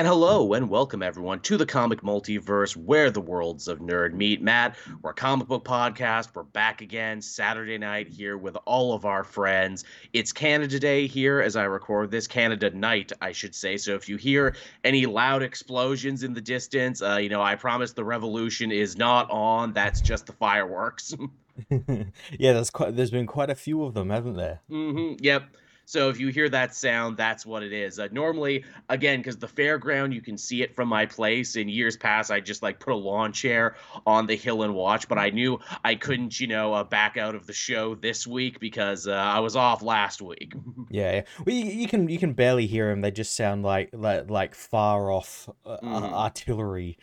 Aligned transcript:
And 0.00 0.08
hello 0.08 0.54
and 0.54 0.70
welcome 0.70 1.02
everyone 1.02 1.40
to 1.40 1.58
the 1.58 1.66
comic 1.66 2.00
multiverse 2.00 2.74
where 2.74 3.10
the 3.10 3.20
worlds 3.20 3.68
of 3.68 3.80
nerd 3.80 4.14
meet. 4.14 4.40
Matt, 4.40 4.76
we're 5.02 5.10
a 5.10 5.12
comic 5.12 5.46
book 5.46 5.62
podcast. 5.62 6.30
We're 6.34 6.44
back 6.44 6.80
again 6.80 7.20
Saturday 7.20 7.76
night 7.76 8.08
here 8.08 8.38
with 8.38 8.56
all 8.64 8.94
of 8.94 9.04
our 9.04 9.24
friends. 9.24 9.84
It's 10.14 10.32
Canada 10.32 10.78
Day 10.78 11.06
here 11.06 11.42
as 11.42 11.54
I 11.54 11.64
record 11.64 12.10
this, 12.10 12.26
Canada 12.26 12.70
night, 12.70 13.12
I 13.20 13.32
should 13.32 13.54
say. 13.54 13.76
So 13.76 13.94
if 13.94 14.08
you 14.08 14.16
hear 14.16 14.56
any 14.84 15.04
loud 15.04 15.42
explosions 15.42 16.22
in 16.22 16.32
the 16.32 16.40
distance, 16.40 17.02
uh, 17.02 17.16
you 17.16 17.28
know, 17.28 17.42
I 17.42 17.56
promise 17.56 17.92
the 17.92 18.02
revolution 18.02 18.72
is 18.72 18.96
not 18.96 19.30
on. 19.30 19.74
That's 19.74 20.00
just 20.00 20.24
the 20.24 20.32
fireworks. 20.32 21.14
yeah, 21.70 22.54
there's 22.54 22.70
quite 22.70 22.96
there's 22.96 23.10
been 23.10 23.26
quite 23.26 23.50
a 23.50 23.54
few 23.54 23.84
of 23.84 23.92
them, 23.92 24.08
haven't 24.08 24.36
there? 24.36 24.62
Mm-hmm. 24.70 25.22
Yep. 25.22 25.56
So 25.90 26.08
if 26.08 26.20
you 26.20 26.28
hear 26.28 26.48
that 26.50 26.72
sound, 26.72 27.16
that's 27.16 27.44
what 27.44 27.64
it 27.64 27.72
is. 27.72 27.98
Uh, 27.98 28.06
normally, 28.12 28.64
again, 28.88 29.18
because 29.18 29.38
the 29.38 29.48
fairground, 29.48 30.14
you 30.14 30.20
can 30.20 30.38
see 30.38 30.62
it 30.62 30.76
from 30.76 30.86
my 30.86 31.04
place. 31.04 31.56
In 31.56 31.68
years 31.68 31.96
past, 31.96 32.30
I 32.30 32.38
just 32.38 32.62
like 32.62 32.78
put 32.78 32.92
a 32.92 32.96
lawn 32.96 33.32
chair 33.32 33.74
on 34.06 34.28
the 34.28 34.36
hill 34.36 34.62
and 34.62 34.72
watch. 34.72 35.08
But 35.08 35.18
I 35.18 35.30
knew 35.30 35.58
I 35.84 35.96
couldn't, 35.96 36.38
you 36.38 36.46
know, 36.46 36.74
uh, 36.74 36.84
back 36.84 37.16
out 37.16 37.34
of 37.34 37.44
the 37.48 37.52
show 37.52 37.96
this 37.96 38.24
week 38.24 38.60
because 38.60 39.08
uh, 39.08 39.14
I 39.14 39.40
was 39.40 39.56
off 39.56 39.82
last 39.82 40.22
week. 40.22 40.54
Yeah, 40.92 41.12
yeah. 41.12 41.22
Well, 41.44 41.54
you, 41.54 41.64
you 41.66 41.86
can 41.88 42.08
you 42.08 42.18
can 42.18 42.32
barely 42.32 42.66
hear 42.66 42.88
them. 42.90 43.00
They 43.00 43.10
just 43.12 43.36
sound 43.36 43.62
like 43.64 43.90
like, 43.92 44.28
like 44.30 44.54
far 44.56 45.10
off 45.12 45.48
uh, 45.64 45.76
Mhm. 45.82 46.12
artillery. 46.12 46.98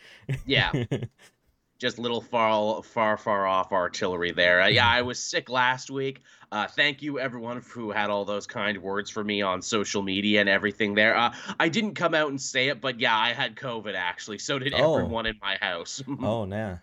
yeah, 0.46 0.72
just 1.78 1.98
little 1.98 2.20
far, 2.20 2.82
far, 2.82 3.16
far 3.16 3.46
off 3.46 3.72
artillery 3.72 4.32
there. 4.32 4.60
Uh, 4.62 4.66
yeah, 4.66 4.86
I 4.88 5.02
was 5.02 5.22
sick 5.22 5.48
last 5.48 5.90
week. 5.90 6.20
Uh, 6.50 6.66
thank 6.66 7.02
you, 7.02 7.18
everyone, 7.18 7.62
who 7.74 7.90
had 7.90 8.08
all 8.10 8.24
those 8.24 8.46
kind 8.46 8.78
words 8.80 9.10
for 9.10 9.22
me 9.22 9.42
on 9.42 9.60
social 9.60 10.02
media 10.02 10.40
and 10.40 10.48
everything 10.48 10.94
there. 10.94 11.16
Uh, 11.16 11.34
I 11.60 11.68
didn't 11.68 11.94
come 11.94 12.14
out 12.14 12.30
and 12.30 12.40
say 12.40 12.68
it, 12.68 12.80
but 12.80 12.98
yeah, 13.00 13.16
I 13.16 13.32
had 13.34 13.54
COVID 13.56 13.94
actually. 13.94 14.38
So 14.38 14.58
did 14.58 14.72
Oh. 14.74 14.94
everyone 14.96 15.26
in 15.26 15.36
my 15.42 15.56
house. 15.60 16.02
oh, 16.22 16.46
now. 16.46 16.80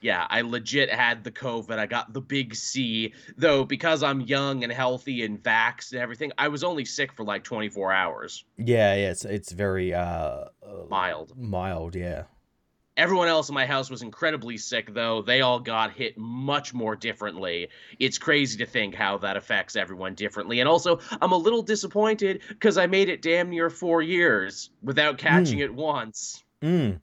yeah, 0.00 0.26
I 0.30 0.40
legit 0.40 0.88
had 0.90 1.22
the 1.22 1.30
COVID. 1.30 1.78
I 1.78 1.84
got 1.86 2.12
the 2.14 2.20
big 2.22 2.54
C, 2.54 3.12
though, 3.36 3.64
because 3.64 4.02
I'm 4.02 4.22
young 4.22 4.64
and 4.64 4.72
healthy 4.72 5.22
and 5.24 5.42
vaxxed 5.42 5.92
and 5.92 6.00
everything. 6.00 6.32
I 6.38 6.48
was 6.48 6.64
only 6.64 6.84
sick 6.86 7.12
for 7.12 7.24
like 7.24 7.44
24 7.44 7.92
hours, 7.92 8.44
Yeah, 8.56 8.94
yeah. 8.94 9.10
It's 9.10 9.24
it's 9.26 9.52
very 9.52 9.92
uh, 9.92 10.00
uh 10.00 10.46
mild. 10.88 11.36
mild. 11.36 11.94
Yeah. 11.94 12.24
Everyone 12.96 13.26
else 13.26 13.48
in 13.48 13.54
my 13.54 13.66
house 13.66 13.90
was 13.90 14.02
incredibly 14.02 14.56
sick, 14.56 14.94
though. 14.94 15.20
They 15.20 15.40
all 15.40 15.58
got 15.58 15.92
hit 15.92 16.16
much 16.16 16.72
more 16.72 16.94
differently. 16.94 17.68
It's 17.98 18.18
crazy 18.18 18.58
to 18.58 18.66
think 18.66 18.94
how 18.94 19.18
that 19.18 19.36
affects 19.36 19.74
everyone 19.74 20.14
differently. 20.14 20.60
And 20.60 20.68
also, 20.68 21.00
I'm 21.20 21.32
a 21.32 21.36
little 21.36 21.62
disappointed 21.62 22.42
because 22.48 22.78
I 22.78 22.86
made 22.86 23.08
it 23.08 23.20
damn 23.20 23.50
near 23.50 23.68
four 23.68 24.00
years 24.00 24.70
without 24.80 25.18
catching 25.18 25.58
it 25.58 25.74
once. 25.74 26.44
Mm. 26.62 27.00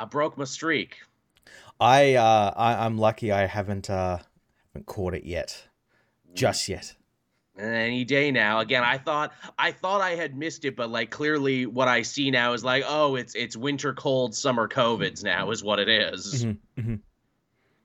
I 0.00 0.04
broke 0.06 0.36
my 0.36 0.44
streak. 0.44 0.96
I 1.78 2.14
uh 2.14 2.52
I, 2.56 2.84
I'm 2.84 2.98
lucky 2.98 3.32
I 3.32 3.46
haven't 3.46 3.88
uh 3.88 4.18
haven't 4.72 4.86
caught 4.86 5.14
it 5.14 5.24
yet. 5.24 5.68
Just 6.34 6.68
yet. 6.68 6.94
Any 7.60 8.04
day 8.04 8.30
now 8.30 8.60
again 8.60 8.82
i 8.82 8.98
thought 8.98 9.32
i 9.58 9.72
thought 9.72 10.00
i 10.00 10.10
had 10.14 10.36
missed 10.36 10.64
it 10.64 10.76
but 10.76 10.90
like 10.90 11.10
clearly 11.10 11.66
what 11.66 11.88
i 11.88 12.02
see 12.02 12.30
now 12.30 12.52
is 12.52 12.64
like 12.64 12.84
oh 12.86 13.16
it's 13.16 13.34
it's 13.34 13.56
winter 13.56 13.92
cold 13.92 14.34
summer 14.34 14.68
covids 14.68 15.22
now 15.22 15.50
is 15.50 15.62
what 15.62 15.78
it 15.78 15.88
is 15.88 16.44
Mhm, 16.44 16.56
mhm. 16.78 17.00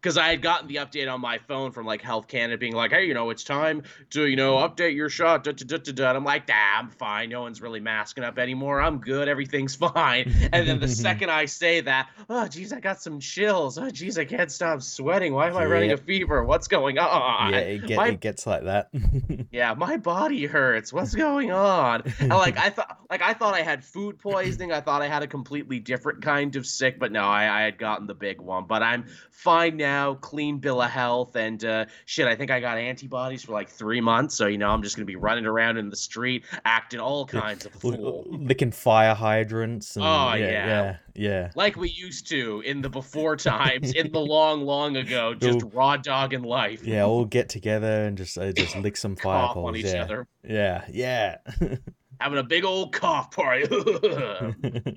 Because 0.06 0.18
i 0.18 0.30
had 0.30 0.42
gotten 0.44 0.68
the 0.68 0.76
update 0.76 1.12
on 1.12 1.20
my 1.20 1.40
phone 1.40 1.72
from 1.72 1.86
like 1.86 2.02
health 2.02 2.28
canada 2.28 2.58
being 2.58 2.76
like 2.76 2.92
hey 2.92 3.06
you 3.06 3.14
know 3.16 3.32
it's 3.32 3.44
time 3.44 3.82
to 4.12 4.28
you 4.28 4.36
know 4.36 4.58
update 4.58 4.96
your 4.96 5.10
shot 5.10 5.44
da, 5.44 5.52
da, 5.52 5.78
da, 5.78 6.10
and 6.10 6.18
i'm 6.18 6.24
like 6.24 6.48
nah 6.48 6.76
i'm 6.76 6.90
fine. 6.90 7.30
No 7.30 7.42
one's 7.42 7.62
really 7.62 7.80
masking 7.80 8.24
up 8.24 8.38
anymore. 8.38 8.82
I'm 8.82 9.00
good. 9.00 9.28
Everything's 9.28 9.76
fine. 9.94 10.34
And 10.52 10.68
then 10.68 10.80
the 10.80 10.88
second 11.06 11.30
i 11.30 11.46
say 11.46 11.82
that 11.82 12.10
oh 12.30 12.48
geez 12.48 12.74
i 12.74 12.80
got 12.80 13.02
some 13.02 13.20
chills. 13.20 13.78
Oh 13.78 13.90
geez 13.90 14.18
i 14.18 14.26
can't 14.26 14.52
stop 14.52 14.82
sweating. 14.82 15.34
Why 15.34 15.48
am 15.50 15.58
i 15.58 15.66
running 15.66 15.92
a 15.92 15.98
fever? 15.98 16.44
What's 16.44 16.68
going 16.68 16.98
on? 16.98 17.54
Yeah, 17.54 17.60
it, 17.60 17.88
get, 17.88 17.98
my 17.98 18.08
it 18.10 18.20
gets 18.20 18.46
like 18.46 18.64
that. 18.64 18.90
yeah, 19.52 19.74
my 19.74 19.98
body 19.98 20.46
hurts. 20.46 20.92
What's 20.92 21.16
going 21.16 21.52
on? 21.52 22.04
And 22.20 22.30
like 22.30 22.58
I 22.58 22.70
thought, 22.70 23.00
like 23.10 23.22
I 23.22 23.34
thought 23.34 23.54
I 23.54 23.62
had 23.62 23.84
food 23.84 24.20
poisoning. 24.20 24.72
I 24.72 24.82
thought 24.82 25.02
I 25.02 25.08
had 25.08 25.24
a 25.24 25.28
completely 25.28 25.80
different 25.80 26.22
kind 26.22 26.56
of 26.56 26.66
sick, 26.66 27.00
but 27.00 27.12
no, 27.12 27.24
I, 27.24 27.62
I 27.62 27.62
had 27.64 27.78
gotten 27.78 28.08
the 28.08 28.14
big 28.14 28.42
one. 28.42 28.66
But 28.68 28.84
I'm 28.84 29.06
fine 29.32 29.78
now, 29.78 29.95
clean 30.22 30.58
bill 30.60 30.82
of 30.82 30.92
health, 30.92 31.36
and 31.38 31.64
uh, 31.64 31.86
shit. 32.06 32.28
I 32.28 32.36
think 32.36 32.52
I 32.52 32.60
got 32.60 32.78
antibodies 32.78 33.44
for 33.46 33.54
like 33.54 33.70
three 33.70 34.02
months. 34.02 34.36
So 34.36 34.48
you 34.48 34.58
know, 34.58 34.70
I'm 34.70 34.84
just 34.84 34.98
gonna 34.98 35.06
be 35.06 35.16
running 35.16 35.46
around 35.46 35.78
in 35.78 35.90
the 35.90 35.96
street, 35.96 36.44
acting 36.66 37.00
all 37.00 37.26
kinds 37.26 37.66
of 37.66 37.72
fool, 37.72 38.26
Licking 38.30 38.72
fire 38.72 39.16
hydrants. 39.16 39.96
And, 39.96 40.06
Oh, 40.06 40.34
yeah, 40.34 40.38
yeah. 40.52 40.68
yeah, 40.68 40.98
yeah. 41.16 41.52
like 41.56 41.78
we 41.78 41.90
used 41.90 42.28
to 42.30 42.62
in 42.66 42.82
the 42.82 42.90
before 42.90 43.36
times, 43.54 43.94
in 43.94 44.12
the 44.12 44.20
long, 44.20 44.62
long 44.66 44.98
ago, 44.98 45.34
just 45.34 45.64
raw 45.74 45.96
dog 45.98 46.34
in 46.34 46.44
life. 46.44 46.84
Yeah, 46.86 47.06
all 47.06 47.26
get 47.26 47.48
together 47.50 48.06
and 48.06 48.18
just 48.18 48.38
uh, 48.38 48.52
just 48.52 48.76
lick 48.76 48.98
some 48.98 49.16
fire 49.16 49.48
cough 49.48 49.58
on 49.58 49.76
each 49.76 49.86
Yeah, 49.86 50.04
other, 50.04 50.28
yeah, 50.44 50.84
yeah. 50.92 51.38
having 52.20 52.38
a 52.40 52.44
big 52.44 52.66
old 52.66 52.94
cough 52.94 53.32
party. 53.32 53.66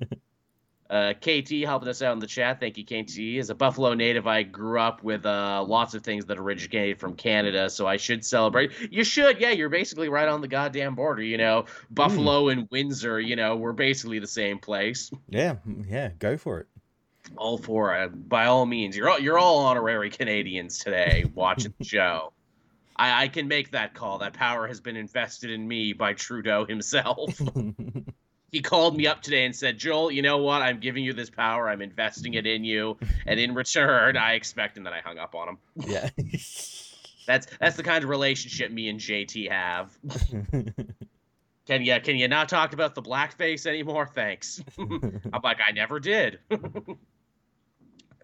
Uh, 0.89 1.13
KT 1.13 1.51
helping 1.65 1.87
us 1.87 2.01
out 2.01 2.13
in 2.13 2.19
the 2.19 2.25
chat. 2.25 2.59
Thank 2.59 2.77
you, 2.77 2.83
KT. 2.83 3.39
As 3.39 3.51
a 3.51 3.55
Buffalo 3.55 3.93
native, 3.93 4.25
I 4.25 4.41
grew 4.41 4.79
up 4.79 5.03
with 5.03 5.23
uh, 5.23 5.63
lots 5.67 5.93
of 5.93 6.01
things 6.03 6.25
that 6.25 6.39
originated 6.39 6.99
from 6.99 7.15
Canada, 7.15 7.69
so 7.69 7.85
I 7.85 7.97
should 7.97 8.25
celebrate. 8.25 8.71
You 8.91 9.03
should, 9.03 9.39
yeah. 9.39 9.51
You're 9.51 9.69
basically 9.69 10.09
right 10.09 10.27
on 10.27 10.41
the 10.41 10.47
goddamn 10.47 10.95
border. 10.95 11.21
You 11.21 11.37
know, 11.37 11.65
Buffalo 11.91 12.49
and 12.49 12.67
Windsor. 12.71 13.19
You 13.19 13.35
know, 13.35 13.55
we're 13.55 13.73
basically 13.73 14.17
the 14.17 14.27
same 14.27 14.57
place. 14.57 15.11
yeah, 15.29 15.57
yeah. 15.87 16.09
Go 16.17 16.37
for 16.37 16.61
it. 16.61 16.67
All 17.37 17.59
for 17.59 17.95
it, 17.95 18.27
by 18.27 18.45
all 18.45 18.65
means. 18.65 18.97
You're 18.97 19.09
all 19.09 19.19
you're 19.19 19.37
all 19.37 19.59
honorary 19.59 20.09
Canadians 20.09 20.79
today 20.79 21.25
watching 21.35 21.73
the 21.77 21.85
show. 21.85 22.33
I, 22.95 23.23
I 23.23 23.27
can 23.27 23.47
make 23.47 23.71
that 23.71 23.93
call. 23.93 24.17
That 24.17 24.33
power 24.33 24.67
has 24.67 24.81
been 24.81 24.97
invested 24.97 25.51
in 25.51 25.67
me 25.67 25.93
by 25.93 26.13
Trudeau 26.13 26.65
himself. 26.65 27.39
he 28.51 28.61
called 28.61 28.95
me 28.97 29.07
up 29.07 29.21
today 29.21 29.45
and 29.45 29.55
said, 29.55 29.77
Joel, 29.77 30.11
you 30.11 30.21
know 30.21 30.37
what? 30.37 30.61
I'm 30.61 30.79
giving 30.79 31.03
you 31.03 31.13
this 31.13 31.29
power. 31.29 31.69
I'm 31.69 31.81
investing 31.81 32.33
it 32.33 32.45
in 32.47 32.63
you. 32.63 32.97
And 33.25 33.39
in 33.39 33.53
return, 33.53 34.17
I 34.17 34.33
expect, 34.33 34.77
and 34.77 34.85
then 34.85 34.93
I 34.93 35.01
hung 35.01 35.17
up 35.17 35.35
on 35.35 35.49
him. 35.49 35.57
yeah. 35.75 36.09
That's 37.27 37.45
that's 37.59 37.77
the 37.77 37.83
kind 37.83 38.03
of 38.03 38.09
relationship 38.09 38.71
me 38.71 38.89
and 38.89 38.99
JT 38.99 39.51
have. 39.51 39.95
Can 41.67 41.83
you 41.83 41.99
can 42.01 42.15
you 42.15 42.27
not 42.27 42.49
talk 42.49 42.73
about 42.73 42.95
the 42.95 43.03
blackface 43.03 43.67
anymore? 43.67 44.07
Thanks. 44.07 44.59
I'm 44.79 45.21
like, 45.43 45.59
I 45.67 45.71
never 45.71 45.99
did. 45.99 46.39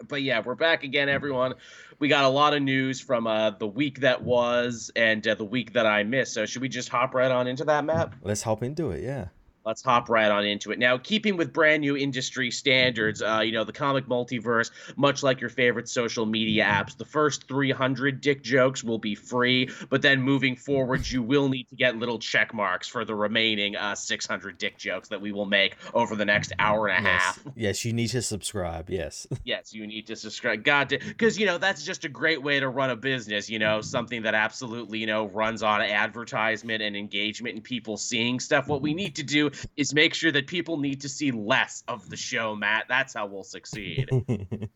but 0.08 0.22
yeah, 0.22 0.42
we're 0.44 0.56
back 0.56 0.82
again, 0.82 1.08
everyone. 1.08 1.54
We 2.00 2.08
got 2.08 2.24
a 2.24 2.28
lot 2.28 2.54
of 2.54 2.62
news 2.62 3.00
from 3.00 3.28
uh, 3.28 3.50
the 3.50 3.68
week 3.68 4.00
that 4.00 4.22
was 4.22 4.90
and 4.96 5.24
uh, 5.28 5.36
the 5.36 5.44
week 5.44 5.74
that 5.74 5.86
I 5.86 6.02
missed. 6.02 6.34
So 6.34 6.44
should 6.44 6.62
we 6.62 6.68
just 6.68 6.88
hop 6.88 7.14
right 7.14 7.30
on 7.30 7.46
into 7.46 7.64
that 7.66 7.84
map? 7.84 8.16
Let's 8.22 8.42
hop 8.42 8.64
into 8.64 8.90
it. 8.90 9.04
Yeah. 9.04 9.26
Let's 9.66 9.82
hop 9.82 10.08
right 10.08 10.30
on 10.30 10.46
into 10.46 10.70
it. 10.70 10.78
Now, 10.78 10.96
keeping 10.96 11.36
with 11.36 11.52
brand 11.52 11.80
new 11.80 11.96
industry 11.96 12.50
standards, 12.52 13.20
uh, 13.20 13.40
you 13.44 13.50
know, 13.50 13.64
the 13.64 13.72
comic 13.72 14.06
multiverse, 14.06 14.70
much 14.96 15.24
like 15.24 15.40
your 15.40 15.50
favorite 15.50 15.88
social 15.88 16.24
media 16.24 16.64
apps, 16.64 16.96
the 16.96 17.04
first 17.04 17.48
300 17.48 18.20
dick 18.20 18.42
jokes 18.44 18.84
will 18.84 18.98
be 18.98 19.16
free, 19.16 19.68
but 19.90 20.02
then 20.02 20.22
moving 20.22 20.54
forward, 20.54 21.06
you 21.10 21.20
will 21.20 21.48
need 21.48 21.68
to 21.68 21.74
get 21.74 21.96
little 21.96 22.20
check 22.20 22.54
marks 22.54 22.86
for 22.86 23.04
the 23.04 23.14
remaining 23.14 23.74
uh, 23.76 23.94
600 23.96 24.56
dick 24.56 24.78
jokes 24.78 25.08
that 25.08 25.20
we 25.20 25.32
will 25.32 25.44
make 25.46 25.76
over 25.92 26.14
the 26.14 26.24
next 26.24 26.52
hour 26.58 26.86
and 26.86 27.04
a 27.04 27.08
Yes. 27.08 27.22
half. 27.22 27.44
Yes, 27.56 27.84
you 27.84 27.92
need 27.92 28.08
to 28.08 28.22
subscribe. 28.22 28.88
Yes. 28.88 29.26
Yes, 29.44 29.72
you 29.72 29.86
need 29.86 30.08
to 30.08 30.16
subscribe. 30.16 30.64
God, 30.64 30.88
because 30.88 31.38
you 31.38 31.46
know 31.46 31.56
that's 31.56 31.84
just 31.84 32.04
a 32.04 32.08
great 32.08 32.42
way 32.42 32.58
to 32.58 32.68
run 32.68 32.90
a 32.90 32.96
business. 32.96 33.48
You 33.48 33.60
know, 33.60 33.80
something 33.80 34.22
that 34.22 34.34
absolutely 34.34 34.98
you 34.98 35.06
know 35.06 35.26
runs 35.28 35.62
on 35.62 35.80
advertisement 35.82 36.82
and 36.82 36.96
engagement 36.96 37.54
and 37.54 37.62
people 37.62 37.96
seeing 37.96 38.40
stuff. 38.40 38.66
What 38.66 38.82
we 38.82 38.92
need 38.92 39.14
to 39.16 39.22
do 39.22 39.50
is 39.76 39.94
make 39.94 40.14
sure 40.14 40.32
that 40.32 40.46
people 40.46 40.76
need 40.78 41.00
to 41.02 41.08
see 41.08 41.30
less 41.30 41.82
of 41.88 42.08
the 42.10 42.16
show, 42.16 42.54
Matt. 42.56 42.84
That's 42.88 43.14
how 43.14 43.26
we'll 43.26 43.44
succeed. 43.44 44.08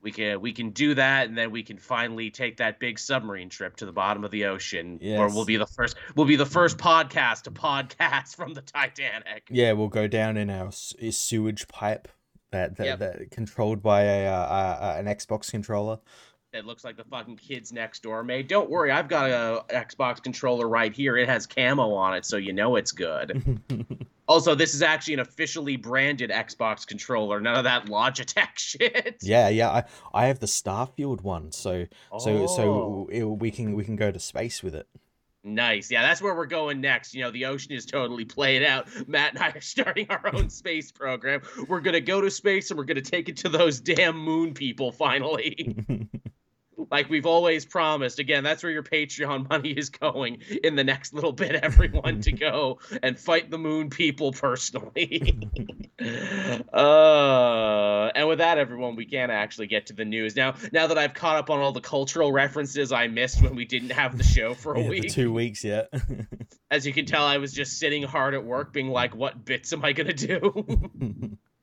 we 0.00 0.12
can 0.12 0.40
we 0.40 0.52
can 0.52 0.70
do 0.70 0.94
that, 0.94 1.28
and 1.28 1.36
then 1.36 1.50
we 1.50 1.62
can 1.62 1.76
finally 1.78 2.30
take 2.30 2.58
that 2.58 2.78
big 2.78 2.98
submarine 2.98 3.48
trip 3.48 3.76
to 3.76 3.86
the 3.86 3.92
bottom 3.92 4.24
of 4.24 4.30
the 4.30 4.44
ocean, 4.46 4.98
where 5.00 5.26
Yes. 5.26 5.34
we'll 5.34 5.44
be 5.44 5.56
the 5.56 5.66
first. 5.66 5.96
We'll 6.14 6.26
be 6.26 6.36
the 6.36 6.46
first 6.46 6.78
podcast 6.78 7.42
to 7.42 7.50
podcast 7.50 8.36
from 8.36 8.54
the 8.54 8.62
Titanic. 8.62 9.48
yeah, 9.50 9.72
we'll 9.72 9.88
go 9.88 10.06
down 10.06 10.36
in 10.36 10.50
our 10.50 10.70
sewage 10.72 11.66
pipe 11.68 12.08
that 12.52 12.76
that, 12.76 12.86
Yep. 12.86 12.98
that 13.00 13.30
controlled 13.30 13.82
by 13.82 14.02
a, 14.02 14.26
uh, 14.26 14.30
uh, 14.32 14.96
an 14.98 15.06
Xbox 15.06 15.50
controller. 15.50 15.98
That 16.58 16.66
looks 16.66 16.82
like 16.84 16.96
the 16.96 17.04
fucking 17.04 17.36
kids 17.36 17.72
next 17.72 18.02
door 18.02 18.24
made. 18.24 18.48
Don't 18.48 18.68
worry, 18.68 18.90
I've 18.90 19.08
got 19.08 19.30
a 19.30 19.64
Xbox 19.72 20.20
controller 20.20 20.68
right 20.68 20.92
here. 20.92 21.16
It 21.16 21.28
has 21.28 21.46
camo 21.46 21.92
on 21.94 22.14
it, 22.16 22.26
so 22.26 22.36
you 22.36 22.52
know 22.52 22.74
it's 22.74 22.90
good. 22.90 23.60
also, 24.26 24.56
this 24.56 24.74
is 24.74 24.82
actually 24.82 25.14
an 25.14 25.20
officially 25.20 25.76
branded 25.76 26.30
Xbox 26.30 26.84
controller. 26.84 27.40
None 27.40 27.54
of 27.54 27.62
that 27.64 27.86
Logitech 27.86 28.48
shit. 28.56 29.18
yeah, 29.22 29.48
yeah. 29.48 29.70
I, 29.70 29.84
I 30.12 30.26
have 30.26 30.40
the 30.40 30.46
Starfield 30.46 31.22
one, 31.22 31.52
so 31.52 31.86
so 32.18 32.30
Oh. 32.42 32.46
so 32.48 33.08
it, 33.12 33.22
we 33.22 33.52
can 33.52 33.74
we 33.74 33.84
can 33.84 33.94
go 33.94 34.10
to 34.10 34.18
space 34.18 34.62
with 34.62 34.74
it. 34.74 34.88
Nice. 35.44 35.88
Yeah, 35.90 36.02
that's 36.02 36.20
where 36.20 36.34
we're 36.34 36.46
going 36.46 36.80
next. 36.80 37.14
You 37.14 37.22
know, 37.22 37.30
the 37.30 37.46
ocean 37.46 37.72
is 37.72 37.86
totally 37.86 38.24
played 38.24 38.64
out. 38.64 38.88
Matt 39.08 39.34
and 39.34 39.42
I 39.42 39.50
are 39.50 39.60
starting 39.62 40.06
our 40.10 40.34
own 40.34 40.50
space 40.50 40.90
program. 40.90 41.40
We're 41.68 41.80
going 41.80 41.94
to 41.94 42.00
go 42.00 42.20
to 42.20 42.30
space 42.30 42.70
and 42.70 42.76
we're 42.76 42.84
going 42.84 43.02
to 43.02 43.10
take 43.10 43.28
it 43.28 43.36
to 43.38 43.48
those 43.48 43.80
damn 43.80 44.18
moon 44.18 44.52
people 44.52 44.90
finally. 44.92 45.76
Like 46.90 47.08
we've 47.10 47.26
always 47.26 47.64
promised. 47.64 48.18
Again, 48.18 48.44
that's 48.44 48.62
where 48.62 48.72
your 48.72 48.82
Patreon 48.82 49.48
money 49.50 49.70
is 49.70 49.90
going 49.90 50.42
in 50.62 50.76
the 50.76 50.84
next 50.84 51.12
little 51.12 51.32
bit, 51.32 51.56
everyone, 51.56 52.20
to 52.22 52.32
go 52.32 52.78
and 53.02 53.18
fight 53.18 53.50
the 53.50 53.58
moon 53.58 53.90
people 53.90 54.32
personally. 54.32 55.38
uh, 56.72 58.10
and 58.14 58.28
with 58.28 58.38
that, 58.38 58.58
everyone, 58.58 58.96
we 58.96 59.04
can 59.06 59.30
actually 59.30 59.66
get 59.66 59.86
to 59.86 59.92
the 59.92 60.04
news 60.04 60.36
now. 60.36 60.54
Now 60.72 60.86
that 60.86 60.98
I've 60.98 61.14
caught 61.14 61.36
up 61.36 61.50
on 61.50 61.58
all 61.60 61.72
the 61.72 61.80
cultural 61.80 62.32
references 62.32 62.92
I 62.92 63.08
missed 63.08 63.42
when 63.42 63.54
we 63.54 63.64
didn't 63.64 63.90
have 63.90 64.16
the 64.16 64.24
show 64.24 64.54
for 64.54 64.74
a 64.74 64.82
Yeah, 64.82 64.88
week, 64.88 65.12
two 65.12 65.32
weeks, 65.32 65.64
yeah. 65.64 65.84
as 66.70 66.86
you 66.86 66.92
can 66.92 67.06
tell, 67.06 67.24
I 67.24 67.38
was 67.38 67.52
just 67.52 67.78
sitting 67.78 68.02
hard 68.02 68.34
at 68.34 68.44
work, 68.44 68.72
being 68.72 68.88
like, 68.88 69.14
"What 69.14 69.44
bits 69.44 69.72
am 69.72 69.84
I 69.84 69.92
gonna 69.92 70.12
do?" 70.12 71.38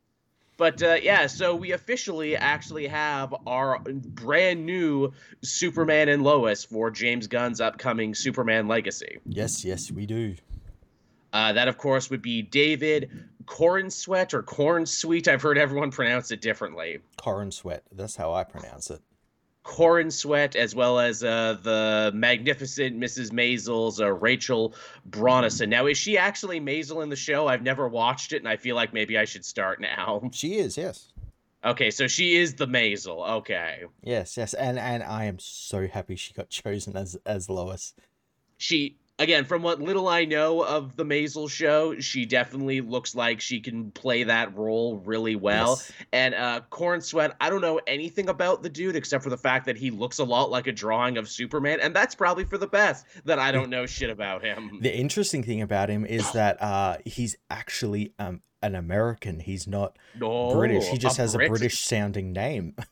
But 0.58 0.82
uh, 0.82 0.98
yeah, 1.02 1.28
so 1.28 1.56
we 1.56 1.72
officially 1.74 2.38
actually 2.38 2.88
have 2.88 3.34
our 3.46 3.80
brand 3.80 4.66
new 4.66 5.12
Superman 5.44 6.10
and 6.10 6.24
Lois 6.24 6.64
for 6.64 6.90
James 6.92 7.28
Gunn's 7.28 7.60
upcoming 7.60 8.16
Superman 8.16 8.68
Legacy. 8.68 9.20
yes, 9.26 9.66
yes, 9.66 9.92
we 9.92 10.06
do. 10.06 10.36
Uh, 11.34 11.52
that, 11.52 11.68
of 11.68 11.78
course, 11.78 12.10
would 12.10 12.22
be 12.22 12.42
David 12.42 13.10
Cornsweet 13.46 14.34
or 14.34 14.42
Corn 14.42 14.86
Sweet. 14.86 15.28
I've 15.28 15.42
heard 15.42 15.58
everyone 15.58 15.92
pronounce 15.92 16.32
it 16.32 16.40
differently. 16.40 17.00
Corin 17.18 17.52
Sweat. 17.52 17.84
That's 17.92 18.16
how 18.16 18.34
I 18.34 18.46
pronounce 18.46 18.90
it. 18.90 19.02
Corin 19.66 20.12
Sweat, 20.12 20.56
as 20.56 20.76
well 20.76 21.00
as 21.00 21.24
uh, 21.24 21.58
the 21.62 22.12
magnificent 22.14 22.98
Mrs. 22.98 23.32
Maisels, 23.32 24.00
uh, 24.00 24.14
Rachel 24.14 24.76
Bronison. 25.10 25.70
Now, 25.70 25.88
is 25.88 25.98
she 25.98 26.20
actually 26.20 26.62
Maisel 26.62 27.02
in 27.02 27.10
the 27.10 27.16
show? 27.16 27.48
I've 27.48 27.64
never 27.64 27.88
watched 27.88 28.32
it, 28.32 28.38
and 28.38 28.48
I 28.48 28.58
feel 28.58 28.76
like 28.76 28.94
maybe 28.94 29.18
I 29.18 29.26
should 29.26 29.44
start 29.44 29.82
now. 29.82 30.22
She 30.32 30.56
is, 30.58 30.78
yes. 30.78 31.12
Okay, 31.64 31.90
so 31.90 32.08
she 32.08 32.36
is 32.36 32.56
the 32.56 32.68
Maisel. 32.68 33.28
Okay. 33.38 33.86
Yes, 34.04 34.38
yes. 34.38 34.54
And 34.54 34.78
and 34.78 35.02
I 35.02 35.26
am 35.26 35.40
so 35.40 35.88
happy 35.88 36.16
she 36.16 36.34
got 36.34 36.50
chosen 36.50 36.96
as 36.96 37.18
as 37.26 37.50
Lois. 37.50 37.96
She 38.58 38.98
again, 39.20 39.46
from 39.46 39.62
what 39.62 39.82
little 39.82 40.08
I 40.08 40.26
know 40.26 40.62
of 40.64 40.96
the 40.96 41.06
Maisel 41.06 41.50
show, 41.50 42.00
she 42.00 42.26
definitely 42.26 42.82
looks 42.82 43.16
like 43.16 43.40
she 43.42 43.60
can 43.60 43.92
play 43.92 44.24
that 44.24 44.56
role 44.56 44.98
really 44.98 45.36
well. 45.36 45.78
Yes. 45.80 45.92
And 46.14 46.36
uh 46.36 46.62
Corn 46.70 47.02
Sweat, 47.02 47.36
I 47.40 47.50
don't 47.50 47.62
know 47.62 47.80
anything 47.88 48.30
about 48.30 48.64
the 48.64 48.70
dude 48.70 48.96
except 48.96 49.24
for 49.24 49.30
the 49.30 49.38
fact 49.38 49.66
that 49.66 49.78
he 49.78 49.92
looks 49.92 50.20
a 50.20 50.24
lot 50.24 50.50
like 50.52 50.68
a 50.68 50.72
drawing 50.72 51.18
of 51.18 51.30
Superman, 51.30 51.80
and 51.82 51.96
that's 51.96 52.16
probably 52.16 52.44
for 52.46 52.58
the 52.58 52.68
best 52.68 53.06
that 53.26 53.40
I 53.40 53.52
don't 53.52 53.70
know 53.70 53.86
shit 53.86 54.10
about 54.10 54.44
him. 54.44 54.80
The 54.82 54.96
interesting 54.96 55.44
thing 55.44 55.62
about 55.62 55.90
him 55.90 56.06
is 56.06 56.32
that 56.32 56.62
uh 56.62 56.98
he's 57.06 57.36
actually 57.50 58.14
um 58.20 58.42
an 58.62 58.74
American. 58.74 59.40
He's 59.40 59.68
not 59.68 59.98
No, 60.18 60.52
British. 60.54 60.88
He 60.88 60.98
just 60.98 61.18
has 61.18 61.36
Brit? 61.36 61.48
a 61.48 61.50
British 61.50 61.80
sounding 61.80 62.34
name. 62.34 62.76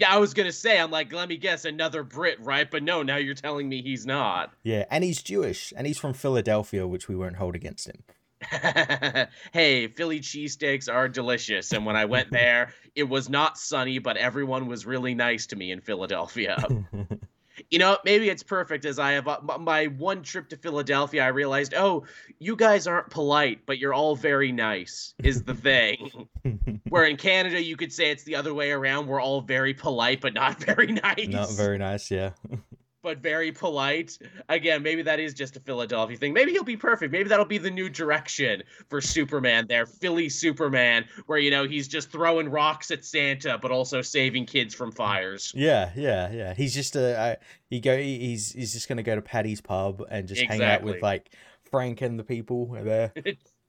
Yeah, 0.00 0.14
I 0.14 0.18
was 0.18 0.32
gonna 0.32 0.50
say, 0.50 0.80
I'm 0.80 0.90
like, 0.90 1.12
let 1.12 1.28
me 1.28 1.36
guess, 1.36 1.66
another 1.66 2.02
Brit, 2.02 2.40
right? 2.40 2.70
But 2.70 2.82
no, 2.82 3.02
now 3.02 3.16
you're 3.16 3.34
telling 3.34 3.68
me 3.68 3.82
he's 3.82 4.06
not. 4.06 4.52
yeah, 4.62 4.86
and 4.90 5.04
he's 5.04 5.22
Jewish 5.22 5.74
and 5.76 5.86
he's 5.86 5.98
from 5.98 6.14
Philadelphia, 6.14 6.86
which 6.86 7.06
we 7.06 7.14
won't 7.14 7.36
hold 7.36 7.54
against 7.54 7.86
him. 7.86 8.02
hey, 9.52 9.88
Philly 9.88 10.20
cheesesteaks 10.20 10.92
are 10.92 11.08
delicious. 11.08 11.72
And 11.72 11.84
when 11.84 11.96
I 11.96 12.06
went 12.06 12.30
there, 12.32 12.72
it 12.94 13.04
was 13.04 13.28
not 13.28 13.58
sunny, 13.58 13.98
but 13.98 14.16
everyone 14.16 14.66
was 14.66 14.86
really 14.86 15.14
nice 15.14 15.46
to 15.48 15.56
me 15.56 15.70
in 15.70 15.80
Philadelphia. 15.80 16.56
you 17.70 17.78
know, 17.78 17.98
maybe 18.04 18.28
it's 18.30 18.42
perfect 18.42 18.84
as 18.84 18.98
I 18.98 19.12
have 19.12 19.28
uh, 19.28 19.40
my 19.58 19.86
one 19.86 20.22
trip 20.22 20.48
to 20.50 20.56
Philadelphia. 20.56 21.24
I 21.24 21.28
realized, 21.28 21.74
oh, 21.74 22.04
you 22.38 22.56
guys 22.56 22.86
aren't 22.86 23.10
polite, 23.10 23.66
but 23.66 23.78
you're 23.78 23.94
all 23.94 24.16
very 24.16 24.52
nice, 24.52 25.14
is 25.22 25.42
the 25.42 25.54
thing. 25.54 26.28
Where 26.88 27.04
in 27.04 27.16
Canada, 27.18 27.62
you 27.62 27.76
could 27.76 27.92
say 27.92 28.10
it's 28.10 28.24
the 28.24 28.36
other 28.36 28.54
way 28.54 28.70
around. 28.70 29.06
We're 29.06 29.20
all 29.20 29.40
very 29.40 29.74
polite, 29.74 30.20
but 30.20 30.34
not 30.34 30.62
very 30.64 30.88
nice. 30.88 31.28
not 31.28 31.50
very 31.52 31.78
nice, 31.78 32.10
yeah. 32.10 32.30
but 33.02 33.18
very 33.18 33.52
polite. 33.52 34.18
Again, 34.48 34.82
maybe 34.82 35.02
that 35.02 35.20
is 35.20 35.34
just 35.34 35.56
a 35.56 35.60
Philadelphia 35.60 36.16
thing. 36.16 36.32
Maybe 36.32 36.52
he'll 36.52 36.64
be 36.64 36.76
perfect. 36.76 37.12
Maybe 37.12 37.28
that'll 37.28 37.44
be 37.44 37.58
the 37.58 37.70
new 37.70 37.88
direction 37.88 38.62
for 38.88 39.00
Superman 39.00 39.66
there, 39.68 39.86
Philly 39.86 40.28
Superman, 40.28 41.06
where 41.26 41.38
you 41.38 41.50
know 41.50 41.66
he's 41.66 41.88
just 41.88 42.10
throwing 42.10 42.48
rocks 42.48 42.90
at 42.90 43.04
Santa, 43.04 43.58
but 43.58 43.70
also 43.70 44.02
saving 44.02 44.46
kids 44.46 44.74
from 44.74 44.92
fires. 44.92 45.52
Yeah, 45.54 45.90
yeah, 45.96 46.30
yeah. 46.30 46.54
He's 46.54 46.74
just 46.74 46.96
a 46.96 47.18
uh, 47.18 47.34
he 47.68 47.80
go 47.80 47.96
he's 47.96 48.52
he's 48.52 48.72
just 48.72 48.88
gonna 48.88 49.02
go 49.02 49.14
to 49.14 49.22
Patty's 49.22 49.60
pub 49.60 50.02
and 50.10 50.28
just 50.28 50.42
hang 50.42 50.62
out 50.62 50.82
with 50.82 51.02
like 51.02 51.30
Frank 51.70 52.02
and 52.02 52.18
the 52.18 52.24
people 52.24 52.66
there. 52.82 53.12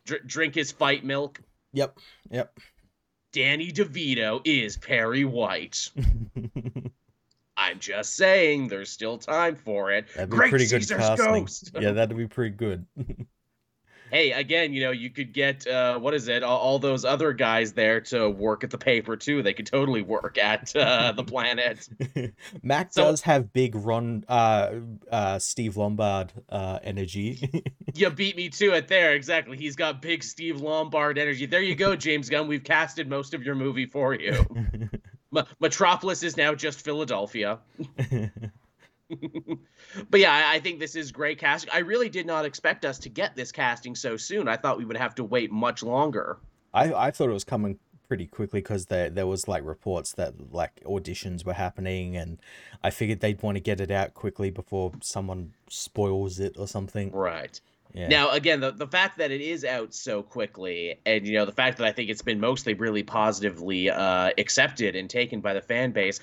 Dr- 0.06 0.28
drink 0.28 0.56
his 0.56 0.72
fight 0.72 1.06
milk. 1.06 1.40
Yep, 1.74 1.98
yep. 2.30 2.58
Danny 3.32 3.72
DeVito 3.72 4.42
is 4.44 4.78
Perry 4.78 5.24
White. 5.26 5.90
I'm 7.58 7.80
just 7.80 8.16
saying, 8.16 8.68
there's 8.68 8.90
still 8.90 9.18
time 9.18 9.56
for 9.56 9.92
it. 9.92 10.08
That'd 10.16 10.30
be 10.32 10.38
Great 10.38 10.50
pretty 10.50 10.66
good 10.66 10.82
Caesar's 10.82 11.00
casting. 11.00 11.42
Ghost. 11.42 11.72
Yeah, 11.80 11.92
that'd 11.92 12.18
be 12.18 12.28
pretty 12.28 12.56
good. 12.56 12.86
hey 14.12 14.32
again 14.34 14.74
you 14.74 14.82
know 14.82 14.92
you 14.92 15.10
could 15.10 15.34
get 15.34 15.66
uh 15.68 15.98
what 15.98 16.14
is 16.14 16.28
it 16.28 16.44
all, 16.44 16.58
all 16.60 16.80
those 16.80 17.06
other 17.06 17.34
guys 17.34 17.74
there 17.74 18.02
to 18.02 18.30
work 18.30 18.64
at 18.64 18.70
the 18.70 18.78
paper 18.78 19.16
too. 19.18 19.42
They 19.42 19.54
could 19.54 19.66
totally 19.66 20.02
work 20.02 20.38
at 20.38 20.76
uh 20.76 21.14
the 21.14 21.24
planet. 21.34 21.88
Mac 22.64 22.94
So- 22.94 23.04
does 23.04 23.22
have 23.22 23.54
big 23.54 23.76
Ron 23.76 24.26
uh 24.28 24.72
uh 25.12 25.40
Steve 25.40 25.78
Lombard 25.78 26.32
uh 26.50 26.80
energy. 26.84 27.64
you 27.94 28.10
beat 28.10 28.36
me 28.36 28.50
to 28.50 28.74
it 28.74 28.88
there 28.88 29.14
exactly. 29.14 29.58
He's 29.58 29.76
got 29.76 30.02
big 30.02 30.24
steve 30.24 30.62
lombard 30.62 31.18
energy. 31.18 31.46
There 31.46 31.62
you 31.62 31.76
go 31.76 31.96
james 31.96 32.30
gunn. 32.30 32.48
We've 32.48 32.64
casted 32.64 33.08
most 33.10 33.34
of 33.34 33.44
your 33.44 33.56
movie 33.56 33.86
for 33.86 34.14
you. 34.14 34.46
M- 35.36 35.46
metropolis 35.62 36.24
is 36.24 36.36
now 36.36 36.54
just 36.54 36.82
philadelphia 36.82 37.60
but 40.10 40.20
yeah 40.20 40.32
I, 40.32 40.56
I 40.56 40.60
think 40.60 40.80
this 40.80 40.96
is 40.96 41.12
great 41.12 41.40
casting. 41.40 41.72
I 41.74 41.80
really 41.80 42.10
did 42.10 42.26
not 42.26 42.46
expect 42.46 42.86
us 42.86 43.00
to 43.00 43.10
get 43.10 43.36
this 43.36 43.52
casting 43.52 43.96
so 43.96 44.18
soon. 44.18 44.48
I 44.48 44.58
thought 44.58 44.78
we 44.78 44.86
would 44.86 44.98
have 44.98 45.16
to 45.16 45.24
wait 45.24 45.52
much 45.52 45.84
longer. 45.84 46.38
I 46.74 46.94
I 46.94 47.12
thought 47.12 47.30
it 47.30 47.34
was 47.34 47.44
coming 47.44 47.80
pretty 48.08 48.28
quickly 48.28 48.60
because 48.60 48.88
there 48.88 49.10
there 49.10 49.28
was 49.28 49.48
like 49.48 49.64
reports 49.64 50.14
that 50.14 50.54
like 50.54 50.84
auditions 50.84 51.46
were 51.46 51.54
happening 51.54 52.18
and 52.18 52.40
I 52.84 52.90
figured 52.90 53.22
they'd 53.22 53.42
want 53.42 53.56
to 53.56 53.62
get 53.62 53.80
it 53.80 53.90
out 53.90 54.14
quickly 54.14 54.50
before 54.50 54.92
someone 55.02 55.54
spoils 55.70 56.40
it 56.40 56.58
or 56.58 56.68
something. 56.68 57.12
right 57.12 57.60
Yeah. 57.94 58.08
Now, 58.08 58.32
again, 58.32 58.60
the, 58.62 58.72
the 58.72 58.88
fact 58.88 59.18
that 59.18 59.32
it 59.32 59.42
is 59.42 59.66
out 59.66 59.94
so 59.94 60.24
quickly, 60.24 61.00
and 61.06 61.26
you 61.26 61.34
know, 61.34 61.46
the 61.46 61.52
fact 61.52 61.78
that 61.78 61.88
I 61.88 61.92
think 61.92 62.10
it's 62.10 62.22
been 62.22 62.40
mostly 62.40 62.74
really 62.74 63.04
positively 63.04 63.90
uh, 63.90 64.32
accepted 64.38 64.96
and 64.96 65.10
taken 65.10 65.42
by 65.42 65.54
the 65.54 65.62
fan 65.62 65.92
base, 65.92 66.20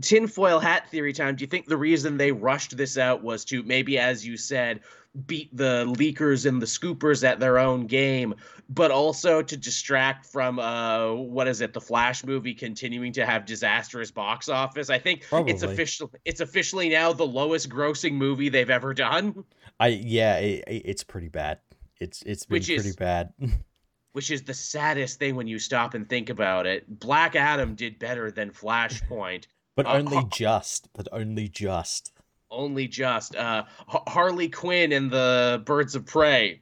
tinfoil 0.00 0.58
hat 0.58 0.88
theory 0.90 1.12
time. 1.12 1.36
Do 1.36 1.42
you 1.42 1.48
think 1.48 1.66
the 1.66 1.76
reason 1.76 2.16
they 2.16 2.32
rushed 2.32 2.76
this 2.76 2.96
out 2.96 3.22
was 3.22 3.44
to 3.46 3.62
maybe, 3.62 3.98
as 3.98 4.26
you 4.26 4.36
said, 4.36 4.80
beat 5.26 5.54
the 5.54 5.84
leakers 5.98 6.46
and 6.46 6.62
the 6.62 6.66
scoopers 6.66 7.22
at 7.22 7.38
their 7.38 7.58
own 7.58 7.86
game, 7.86 8.34
but 8.74 8.90
also 8.90 9.42
to 9.42 9.56
distract 9.56 10.26
from 10.26 10.58
uh, 10.58 11.12
what 11.12 11.48
is 11.48 11.60
it, 11.60 11.72
the 11.72 11.80
Flash 11.80 12.24
movie 12.24 12.54
continuing 12.54 13.12
to 13.14 13.26
have 13.26 13.44
disastrous 13.44 14.10
box 14.10 14.48
office? 14.48 14.90
I 14.90 14.98
think 14.98 15.24
it's 15.32 15.62
official. 15.62 16.10
It's 16.24 16.40
officially 16.40 16.88
now 16.88 17.12
the 17.12 17.26
lowest 17.26 17.68
grossing 17.68 18.14
movie 18.14 18.48
they've 18.48 18.70
ever 18.70 18.94
done. 18.94 19.44
I 19.80 19.88
yeah, 19.88 20.36
it, 20.38 20.64
it- 20.66 20.82
it's 20.86 21.04
pretty 21.04 21.28
bad. 21.28 21.58
It's 21.98 22.22
it's 22.22 22.46
been 22.46 22.56
Which 22.56 22.70
is- 22.70 22.82
pretty 22.82 22.96
bad. 22.96 23.32
which 24.12 24.30
is 24.30 24.42
the 24.42 24.52
saddest 24.54 25.18
thing 25.18 25.36
when 25.36 25.46
you 25.46 25.58
stop 25.58 25.94
and 25.94 26.06
think 26.08 26.28
about 26.28 26.66
it. 26.66 26.84
Black 27.00 27.34
Adam 27.34 27.74
did 27.74 27.98
better 27.98 28.30
than 28.30 28.50
Flashpoint, 28.50 29.46
But 29.76 29.86
Uh, 29.86 29.94
only 29.94 30.24
just. 30.30 30.88
But 30.92 31.08
only 31.12 31.48
just. 31.48 32.12
only 32.50 32.86
just. 32.88 33.34
Uh, 33.34 33.64
Harley 33.88 34.50
Quinn 34.50 34.92
and 34.92 35.10
the 35.10 35.62
Birds 35.64 35.94
of 35.94 36.04
Prey 36.04 36.60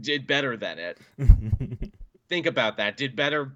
did 0.00 0.26
better 0.26 0.56
than 0.56 0.78
it. 0.78 0.98
Think 2.28 2.46
about 2.46 2.76
that. 2.78 2.96
Did 2.96 3.14
better 3.14 3.52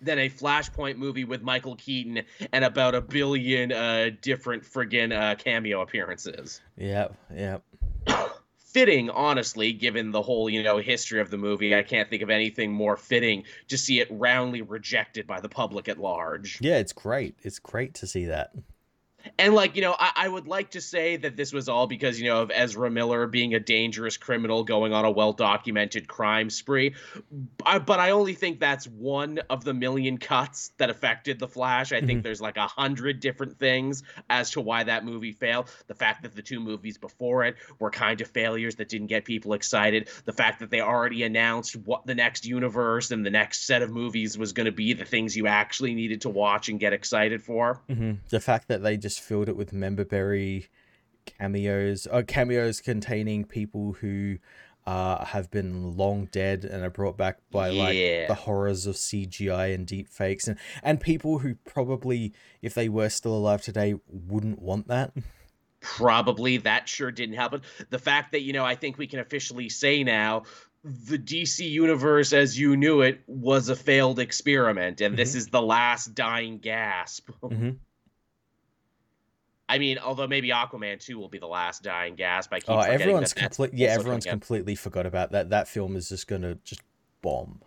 than 0.00 0.18
a 0.18 0.30
Flashpoint 0.30 0.96
movie 0.96 1.24
with 1.24 1.42
Michael 1.42 1.76
Keaton 1.76 2.22
and 2.52 2.64
about 2.64 2.94
a 2.94 3.00
billion 3.00 3.72
uh, 3.72 4.10
different 4.22 4.62
friggin' 4.62 5.12
uh, 5.12 5.34
cameo 5.34 5.82
appearances. 5.82 6.60
yep, 6.76 7.14
yep. 7.34 7.62
fitting 8.56 9.10
honestly 9.10 9.72
given 9.72 10.12
the 10.12 10.22
whole 10.22 10.48
you 10.48 10.62
know 10.62 10.78
history 10.78 11.20
of 11.20 11.28
the 11.28 11.36
movie 11.36 11.74
i 11.74 11.82
can't 11.82 12.08
think 12.08 12.22
of 12.22 12.30
anything 12.30 12.70
more 12.70 12.96
fitting 12.96 13.42
to 13.66 13.76
see 13.76 13.98
it 13.98 14.06
roundly 14.12 14.62
rejected 14.62 15.26
by 15.26 15.40
the 15.40 15.48
public 15.48 15.88
at 15.88 15.98
large 15.98 16.60
Yeah, 16.60 16.76
it's 16.76 16.92
great. 16.92 17.34
It's 17.42 17.58
great 17.58 17.94
to 17.94 18.06
see 18.06 18.26
that. 18.26 18.52
And 19.38 19.54
like, 19.54 19.76
you 19.76 19.82
know, 19.82 19.94
I, 19.98 20.12
I, 20.16 20.28
would 20.28 20.46
like 20.46 20.70
to 20.72 20.80
say 20.80 21.16
that 21.16 21.36
this 21.36 21.52
was 21.52 21.68
all 21.68 21.86
because, 21.86 22.20
you 22.20 22.28
know, 22.28 22.42
of 22.42 22.50
Ezra 22.54 22.90
Miller 22.90 23.26
being 23.26 23.54
a 23.54 23.60
dangerous 23.60 24.16
criminal 24.16 24.64
going 24.64 24.92
on 24.92 25.04
a 25.04 25.10
well 25.10 25.32
documented 25.32 26.08
crime 26.08 26.50
spree. 26.50 26.94
I, 27.64 27.78
but 27.78 28.00
I 28.00 28.10
only 28.10 28.34
think 28.34 28.60
that's 28.60 28.86
one 28.86 29.40
of 29.50 29.64
the 29.64 29.74
million 29.74 30.18
cuts 30.18 30.72
that 30.78 30.90
affected 30.90 31.38
The 31.38 31.48
Flash. 31.48 31.92
I 31.92 31.96
mm-hmm. 31.96 32.06
think 32.06 32.22
there's 32.22 32.40
like 32.40 32.56
a 32.56 32.66
hundred 32.66 33.20
different 33.20 33.58
things 33.58 34.02
as 34.28 34.50
to 34.52 34.60
why 34.60 34.84
that 34.84 35.04
movie 35.04 35.32
failed. 35.32 35.70
The 35.86 35.94
fact 35.94 36.22
that 36.22 36.34
the 36.34 36.42
two 36.42 36.60
movies 36.60 36.98
before 36.98 37.44
it 37.44 37.56
were 37.78 37.90
kind 37.90 38.20
of 38.20 38.28
failures 38.28 38.76
that 38.76 38.88
didn't 38.88 39.08
get 39.08 39.24
people 39.24 39.54
excited. 39.54 40.08
The 40.24 40.32
fact 40.32 40.60
that 40.60 40.70
they 40.70 40.80
already 40.80 41.22
announced 41.22 41.76
what 41.76 42.06
the 42.06 42.14
next 42.14 42.46
universe 42.46 43.10
and 43.10 43.24
the 43.24 43.30
next 43.30 43.66
set 43.66 43.82
of 43.82 43.90
movies 43.90 44.36
was 44.38 44.52
going 44.52 44.66
to 44.66 44.72
be, 44.72 44.92
the 44.92 45.04
things 45.04 45.36
you 45.36 45.46
actually 45.46 45.94
needed 45.94 46.22
to 46.22 46.28
watch 46.28 46.68
and 46.68 46.78
get 46.78 46.92
excited 46.92 47.42
for. 47.42 47.80
Mm-hmm. 47.88 48.12
The 48.28 48.40
fact 48.40 48.68
that 48.68 48.82
they 48.82 48.96
just 48.96 49.09
filled 49.18 49.48
it 49.48 49.56
with 49.56 49.72
member 49.72 50.04
berry 50.04 50.68
cameos, 51.26 52.06
or 52.06 52.20
uh, 52.20 52.22
cameos 52.22 52.80
containing 52.80 53.44
people 53.44 53.92
who 53.94 54.38
uh, 54.86 55.24
have 55.26 55.50
been 55.50 55.96
long 55.96 56.26
dead 56.26 56.64
and 56.64 56.82
are 56.82 56.90
brought 56.90 57.16
back 57.16 57.38
by 57.50 57.68
yeah. 57.68 57.82
like 57.82 58.28
the 58.28 58.42
horrors 58.42 58.86
of 58.86 58.96
CGI 58.96 59.74
and 59.74 59.86
deep 59.86 60.08
fakes 60.08 60.48
and 60.48 60.58
and 60.82 61.00
people 61.00 61.38
who 61.38 61.54
probably 61.54 62.32
if 62.62 62.74
they 62.74 62.88
were 62.88 63.08
still 63.08 63.34
alive 63.34 63.62
today 63.62 63.94
wouldn't 64.08 64.60
want 64.60 64.88
that. 64.88 65.12
Probably 65.80 66.58
that 66.58 66.88
sure 66.88 67.10
didn't 67.10 67.36
happen. 67.36 67.62
The 67.90 67.98
fact 67.98 68.32
that 68.32 68.40
you 68.40 68.52
know 68.52 68.64
I 68.64 68.74
think 68.74 68.98
we 68.98 69.06
can 69.06 69.20
officially 69.20 69.68
say 69.68 70.02
now 70.02 70.44
the 70.82 71.18
DC 71.18 71.68
universe 71.68 72.32
as 72.32 72.58
you 72.58 72.74
knew 72.76 73.02
it 73.02 73.20
was 73.26 73.68
a 73.68 73.76
failed 73.76 74.18
experiment 74.18 75.02
and 75.02 75.12
mm-hmm. 75.12 75.16
this 75.16 75.34
is 75.34 75.48
the 75.48 75.62
last 75.62 76.14
dying 76.14 76.58
gasp. 76.58 77.30
Mm-hmm. 77.42 77.70
I 79.70 79.78
mean, 79.78 79.98
although 79.98 80.26
maybe 80.26 80.48
Aquaman 80.48 80.98
2 80.98 81.16
will 81.16 81.28
be 81.28 81.38
the 81.38 81.46
last 81.46 81.84
dying 81.84 82.16
gasp. 82.16 82.52
I 82.52 82.58
keep 82.58 82.70
oh, 82.70 82.80
everyone's 82.80 83.32
complete. 83.32 83.72
Yeah, 83.72 83.90
everyone's 83.90 84.26
completely 84.26 84.74
forgot 84.74 85.06
about 85.06 85.30
that. 85.30 85.50
That 85.50 85.68
film 85.68 85.94
is 85.94 86.08
just 86.08 86.26
gonna 86.26 86.56
just 86.64 86.82
bomb. 87.22 87.60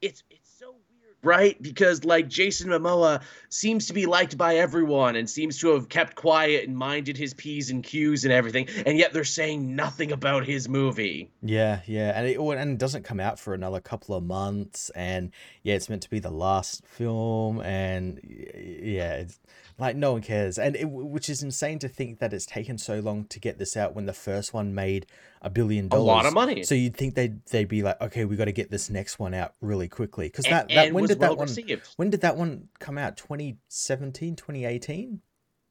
It's 0.00 0.24
it's 0.30 0.50
so 0.58 0.72
weird, 0.72 1.14
right? 1.22 1.62
Because 1.62 2.04
like 2.04 2.28
Jason 2.28 2.70
Momoa 2.70 3.22
seems 3.50 3.86
to 3.86 3.92
be 3.92 4.04
liked 4.04 4.36
by 4.36 4.56
everyone 4.56 5.14
and 5.14 5.30
seems 5.30 5.58
to 5.60 5.68
have 5.74 5.88
kept 5.88 6.16
quiet 6.16 6.66
and 6.66 6.76
minded 6.76 7.16
his 7.16 7.34
p's 7.34 7.70
and 7.70 7.84
q's 7.84 8.24
and 8.24 8.32
everything, 8.32 8.66
and 8.84 8.98
yet 8.98 9.12
they're 9.12 9.22
saying 9.22 9.76
nothing 9.76 10.10
about 10.10 10.44
his 10.44 10.68
movie. 10.68 11.30
Yeah, 11.40 11.82
yeah, 11.86 12.18
and 12.18 12.26
it 12.26 12.36
and 12.40 12.72
it 12.72 12.78
doesn't 12.78 13.04
come 13.04 13.20
out 13.20 13.38
for 13.38 13.54
another 13.54 13.78
couple 13.78 14.16
of 14.16 14.24
months, 14.24 14.90
and 14.96 15.30
yeah, 15.62 15.74
it's 15.74 15.88
meant 15.88 16.02
to 16.02 16.10
be 16.10 16.18
the 16.18 16.32
last 16.32 16.84
film, 16.84 17.60
and 17.60 18.18
yeah, 18.24 19.14
it's 19.14 19.38
like 19.82 19.96
no 19.96 20.12
one 20.12 20.22
cares, 20.22 20.58
and 20.58 20.76
it, 20.76 20.88
which 20.88 21.28
is 21.28 21.42
insane 21.42 21.80
to 21.80 21.88
think 21.88 22.20
that 22.20 22.32
it's 22.32 22.46
taken 22.46 22.78
so 22.78 23.00
long 23.00 23.24
to 23.24 23.40
get 23.40 23.58
this 23.58 23.76
out 23.76 23.96
when 23.96 24.06
the 24.06 24.12
first 24.12 24.54
one 24.54 24.74
made 24.74 25.06
a 25.42 25.50
billion 25.50 25.88
dollars. 25.88 26.02
A 26.02 26.06
lot 26.06 26.24
of 26.24 26.32
money. 26.32 26.62
So 26.62 26.76
you'd 26.76 26.96
think 26.96 27.16
they'd 27.16 27.44
they'd 27.46 27.68
be 27.68 27.82
like, 27.82 28.00
okay, 28.00 28.24
we 28.24 28.36
got 28.36 28.44
to 28.44 28.52
get 28.52 28.70
this 28.70 28.88
next 28.88 29.18
one 29.18 29.34
out 29.34 29.54
really 29.60 29.88
quickly 29.88 30.28
because 30.28 30.44
that, 30.44 30.70
and, 30.70 30.78
that 30.78 30.92
when 30.92 31.06
did 31.06 31.18
well 31.18 31.34
that 31.34 31.42
received. 31.42 31.68
one 31.68 31.80
when 31.96 32.10
did 32.10 32.20
that 32.20 32.36
one 32.36 32.68
come 32.78 32.96
out? 32.96 33.16
2017, 33.16 34.36
2018? 34.36 35.20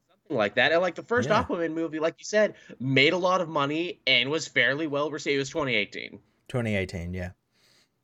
Something 0.08 0.36
like 0.36 0.56
that. 0.56 0.72
And 0.72 0.82
like 0.82 0.94
the 0.94 1.02
first 1.02 1.30
yeah. 1.30 1.42
Aquaman 1.42 1.72
movie, 1.72 1.98
like 1.98 2.16
you 2.18 2.26
said, 2.26 2.54
made 2.78 3.14
a 3.14 3.18
lot 3.18 3.40
of 3.40 3.48
money 3.48 4.00
and 4.06 4.28
was 4.28 4.46
fairly 4.46 4.86
well 4.86 5.10
received. 5.10 5.36
It 5.36 5.38
was 5.38 5.48
2018. 5.48 6.18
2018, 6.48 7.14
yeah. 7.14 7.30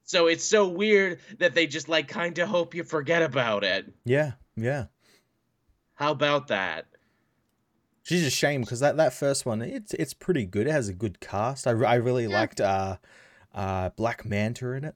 So 0.05 0.27
it's 0.27 0.45
so 0.45 0.67
weird 0.69 1.21
that 1.39 1.55
they 1.55 1.67
just 1.67 1.91
like 1.91 2.09
kind 2.09 2.39
of 2.39 2.49
hope 2.49 2.75
you 2.75 2.83
forget 2.83 3.21
about 3.21 3.63
it. 3.63 3.93
Yeah, 4.07 4.33
yeah. 4.57 4.87
How 5.99 6.13
about 6.13 6.47
that? 6.47 6.87
She's 8.05 8.25
a 8.25 8.31
shame 8.31 8.61
because 8.61 8.79
that, 8.79 8.97
that 8.99 9.13
first 9.13 9.45
one 9.45 9.61
it's 9.63 9.93
it's 9.95 10.15
pretty 10.15 10.47
good. 10.47 10.69
It 10.69 10.71
has 10.71 10.89
a 10.89 10.95
good 10.95 11.19
cast. 11.19 11.67
I, 11.67 11.73
I 11.73 11.97
really 11.97 12.27
yeah. 12.27 12.39
liked 12.39 12.61
uh, 12.61 12.99
uh, 13.53 13.91
Black 13.91 14.25
Manta 14.25 14.75
in 14.75 14.85
it. 14.85 14.95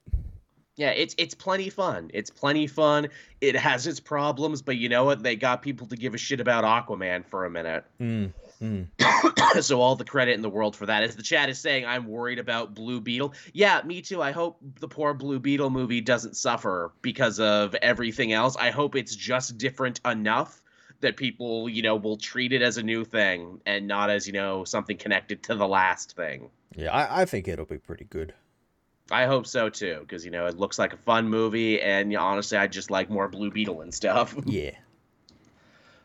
Yeah, 0.76 0.90
it's 0.90 1.16
it's 1.18 1.34
plenty 1.34 1.70
fun. 1.70 2.08
It's 2.14 2.30
plenty 2.30 2.68
fun. 2.68 3.08
It 3.40 3.56
has 3.56 3.88
its 3.88 3.98
problems, 3.98 4.62
but 4.62 4.76
you 4.76 4.88
know 4.88 5.04
what? 5.04 5.24
They 5.24 5.34
got 5.34 5.60
people 5.60 5.88
to 5.88 5.96
give 5.96 6.14
a 6.14 6.18
shit 6.18 6.38
about 6.38 6.62
Aquaman 6.62 7.26
for 7.26 7.46
a 7.46 7.50
minute. 7.50 7.84
Mm, 8.00 8.32
mm. 8.62 9.62
so 9.62 9.80
all 9.80 9.96
the 9.96 10.04
credit 10.04 10.36
in 10.36 10.40
the 10.42 10.48
world 10.48 10.76
for 10.76 10.86
that. 10.86 11.02
As 11.02 11.16
the 11.16 11.22
chat 11.24 11.48
is 11.50 11.58
saying, 11.58 11.84
I'm 11.84 12.06
worried 12.06 12.38
about 12.38 12.74
Blue 12.74 13.00
Beetle. 13.00 13.34
Yeah, 13.52 13.82
me 13.84 14.02
too. 14.02 14.22
I 14.22 14.30
hope 14.30 14.58
the 14.78 14.88
poor 14.88 15.14
Blue 15.14 15.40
Beetle 15.40 15.70
movie 15.70 16.00
doesn't 16.00 16.36
suffer 16.36 16.92
because 17.02 17.40
of 17.40 17.74
everything 17.74 18.32
else. 18.32 18.54
I 18.56 18.70
hope 18.70 18.94
it's 18.94 19.16
just 19.16 19.58
different 19.58 20.00
enough 20.06 20.61
that 21.02 21.16
people, 21.16 21.68
you 21.68 21.82
know, 21.82 21.96
will 21.96 22.16
treat 22.16 22.52
it 22.52 22.62
as 22.62 22.78
a 22.78 22.82
new 22.82 23.04
thing 23.04 23.60
and 23.66 23.86
not 23.86 24.10
as, 24.10 24.26
you 24.26 24.32
know, 24.32 24.64
something 24.64 24.96
connected 24.96 25.42
to 25.44 25.54
the 25.54 25.68
last 25.68 26.16
thing. 26.16 26.50
Yeah, 26.74 26.92
I, 26.92 27.22
I 27.22 27.24
think 27.26 27.46
it'll 27.46 27.66
be 27.66 27.78
pretty 27.78 28.04
good. 28.04 28.34
I 29.10 29.26
hope 29.26 29.46
so 29.46 29.68
too, 29.68 29.98
because 30.00 30.24
you 30.24 30.30
know 30.30 30.46
it 30.46 30.56
looks 30.56 30.78
like 30.78 30.94
a 30.94 30.96
fun 30.96 31.28
movie, 31.28 31.80
and 31.82 32.10
you 32.10 32.18
know, 32.18 32.24
honestly, 32.24 32.56
I 32.56 32.66
just 32.66 32.90
like 32.90 33.10
more 33.10 33.28
Blue 33.28 33.50
Beetle 33.50 33.82
and 33.82 33.92
stuff. 33.92 34.34
Yeah. 34.46 34.72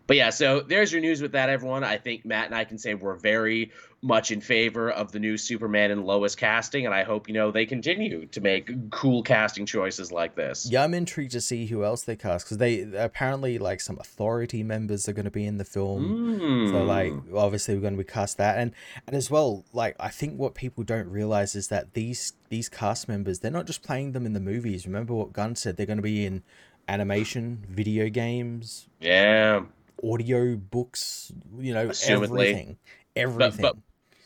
But 0.08 0.16
yeah, 0.16 0.30
so 0.30 0.62
there's 0.62 0.90
your 0.90 1.02
news 1.02 1.22
with 1.22 1.34
that, 1.34 1.50
everyone. 1.50 1.84
I 1.84 1.98
think 1.98 2.24
Matt 2.24 2.46
and 2.46 2.56
I 2.56 2.64
can 2.64 2.78
say 2.78 2.94
we're 2.94 3.16
very 3.16 3.72
much 4.02 4.32
in 4.32 4.42
favor 4.42 4.92
of 4.92 5.12
the 5.12 5.20
new 5.20 5.38
Superman 5.38 5.92
and 5.92 6.06
Lois 6.06 6.36
casting, 6.36 6.86
and 6.86 6.94
I 6.94 7.04
hope 7.04 7.28
you 7.28 7.34
know 7.34 7.52
they 7.52 7.66
continue 7.66 8.28
to 8.28 8.42
make 8.42 8.92
cool 8.92 9.24
casting 9.24 9.66
choices 9.66 10.12
like 10.12 10.36
this. 10.36 10.70
Yeah, 10.70 10.84
I'm 10.84 10.94
intrigued 10.94 11.32
to 11.32 11.42
see 11.42 11.66
who 11.66 11.84
else 11.84 12.04
they 12.04 12.16
cast 12.16 12.46
because 12.46 12.58
they 12.58 12.82
apparently 12.82 13.58
like 13.58 13.82
some 13.82 13.98
authority 14.00 14.64
members 14.64 15.10
are 15.10 15.14
going 15.14 15.26
to 15.26 15.32
be 15.32 15.46
in 15.46 15.58
the 15.58 15.66
film. 15.66 16.40
Mm. 16.40 16.72
So 16.72 16.84
like 16.84 17.14
obviously 17.36 17.76
we're 17.76 17.82
going 17.82 17.98
to 17.98 18.04
be 18.04 18.10
cast 18.10 18.38
that, 18.38 18.58
and 18.58 18.72
and 19.08 19.16
as 19.16 19.32
well 19.32 19.66
like 19.74 19.96
I 20.00 20.10
think 20.10 20.38
what 20.38 20.54
people 20.54 20.84
don't 20.84 21.10
realize 21.10 21.56
is 21.56 21.70
that 21.70 21.94
these 21.94 22.34
these 22.50 22.70
cast 22.70 23.08
members 23.08 23.40
they're 23.40 23.52
not 23.52 23.66
just 23.66 23.84
playing 23.84 24.12
them 24.12 24.26
in 24.26 24.34
the 24.34 24.40
movies. 24.40 24.86
Remember 24.86 25.14
what 25.14 25.34
Gunn 25.34 25.56
said? 25.56 25.78
They're 25.78 25.86
going 25.86 25.98
to 25.98 26.04
be 26.04 26.26
in 26.26 26.44
animation, 26.88 27.66
video 27.68 28.10
games. 28.10 28.88
Yeah 29.00 29.62
audio 30.04 30.56
books, 30.56 31.32
you 31.58 31.74
know, 31.74 31.88
Assumedly. 31.88 32.12
everything. 32.12 32.78
Everything. 33.16 33.62
But, 33.62 33.74
but 33.74 33.78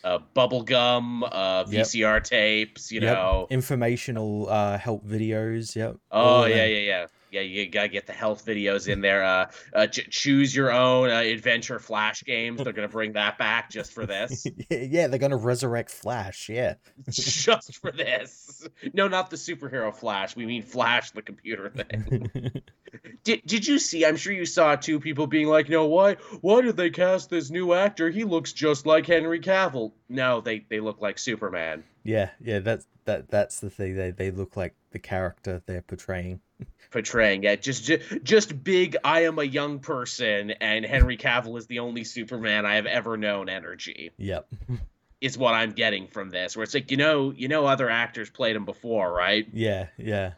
uh, 0.03 0.19
bubble 0.33 0.63
gum, 0.63 1.23
uh, 1.23 1.63
VCR 1.65 2.15
yep. 2.15 2.23
tapes, 2.23 2.91
you 2.91 3.01
yep. 3.01 3.15
know, 3.15 3.47
informational 3.49 4.49
uh, 4.49 4.77
help 4.77 5.05
videos. 5.05 5.75
Yep. 5.75 5.97
Oh 6.11 6.45
yeah, 6.45 6.65
yeah, 6.65 6.77
yeah 6.79 7.07
yeah, 7.31 7.41
you 7.41 7.67
gotta 7.69 7.87
get 7.87 8.05
the 8.05 8.13
health 8.13 8.45
videos 8.45 8.89
in 8.89 8.99
there. 8.99 9.23
Uh, 9.23 9.49
uh 9.73 9.87
ch- 9.87 10.09
choose 10.09 10.53
your 10.53 10.71
own 10.71 11.09
uh, 11.09 11.19
adventure 11.19 11.79
Flash 11.79 12.23
games. 12.23 12.61
They're 12.61 12.73
gonna 12.73 12.89
bring 12.89 13.13
that 13.13 13.37
back 13.37 13.69
just 13.69 13.93
for 13.93 14.05
this. 14.05 14.45
yeah, 14.69 15.07
they're 15.07 15.17
gonna 15.17 15.37
resurrect 15.37 15.91
Flash. 15.91 16.49
Yeah, 16.49 16.75
just 17.09 17.77
for 17.77 17.91
this. 17.91 18.67
No, 18.93 19.07
not 19.07 19.29
the 19.29 19.37
superhero 19.37 19.95
Flash. 19.95 20.35
We 20.35 20.45
mean 20.45 20.61
Flash, 20.61 21.11
the 21.11 21.21
computer 21.21 21.69
thing. 21.69 22.61
did 23.23 23.41
Did 23.45 23.65
you 23.65 23.79
see? 23.79 24.05
I'm 24.05 24.17
sure 24.17 24.33
you 24.33 24.45
saw 24.45 24.75
two 24.75 24.99
people 24.99 25.25
being 25.25 25.47
like, 25.47 25.69
"No, 25.69 25.85
why? 25.85 26.15
Why 26.41 26.61
did 26.61 26.75
they 26.75 26.89
cast 26.89 27.29
this 27.29 27.49
new 27.49 27.73
actor? 27.73 28.09
He 28.09 28.25
looks 28.25 28.51
just 28.51 28.85
like 28.85 29.07
Henry 29.07 29.39
Cavill." 29.39 29.93
No, 30.09 30.41
they 30.41 30.65
they 30.69 30.81
look 30.81 31.01
like 31.01 31.17
Superman. 31.17 31.85
Yeah, 32.03 32.31
yeah. 32.41 32.59
That's 32.59 32.87
that. 33.05 33.29
That's 33.29 33.61
the 33.61 33.69
thing. 33.69 33.95
They 33.95 34.11
they 34.11 34.31
look 34.31 34.57
like 34.57 34.75
the 34.91 34.99
character 34.99 35.61
they're 35.65 35.81
portraying 35.81 36.41
portraying 36.91 37.43
it. 37.43 37.61
Just, 37.61 37.83
just, 37.83 38.23
just 38.23 38.63
big. 38.63 38.97
I 39.03 39.25
am 39.25 39.39
a 39.39 39.43
young 39.43 39.79
person, 39.79 40.51
and 40.51 40.85
Henry 40.85 41.17
Cavill 41.17 41.57
is 41.57 41.67
the 41.67 41.79
only 41.79 42.03
Superman 42.03 42.65
I 42.65 42.75
have 42.75 42.85
ever 42.85 43.17
known. 43.17 43.49
Energy. 43.49 44.11
Yep. 44.17 44.47
is 45.21 45.37
what 45.37 45.53
I'm 45.53 45.71
getting 45.71 46.07
from 46.07 46.31
this. 46.31 46.57
Where 46.57 46.63
it's 46.63 46.73
like, 46.73 46.91
you 46.91 46.97
know, 46.97 47.31
you 47.31 47.47
know, 47.47 47.67
other 47.67 47.89
actors 47.89 48.29
played 48.29 48.55
him 48.55 48.65
before, 48.65 49.13
right? 49.13 49.47
Yeah, 49.53 49.87
yeah. 49.97 50.31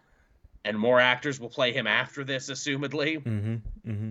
And 0.66 0.78
more 0.78 1.00
actors 1.00 1.40
will 1.40 1.50
play 1.50 1.72
him 1.72 1.88
after 1.88 2.24
this, 2.24 2.50
assumedly. 2.50 3.24
Mm-hmm. 3.24 3.90
Mm-hmm. 3.90 4.10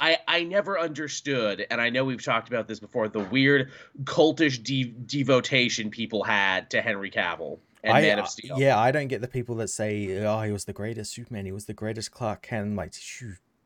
I, 0.00 0.18
I 0.28 0.44
never 0.44 0.78
understood, 0.78 1.66
and 1.70 1.80
I 1.80 1.90
know 1.90 2.04
we've 2.04 2.22
talked 2.22 2.48
about 2.48 2.68
this 2.68 2.78
before, 2.78 3.08
the 3.08 3.18
weird 3.18 3.72
cultish 4.04 4.62
de- 4.62 4.84
devotation 4.84 5.90
people 5.90 6.22
had 6.22 6.70
to 6.70 6.80
Henry 6.80 7.10
Cavill 7.10 7.58
and 7.82 7.96
I, 7.96 8.00
Man 8.02 8.18
of 8.18 8.24
uh, 8.24 8.28
Steel. 8.28 8.58
Yeah, 8.58 8.78
I 8.78 8.90
don't 8.90 9.08
get 9.08 9.20
the 9.20 9.28
people 9.28 9.56
that 9.56 9.68
say, 9.68 10.24
"Oh, 10.24 10.40
he 10.42 10.52
was 10.52 10.64
the 10.64 10.72
greatest 10.72 11.12
Superman. 11.12 11.46
He 11.46 11.52
was 11.52 11.66
the 11.66 11.74
greatest 11.74 12.10
Clark 12.10 12.42
Kent." 12.42 12.76
Like, 12.76 12.92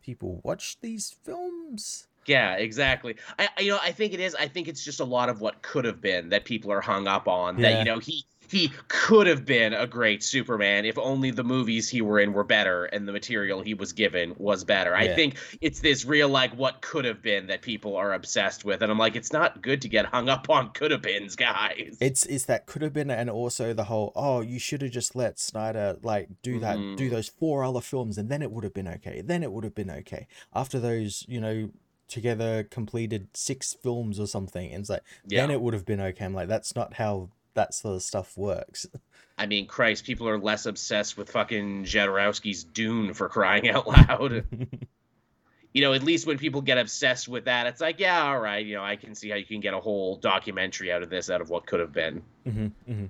people 0.02 0.40
watch 0.42 0.78
these 0.80 1.16
films. 1.22 2.08
Yeah, 2.26 2.54
exactly. 2.54 3.16
I, 3.38 3.48
you 3.58 3.72
know, 3.72 3.78
I 3.82 3.92
think 3.92 4.12
it 4.12 4.20
is. 4.20 4.34
I 4.34 4.46
think 4.46 4.68
it's 4.68 4.84
just 4.84 5.00
a 5.00 5.04
lot 5.04 5.28
of 5.28 5.40
what 5.40 5.62
could 5.62 5.84
have 5.84 6.00
been 6.00 6.28
that 6.28 6.44
people 6.44 6.70
are 6.70 6.80
hung 6.80 7.08
up 7.08 7.26
on. 7.26 7.58
Yeah. 7.58 7.70
That 7.70 7.78
you 7.78 7.84
know, 7.84 7.98
he 7.98 8.24
he 8.52 8.70
could 8.88 9.26
have 9.26 9.46
been 9.46 9.72
a 9.72 9.86
great 9.86 10.22
Superman 10.22 10.84
if 10.84 10.98
only 10.98 11.30
the 11.30 11.42
movies 11.42 11.88
he 11.88 12.02
were 12.02 12.20
in 12.20 12.34
were 12.34 12.44
better 12.44 12.84
and 12.84 13.08
the 13.08 13.12
material 13.12 13.62
he 13.62 13.72
was 13.72 13.94
given 13.94 14.34
was 14.36 14.62
better. 14.62 14.90
Yeah. 14.90 14.98
I 14.98 15.14
think 15.14 15.36
it's 15.62 15.80
this 15.80 16.04
real 16.04 16.28
like 16.28 16.52
what 16.54 16.82
could 16.82 17.06
have 17.06 17.22
been 17.22 17.46
that 17.46 17.62
people 17.62 17.96
are 17.96 18.12
obsessed 18.12 18.62
with, 18.62 18.82
and 18.82 18.92
I'm 18.92 18.98
like, 18.98 19.16
it's 19.16 19.32
not 19.32 19.62
good 19.62 19.80
to 19.82 19.88
get 19.88 20.04
hung 20.04 20.28
up 20.28 20.50
on 20.50 20.70
could 20.72 20.90
have 20.90 21.00
beens, 21.00 21.34
guys. 21.34 21.96
It's 21.98 22.26
it's 22.26 22.44
that 22.44 22.66
could 22.66 22.82
have 22.82 22.92
been, 22.92 23.10
and 23.10 23.30
also 23.30 23.72
the 23.72 23.84
whole 23.84 24.12
oh 24.14 24.42
you 24.42 24.58
should 24.58 24.82
have 24.82 24.90
just 24.90 25.16
let 25.16 25.38
Snyder 25.38 25.96
like 26.02 26.28
do 26.42 26.60
that, 26.60 26.76
mm. 26.76 26.94
do 26.96 27.08
those 27.08 27.28
four 27.28 27.64
other 27.64 27.80
films, 27.80 28.18
and 28.18 28.28
then 28.28 28.42
it 28.42 28.52
would 28.52 28.64
have 28.64 28.74
been 28.74 28.88
okay. 28.88 29.22
Then 29.22 29.42
it 29.42 29.50
would 29.50 29.64
have 29.64 29.74
been 29.74 29.90
okay 29.90 30.26
after 30.54 30.78
those 30.78 31.24
you 31.26 31.40
know 31.40 31.70
together 32.08 32.62
completed 32.64 33.28
six 33.32 33.72
films 33.72 34.20
or 34.20 34.26
something, 34.26 34.70
and 34.70 34.82
it's 34.82 34.90
like 34.90 35.02
Yeah. 35.26 35.40
then 35.40 35.50
it 35.50 35.62
would 35.62 35.72
have 35.72 35.86
been 35.86 36.00
okay. 36.00 36.26
I'm 36.26 36.34
like, 36.34 36.48
that's 36.48 36.76
not 36.76 36.94
how 36.94 37.30
that 37.54 37.74
sort 37.74 37.96
of 37.96 38.02
stuff 38.02 38.36
works. 38.36 38.86
I 39.38 39.46
mean, 39.46 39.66
Christ, 39.66 40.04
people 40.04 40.28
are 40.28 40.38
less 40.38 40.66
obsessed 40.66 41.16
with 41.16 41.30
fucking 41.30 41.84
Jodorowsky's 41.84 42.64
Dune 42.64 43.14
for 43.14 43.28
crying 43.28 43.68
out 43.68 43.88
loud. 43.88 44.44
you 45.72 45.82
know, 45.82 45.94
at 45.94 46.02
least 46.02 46.26
when 46.26 46.38
people 46.38 46.60
get 46.60 46.78
obsessed 46.78 47.28
with 47.28 47.46
that, 47.46 47.66
it's 47.66 47.80
like, 47.80 47.98
yeah, 47.98 48.22
all 48.24 48.38
right, 48.38 48.64
you 48.64 48.74
know, 48.74 48.84
I 48.84 48.96
can 48.96 49.14
see 49.14 49.30
how 49.30 49.36
you 49.36 49.44
can 49.44 49.60
get 49.60 49.74
a 49.74 49.80
whole 49.80 50.16
documentary 50.16 50.92
out 50.92 51.02
of 51.02 51.10
this, 51.10 51.30
out 51.30 51.40
of 51.40 51.50
what 51.50 51.66
could 51.66 51.80
have 51.80 51.92
been. 51.92 52.22
hmm 52.44 52.66
hmm 52.86 53.06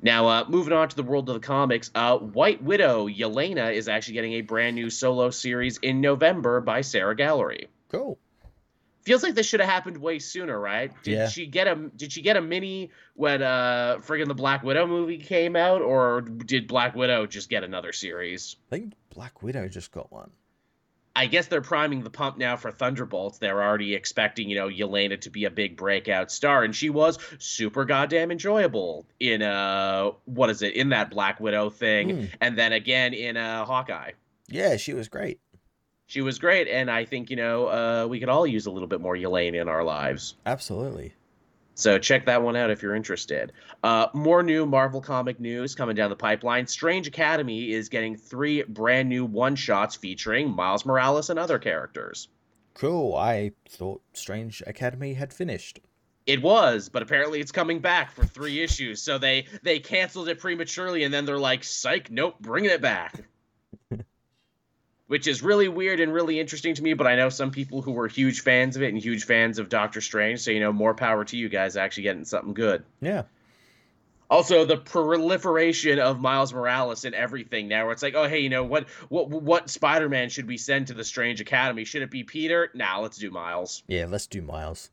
Now, 0.00 0.28
uh, 0.28 0.44
moving 0.48 0.72
on 0.72 0.88
to 0.88 0.96
the 0.96 1.02
world 1.02 1.28
of 1.28 1.34
the 1.34 1.46
comics, 1.46 1.90
uh, 1.94 2.16
White 2.18 2.62
Widow 2.62 3.08
Yelena 3.08 3.72
is 3.74 3.88
actually 3.88 4.14
getting 4.14 4.34
a 4.34 4.42
brand 4.42 4.76
new 4.76 4.88
solo 4.88 5.30
series 5.30 5.78
in 5.78 6.00
November 6.00 6.60
by 6.60 6.80
Sarah 6.80 7.16
Gallery. 7.16 7.68
Cool. 7.90 8.18
Feels 9.02 9.22
like 9.22 9.34
this 9.34 9.46
should 9.46 9.60
have 9.60 9.68
happened 9.68 9.96
way 9.96 10.18
sooner, 10.18 10.58
right? 10.58 10.92
Did 11.02 11.12
Yeah. 11.12 11.28
she 11.28 11.46
get 11.46 11.66
a 11.66 11.76
Did 11.96 12.12
she 12.12 12.20
get 12.22 12.36
a 12.36 12.42
mini 12.42 12.90
when 13.14 13.42
uh 13.42 13.98
friggin' 14.00 14.28
the 14.28 14.34
Black 14.34 14.62
Widow 14.62 14.86
movie 14.86 15.18
came 15.18 15.56
out, 15.56 15.80
or 15.82 16.20
did 16.20 16.66
Black 16.68 16.94
Widow 16.94 17.26
just 17.26 17.48
get 17.48 17.64
another 17.64 17.92
series? 17.92 18.56
I 18.70 18.76
think 18.76 18.92
Black 19.14 19.42
Widow 19.42 19.68
just 19.68 19.92
got 19.92 20.12
one. 20.12 20.30
I 21.16 21.26
guess 21.26 21.46
they're 21.48 21.60
priming 21.62 22.04
the 22.04 22.10
pump 22.10 22.38
now 22.38 22.56
for 22.56 22.70
Thunderbolts. 22.70 23.38
They're 23.38 23.60
already 23.60 23.94
expecting, 23.96 24.48
you 24.48 24.54
know, 24.56 24.68
Yelena 24.68 25.20
to 25.22 25.30
be 25.30 25.46
a 25.46 25.50
big 25.50 25.76
breakout 25.76 26.30
star, 26.30 26.62
and 26.62 26.72
she 26.76 26.90
was 26.90 27.18
super 27.38 27.84
goddamn 27.84 28.30
enjoyable 28.30 29.04
in 29.18 29.42
uh 29.42 30.10
what 30.26 30.50
is 30.50 30.62
it 30.62 30.74
in 30.74 30.90
that 30.90 31.10
Black 31.10 31.40
Widow 31.40 31.70
thing, 31.70 32.10
Hmm. 32.10 32.24
and 32.40 32.58
then 32.58 32.72
again 32.72 33.14
in 33.14 33.36
uh 33.36 33.64
Hawkeye. 33.64 34.12
Yeah, 34.48 34.76
she 34.76 34.92
was 34.94 35.08
great. 35.08 35.40
She 36.08 36.22
was 36.22 36.38
great, 36.38 36.68
and 36.68 36.90
I 36.90 37.04
think 37.04 37.28
you 37.28 37.36
know 37.36 37.66
uh, 37.66 38.06
we 38.08 38.18
could 38.18 38.30
all 38.30 38.46
use 38.46 38.64
a 38.64 38.70
little 38.70 38.88
bit 38.88 39.00
more 39.00 39.14
Yelena 39.14 39.60
in 39.60 39.68
our 39.68 39.84
lives. 39.84 40.36
Absolutely. 40.46 41.12
So 41.74 41.98
check 41.98 42.24
that 42.26 42.42
one 42.42 42.56
out 42.56 42.70
if 42.70 42.82
you're 42.82 42.94
interested. 42.94 43.52
Uh, 43.84 44.08
more 44.14 44.42
new 44.42 44.64
Marvel 44.64 45.02
comic 45.02 45.38
news 45.38 45.74
coming 45.74 45.94
down 45.94 46.08
the 46.08 46.16
pipeline. 46.16 46.66
Strange 46.66 47.06
Academy 47.06 47.70
is 47.70 47.90
getting 47.90 48.16
three 48.16 48.62
brand 48.62 49.10
new 49.10 49.26
one 49.26 49.54
shots 49.54 49.94
featuring 49.94 50.50
Miles 50.50 50.86
Morales 50.86 51.28
and 51.28 51.38
other 51.38 51.58
characters. 51.58 52.28
Cool. 52.72 53.14
I 53.14 53.52
thought 53.68 54.00
Strange 54.14 54.62
Academy 54.66 55.12
had 55.12 55.32
finished. 55.32 55.78
It 56.24 56.42
was, 56.42 56.88
but 56.88 57.02
apparently 57.02 57.38
it's 57.40 57.52
coming 57.52 57.80
back 57.80 58.12
for 58.12 58.24
three 58.24 58.60
issues. 58.62 59.02
So 59.02 59.18
they 59.18 59.46
they 59.62 59.78
canceled 59.78 60.30
it 60.30 60.40
prematurely, 60.40 61.04
and 61.04 61.12
then 61.12 61.26
they're 61.26 61.38
like, 61.38 61.64
"Psych, 61.64 62.10
nope, 62.10 62.36
bringing 62.40 62.70
it 62.70 62.80
back." 62.80 63.24
Which 65.08 65.26
is 65.26 65.42
really 65.42 65.68
weird 65.68 66.00
and 66.00 66.12
really 66.12 66.38
interesting 66.38 66.74
to 66.74 66.82
me. 66.82 66.94
But 66.94 67.06
I 67.06 67.16
know 67.16 67.28
some 67.28 67.50
people 67.50 67.82
who 67.82 67.92
were 67.92 68.08
huge 68.08 68.42
fans 68.42 68.76
of 68.76 68.82
it 68.82 68.92
and 68.92 69.02
huge 69.02 69.24
fans 69.24 69.58
of 69.58 69.68
Doctor 69.68 70.00
Strange. 70.00 70.40
So 70.40 70.52
you 70.52 70.60
know, 70.60 70.72
more 70.72 70.94
power 70.94 71.24
to 71.24 71.36
you 71.36 71.48
guys 71.48 71.76
actually 71.76 72.04
getting 72.04 72.24
something 72.24 72.54
good. 72.54 72.84
Yeah. 73.00 73.22
Also, 74.30 74.66
the 74.66 74.76
proliferation 74.76 75.98
of 75.98 76.20
Miles 76.20 76.52
Morales 76.52 77.06
and 77.06 77.14
everything 77.14 77.66
now, 77.66 77.84
where 77.84 77.92
it's 77.92 78.02
like, 78.02 78.14
oh 78.14 78.28
hey, 78.28 78.40
you 78.40 78.50
know 78.50 78.62
what, 78.62 78.86
what, 79.08 79.30
what 79.30 79.70
Spider-Man 79.70 80.28
should 80.28 80.46
we 80.46 80.58
send 80.58 80.88
to 80.88 80.94
the 80.94 81.04
Strange 81.04 81.40
Academy? 81.40 81.84
Should 81.84 82.02
it 82.02 82.10
be 82.10 82.24
Peter? 82.24 82.70
Nah, 82.74 82.98
let's 82.98 83.16
do 83.16 83.30
Miles. 83.30 83.82
Yeah, 83.86 84.04
let's 84.06 84.26
do 84.26 84.42
Miles. 84.42 84.90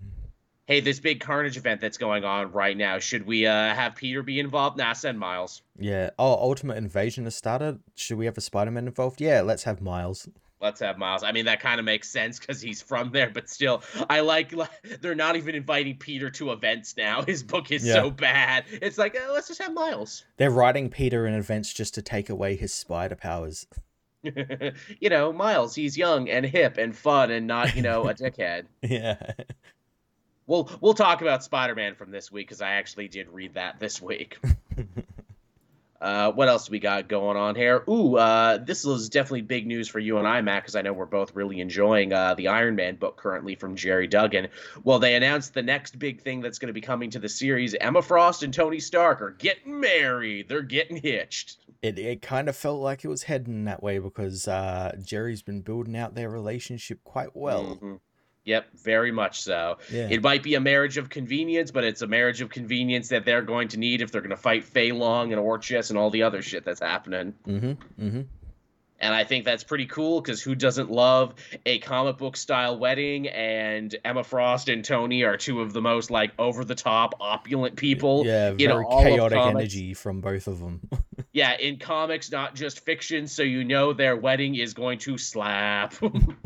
Hey, 0.67 0.79
this 0.79 0.99
big 0.99 1.19
Carnage 1.19 1.57
event 1.57 1.79
that's 1.79 1.99
going 1.99 2.23
on 2.23 2.51
right 2.51 2.75
now, 2.75 2.97
should 2.97 3.27
we 3.27 3.45
uh, 3.45 3.51
have 3.75 3.95
Peter 3.95 4.23
be 4.23 4.39
involved? 4.39 4.77
Nah, 4.77 4.93
send 4.93 5.19
Miles. 5.19 5.61
Yeah. 5.77 6.09
Oh, 6.17 6.33
Ultimate 6.33 6.77
Invasion 6.77 7.25
has 7.25 7.35
started. 7.35 7.79
Should 7.93 8.17
we 8.17 8.25
have 8.25 8.35
a 8.37 8.41
Spider-Man 8.41 8.87
involved? 8.87 9.21
Yeah, 9.21 9.41
let's 9.41 9.63
have 9.63 9.79
Miles. 9.79 10.27
Let's 10.59 10.79
have 10.79 10.97
Miles. 10.97 11.21
I 11.21 11.33
mean, 11.33 11.45
that 11.45 11.59
kind 11.59 11.77
of 11.79 11.85
makes 11.85 12.09
sense 12.09 12.39
because 12.39 12.61
he's 12.61 12.81
from 12.81 13.11
there, 13.11 13.29
but 13.29 13.47
still, 13.47 13.83
I 14.09 14.21
like, 14.21 14.53
like 14.53 14.71
they're 15.01 15.13
not 15.13 15.35
even 15.35 15.53
inviting 15.53 15.97
Peter 15.97 16.31
to 16.31 16.51
events 16.51 16.97
now. 16.97 17.21
His 17.27 17.43
book 17.43 17.71
is 17.71 17.85
Yeah. 17.85 17.93
so 17.93 18.09
bad. 18.09 18.63
It's 18.71 18.97
like, 18.97 19.15
uh, 19.15 19.31
let's 19.33 19.47
just 19.47 19.61
have 19.61 19.73
Miles. 19.73 20.25
They're 20.37 20.49
writing 20.49 20.89
Peter 20.89 21.27
in 21.27 21.35
events 21.35 21.73
just 21.73 21.93
to 21.93 22.01
take 22.01 22.27
away 22.29 22.55
his 22.55 22.73
spider 22.73 23.15
powers. 23.15 23.67
you 24.99 25.09
know, 25.09 25.31
Miles, 25.31 25.75
he's 25.75 25.95
young 25.95 26.27
and 26.27 26.43
hip 26.43 26.77
and 26.79 26.95
fun 26.95 27.29
and 27.29 27.45
not, 27.45 27.75
you 27.75 27.83
know, 27.83 28.07
a 28.07 28.15
dickhead. 28.15 28.65
Yeah. 28.81 29.33
We'll 30.47 30.69
we'll 30.81 30.93
talk 30.93 31.21
about 31.21 31.43
Spider-Man 31.43 31.95
from 31.95 32.11
this 32.11 32.31
week 32.31 32.47
because 32.47 32.61
I 32.61 32.71
actually 32.73 33.07
did 33.07 33.29
read 33.29 33.55
that 33.55 33.79
this 33.79 34.01
week. 34.01 34.37
Uh, 36.01 36.31
what 36.33 36.49
else 36.49 36.67
do 36.67 36.71
we 36.71 36.77
got 36.77 37.07
going 37.07 37.37
on 37.37 37.55
here? 37.55 37.83
Ooh, 37.89 38.15
uh, 38.17 38.57
this 38.57 38.85
is 38.85 39.09
definitely 39.09 39.41
big 39.41 39.65
news 39.65 39.87
for 39.87 39.97
you 39.97 40.17
and 40.17 40.27
I, 40.27 40.41
Matt, 40.41 40.61
because 40.61 40.75
I 40.75 40.81
know 40.81 40.91
we're 40.93 41.05
both 41.05 41.33
really 41.33 41.61
enjoying 41.61 42.11
uh, 42.11 42.35
the 42.35 42.49
Iron 42.49 42.75
Man 42.75 42.95
book 42.97 43.15
currently 43.17 43.55
from 43.55 43.75
Gerry 43.75 44.05
Duggan. 44.05 44.49
Well, 44.83 44.99
they 44.99 45.15
announced 45.15 45.53
the 45.53 45.63
next 45.63 45.97
big 45.97 46.21
thing 46.21 46.41
that's 46.41 46.59
going 46.59 46.67
to 46.67 46.73
be 46.73 46.81
coming 46.81 47.09
to 47.11 47.19
the 47.19 47.29
series. 47.29 47.73
Emma 47.79 48.01
Frost 48.01 48.43
and 48.43 48.53
Tony 48.53 48.79
Stark 48.79 49.21
are 49.21 49.31
getting 49.31 49.79
married. 49.79 50.49
They're 50.49 50.61
getting 50.61 50.97
hitched. 50.97 51.57
It 51.81 51.97
it 51.97 52.21
kind 52.21 52.49
of 52.49 52.57
felt 52.57 52.81
like 52.81 53.03
it 53.05 53.07
was 53.07 53.23
heading 53.23 53.63
that 53.65 53.81
way 53.81 53.97
because 53.97 54.47
uh, 54.49 54.95
Gerry's 55.03 55.41
been 55.41 55.61
building 55.61 55.95
out 55.95 56.13
their 56.13 56.29
relationship 56.29 57.03
quite 57.03 57.35
well. 57.35 57.79
Mhm. 57.81 57.99
Yep, 58.45 58.67
very 58.75 59.11
much 59.11 59.41
so. 59.41 59.79
Yeah. 59.91 60.07
It 60.09 60.21
might 60.21 60.43
be 60.43 60.53
a 60.53 60.59
marriage 60.59 60.97
of 60.97 61.09
convenience, 61.09 61.71
but 61.71 61.83
it's 61.83 62.03
a 62.03 62.07
marriage 62.07 62.41
of 62.41 62.49
convenience 62.49 63.09
that 63.09 63.25
they're 63.25 63.41
going 63.41 63.69
to 63.69 63.77
need 63.77 64.01
if 64.01 64.11
they're 64.11 64.21
going 64.21 64.29
to 64.29 64.37
fight 64.37 64.63
Feilong 64.63 65.31
and 65.31 65.41
Orchis 65.41 65.89
and 65.89 65.97
all 65.97 66.11
the 66.11 66.23
other 66.23 66.41
shit 66.41 66.63
that's 66.63 66.79
happening. 66.79 67.33
mm-hmm. 67.47 67.71
Mm-hmm. 68.01 68.21
And 68.97 69.13
I 69.13 69.25
think 69.25 69.43
that's 69.43 69.63
pretty 69.63 69.87
cool 69.87 70.21
because 70.21 70.41
who 70.41 70.55
doesn't 70.55 70.89
love 70.89 71.35
a 71.65 71.79
comic 71.79 72.17
book 72.17 72.37
style 72.37 72.79
wedding? 72.79 73.27
And 73.27 73.93
Emma 74.05 74.23
Frost 74.23 74.69
and 74.69 74.85
Tony 74.85 75.23
are 75.23 75.35
two 75.35 75.61
of 75.61 75.73
the 75.73 75.81
most 75.81 76.09
like 76.09 76.31
over 76.39 76.63
the 76.63 76.75
top 76.75 77.13
opulent 77.19 77.75
people. 77.75 78.25
Yeah, 78.25 78.51
in 78.51 78.57
very 78.57 78.85
all 78.85 79.03
chaotic 79.03 79.37
energy 79.37 79.93
from 79.93 80.21
both 80.21 80.47
of 80.47 80.59
them. 80.59 80.81
Yeah, 81.31 81.57
in 81.57 81.79
comics, 81.79 82.31
not 82.31 82.55
just 82.55 82.85
fiction, 82.85 83.27
so 83.27 83.43
you 83.43 83.65
know 83.65 83.91
their 83.91 84.15
wedding 84.15 84.55
is 84.55 84.73
going 84.73 84.99
to 84.99 85.17
slap. 85.17 85.93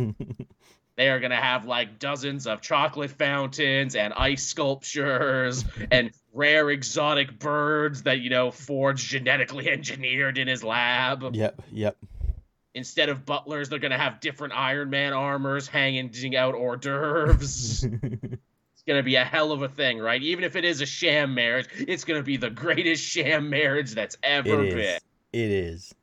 they 1.00 1.08
are 1.10 1.22
going 1.22 1.32
to 1.32 1.38
have 1.38 1.66
like 1.66 1.98
dozens 1.98 2.46
of 2.46 2.60
chocolate 2.60 3.12
fountains 3.12 3.96
and 3.96 4.14
ice 4.14 4.44
sculptures 4.44 5.64
and 5.92 6.12
rare 6.34 6.70
exotic 6.70 7.40
birds 7.40 8.04
that, 8.04 8.20
you 8.20 8.30
know, 8.30 8.52
Ford's 8.52 9.02
genetically 9.02 9.70
engineered 9.72 10.38
in 10.38 10.50
his 10.50 10.62
lab. 10.62 11.34
yep, 11.34 11.62
yep. 11.72 11.96
Instead 12.76 13.08
of 13.08 13.26
butlers, 13.26 13.70
they're 13.70 13.80
going 13.80 13.92
to 13.94 13.98
have 13.98 14.20
different 14.20 14.54
Iron 14.54 14.90
Man 14.90 15.14
armors 15.14 15.68
hanging 15.70 16.36
out 16.36 16.54
hors 16.54 16.76
d'oeuvres. 16.78 17.84
it's 18.04 18.84
going 18.86 19.00
to 19.00 19.04
be 19.04 19.16
a 19.16 19.24
hell 19.24 19.54
of 19.54 19.62
a 19.62 19.70
thing, 19.70 20.00
right? 20.00 20.22
Even 20.22 20.44
if 20.44 20.58
it 20.58 20.66
is 20.66 20.82
a 20.82 20.86
sham 20.86 21.34
marriage, 21.34 21.68
it's 21.78 22.04
going 22.04 22.20
to 22.20 22.24
be 22.26 22.36
the 22.36 22.50
greatest 22.50 23.04
sham 23.06 23.50
marriage 23.50 23.96
that's 23.96 24.18
ever 24.22 24.66
It 24.66 24.70
been. 24.76 24.80
is. 24.80 25.00
It 25.32 25.52
is. 25.52 25.96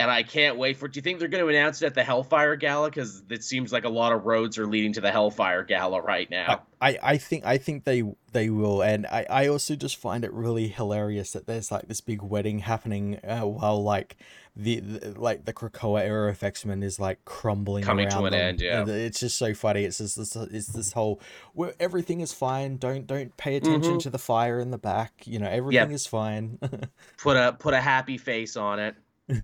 And 0.00 0.10
I 0.10 0.22
can't 0.22 0.56
wait 0.56 0.76
for 0.78 0.86
it. 0.86 0.92
Do 0.92 0.98
you 0.98 1.02
think 1.02 1.18
they're 1.18 1.28
going 1.28 1.44
to 1.44 1.48
announce 1.48 1.82
it 1.82 1.86
at 1.86 1.94
the 1.94 2.02
Hellfire 2.04 2.56
Gala? 2.56 2.88
Because 2.90 3.22
it 3.30 3.44
seems 3.44 3.72
like 3.72 3.84
a 3.84 3.88
lot 3.88 4.12
of 4.12 4.24
roads 4.24 4.58
are 4.58 4.66
leading 4.66 4.92
to 4.94 5.00
the 5.00 5.10
Hellfire 5.12 5.62
Gala 5.64 6.00
right 6.00 6.28
now. 6.30 6.62
I, 6.80 6.98
I 7.02 7.16
think 7.18 7.44
I 7.44 7.58
think 7.58 7.84
they 7.84 8.02
they 8.32 8.48
will, 8.50 8.80
and 8.82 9.06
I, 9.06 9.26
I 9.28 9.46
also 9.48 9.76
just 9.76 9.96
find 9.96 10.24
it 10.24 10.32
really 10.32 10.68
hilarious 10.68 11.32
that 11.32 11.46
there's 11.46 11.70
like 11.70 11.88
this 11.88 12.00
big 12.00 12.22
wedding 12.22 12.60
happening 12.60 13.16
uh, 13.24 13.42
while 13.42 13.82
like 13.82 14.16
the, 14.56 14.80
the 14.80 15.20
like 15.20 15.44
the 15.44 15.52
Krakoa 15.52 16.00
era 16.02 16.30
of 16.30 16.42
X 16.42 16.64
Men 16.64 16.82
is 16.82 16.98
like 16.98 17.24
crumbling 17.26 17.84
Coming 17.84 18.08
to 18.08 18.24
an 18.24 18.32
them. 18.32 18.40
end, 18.40 18.60
yeah. 18.62 18.84
It's 18.86 19.20
just 19.20 19.36
so 19.36 19.52
funny. 19.52 19.84
It's 19.84 19.98
just 19.98 20.16
this 20.16 20.34
it's 20.36 20.68
this 20.68 20.92
whole 20.92 21.20
where 21.52 21.74
everything 21.78 22.20
is 22.20 22.32
fine. 22.32 22.78
Don't 22.78 23.06
don't 23.06 23.36
pay 23.36 23.56
attention 23.56 23.96
Mhm. 23.98 24.02
to 24.04 24.10
the 24.10 24.18
fire 24.18 24.58
in 24.58 24.70
the 24.70 24.78
back. 24.78 25.12
You 25.26 25.38
know 25.38 25.48
everything 25.48 25.92
is 25.92 26.06
fine. 26.06 26.58
Put 27.18 27.36
a 27.36 27.52
put 27.52 27.74
a 27.74 27.80
happy 27.80 28.16
face 28.16 28.56
on 28.56 28.78
it. 28.80 28.94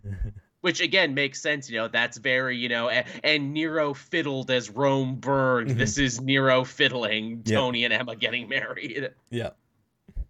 Which 0.66 0.80
again 0.80 1.14
makes 1.14 1.40
sense, 1.40 1.70
you 1.70 1.76
know. 1.76 1.86
That's 1.86 2.16
very, 2.16 2.56
you 2.56 2.68
know, 2.68 2.88
and, 2.88 3.06
and 3.22 3.54
Nero 3.54 3.94
fiddled 3.94 4.50
as 4.50 4.68
Rome 4.68 5.14
burned. 5.14 5.70
Mhm. 5.70 5.76
This 5.78 5.96
is 5.96 6.20
Nero 6.20 6.64
fiddling. 6.64 7.44
Tony 7.44 7.84
and 7.84 7.94
Emma 7.94 8.16
getting 8.16 8.48
married. 8.48 9.10
yeah. 9.30 9.50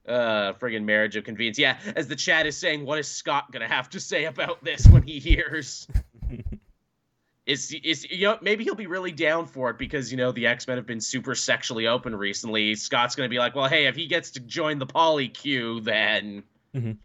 Uh, 0.06 0.52
friggin' 0.52 0.84
marriage 0.84 1.16
of 1.16 1.24
convenience. 1.24 1.58
Yeah, 1.58 1.78
as 1.96 2.06
the 2.06 2.16
chat 2.16 2.46
is 2.46 2.54
saying, 2.56 2.84
what 2.84 2.98
is 2.98 3.08
Scott 3.08 3.50
gonna 3.50 3.66
have 3.66 3.88
to 3.90 3.98
say 4.00 4.26
about 4.26 4.62
this 4.62 4.86
when 4.86 5.02
he 5.02 5.20
hears? 5.20 5.88
is 7.46 7.72
is 7.82 8.04
you 8.10 8.26
know 8.26 8.38
maybe 8.42 8.62
he'll 8.64 8.74
be 8.74 8.86
really 8.88 9.12
down 9.12 9.46
for 9.46 9.70
it 9.70 9.78
because 9.78 10.10
you 10.10 10.18
know 10.18 10.32
the 10.32 10.48
X 10.48 10.66
Men 10.68 10.76
have 10.76 10.86
been 10.86 11.00
super 11.00 11.34
sexually 11.34 11.86
open 11.86 12.14
recently. 12.14 12.74
Scott's 12.74 13.14
gonna 13.16 13.28
be 13.30 13.38
like, 13.38 13.54
well, 13.54 13.68
hey, 13.68 13.86
if 13.86 13.96
he 13.96 14.06
gets 14.06 14.32
to 14.32 14.40
join 14.40 14.78
the 14.78 14.86
polycule, 14.86 15.82
then 15.82 16.42
Mhm. 16.74 16.98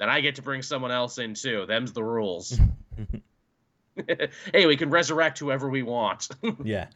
Then 0.00 0.08
I 0.08 0.20
get 0.22 0.36
to 0.36 0.42
bring 0.42 0.62
someone 0.62 0.90
else 0.90 1.18
in 1.18 1.34
too. 1.34 1.66
Them's 1.68 1.92
the 1.92 2.02
rules. 2.02 2.58
hey, 4.54 4.66
we 4.66 4.76
can 4.76 4.90
resurrect 4.90 5.38
whoever 5.38 5.68
we 5.68 5.82
want. 5.82 6.28
yeah. 6.64 6.86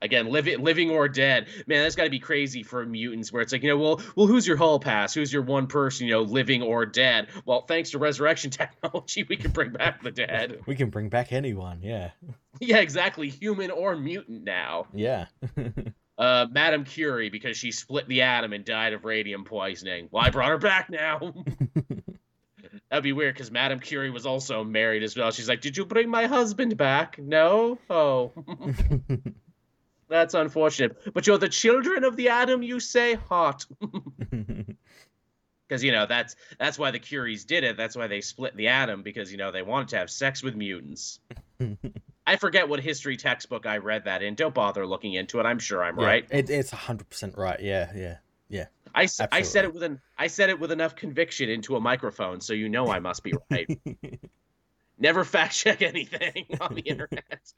Again, 0.00 0.30
living 0.30 0.60
living 0.60 0.90
or 0.90 1.08
dead. 1.08 1.48
Man, 1.66 1.82
that's 1.82 1.96
got 1.96 2.04
to 2.04 2.10
be 2.10 2.20
crazy 2.20 2.62
for 2.62 2.86
mutants. 2.86 3.32
Where 3.32 3.42
it's 3.42 3.52
like, 3.52 3.64
you 3.64 3.70
know, 3.70 3.78
well, 3.78 4.00
well, 4.14 4.28
who's 4.28 4.46
your 4.46 4.56
hall 4.56 4.78
pass? 4.78 5.12
Who's 5.12 5.32
your 5.32 5.42
one 5.42 5.66
person? 5.66 6.06
You 6.06 6.12
know, 6.12 6.22
living 6.22 6.62
or 6.62 6.86
dead? 6.86 7.26
Well, 7.44 7.62
thanks 7.62 7.90
to 7.90 7.98
resurrection 7.98 8.50
technology, 8.52 9.24
we 9.28 9.36
can 9.36 9.50
bring 9.50 9.72
back 9.72 10.02
the 10.02 10.12
dead. 10.12 10.60
we 10.66 10.76
can 10.76 10.90
bring 10.90 11.08
back 11.08 11.32
anyone. 11.32 11.80
Yeah. 11.82 12.10
Yeah, 12.60 12.78
exactly. 12.78 13.28
Human 13.28 13.72
or 13.72 13.96
mutant 13.96 14.44
now. 14.44 14.86
Yeah. 14.94 15.26
Uh, 16.18 16.46
Madame 16.50 16.84
Curie 16.84 17.30
because 17.30 17.56
she 17.56 17.70
split 17.70 18.08
the 18.08 18.22
atom 18.22 18.52
and 18.52 18.64
died 18.64 18.92
of 18.92 19.04
radium 19.04 19.44
poisoning. 19.44 20.08
Well, 20.10 20.24
I 20.24 20.30
brought 20.30 20.50
her 20.50 20.58
back 20.58 20.90
now. 20.90 21.32
That'd 22.90 23.04
be 23.04 23.12
weird 23.12 23.34
because 23.34 23.50
Madame 23.50 23.80
Curie 23.80 24.10
was 24.10 24.26
also 24.26 24.64
married 24.64 25.02
as 25.02 25.16
well. 25.16 25.30
She's 25.30 25.48
like, 25.48 25.60
"Did 25.60 25.76
you 25.76 25.84
bring 25.84 26.08
my 26.08 26.26
husband 26.26 26.76
back?" 26.76 27.18
No. 27.18 27.78
Oh. 27.88 28.32
That's 30.08 30.34
unfortunate. 30.34 31.12
But 31.12 31.26
you're 31.26 31.38
the 31.38 31.50
children 31.50 32.02
of 32.04 32.16
the 32.16 32.30
atom, 32.30 32.62
you 32.62 32.80
say? 32.80 33.14
Hot. 33.14 33.64
Because 35.68 35.84
you 35.84 35.92
know 35.92 36.06
that's 36.06 36.34
that's 36.58 36.78
why 36.78 36.90
the 36.92 36.98
Curies 36.98 37.46
did 37.46 37.62
it. 37.62 37.76
That's 37.76 37.94
why 37.94 38.06
they 38.06 38.22
split 38.22 38.56
the 38.56 38.68
atom 38.68 39.02
because 39.02 39.30
you 39.30 39.36
know 39.36 39.52
they 39.52 39.60
wanted 39.60 39.88
to 39.88 39.98
have 39.98 40.08
sex 40.08 40.42
with 40.42 40.56
mutants. 40.56 41.20
I 42.28 42.36
forget 42.36 42.68
what 42.68 42.80
history 42.80 43.16
textbook 43.16 43.64
I 43.64 43.78
read 43.78 44.04
that 44.04 44.22
in. 44.22 44.34
Don't 44.34 44.52
bother 44.52 44.86
looking 44.86 45.14
into 45.14 45.40
it. 45.40 45.44
I'm 45.44 45.58
sure 45.58 45.82
I'm 45.82 45.98
yeah, 45.98 46.06
right. 46.06 46.26
It, 46.30 46.50
it's 46.50 46.70
hundred 46.70 47.08
percent 47.08 47.38
right. 47.38 47.58
Yeah, 47.58 47.90
yeah, 47.96 48.16
yeah. 48.50 48.66
I, 48.94 49.08
I 49.32 49.42
said 49.42 49.64
it 49.64 49.72
with 49.72 49.82
an 49.82 49.98
I 50.18 50.26
said 50.26 50.50
it 50.50 50.60
with 50.60 50.70
enough 50.70 50.94
conviction 50.94 51.48
into 51.48 51.74
a 51.76 51.80
microphone, 51.80 52.42
so 52.42 52.52
you 52.52 52.68
know 52.68 52.88
I 52.88 52.98
must 52.98 53.22
be 53.22 53.32
right. 53.50 53.66
Never 54.98 55.24
fact 55.24 55.54
check 55.54 55.80
anything 55.80 56.44
on 56.60 56.74
the 56.74 56.82
internet. 56.82 57.52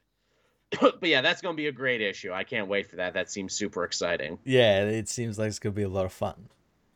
but 0.79 1.03
yeah, 1.03 1.19
that's 1.19 1.41
gonna 1.41 1.57
be 1.57 1.67
a 1.67 1.73
great 1.73 1.99
issue. 1.99 2.31
I 2.31 2.45
can't 2.45 2.69
wait 2.69 2.89
for 2.89 2.95
that. 2.95 3.15
That 3.15 3.29
seems 3.29 3.53
super 3.53 3.83
exciting. 3.83 4.39
Yeah, 4.45 4.83
it 4.85 5.09
seems 5.09 5.37
like 5.37 5.49
it's 5.49 5.59
gonna 5.59 5.73
be 5.73 5.83
a 5.83 5.89
lot 5.89 6.05
of 6.05 6.13
fun. 6.13 6.47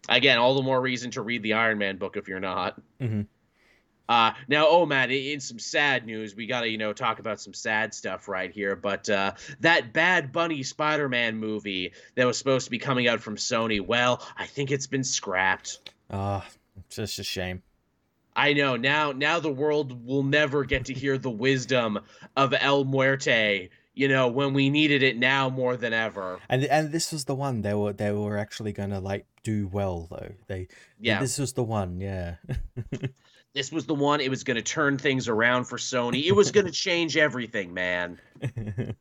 Again, 0.07 0.37
all 0.37 0.55
the 0.55 0.61
more 0.61 0.79
reason 0.79 1.11
to 1.11 1.21
read 1.21 1.43
the 1.43 1.53
Iron 1.53 1.77
Man 1.77 1.97
book 1.97 2.15
if 2.15 2.29
you're 2.29 2.39
not. 2.39 2.81
Mm-hmm. 3.01 3.23
Uh, 4.07 4.31
now, 4.47 4.67
oh 4.67 4.85
man, 4.85 5.09
in 5.11 5.39
some 5.39 5.59
sad 5.59 6.05
news, 6.05 6.35
we 6.35 6.45
gotta 6.45 6.69
you 6.69 6.77
know 6.77 6.93
talk 6.93 7.19
about 7.19 7.39
some 7.39 7.53
sad 7.53 7.93
stuff 7.93 8.27
right 8.27 8.51
here. 8.51 8.75
But 8.75 9.09
uh, 9.09 9.33
that 9.61 9.93
Bad 9.93 10.31
Bunny 10.31 10.63
Spider-Man 10.63 11.37
movie 11.37 11.93
that 12.15 12.25
was 12.25 12.37
supposed 12.37 12.65
to 12.65 12.71
be 12.71 12.79
coming 12.79 13.07
out 13.07 13.21
from 13.21 13.35
Sony, 13.35 13.81
well, 13.81 14.25
I 14.37 14.45
think 14.45 14.71
it's 14.71 14.87
been 14.87 15.03
scrapped. 15.03 15.91
Ah, 16.11 16.45
uh, 16.45 16.49
it's 16.77 16.95
just 16.97 17.19
a 17.19 17.23
shame. 17.23 17.63
I 18.35 18.53
know 18.53 18.75
now. 18.75 19.11
Now 19.11 19.39
the 19.39 19.51
world 19.51 20.05
will 20.05 20.23
never 20.23 20.65
get 20.65 20.85
to 20.85 20.93
hear 20.93 21.17
the 21.17 21.31
wisdom 21.31 21.99
of 22.35 22.53
El 22.53 22.83
Muerte. 22.83 23.69
You 23.93 24.09
know 24.09 24.27
when 24.27 24.53
we 24.53 24.69
needed 24.69 25.03
it 25.03 25.17
now 25.17 25.49
more 25.49 25.77
than 25.77 25.93
ever. 25.93 26.39
And 26.49 26.65
and 26.65 26.91
this 26.91 27.13
was 27.13 27.25
the 27.25 27.35
one 27.35 27.61
they 27.61 27.73
were 27.73 27.93
they 27.93 28.11
were 28.11 28.37
actually 28.37 28.73
gonna 28.73 28.99
like 28.99 29.25
do 29.43 29.67
well 29.67 30.07
though. 30.11 30.33
They 30.47 30.67
yeah. 30.99 31.21
This 31.21 31.39
was 31.39 31.53
the 31.53 31.63
one. 31.63 32.01
Yeah. 32.01 32.35
this 33.55 33.71
was 33.71 33.85
the 33.85 33.95
one. 33.95 34.21
It 34.21 34.29
was 34.29 34.43
going 34.43 34.55
to 34.55 34.61
turn 34.61 34.97
things 34.97 35.27
around 35.27 35.65
for 35.65 35.77
Sony. 35.77 36.25
It 36.25 36.33
was 36.33 36.51
going 36.51 36.65
to 36.65 36.71
change 36.71 37.17
everything, 37.17 37.73
man. 37.73 38.19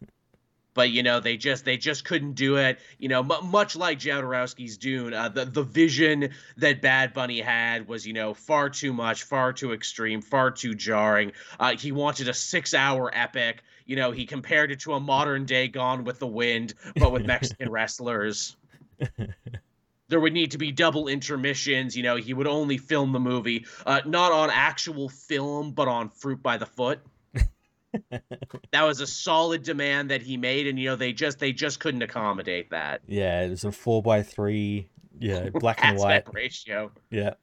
but 0.75 0.91
you 0.91 1.03
know 1.03 1.21
they 1.21 1.37
just 1.37 1.65
they 1.65 1.77
just 1.77 2.05
couldn't 2.05 2.35
do 2.35 2.57
it. 2.57 2.79
You 2.99 3.09
know, 3.09 3.21
m- 3.21 3.51
much 3.51 3.75
like 3.75 3.99
Jodorowsky's 3.99 4.77
Dune, 4.77 5.13
uh, 5.13 5.29
the 5.29 5.45
the 5.45 5.65
vision 5.65 6.31
that 6.57 6.81
Bad 6.81 7.13
Bunny 7.13 7.41
had 7.41 7.89
was 7.89 8.07
you 8.07 8.13
know 8.13 8.33
far 8.33 8.71
too 8.71 8.93
much, 8.93 9.25
far 9.25 9.53
too 9.53 9.73
extreme, 9.73 10.23
far 10.23 10.53
too 10.53 10.75
jarring. 10.75 11.33
Uh, 11.59 11.77
he 11.77 11.93
wanted 11.93 12.29
a 12.29 12.35
six 12.35 12.75
hour 12.75 13.11
epic. 13.13 13.63
You 13.87 13.97
know, 13.97 14.13
he 14.13 14.25
compared 14.25 14.71
it 14.71 14.81
to 14.81 14.95
a 14.95 15.01
modern 15.01 15.45
day 15.45 15.69
Gone 15.69 16.05
with 16.05 16.21
the 16.21 16.27
Wind, 16.27 16.75
but 16.97 17.13
with 17.13 17.27
Mexican 17.27 17.71
wrestlers 17.71 18.57
there 20.09 20.21
would 20.21 20.33
need 20.33 20.51
to 20.53 20.59
be 20.59 20.73
double 20.73 21.09
intermissions. 21.09 21.97
You 21.97 22.03
know, 22.03 22.17
he 22.17 22.35
would 22.35 22.47
only 22.47 22.79
film 22.79 23.13
the 23.13 23.21
movie 23.21 23.67
uh, 23.87 24.01
not 24.07 24.33
on 24.33 24.51
actual 24.51 25.09
film, 25.09 25.73
but 25.73 25.89
on 25.89 26.11
fruit 26.11 26.43
by 26.43 26.57
the 26.57 26.67
foot. 26.67 27.01
that 28.11 28.83
was 28.83 29.01
a 29.01 29.07
solid 29.07 29.63
demand 29.63 30.11
that 30.11 30.21
he 30.21 30.37
made, 30.37 30.67
and 30.67 30.79
you 30.79 30.91
know 30.91 30.97
they 30.97 31.13
just 31.13 31.39
they 31.39 31.53
just 31.53 31.81
couldn't 31.81 32.03
accommodate 32.03 32.71
that. 32.71 33.01
Yeah, 33.07 33.43
it 33.43 33.51
was 33.51 33.65
a 33.65 33.73
four 33.73 34.03
by 34.03 34.23
three. 34.23 34.89
Yeah, 35.19 35.49
black 35.55 35.79
and 35.83 35.97
white 35.99 36.27
ratio. 36.33 36.91
Yeah, 37.11 37.35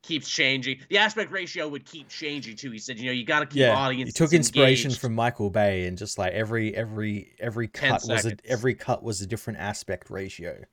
keeps 0.00 0.28
changing. 0.28 0.78
The 0.88 0.98
aspect 0.98 1.30
ratio 1.30 1.68
would 1.68 1.84
keep 1.84 2.08
changing 2.08 2.56
too. 2.56 2.70
He 2.70 2.78
said, 2.78 2.98
you 2.98 3.06
know, 3.06 3.12
you 3.12 3.24
got 3.26 3.40
to 3.40 3.46
keep 3.46 3.60
yeah, 3.60 3.76
audiences. 3.76 4.16
He 4.16 4.24
took 4.24 4.32
inspiration 4.32 4.88
engaged. 4.88 5.00
from 5.00 5.14
Michael 5.14 5.50
Bay, 5.50 5.86
and 5.86 5.98
just 5.98 6.16
like 6.16 6.32
every 6.32 6.74
every 6.74 7.34
every 7.38 7.68
cut 7.68 8.02
was 8.08 8.24
a, 8.24 8.36
every 8.46 8.74
cut 8.74 9.02
was 9.02 9.20
a 9.20 9.26
different 9.26 9.58
aspect 9.58 10.08
ratio 10.08 10.64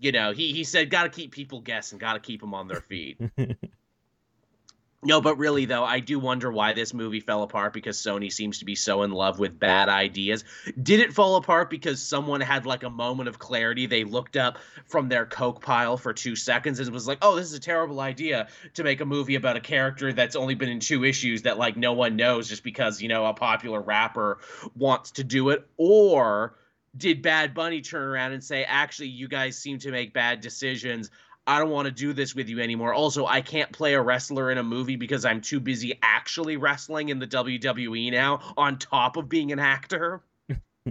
you 0.00 0.12
know, 0.12 0.32
he 0.32 0.52
he 0.52 0.64
said 0.64 0.90
got 0.90 1.04
to 1.04 1.08
keep 1.08 1.32
people 1.32 1.60
guessing, 1.60 1.98
got 1.98 2.14
to 2.14 2.20
keep 2.20 2.40
them 2.40 2.54
on 2.54 2.68
their 2.68 2.80
feet. 2.80 3.20
no, 5.02 5.20
but 5.20 5.38
really 5.38 5.64
though, 5.64 5.84
I 5.84 6.00
do 6.00 6.18
wonder 6.18 6.52
why 6.52 6.72
this 6.72 6.94
movie 6.94 7.20
fell 7.20 7.42
apart 7.42 7.72
because 7.72 7.98
Sony 7.98 8.32
seems 8.32 8.60
to 8.60 8.64
be 8.64 8.76
so 8.76 9.02
in 9.02 9.10
love 9.10 9.40
with 9.40 9.58
bad 9.58 9.88
ideas. 9.88 10.44
Did 10.80 11.00
it 11.00 11.12
fall 11.12 11.36
apart 11.36 11.68
because 11.68 12.00
someone 12.00 12.40
had 12.40 12.64
like 12.64 12.84
a 12.84 12.90
moment 12.90 13.28
of 13.28 13.40
clarity? 13.40 13.86
They 13.86 14.04
looked 14.04 14.36
up 14.36 14.58
from 14.86 15.08
their 15.08 15.26
coke 15.26 15.62
pile 15.62 15.96
for 15.96 16.12
2 16.12 16.36
seconds 16.36 16.78
and 16.78 16.88
was 16.90 17.08
like, 17.08 17.18
"Oh, 17.22 17.34
this 17.34 17.46
is 17.46 17.54
a 17.54 17.60
terrible 17.60 17.98
idea 18.00 18.48
to 18.74 18.84
make 18.84 19.00
a 19.00 19.06
movie 19.06 19.34
about 19.34 19.56
a 19.56 19.60
character 19.60 20.12
that's 20.12 20.36
only 20.36 20.54
been 20.54 20.68
in 20.68 20.80
two 20.80 21.04
issues 21.04 21.42
that 21.42 21.58
like 21.58 21.76
no 21.76 21.92
one 21.92 22.14
knows 22.14 22.48
just 22.48 22.62
because, 22.62 23.02
you 23.02 23.08
know, 23.08 23.26
a 23.26 23.34
popular 23.34 23.80
rapper 23.80 24.38
wants 24.76 25.12
to 25.12 25.24
do 25.24 25.48
it." 25.48 25.66
Or 25.76 26.54
did 26.98 27.22
Bad 27.22 27.54
Bunny 27.54 27.80
turn 27.80 28.02
around 28.02 28.32
and 28.32 28.42
say, 28.42 28.64
actually, 28.64 29.08
you 29.08 29.28
guys 29.28 29.56
seem 29.56 29.78
to 29.80 29.90
make 29.90 30.12
bad 30.12 30.40
decisions. 30.40 31.10
I 31.46 31.58
don't 31.58 31.70
want 31.70 31.86
to 31.86 31.92
do 31.92 32.12
this 32.12 32.34
with 32.34 32.48
you 32.48 32.60
anymore. 32.60 32.92
Also, 32.92 33.24
I 33.24 33.40
can't 33.40 33.72
play 33.72 33.94
a 33.94 34.02
wrestler 34.02 34.50
in 34.50 34.58
a 34.58 34.62
movie 34.62 34.96
because 34.96 35.24
I'm 35.24 35.40
too 35.40 35.60
busy 35.60 35.98
actually 36.02 36.58
wrestling 36.58 37.08
in 37.08 37.18
the 37.18 37.26
WWE 37.26 38.12
now, 38.12 38.40
on 38.56 38.78
top 38.78 39.16
of 39.16 39.28
being 39.30 39.50
an 39.50 39.58
actor. 39.58 40.20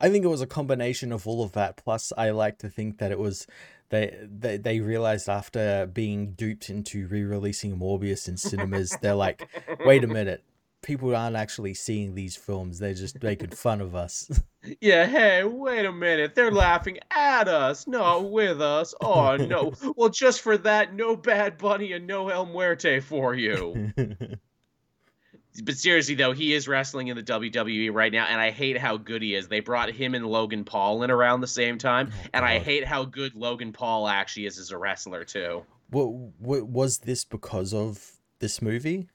I 0.00 0.08
think 0.08 0.24
it 0.24 0.28
was 0.28 0.40
a 0.40 0.46
combination 0.46 1.12
of 1.12 1.26
all 1.26 1.42
of 1.42 1.52
that. 1.52 1.76
Plus, 1.76 2.12
I 2.16 2.30
like 2.30 2.58
to 2.58 2.70
think 2.70 2.98
that 2.98 3.12
it 3.12 3.18
was 3.18 3.46
they 3.90 4.16
they, 4.22 4.56
they 4.56 4.80
realized 4.80 5.28
after 5.28 5.86
being 5.92 6.32
duped 6.32 6.70
into 6.70 7.06
re-releasing 7.06 7.78
Morbius 7.78 8.26
in 8.26 8.38
cinemas, 8.38 8.96
they're 9.02 9.14
like, 9.14 9.48
wait 9.84 10.02
a 10.02 10.06
minute, 10.06 10.42
people 10.82 11.14
aren't 11.14 11.36
actually 11.36 11.74
seeing 11.74 12.14
these 12.14 12.36
films; 12.36 12.78
they're 12.78 12.94
just 12.94 13.22
making 13.22 13.50
fun 13.50 13.80
of 13.80 13.94
us. 13.94 14.30
Yeah, 14.80 15.06
hey, 15.06 15.42
wait 15.44 15.86
a 15.86 15.92
minute. 15.92 16.34
They're 16.34 16.52
laughing 16.52 16.98
at 17.10 17.48
us, 17.48 17.86
not 17.86 18.30
with 18.30 18.60
us. 18.60 18.94
Oh, 19.00 19.36
no. 19.36 19.72
well, 19.96 20.10
just 20.10 20.42
for 20.42 20.58
that, 20.58 20.94
no 20.94 21.16
Bad 21.16 21.56
Bunny 21.56 21.92
and 21.92 22.06
no 22.06 22.28
El 22.28 22.44
Muerte 22.46 23.00
for 23.00 23.34
you. 23.34 23.90
but 25.64 25.76
seriously, 25.76 26.14
though, 26.14 26.32
he 26.32 26.52
is 26.52 26.68
wrestling 26.68 27.08
in 27.08 27.16
the 27.16 27.22
WWE 27.22 27.92
right 27.92 28.12
now, 28.12 28.26
and 28.26 28.38
I 28.38 28.50
hate 28.50 28.76
how 28.76 28.98
good 28.98 29.22
he 29.22 29.34
is. 29.34 29.48
They 29.48 29.60
brought 29.60 29.90
him 29.90 30.14
and 30.14 30.26
Logan 30.26 30.64
Paul 30.64 31.02
in 31.02 31.10
around 31.10 31.40
the 31.40 31.46
same 31.46 31.78
time, 31.78 32.10
oh, 32.12 32.28
and 32.34 32.44
I 32.44 32.58
hate 32.58 32.84
how 32.84 33.04
good 33.04 33.34
Logan 33.34 33.72
Paul 33.72 34.08
actually 34.08 34.44
is 34.44 34.58
as 34.58 34.70
a 34.70 34.78
wrestler, 34.78 35.24
too. 35.24 35.64
What, 35.88 36.08
what 36.38 36.68
was 36.68 36.98
this 36.98 37.24
because 37.24 37.72
of 37.72 38.12
this 38.40 38.60
movie? 38.60 39.08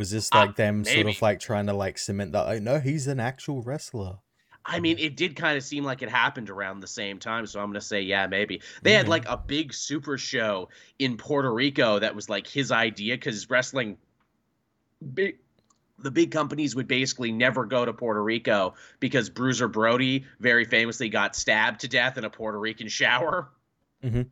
Was 0.00 0.10
this 0.10 0.32
like 0.32 0.48
uh, 0.48 0.52
them 0.52 0.80
maybe. 0.80 1.02
sort 1.02 1.14
of 1.14 1.20
like 1.20 1.40
trying 1.40 1.66
to 1.66 1.74
like 1.74 1.98
cement 1.98 2.32
that? 2.32 2.46
Like, 2.46 2.62
no, 2.62 2.80
he's 2.80 3.06
an 3.06 3.20
actual 3.20 3.60
wrestler. 3.60 4.16
I 4.64 4.80
mean, 4.80 4.98
it 4.98 5.14
did 5.14 5.36
kind 5.36 5.58
of 5.58 5.62
seem 5.62 5.84
like 5.84 6.00
it 6.00 6.08
happened 6.08 6.48
around 6.48 6.80
the 6.80 6.86
same 6.86 7.18
time, 7.18 7.44
so 7.44 7.60
I'm 7.60 7.66
gonna 7.66 7.82
say 7.82 8.00
yeah, 8.00 8.26
maybe 8.26 8.62
they 8.80 8.92
mm-hmm. 8.92 8.96
had 8.96 9.08
like 9.08 9.28
a 9.28 9.36
big 9.36 9.74
super 9.74 10.16
show 10.16 10.70
in 10.98 11.18
Puerto 11.18 11.52
Rico 11.52 11.98
that 11.98 12.14
was 12.14 12.30
like 12.30 12.46
his 12.46 12.72
idea 12.72 13.14
because 13.14 13.50
wrestling, 13.50 13.98
big, 15.12 15.36
the 15.98 16.10
big 16.10 16.30
companies 16.30 16.74
would 16.74 16.88
basically 16.88 17.30
never 17.30 17.66
go 17.66 17.84
to 17.84 17.92
Puerto 17.92 18.22
Rico 18.22 18.72
because 19.00 19.28
Bruiser 19.28 19.68
Brody 19.68 20.24
very 20.38 20.64
famously 20.64 21.10
got 21.10 21.36
stabbed 21.36 21.80
to 21.80 21.88
death 21.88 22.16
in 22.16 22.24
a 22.24 22.30
Puerto 22.30 22.58
Rican 22.58 22.88
shower. 22.88 23.50
Mm-hmm. 24.02 24.22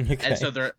Okay. 0.00 0.18
And 0.28 0.36
so 0.36 0.50
they're 0.50 0.72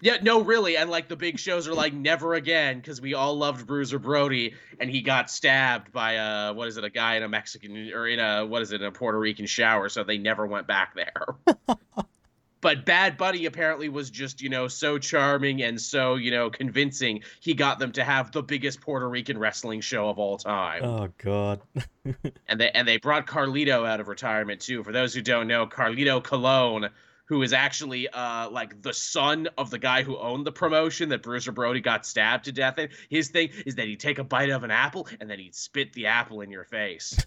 yeah, 0.00 0.18
no, 0.22 0.42
really, 0.42 0.76
and 0.76 0.90
like 0.90 1.08
the 1.08 1.16
big 1.16 1.38
shows 1.38 1.68
are 1.68 1.74
like 1.74 1.92
never 1.92 2.34
again 2.34 2.78
because 2.78 3.00
we 3.00 3.14
all 3.14 3.36
loved 3.36 3.66
Bruiser 3.66 3.98
Brody, 3.98 4.54
and 4.80 4.90
he 4.90 5.02
got 5.02 5.30
stabbed 5.30 5.92
by 5.92 6.12
a 6.12 6.52
what 6.54 6.68
is 6.68 6.76
it, 6.76 6.84
a 6.84 6.90
guy 6.90 7.16
in 7.16 7.22
a 7.22 7.28
Mexican 7.28 7.92
or 7.92 8.06
in 8.06 8.18
a 8.18 8.46
what 8.46 8.62
is 8.62 8.72
it, 8.72 8.82
a 8.82 8.90
Puerto 8.90 9.18
Rican 9.18 9.46
shower, 9.46 9.88
so 9.88 10.02
they 10.02 10.18
never 10.18 10.46
went 10.46 10.66
back 10.66 10.94
there. 10.94 11.76
but 12.62 12.86
Bad 12.86 13.18
Buddy 13.18 13.44
apparently 13.44 13.90
was 13.90 14.08
just 14.08 14.40
you 14.40 14.48
know 14.48 14.68
so 14.68 14.96
charming 14.96 15.62
and 15.62 15.78
so 15.78 16.14
you 16.14 16.30
know 16.30 16.48
convincing, 16.48 17.22
he 17.40 17.52
got 17.52 17.78
them 17.78 17.92
to 17.92 18.04
have 18.04 18.32
the 18.32 18.42
biggest 18.42 18.80
Puerto 18.80 19.06
Rican 19.06 19.36
wrestling 19.38 19.82
show 19.82 20.08
of 20.08 20.18
all 20.18 20.38
time. 20.38 20.82
Oh 20.82 21.08
God. 21.18 21.60
and 22.48 22.58
they 22.60 22.70
and 22.70 22.88
they 22.88 22.96
brought 22.96 23.26
Carlito 23.26 23.86
out 23.86 24.00
of 24.00 24.08
retirement 24.08 24.62
too. 24.62 24.82
For 24.82 24.92
those 24.92 25.12
who 25.12 25.20
don't 25.20 25.46
know, 25.46 25.66
Carlito 25.66 26.24
Colon 26.24 26.88
who 27.26 27.42
is 27.42 27.52
actually 27.52 28.08
uh 28.08 28.50
like 28.50 28.82
the 28.82 28.92
son 28.92 29.48
of 29.56 29.70
the 29.70 29.78
guy 29.78 30.02
who 30.02 30.16
owned 30.18 30.46
the 30.46 30.52
promotion 30.52 31.08
that 31.10 31.22
Bruiser 31.22 31.52
Brody 31.52 31.80
got 31.80 32.06
stabbed 32.06 32.44
to 32.46 32.52
death 32.52 32.78
in. 32.78 32.88
His 33.08 33.28
thing 33.28 33.50
is 33.66 33.76
that 33.76 33.86
he'd 33.86 34.00
take 34.00 34.18
a 34.18 34.24
bite 34.24 34.50
of 34.50 34.64
an 34.64 34.70
apple 34.70 35.08
and 35.20 35.28
then 35.28 35.38
he'd 35.38 35.54
spit 35.54 35.92
the 35.92 36.06
apple 36.06 36.40
in 36.40 36.50
your 36.50 36.64
face. 36.64 37.18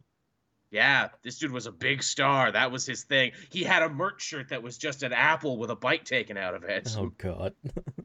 yeah, 0.70 1.08
this 1.22 1.38
dude 1.38 1.52
was 1.52 1.66
a 1.66 1.72
big 1.72 2.02
star. 2.02 2.52
That 2.52 2.70
was 2.72 2.86
his 2.86 3.04
thing. 3.04 3.32
He 3.50 3.62
had 3.62 3.82
a 3.82 3.88
merch 3.88 4.22
shirt 4.22 4.48
that 4.50 4.62
was 4.62 4.78
just 4.78 5.02
an 5.02 5.12
apple 5.12 5.58
with 5.58 5.70
a 5.70 5.76
bite 5.76 6.04
taken 6.04 6.36
out 6.36 6.54
of 6.54 6.64
it. 6.64 6.94
Oh 6.98 7.12
god. 7.16 7.54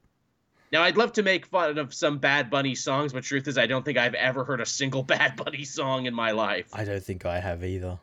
Now, 0.72 0.84
I'd 0.84 0.98
love 0.98 1.14
to 1.14 1.24
make 1.24 1.48
fun 1.48 1.80
of 1.80 1.94
some 1.94 2.20
Bad 2.20 2.50
Bunny 2.50 2.76
songs, 2.76 3.12
but 3.12 3.24
truth 3.24 3.48
is, 3.48 3.58
I 3.58 3.66
don't 3.66 3.84
think 3.84 3.98
I've 3.98 4.14
ever 4.14 4.44
heard 4.44 4.62
a 4.62 4.66
single 4.66 5.02
Bad 5.18 5.36
Bunny 5.36 5.64
song 5.64 6.06
in 6.06 6.14
my 6.14 6.32
life. 6.32 6.68
I 6.74 6.86
don't 6.86 7.04
think 7.04 7.26
I 7.26 7.40
have 7.40 7.64
either. 7.64 8.00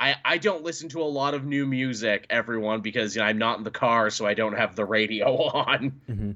I, 0.00 0.16
I 0.24 0.38
don't 0.38 0.64
listen 0.64 0.88
to 0.90 1.02
a 1.02 1.04
lot 1.04 1.34
of 1.34 1.44
new 1.44 1.66
music, 1.66 2.26
everyone, 2.30 2.80
because 2.80 3.14
you 3.14 3.20
know, 3.20 3.26
I'm 3.26 3.36
not 3.36 3.58
in 3.58 3.64
the 3.64 3.70
car, 3.70 4.08
so 4.08 4.24
I 4.26 4.32
don't 4.32 4.56
have 4.56 4.74
the 4.74 4.86
radio 4.86 5.26
on. 5.36 6.00
Mm-hmm. 6.08 6.30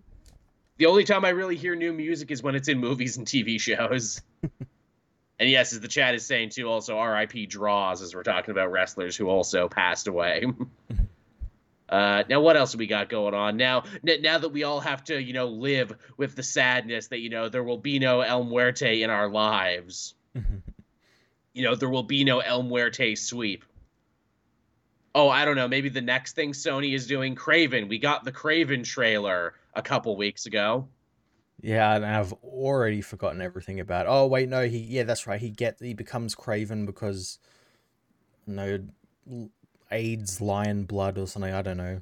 The 0.77 0.87
only 0.87 1.05
time 1.05 1.25
I 1.25 1.31
really 1.31 1.57
hear 1.57 1.75
new 1.75 1.93
music 1.93 2.31
is 2.31 2.43
when 2.43 2.55
it's 2.55 2.69
in 2.69 2.79
movies 2.79 3.17
and 3.17 3.27
TV 3.27 3.59
shows. 3.59 4.21
and 4.43 5.49
yes, 5.51 5.73
as 5.73 5.81
the 5.81 5.89
chat 5.89 6.15
is 6.15 6.27
saying 6.27 6.51
too, 6.51 6.69
also 6.69 6.99
R.I.P. 6.99 7.47
Draws, 7.47 8.03
as 8.03 8.15
we're 8.15 8.23
talking 8.23 8.51
about 8.51 8.71
wrestlers 8.71 9.17
who 9.17 9.29
also 9.29 9.69
passed 9.69 10.09
away. 10.09 10.45
Uh, 11.87 12.25
now, 12.31 12.41
what 12.41 12.57
else 12.57 12.75
we 12.75 12.87
got 12.87 13.11
going 13.11 13.35
on 13.35 13.59
now? 13.59 13.85
N- 14.09 14.23
now 14.23 14.39
that 14.39 14.49
we 14.49 14.65
all 14.65 14.81
have 14.81 15.05
to, 15.05 15.23
you 15.23 15.35
know, 15.35 15.47
live 15.47 15.95
with 16.17 16.35
the 16.35 16.43
sadness 16.43 17.09
that 17.09 17.21
you 17.21 17.29
know 17.29 17.51
there 17.51 17.63
will 17.63 17.79
be 17.79 17.99
no 17.99 18.23
El 18.23 18.43
Muerte 18.43 19.03
in 19.03 19.11
our 19.11 19.29
lives. 19.29 20.15
You 21.55 21.63
know, 21.63 21.75
there 21.75 21.89
will 21.89 22.03
be 22.03 22.25
no 22.25 22.41
El 22.41 22.65
Muerte 22.65 23.15
sweep. 23.15 23.65
Oh, 25.15 25.29
I 25.29 25.45
don't 25.45 25.55
know. 25.55 25.69
Maybe 25.69 25.89
the 25.89 26.01
next 26.01 26.35
thing 26.35 26.53
Sony 26.53 26.95
is 26.95 27.07
doing, 27.07 27.37
Kraven. 27.37 27.89
We 27.89 27.99
got 27.99 28.25
the 28.25 28.33
Kraven 28.33 28.85
trailer 28.85 29.55
a 29.75 29.81
couple 29.81 30.17
weeks 30.17 30.47
ago. 30.47 30.89
Yeah, 31.61 31.95
and 31.95 32.05
I've 32.05 32.33
already 32.33 33.01
forgotten 33.01 33.41
everything 33.41 33.79
about. 33.79 34.07
It. 34.07 34.09
Oh 34.11 34.27
wait, 34.27 34.49
no, 34.49 34.67
he 34.67 34.79
yeah, 34.79 35.05
that's 35.05 35.27
right. 35.27 35.41
He 35.41 35.51
get 35.51 35.79
he 35.81 35.95
becomes 35.95 36.35
Kraven 36.35 36.85
because 36.85 37.39
no 38.47 38.81
AIDS 39.91 40.41
lion 40.41 40.85
blood 40.85 41.17
or 41.17 41.27
something. 41.27 41.55
I 41.55 41.63
don't 41.63 41.77
know. 41.77 42.01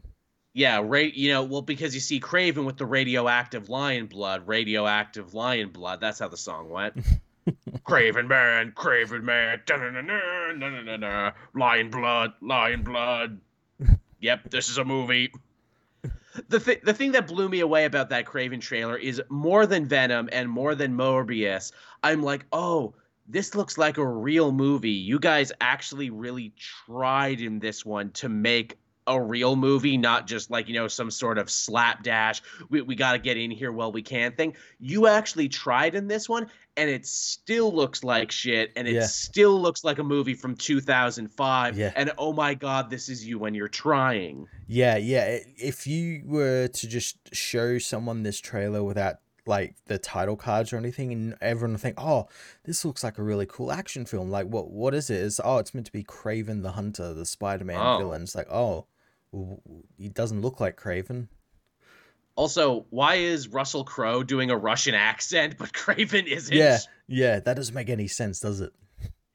Yeah, 0.55 0.83
right. 0.83 1.13
You 1.13 1.33
know, 1.33 1.45
well, 1.45 1.63
because 1.63 1.95
you 1.95 2.01
see 2.01 2.21
Kraven 2.21 2.65
with 2.65 2.77
the 2.77 2.87
radioactive 2.87 3.69
lion 3.69 4.07
blood, 4.07 4.47
radioactive 4.47 5.35
lion 5.35 5.69
blood. 5.69 6.01
That's 6.01 6.19
how 6.19 6.29
the 6.29 6.37
song 6.37 6.71
went. 6.71 6.95
Kraven 7.85 8.29
man, 8.29 8.73
Kraven 8.73 9.23
man, 9.23 9.61
lion 11.55 11.91
blood, 11.91 12.33
lion 12.41 12.83
blood. 12.83 13.41
Yep, 14.21 14.51
this 14.51 14.69
is 14.69 14.79
a 14.79 14.85
movie. 14.85 15.33
The 16.49 16.61
th- 16.61 16.81
the 16.83 16.95
thing 16.95 17.13
that 17.13 17.27
blew 17.27 17.49
me 17.49 17.61
away 17.61 17.85
about 17.85 18.09
that 18.11 18.25
Kraven 18.25 18.61
trailer 18.61 18.97
is 18.97 19.21
more 19.29 19.67
than 19.67 19.85
Venom 19.85 20.29
and 20.33 20.49
more 20.49 20.75
than 20.75 20.97
Morbius. 20.97 21.73
I'm 22.03 22.23
like, 22.23 22.47
oh, 22.53 22.95
this 23.29 23.55
looks 23.55 23.77
like 23.77 23.99
a 23.99 24.07
real 24.07 24.53
movie. 24.53 24.91
You 24.91 25.19
guys 25.19 25.53
actually 25.61 26.11
really 26.11 26.55
tried 26.87 27.41
in 27.41 27.59
this 27.59 27.85
one 27.85 28.11
to 28.13 28.29
make 28.29 28.79
a 29.07 29.21
real 29.21 29.57
movie, 29.57 29.97
not 29.97 30.27
just 30.27 30.51
like, 30.51 30.69
you 30.69 30.75
know, 30.75 30.87
some 30.89 31.11
sort 31.11 31.37
of 31.39 31.51
slapdash, 31.51 32.41
we, 32.69 32.83
we 32.83 32.95
got 32.95 33.13
to 33.13 33.19
get 33.19 33.37
in 33.37 33.51
here 33.51 33.73
while 33.73 33.91
we 33.91 34.03
can 34.03 34.33
thing. 34.33 34.55
You 34.79 35.07
actually 35.09 35.49
tried 35.49 35.95
in 35.95 36.07
this 36.07 36.29
one, 36.29 36.47
and 36.77 36.89
it 36.89 37.05
still 37.07 37.75
looks 37.75 38.05
like 38.05 38.31
shit, 38.31 38.71
and 38.77 38.87
it 38.87 38.95
Yeah. 38.95 39.07
still 39.07 39.61
looks 39.61 39.83
like 39.85 39.99
a 39.99 40.05
movie 40.05 40.35
from 40.35 40.55
2005. 40.55 41.77
Yeah. 41.77 41.93
And 41.97 42.13
oh 42.19 42.33
my 42.33 42.55
God, 42.55 42.91
this 42.91 43.09
is 43.09 43.27
you 43.27 43.39
when 43.39 43.55
you're 43.55 43.69
trying. 43.69 44.47
Yeah, 44.67 44.97
yeah. 44.97 45.39
If 45.57 45.87
you 45.87 46.23
were 46.25 46.69
to 46.69 46.87
just 46.89 47.17
show 47.35 47.79
someone 47.79 48.23
this 48.23 48.39
trailer 48.41 48.83
without 48.83 49.17
like 49.45 49.75
the 49.87 49.99
title 49.99 50.37
cards 50.37 50.73
or 50.73 50.77
anything, 50.77 51.13
and 51.13 51.35
everyone 51.41 51.77
think, 51.77 51.97
"Oh, 52.01 52.29
this 52.63 52.85
looks 52.85 53.03
like 53.03 53.19
a 53.19 53.25
really 53.25 53.45
cool 53.45 53.73
action 53.73 54.05
film." 54.07 54.31
Like, 54.31 54.47
what? 54.47 54.71
What 54.71 54.95
is 54.95 55.11
it? 55.11 55.17
It's 55.17 55.41
oh, 55.45 55.59
it's 55.59 55.75
meant 55.75 55.87
to 55.87 55.93
be 55.93 56.05
Kraven 56.05 56.63
the 56.63 56.71
Hunter, 56.71 57.13
the 57.13 57.27
Spider-Man 57.27 57.77
Oh. 57.81 57.99
villain. 57.99 58.23
It's 58.23 58.37
like, 58.37 58.49
oh, 58.53 58.87
he 59.99 60.09
doesn't 60.09 60.41
look 60.43 60.61
like 60.61 60.79
Kraven. 60.79 61.29
Also, 62.35 62.87
why 62.91 63.17
is 63.17 63.49
Russell 63.49 63.85
Crowe 63.85 64.23
doing 64.23 64.51
a 64.51 64.57
Russian 64.57 64.95
accent, 64.95 65.57
but 65.59 65.73
Kraven 65.73 66.27
isn't? 66.27 66.55
Yeah, 66.57 66.79
yeah. 67.09 67.41
That 67.41 67.55
doesn't 67.55 67.75
make 67.75 67.91
any 67.91 68.09
sense, 68.09 68.41
does 68.41 68.61
it? 68.61 68.73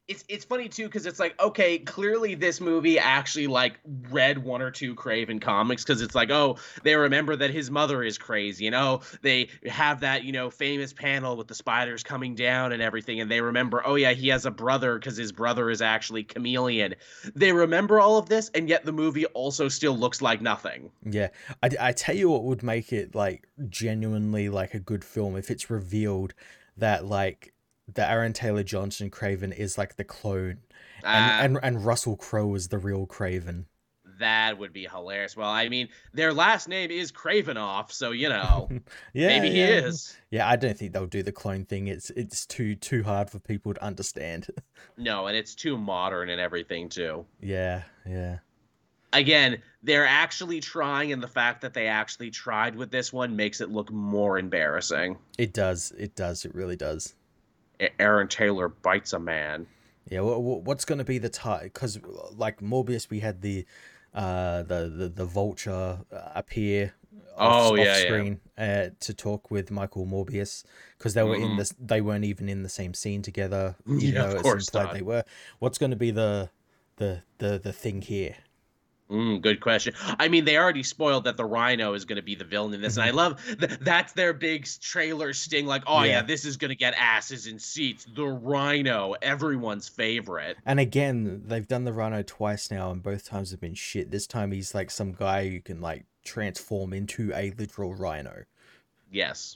It's 0.07 0.23
it's 0.29 0.45
funny 0.45 0.69
too 0.69 0.85
because 0.85 1.05
it's 1.05 1.19
like 1.19 1.39
okay 1.41 1.79
clearly 1.79 2.33
this 2.33 2.61
movie 2.61 2.97
actually 2.97 3.47
like 3.47 3.79
read 4.09 4.37
one 4.37 4.61
or 4.61 4.71
two 4.71 4.95
Kraven 4.95 5.41
comics 5.41 5.83
because 5.83 6.01
it's 6.01 6.15
like 6.15 6.29
oh 6.29 6.57
they 6.83 6.95
remember 6.95 7.35
that 7.35 7.49
his 7.49 7.69
mother 7.69 8.03
is 8.03 8.17
crazy 8.17 8.63
you 8.65 8.71
know? 8.71 9.01
They 9.21 9.49
have 9.65 9.99
that 10.01 10.23
you 10.23 10.31
know 10.31 10.49
famous 10.49 10.93
panel 10.93 11.35
with 11.35 11.47
the 11.47 11.55
spiders 11.55 12.03
coming 12.03 12.35
down 12.35 12.71
and 12.71 12.81
everything 12.81 13.19
and 13.19 13.29
they 13.29 13.41
remember 13.41 13.81
oh 13.85 13.95
yeah 13.95 14.13
he 14.13 14.29
has 14.29 14.45
a 14.45 14.51
brother 14.51 14.97
because 14.97 15.17
his 15.17 15.31
brother 15.31 15.69
is 15.69 15.81
actually 15.81 16.23
chameleon. 16.23 16.95
They 17.35 17.51
remember 17.51 17.99
all 17.99 18.17
of 18.17 18.29
this 18.29 18.49
and 18.53 18.69
yet 18.69 18.85
the 18.85 18.93
movie 18.93 19.25
also 19.27 19.67
still 19.67 19.97
looks 19.97 20.21
like 20.21 20.41
nothing. 20.41 20.89
Yeah, 21.03 21.29
I, 21.61 21.69
I 21.79 21.91
tell 21.91 22.15
you 22.15 22.29
what 22.29 22.43
would 22.43 22.63
make 22.63 22.93
it 22.93 23.13
like 23.13 23.47
genuinely 23.69 24.47
like 24.47 24.73
a 24.73 24.79
good 24.79 25.03
film 25.03 25.35
if 25.35 25.51
it's 25.51 25.69
revealed 25.69 26.33
that 26.77 27.05
like 27.05 27.53
the 27.93 28.09
Aaron 28.09 28.33
Taylor 28.33 28.63
Johnson 28.63 29.09
Kraven 29.09 29.55
is 29.55 29.77
like 29.77 29.95
the 29.95 30.03
clone, 30.03 30.59
and 31.03 31.05
ah. 31.05 31.39
and, 31.41 31.59
and 31.63 31.85
Russell 31.85 32.17
Crowe 32.17 32.53
is 32.55 32.67
the 32.67 32.77
real 32.77 33.07
Kraven. 33.07 33.65
that 34.19 34.57
would 34.57 34.73
be 34.73 34.85
hilarious 34.85 35.37
well 35.37 35.49
i 35.49 35.69
mean 35.69 35.87
their 36.11 36.33
last 36.33 36.67
name 36.67 36.89
is 36.89 37.11
Kravinoff 37.11 37.91
so 37.91 38.09
you 38.11 38.29
know 38.29 38.67
Yeah, 39.13 39.27
maybe 39.27 39.51
he 39.51 39.59
yeah. 39.59 39.67
is 39.67 40.17
Yeah, 40.31 40.49
I 40.49 40.55
don't 40.55 40.75
think 40.75 40.91
they'll 40.91 41.05
do 41.05 41.21
the 41.21 41.31
clone 41.31 41.65
thing. 41.65 41.87
It's 41.87 42.09
it's 42.11 42.45
too 42.45 42.75
too 42.75 43.03
hard 43.03 43.29
for 43.29 43.39
people 43.39 43.73
to 43.73 43.83
understand. 43.83 44.47
no 44.97 45.27
and 45.27 45.37
it's 45.37 45.53
too 45.53 45.77
modern 45.77 46.29
and 46.29 46.41
everything 46.41 46.89
too 46.89 47.25
yeah, 47.41 47.83
yeah, 48.05 48.39
again, 49.13 49.61
they're 49.83 50.05
actually 50.05 50.59
trying, 50.59 51.11
and 51.11 51.21
the 51.21 51.27
fact 51.27 51.61
that 51.61 51.73
they 51.73 51.87
actually 51.87 52.31
tried 52.31 52.75
with 52.75 52.91
this 52.91 53.11
one 53.11 53.35
makes 53.35 53.61
it 53.61 53.69
look 53.69 53.91
more 53.91 54.37
embarrassing. 54.37 55.17
it 55.37 55.53
does. 55.53 55.91
It 55.97 56.15
does. 56.15 56.45
It 56.45 56.53
really 56.55 56.75
does. 56.75 57.13
Aaron 57.99 58.27
Taylor 58.27 58.69
bites 58.69 59.13
a 59.13 59.19
man. 59.19 59.67
Yeah, 60.09 60.21
wha- 60.21 60.37
wha- 60.37 60.57
what's 60.57 60.85
going 60.85 60.99
to 60.99 61.03
be 61.03 61.17
the 61.17 61.29
tie? 61.29 61.63
Because 61.63 61.99
like 62.35 62.61
Morbius, 62.61 63.09
we 63.09 63.19
had 63.19 63.41
the 63.41 63.65
uh 64.13 64.63
the 64.63 64.87
the, 64.89 65.09
the 65.09 65.25
vulture 65.25 65.99
uh, 66.11 66.29
appear 66.35 66.93
off, 67.37 67.71
Oh, 67.71 67.75
yeah, 67.75 67.83
yeah. 67.99 68.03
screen 68.05 68.39
uh, 68.57 68.89
to 69.01 69.13
talk 69.13 69.51
with 69.51 69.69
Michael 69.69 70.05
Morbius 70.05 70.63
because 70.97 71.13
they 71.13 71.23
were 71.23 71.35
in 71.35 71.55
Mhm. 71.55 71.57
this 71.57 71.73
they 71.79 72.01
weren't 72.01 72.25
even 72.25 72.49
in 72.49 72.63
the 72.63 72.69
same 72.69 72.93
scene 72.93 73.21
together 73.21 73.75
even 73.87 74.15
Yeah, 74.15 74.23
of 74.23 74.29
though 74.31 74.37
it's 74.37 74.43
course 74.43 74.73
not. 74.73 74.93
they 74.93 75.01
were. 75.01 75.23
What's 75.59 75.77
going 75.77 75.91
to 75.91 75.97
be 75.97 76.11
the 76.11 76.49
the 76.97 77.23
the 77.39 77.59
the 77.59 77.73
thing 77.73 78.01
here? 78.01 78.35
Mm, 79.09 79.41
good 79.41 79.61
question. 79.61 79.93
I 80.19 80.27
mean, 80.27 80.43
they 80.43 80.57
already 80.57 80.83
spoiled 80.83 81.23
that 81.23 81.37
the 81.37 81.45
Rhino 81.45 81.93
is 81.93 82.03
going 82.03 82.17
to 82.17 82.21
be 82.21 82.35
the 82.35 82.43
villain 82.43 82.73
in 82.73 82.81
this, 82.81 82.97
and 82.97 83.05
I 83.05 83.11
love 83.11 83.41
th- 83.45 83.79
that's 83.79 84.11
their 84.11 84.33
big 84.33 84.67
trailer 84.81 85.31
sting. 85.31 85.65
Like, 85.65 85.83
oh 85.87 86.03
yeah, 86.03 86.11
Yeah. 86.11 86.21
this 86.23 86.43
is 86.43 86.57
going 86.57 86.69
to 86.69 86.75
get 86.75 86.93
asses 86.97 87.47
in 87.47 87.57
seats. 87.57 88.05
The 88.13 88.25
Rhino, 88.25 89.15
everyone's 89.21 89.87
favorite. 89.87 90.57
And 90.65 90.77
again, 90.79 91.43
they've 91.45 91.67
done 91.67 91.85
the 91.85 91.93
Rhino 91.93 92.21
twice 92.21 92.69
now, 92.69 92.91
and 92.91 93.01
both 93.01 93.23
times 93.25 93.51
have 93.51 93.61
been 93.61 93.75
shit. 93.75 94.11
This 94.11 94.27
time 94.27 94.51
he's 94.51 94.75
like 94.75 94.91
some 94.91 95.13
guy 95.13 95.47
who 95.47 95.61
can 95.61 95.79
like 95.79 96.03
transform 96.25 96.91
into 96.91 97.31
a 97.33 97.51
literal 97.57 97.93
rhino. 97.95 98.43
Yes. 99.09 99.55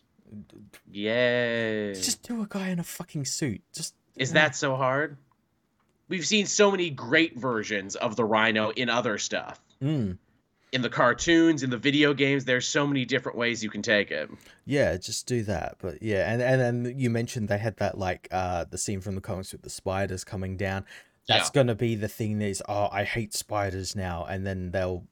Yay. 0.90 1.94
Just 1.94 2.24
do 2.24 2.42
a 2.42 2.48
guy 2.48 2.70
in 2.70 2.80
a 2.80 2.84
fucking 2.84 3.26
suit. 3.26 3.62
Just 3.74 3.96
Is 4.16 4.34
that 4.34 4.56
so 4.56 4.76
hard? 4.76 5.18
We've 6.12 6.26
seen 6.28 6.45
so 6.45 6.69
many 6.69 6.89
great 6.89 7.38
versions 7.38 7.95
of 7.95 8.17
the 8.17 8.26
Rhino 8.26 8.71
in 8.71 8.89
other 8.89 9.17
stuff. 9.17 9.62
Mm. 9.82 10.17
In 10.74 10.82
the 10.82 10.89
cartoons, 10.89 11.63
in 11.63 11.69
the 11.69 11.78
video 11.78 12.13
games, 12.13 12.43
there's 12.43 12.67
so 12.67 12.86
many 12.86 13.06
different 13.06 13.38
ways 13.38 13.63
you 13.63 13.69
can 13.69 13.82
take 13.82 14.12
it. 14.12 14.30
Yeah, 14.65 14.97
just 14.97 15.26
do 15.26 15.41
that. 15.43 15.78
But 15.80 16.04
yeah, 16.04 16.30
and 16.30 16.41
and 16.41 16.60
then 16.60 17.00
you 17.00 17.10
mentioned 17.10 17.47
they 17.47 17.58
had 17.58 17.78
that 17.78 17.97
like 17.97 18.28
uh 18.30 18.65
the 18.69 18.78
scene 18.78 19.00
from 19.00 19.15
the 19.15 19.21
comics 19.21 19.54
with 19.54 19.62
the 19.62 19.69
spiders 19.69 20.26
coming 20.26 20.58
down. 20.58 20.84
That's 21.30 21.47
Yeah. 21.47 21.52
gonna 21.54 21.76
be 21.76 21.95
the 21.95 22.10
thing 22.10 22.39
that 22.39 22.47
is 22.50 22.62
oh 22.67 22.89
I 22.91 23.06
hate 23.06 23.34
spiders 23.34 23.95
now, 23.95 24.26
and 24.26 24.45
then 24.45 24.71
they'll 24.71 25.06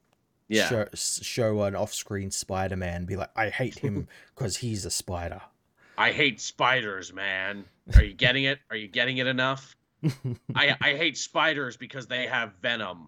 Yeah. 0.50 0.68
show, 0.68 0.86
show 0.96 1.62
an 1.64 1.76
off-screen 1.78 2.32
Spider-Man 2.32 3.06
be 3.06 3.16
like 3.16 3.32
I 3.38 3.48
hate 3.48 3.80
him 3.80 4.10
because 4.36 4.58
he's 4.58 4.84
a 4.84 4.92
spider. 4.92 5.42
I 5.98 6.12
hate 6.12 6.42
spiders, 6.42 7.14
man. 7.14 7.64
Are 7.96 8.04
you 8.04 8.14
getting 8.14 8.44
it? 8.44 8.60
Are 8.70 8.76
you 8.76 8.90
getting 8.90 9.20
it 9.20 9.28
enough? 9.28 9.78
I 10.56 10.76
I 10.82 10.94
hate 10.96 11.18
spiders 11.18 11.78
because 11.78 12.08
they 12.08 12.28
have 12.28 12.54
venom. 12.62 13.08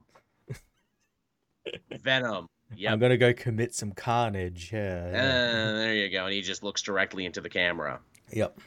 Venom. 2.01 2.47
Yeah. 2.75 2.91
I'm 2.93 2.99
gonna 2.99 3.17
go 3.17 3.33
commit 3.33 3.75
some 3.75 3.91
carnage. 3.91 4.71
Yeah. 4.73 5.03
Uh, 5.07 5.11
yeah. 5.11 5.71
there 5.73 5.93
you 5.95 6.09
go. 6.09 6.25
And 6.25 6.33
he 6.33 6.41
just 6.41 6.63
looks 6.63 6.81
directly 6.81 7.25
into 7.25 7.41
the 7.41 7.49
camera. 7.49 7.99
Yep. 8.31 8.59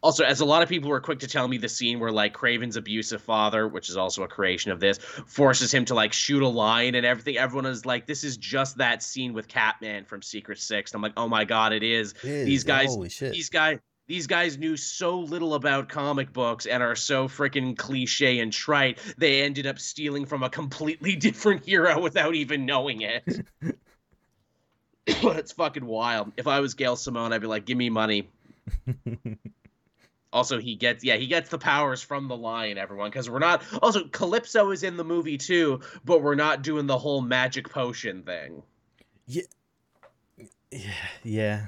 Also, 0.00 0.24
as 0.24 0.40
a 0.40 0.44
lot 0.44 0.62
of 0.62 0.68
people 0.68 0.90
were 0.90 1.00
quick 1.00 1.18
to 1.18 1.26
tell 1.26 1.48
me, 1.48 1.58
the 1.58 1.68
scene 1.68 1.98
where 1.98 2.12
like 2.12 2.32
Kraven's 2.32 2.76
abusive 2.76 3.20
father, 3.20 3.66
which 3.66 3.88
is 3.88 3.96
also 3.96 4.22
a 4.22 4.28
creation 4.28 4.70
of 4.70 4.78
this, 4.78 4.98
forces 4.98 5.74
him 5.74 5.84
to 5.86 5.94
like 5.94 6.12
shoot 6.12 6.42
a 6.42 6.48
line 6.48 6.94
and 6.94 7.04
everything. 7.04 7.36
Everyone 7.36 7.66
is 7.66 7.84
like, 7.84 8.06
"This 8.06 8.22
is 8.22 8.36
just 8.36 8.78
that 8.78 9.02
scene 9.02 9.32
with 9.32 9.48
Catman 9.48 10.04
from 10.04 10.22
Secret 10.22 10.60
Six. 10.60 10.94
I'm 10.94 11.02
like, 11.02 11.14
"Oh 11.16 11.26
my 11.26 11.44
god, 11.44 11.72
it 11.72 11.82
is." 11.82 12.12
It 12.22 12.30
is. 12.30 12.46
These 12.46 12.64
guys- 12.64 12.94
Holy 12.94 13.08
shit. 13.08 13.32
These 13.32 13.48
guys, 13.50 13.80
these 14.08 14.26
guys 14.26 14.58
knew 14.58 14.76
so 14.76 15.20
little 15.20 15.54
about 15.54 15.88
comic 15.88 16.32
books 16.32 16.66
and 16.66 16.82
are 16.82 16.96
so 16.96 17.28
freaking 17.28 17.76
cliche 17.76 18.40
and 18.40 18.52
trite. 18.52 18.98
They 19.18 19.42
ended 19.42 19.66
up 19.66 19.78
stealing 19.78 20.26
from 20.26 20.42
a 20.42 20.50
completely 20.50 21.14
different 21.16 21.64
hero 21.64 22.00
without 22.00 22.34
even 22.34 22.66
knowing 22.66 23.02
it. 23.02 23.46
it's 25.22 25.52
fucking 25.52 25.86
wild. 25.86 26.32
If 26.36 26.46
I 26.46 26.60
was 26.60 26.74
Gail 26.74 26.96
Simone, 26.96 27.32
I'd 27.32 27.40
be 27.40 27.46
like, 27.46 27.64
"Give 27.64 27.78
me 27.78 27.88
money." 27.88 28.28
also, 30.32 30.58
he 30.58 30.74
gets 30.74 31.02
yeah, 31.02 31.16
he 31.16 31.26
gets 31.26 31.48
the 31.48 31.58
powers 31.58 32.02
from 32.02 32.28
the 32.28 32.36
lion. 32.36 32.76
Everyone, 32.76 33.08
because 33.08 33.30
we're 33.30 33.38
not. 33.38 33.62
Also, 33.82 34.04
Calypso 34.04 34.70
is 34.70 34.82
in 34.82 34.96
the 34.96 35.04
movie 35.04 35.38
too, 35.38 35.80
but 36.04 36.22
we're 36.22 36.34
not 36.34 36.62
doing 36.62 36.86
the 36.86 36.98
whole 36.98 37.22
magic 37.22 37.70
potion 37.70 38.22
thing. 38.22 38.62
Yeah. 39.26 39.42
Yeah. 41.22 41.66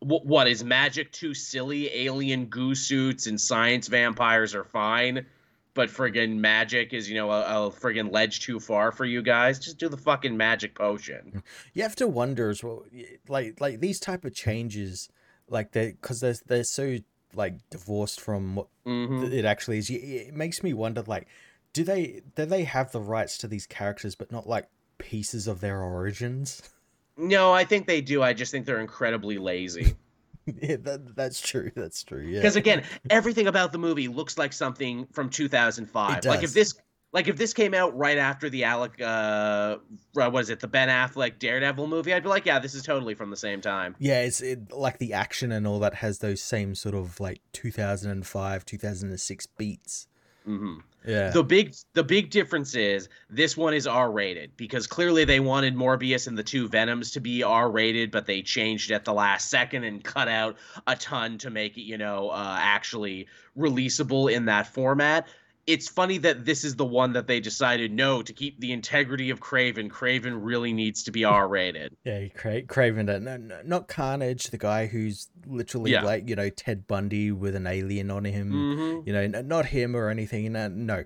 What, 0.00 0.24
what 0.24 0.48
is 0.48 0.64
magic 0.64 1.12
too 1.12 1.34
silly? 1.34 1.90
Alien 2.06 2.46
goo 2.46 2.74
suits 2.74 3.26
and 3.26 3.40
science 3.40 3.88
vampires 3.88 4.54
are 4.54 4.64
fine 4.64 5.26
but 5.74 5.88
friggin' 5.88 6.36
magic 6.36 6.92
is 6.92 7.08
you 7.08 7.14
know 7.14 7.30
a, 7.30 7.66
a 7.66 7.70
friggin' 7.70 8.12
ledge 8.12 8.40
too 8.40 8.60
far 8.60 8.92
for 8.92 9.04
you 9.04 9.22
guys 9.22 9.58
just 9.58 9.78
do 9.78 9.88
the 9.88 9.96
fucking 9.96 10.36
magic 10.36 10.74
potion 10.74 11.42
you 11.74 11.82
have 11.82 11.96
to 11.96 12.08
wonder 12.08 12.50
as 12.50 12.62
well 12.62 12.84
like 13.28 13.60
like 13.60 13.80
these 13.80 14.00
type 14.00 14.24
of 14.24 14.34
changes 14.34 15.08
like 15.48 15.72
they 15.72 15.92
because 15.92 16.20
they're, 16.20 16.34
they're 16.46 16.64
so 16.64 16.98
like 17.34 17.58
divorced 17.70 18.20
from 18.20 18.56
what 18.56 18.66
mm-hmm. 18.86 19.32
it 19.32 19.44
actually 19.44 19.78
is 19.78 19.90
it 19.90 20.34
makes 20.34 20.62
me 20.62 20.72
wonder 20.72 21.02
like 21.02 21.28
do 21.72 21.84
they 21.84 22.22
do 22.34 22.44
they 22.44 22.64
have 22.64 22.90
the 22.92 23.00
rights 23.00 23.38
to 23.38 23.46
these 23.46 23.66
characters 23.66 24.14
but 24.14 24.32
not 24.32 24.48
like 24.48 24.68
pieces 24.98 25.46
of 25.46 25.60
their 25.60 25.80
origins 25.82 26.62
no 27.16 27.52
i 27.52 27.64
think 27.64 27.86
they 27.86 28.00
do 28.00 28.22
i 28.22 28.32
just 28.32 28.50
think 28.52 28.66
they're 28.66 28.80
incredibly 28.80 29.38
lazy 29.38 29.96
yeah, 30.62 30.76
that, 30.80 31.16
that's 31.16 31.40
true. 31.40 31.70
That's 31.74 32.02
true. 32.02 32.22
Yeah. 32.22 32.38
Because 32.38 32.56
again, 32.56 32.84
everything 33.08 33.46
about 33.46 33.72
the 33.72 33.78
movie 33.78 34.08
looks 34.08 34.38
like 34.38 34.52
something 34.52 35.06
from 35.12 35.30
2005. 35.30 36.24
Like 36.24 36.42
if 36.42 36.52
this 36.52 36.74
like 37.12 37.28
if 37.28 37.36
this 37.36 37.52
came 37.52 37.74
out 37.74 37.96
right 37.96 38.18
after 38.18 38.48
the 38.48 38.64
Alec 38.64 39.00
uh 39.00 39.76
what 40.12 40.34
is 40.36 40.50
it, 40.50 40.60
the 40.60 40.68
Ben 40.68 40.88
Affleck 40.88 41.38
Daredevil 41.38 41.86
movie, 41.86 42.14
I'd 42.14 42.22
be 42.22 42.28
like, 42.28 42.46
yeah, 42.46 42.58
this 42.58 42.74
is 42.74 42.82
totally 42.82 43.14
from 43.14 43.30
the 43.30 43.36
same 43.36 43.60
time. 43.60 43.96
Yeah, 43.98 44.22
it's 44.22 44.40
it, 44.40 44.72
like 44.72 44.98
the 44.98 45.12
action 45.12 45.52
and 45.52 45.66
all 45.66 45.80
that 45.80 45.94
has 45.94 46.18
those 46.18 46.40
same 46.40 46.74
sort 46.74 46.94
of 46.94 47.20
like 47.20 47.40
2005, 47.52 48.64
2006 48.64 49.46
beats. 49.46 50.06
Mm-hmm. 50.46 50.78
Yeah. 51.06 51.30
The 51.30 51.42
big 51.42 51.74
the 51.94 52.04
big 52.04 52.30
difference 52.30 52.74
is 52.74 53.08
this 53.30 53.56
one 53.56 53.72
is 53.72 53.86
R 53.86 54.10
rated 54.10 54.56
because 54.56 54.86
clearly 54.86 55.24
they 55.24 55.40
wanted 55.40 55.74
Morbius 55.74 56.26
and 56.26 56.36
the 56.36 56.42
two 56.42 56.68
Venoms 56.68 57.12
to 57.12 57.20
be 57.20 57.42
R 57.42 57.70
rated, 57.70 58.10
but 58.10 58.26
they 58.26 58.42
changed 58.42 58.90
at 58.90 59.04
the 59.04 59.14
last 59.14 59.48
second 59.48 59.84
and 59.84 60.04
cut 60.04 60.28
out 60.28 60.56
a 60.86 60.96
ton 60.96 61.38
to 61.38 61.50
make 61.50 61.78
it, 61.78 61.82
you 61.82 61.96
know, 61.96 62.28
uh, 62.28 62.58
actually 62.60 63.28
releasable 63.56 64.30
in 64.30 64.44
that 64.46 64.66
format 64.66 65.26
it's 65.66 65.88
funny 65.88 66.18
that 66.18 66.44
this 66.44 66.64
is 66.64 66.74
the 66.76 66.84
one 66.84 67.12
that 67.12 67.26
they 67.26 67.38
decided 67.38 67.92
no 67.92 68.22
to 68.22 68.32
keep 68.32 68.58
the 68.60 68.72
integrity 68.72 69.30
of 69.30 69.40
Kraven. 69.40 69.88
Kraven 69.88 70.38
really 70.40 70.72
needs 70.72 71.04
to 71.04 71.12
be 71.12 71.24
R 71.24 71.46
rated. 71.46 71.96
Yeah, 72.04 72.26
Cra- 72.28 72.62
Kraven, 72.62 73.08
uh, 73.08 73.18
no, 73.18 73.36
no, 73.36 73.60
not 73.64 73.86
Carnage, 73.86 74.44
the 74.44 74.58
guy 74.58 74.86
who's 74.86 75.28
literally 75.50 75.92
yeah. 75.92 76.02
like 76.02 76.28
you 76.28 76.36
know 76.36 76.48
Ted 76.50 76.86
Bundy 76.86 77.32
with 77.32 77.54
an 77.54 77.66
alien 77.66 78.10
on 78.10 78.24
him. 78.24 78.52
Mm-hmm. 78.52 79.08
You 79.08 79.12
know, 79.12 79.42
not 79.42 79.66
him 79.66 79.96
or 79.96 80.08
anything. 80.08 80.52
No, 80.52 80.68
no, 80.68 81.04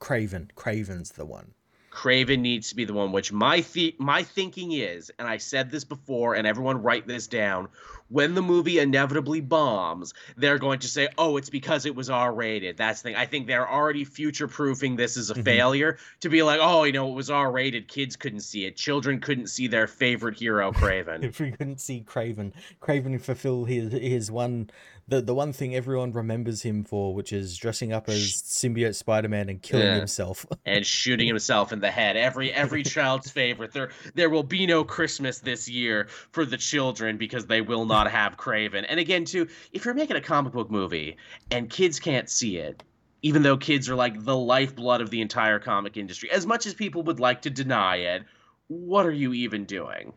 Kraven. 0.00 0.50
Kraven's 0.54 1.12
the 1.12 1.24
one. 1.24 1.54
Kraven 1.92 2.40
needs 2.40 2.70
to 2.70 2.76
be 2.76 2.84
the 2.84 2.94
one. 2.94 3.12
Which 3.12 3.32
my 3.32 3.60
th- 3.60 3.98
my 3.98 4.22
thinking 4.22 4.72
is, 4.72 5.10
and 5.18 5.28
I 5.28 5.36
said 5.36 5.70
this 5.70 5.84
before, 5.84 6.34
and 6.34 6.46
everyone 6.46 6.82
write 6.82 7.06
this 7.06 7.26
down 7.26 7.68
when 8.12 8.34
the 8.34 8.42
movie 8.42 8.78
inevitably 8.78 9.40
bombs, 9.40 10.12
they're 10.36 10.58
going 10.58 10.78
to 10.80 10.88
say, 10.88 11.08
"Oh, 11.16 11.36
it's 11.36 11.50
because 11.50 11.86
it 11.86 11.94
was 11.94 12.10
R-rated." 12.10 12.76
That's 12.76 13.00
the 13.00 13.10
thing. 13.10 13.16
I 13.16 13.26
think 13.26 13.46
they're 13.46 13.68
already 13.68 14.04
future-proofing 14.04 14.96
this 14.96 15.16
as 15.16 15.30
a 15.30 15.34
mm-hmm. 15.34 15.42
failure 15.42 15.98
to 16.20 16.28
be 16.28 16.42
like, 16.42 16.60
"Oh, 16.62 16.84
you 16.84 16.92
know, 16.92 17.10
it 17.10 17.14
was 17.14 17.30
R-rated. 17.30 17.88
Kids 17.88 18.16
couldn't 18.16 18.40
see 18.40 18.66
it. 18.66 18.76
Children 18.76 19.20
couldn't 19.20 19.48
see 19.48 19.66
their 19.66 19.86
favorite 19.86 20.38
hero, 20.38 20.72
Kraven. 20.72 21.24
if 21.24 21.40
we 21.40 21.50
couldn't 21.50 21.80
see 21.80 22.04
Kraven, 22.06 22.52
Kraven 22.80 23.20
fulfill 23.20 23.64
his 23.64 23.92
his 23.92 24.30
one 24.30 24.70
the 25.12 25.20
the 25.20 25.34
one 25.34 25.52
thing 25.52 25.74
everyone 25.74 26.12
remembers 26.12 26.62
him 26.62 26.84
for, 26.84 27.14
which 27.14 27.34
is 27.34 27.58
dressing 27.58 27.92
up 27.92 28.08
as 28.08 28.42
symbiote 28.42 28.94
Spider-Man 28.94 29.50
and 29.50 29.60
killing 29.60 29.86
yeah. 29.86 29.96
himself 29.96 30.46
and 30.66 30.86
shooting 30.86 31.26
himself 31.26 31.70
in 31.70 31.80
the 31.80 31.90
head. 31.90 32.16
Every 32.16 32.50
every 32.52 32.82
child's 32.96 33.30
favorite. 33.30 33.72
There 33.72 33.90
there 34.14 34.30
will 34.30 34.42
be 34.42 34.66
no 34.66 34.84
Christmas 34.84 35.40
this 35.40 35.68
year 35.68 36.08
for 36.30 36.46
the 36.46 36.56
children 36.56 37.18
because 37.18 37.46
they 37.46 37.60
will 37.60 37.84
not 37.84 38.10
have 38.18 38.38
Kraven. 38.38 38.86
And 38.88 38.98
again, 38.98 39.26
too, 39.26 39.48
if 39.72 39.84
you're 39.84 39.94
making 39.94 40.16
a 40.16 40.20
comic 40.22 40.54
book 40.54 40.70
movie 40.70 41.18
and 41.50 41.68
kids 41.68 42.00
can't 42.00 42.30
see 42.30 42.56
it, 42.56 42.82
even 43.20 43.42
though 43.42 43.58
kids 43.58 43.90
are 43.90 43.94
like 43.94 44.24
the 44.24 44.36
lifeblood 44.36 45.02
of 45.02 45.10
the 45.10 45.20
entire 45.20 45.58
comic 45.58 45.98
industry, 45.98 46.30
as 46.30 46.46
much 46.46 46.64
as 46.64 46.72
people 46.72 47.02
would 47.02 47.20
like 47.20 47.42
to 47.42 47.50
deny 47.50 47.96
it, 47.96 48.22
what 48.68 49.04
are 49.04 49.12
you 49.12 49.34
even 49.34 49.66
doing? 49.66 50.14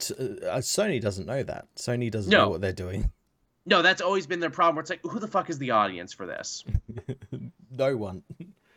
Uh, 0.00 0.56
Sony 0.58 1.00
doesn't 1.00 1.26
know 1.26 1.42
that. 1.42 1.66
Sony 1.76 2.10
doesn't 2.10 2.30
no. 2.30 2.44
know 2.44 2.48
what 2.48 2.62
they're 2.62 2.72
doing. 2.72 3.10
No, 3.64 3.82
that's 3.82 4.02
always 4.02 4.26
been 4.26 4.40
their 4.40 4.50
problem. 4.50 4.76
Where 4.76 4.80
it's 4.80 4.90
like, 4.90 5.02
who 5.02 5.20
the 5.20 5.28
fuck 5.28 5.50
is 5.50 5.58
the 5.58 5.70
audience 5.72 6.12
for 6.12 6.26
this? 6.26 6.64
no 7.70 7.96
one. 7.96 8.22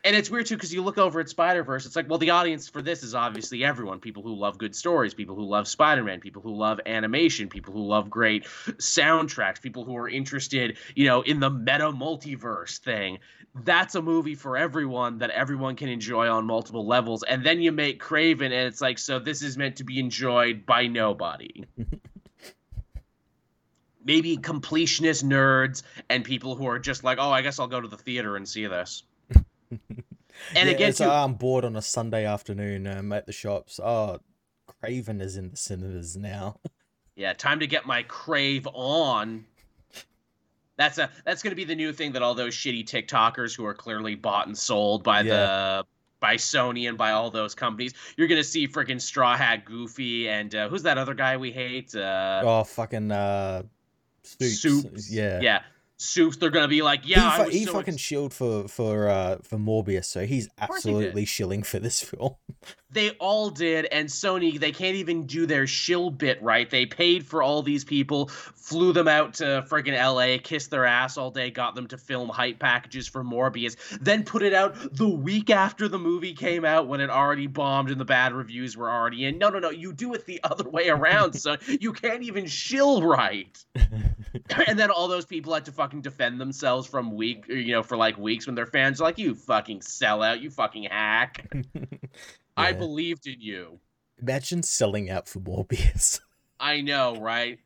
And 0.06 0.16
it's 0.16 0.30
weird 0.30 0.46
too 0.46 0.56
because 0.56 0.72
you 0.72 0.84
look 0.84 1.00
over 1.00 1.20
at 1.20 1.30
Spider 1.30 1.64
Verse. 1.64 1.88
It's 1.88 1.96
like, 1.96 2.08
well, 2.08 2.20
the 2.20 2.30
audience 2.30 2.70
for 2.70 2.84
this 2.84 3.02
is 3.02 3.16
obviously 3.16 3.64
everyone: 3.64 4.00
people 4.00 4.22
who 4.22 4.36
love 4.36 4.60
good 4.60 4.76
stories, 4.76 5.16
people 5.16 5.36
who 5.36 5.46
love 5.46 5.68
Spider 5.68 6.04
Man, 6.04 6.20
people 6.20 6.44
who 6.44 6.56
love 6.56 6.80
animation, 6.86 7.50
people 7.50 7.74
who 7.74 7.84
love 7.84 8.08
great 8.12 8.44
soundtracks, 8.44 9.60
people 9.60 9.84
who 9.84 9.98
are 9.98 10.08
interested, 10.08 10.78
you 10.94 11.08
know, 11.08 11.24
in 11.24 11.40
the 11.40 11.50
meta 11.50 11.92
multiverse 11.92 12.78
thing. 12.78 13.18
That's 13.56 13.96
a 13.96 14.02
movie 14.02 14.36
for 14.36 14.58
everyone 14.58 15.20
that 15.20 15.32
everyone 15.32 15.76
can 15.76 15.90
enjoy 15.90 16.28
on 16.30 16.46
multiple 16.46 16.86
levels. 16.86 17.24
And 17.24 17.44
then 17.44 17.60
you 17.60 17.72
make 17.72 18.00
Kraven, 18.00 18.46
and 18.46 18.54
it's 18.54 18.82
like, 18.82 19.00
so 19.00 19.18
this 19.18 19.42
is 19.42 19.58
meant 19.58 19.78
to 19.78 19.86
be 19.86 19.98
enjoyed 19.98 20.68
by 20.68 20.86
nobody. 20.86 21.66
maybe 24.06 24.38
completionist 24.38 25.24
nerds 25.24 25.84
and 26.10 26.24
people 26.24 26.56
who 26.56 26.68
are 26.68 26.80
just 26.80 27.04
like, 27.04 27.18
oh, 27.20 27.32
I 27.32 27.42
guess 27.42 27.60
I'll 27.60 27.68
go 27.68 27.82
to 27.82 27.88
the 27.88 27.98
theater 27.98 28.38
and 28.38 28.48
see 28.48 28.68
this. 28.68 29.04
and 29.72 29.80
yeah, 30.54 30.64
again, 30.66 30.94
too, 30.94 31.04
I'm 31.06 31.34
bored 31.34 31.66
on 31.66 31.76
a 31.76 31.82
Sunday 31.82 32.26
afternoon 32.26 32.88
um, 32.88 33.12
at 33.12 33.26
the 33.26 33.34
shops. 33.34 33.80
Oh, 33.84 34.20
Kraven 34.84 35.22
is 35.22 35.36
in 35.36 35.50
the 35.50 35.58
cinemas 35.58 36.16
now. 36.16 36.60
yeah, 37.16 37.34
time 37.34 37.60
to 37.60 37.68
get 37.68 37.86
my 37.86 38.04
crave 38.04 38.68
on. 38.74 39.46
That's 40.78 40.98
a 40.98 41.10
that's 41.26 41.42
going 41.42 41.52
to 41.52 41.56
be 41.56 41.64
the 41.64 41.76
new 41.76 41.94
thing 41.94 42.12
that 42.14 42.22
all 42.22 42.36
those 42.36 42.54
shitty 42.54 42.86
TikTokers 42.86 43.56
who 43.56 43.66
are 43.66 43.74
clearly 43.74 44.16
bought 44.16 44.48
and 44.48 44.58
sold 44.58 45.04
by 45.04 45.22
yeah. 45.22 45.34
the 45.34 45.86
by 46.20 46.36
Sony 46.36 46.90
and 46.90 46.98
by 46.98 47.12
all 47.12 47.32
those 47.32 47.56
companies. 47.56 47.94
You're 48.18 48.28
gonna 48.28 48.44
see 48.44 48.68
freaking 48.68 49.00
Straw 49.00 49.38
Hat 49.38 49.64
Goofy 49.64 50.28
and 50.28 50.54
uh, 50.54 50.68
who's 50.68 50.84
that 50.84 50.98
other 50.98 51.14
guy 51.14 51.38
we 51.38 51.52
hate? 51.52 51.96
Uh, 51.96 52.42
oh, 52.44 52.64
fucking 52.66 53.10
uh, 53.12 53.64
Soups. 54.26 54.62
Soups. 54.62 55.12
Yeah. 55.12 55.40
Yeah. 55.42 55.62
Soups, 55.98 56.36
they're 56.36 56.50
gonna 56.50 56.68
be 56.68 56.82
like, 56.82 57.08
yeah, 57.08 57.46
he, 57.46 57.60
he 57.60 57.66
so 57.66 57.72
fucking 57.72 57.94
ex- 57.94 58.04
shield 58.04 58.34
for 58.34 58.68
for 58.68 59.08
uh 59.08 59.38
for 59.44 59.58
Morbius, 59.58 60.04
so 60.06 60.26
he's 60.26 60.50
absolutely 60.60 61.22
he 61.22 61.26
shilling 61.26 61.64
for 61.64 61.80
this 61.80 62.02
film. 62.10 62.36
They 62.96 63.12
all 63.12 63.52
did, 63.52 63.86
and 63.92 64.10
Sony 64.10 64.60
they 64.60 64.72
can't 64.72 64.96
even 64.96 65.28
do 65.28 65.46
their 65.46 65.68
shill 65.68 66.10
bit 66.10 66.42
right. 66.42 66.68
They 66.68 66.88
paid 66.88 67.26
for 67.26 67.44
all 67.44 67.62
these 67.62 67.84
people, 67.84 68.30
flew 68.30 68.94
them 68.94 69.08
out 69.08 69.36
to 69.36 69.64
freaking 69.70 69.94
L.A., 69.96 70.40
kissed 70.40 70.72
their 70.72 70.86
ass 70.86 71.18
all 71.18 71.30
day, 71.30 71.52
got 71.52 71.76
them 71.76 71.86
to 71.88 71.98
film 71.98 72.30
hype 72.30 72.58
packages 72.58 73.08
for 73.08 73.24
Morbius, 73.24 73.76
then 74.02 74.24
put 74.24 74.42
it 74.42 74.54
out 74.54 74.96
the 74.96 75.08
week 75.08 75.52
after 75.52 75.88
the 75.88 76.00
movie 76.00 76.34
came 76.34 76.66
out 76.66 76.88
when 76.88 77.02
it 77.02 77.12
already 77.12 77.46
bombed 77.46 77.92
and 77.92 78.02
the 78.02 78.06
bad 78.06 78.34
reviews 78.34 78.76
were 78.76 78.90
already 78.90 79.26
in. 79.26 79.38
No, 79.38 79.50
no, 79.50 79.60
no, 79.60 79.70
you 79.70 79.94
do 79.94 80.14
it 80.14 80.26
the 80.26 80.40
other 80.46 80.68
way 80.68 80.90
around, 80.90 81.34
so 81.40 81.58
You 81.68 81.94
can't 81.94 82.24
even 82.24 82.48
shill 82.48 83.04
right. 83.04 83.64
and 84.68 84.80
then 84.80 84.90
all 84.90 85.08
those 85.08 85.26
people 85.26 85.54
had 85.54 85.66
to 85.66 85.72
fucking 85.72 86.02
defend 86.02 86.40
themselves 86.40 86.88
from 86.88 87.14
week, 87.14 87.46
you 87.50 87.74
know, 87.74 87.84
for 87.84 87.98
like 87.98 88.18
weeks 88.18 88.46
when 88.46 88.56
their 88.56 88.66
fans 88.66 89.02
are 89.02 89.04
like, 89.04 89.18
"You 89.18 89.36
fucking 89.36 89.82
sellout, 89.82 90.42
you 90.42 90.50
fucking 90.50 90.84
hack." 90.84 91.46
I 92.58 92.74
believed 92.74 93.28
in 93.28 93.42
you. 93.42 93.80
Imagine 94.22 94.64
selling 94.64 95.10
out 95.10 95.28
for 95.28 95.40
Morbius. 95.40 96.22
I 96.60 96.82
know, 96.82 97.18
right? 97.18 97.60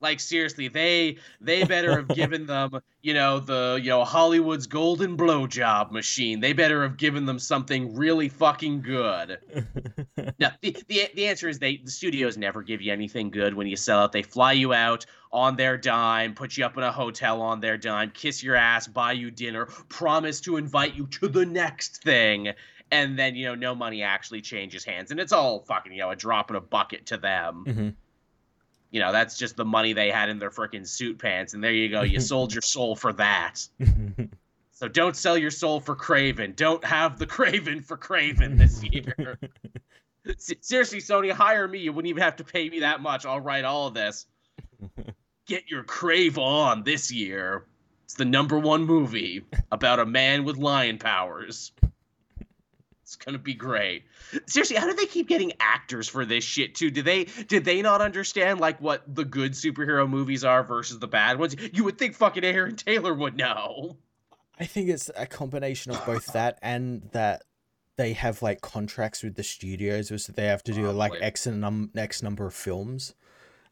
Like 0.00 0.20
seriously, 0.20 0.68
they 0.68 1.16
they 1.40 1.64
better 1.64 1.96
have 1.96 2.08
given 2.14 2.46
them, 2.46 2.78
you 3.02 3.14
know, 3.14 3.40
the 3.40 3.80
you 3.82 3.88
know 3.88 4.04
Hollywood's 4.04 4.66
golden 4.66 5.16
blowjob 5.16 5.90
machine. 5.90 6.38
They 6.38 6.52
better 6.52 6.82
have 6.82 6.96
given 6.96 7.26
them 7.26 7.38
something 7.40 7.96
really 7.96 8.28
fucking 8.28 8.82
good. 8.82 9.38
now, 10.38 10.52
the, 10.60 10.76
the 10.86 11.08
the 11.14 11.26
answer 11.26 11.48
is 11.48 11.58
they 11.58 11.78
the 11.78 11.90
studios 11.90 12.36
never 12.36 12.62
give 12.62 12.80
you 12.80 12.92
anything 12.92 13.30
good 13.30 13.54
when 13.54 13.66
you 13.66 13.74
sell 13.74 13.98
out. 13.98 14.12
They 14.12 14.22
fly 14.22 14.52
you 14.52 14.72
out 14.72 15.04
on 15.32 15.56
their 15.56 15.76
dime, 15.76 16.34
put 16.34 16.56
you 16.56 16.64
up 16.64 16.76
in 16.76 16.82
a 16.84 16.92
hotel 16.92 17.42
on 17.42 17.60
their 17.60 17.76
dime, 17.76 18.10
kiss 18.10 18.42
your 18.42 18.54
ass, 18.54 18.86
buy 18.86 19.12
you 19.12 19.30
dinner, 19.30 19.66
promise 19.88 20.40
to 20.42 20.56
invite 20.56 20.94
you 20.94 21.06
to 21.06 21.28
the 21.28 21.44
next 21.44 22.02
thing, 22.02 22.52
and 22.90 23.18
then 23.18 23.34
you 23.34 23.46
know 23.46 23.54
no 23.54 23.74
money 23.74 24.02
actually 24.02 24.40
changes 24.40 24.84
hands, 24.84 25.10
and 25.10 25.20
it's 25.20 25.32
all 25.32 25.60
fucking 25.60 25.92
you 25.92 25.98
know 25.98 26.10
a 26.10 26.16
drop 26.16 26.50
in 26.50 26.56
a 26.56 26.60
bucket 26.60 27.06
to 27.06 27.16
them. 27.16 27.64
Mm-hmm 27.66 27.88
you 28.90 29.00
know 29.00 29.12
that's 29.12 29.36
just 29.36 29.54
the 29.54 29.66
money 29.66 29.92
they 29.92 30.10
had 30.10 30.30
in 30.30 30.38
their 30.38 30.48
freaking 30.48 30.86
suit 30.86 31.18
pants 31.18 31.52
and 31.52 31.62
there 31.62 31.74
you 31.74 31.90
go 31.90 32.00
you 32.00 32.18
sold 32.22 32.54
your 32.54 32.62
soul 32.62 32.96
for 32.96 33.12
that 33.12 33.58
so 34.70 34.88
don't 34.88 35.14
sell 35.14 35.36
your 35.36 35.50
soul 35.50 35.78
for 35.78 35.94
Kraven 35.94 36.56
don't 36.56 36.82
have 36.82 37.18
the 37.18 37.26
craven 37.26 37.82
for 37.82 37.98
Kraven 37.98 38.56
this 38.56 38.82
year 38.90 39.38
Seriously, 40.36 40.98
Sony, 40.98 41.30
hire 41.30 41.66
me. 41.66 41.78
You 41.78 41.92
wouldn't 41.92 42.10
even 42.10 42.22
have 42.22 42.36
to 42.36 42.44
pay 42.44 42.68
me 42.68 42.80
that 42.80 43.00
much. 43.00 43.24
I'll 43.24 43.40
write 43.40 43.64
all 43.64 43.86
of 43.86 43.94
this. 43.94 44.26
Get 45.46 45.70
your 45.70 45.84
crave 45.84 46.38
on 46.38 46.84
this 46.84 47.10
year. 47.10 47.64
It's 48.04 48.14
the 48.14 48.24
number 48.24 48.58
one 48.58 48.84
movie 48.84 49.44
about 49.72 49.98
a 49.98 50.06
man 50.06 50.44
with 50.44 50.56
lion 50.56 50.98
powers. 50.98 51.72
It's 53.08 53.16
gonna 53.16 53.38
be 53.38 53.54
great. 53.54 54.04
Seriously, 54.44 54.76
how 54.76 54.86
do 54.86 54.92
they 54.92 55.06
keep 55.06 55.28
getting 55.28 55.54
actors 55.60 56.06
for 56.06 56.26
this 56.26 56.44
shit 56.44 56.74
too? 56.74 56.90
Did 56.90 57.06
they 57.06 57.24
did 57.24 57.64
they 57.64 57.80
not 57.80 58.02
understand 58.02 58.60
like 58.60 58.82
what 58.82 59.02
the 59.14 59.24
good 59.24 59.52
superhero 59.52 60.06
movies 60.06 60.44
are 60.44 60.62
versus 60.62 60.98
the 60.98 61.08
bad 61.08 61.38
ones? 61.38 61.56
You 61.72 61.84
would 61.84 61.96
think 61.96 62.14
fucking 62.14 62.44
Aaron 62.44 62.76
Taylor 62.76 63.14
would 63.14 63.34
know. 63.34 63.96
I 64.60 64.66
think 64.66 64.90
it's 64.90 65.10
a 65.16 65.24
combination 65.24 65.92
of 65.92 66.04
both 66.04 66.26
that 66.34 66.58
and 66.60 67.08
that 67.12 67.44
they 67.96 68.12
have 68.12 68.42
like 68.42 68.60
contracts 68.60 69.22
with 69.22 69.36
the 69.36 69.42
studios, 69.42 70.08
so 70.22 70.30
they 70.30 70.44
have 70.44 70.62
to 70.64 70.74
do 70.74 70.90
like 70.90 71.12
X 71.18 71.46
and 71.46 71.62
num 71.62 71.90
X 71.96 72.22
number 72.22 72.44
of 72.44 72.52
films. 72.52 73.14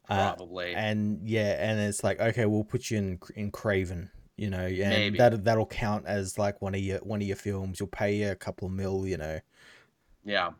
Uh, 0.09 0.33
Probably. 0.33 0.73
and 0.73 1.27
yeah, 1.29 1.57
and 1.59 1.79
it's 1.79 2.03
like 2.03 2.19
okay, 2.19 2.47
we'll 2.47 2.63
put 2.63 2.89
you 2.89 2.97
in 2.97 3.19
in 3.35 3.51
Kraven 3.51 4.09
you 4.37 4.51
know, 4.51 4.65
and 4.65 4.77
Maybe. 4.77 5.17
that 5.17 5.43
that'll 5.43 5.65
count 5.65 6.05
as 6.05 6.37
like 6.37 6.61
one 6.61 6.75
of 6.75 6.81
your 6.81 6.99
one 6.99 7.21
of 7.21 7.27
your 7.27 7.35
films. 7.35 7.79
You'll 7.79 7.89
pay 7.89 8.23
a 8.23 8.35
couple 8.35 8.67
of 8.67 8.73
mil, 8.73 9.07
you 9.07 9.17
know. 9.17 9.39
Yeah. 10.23 10.51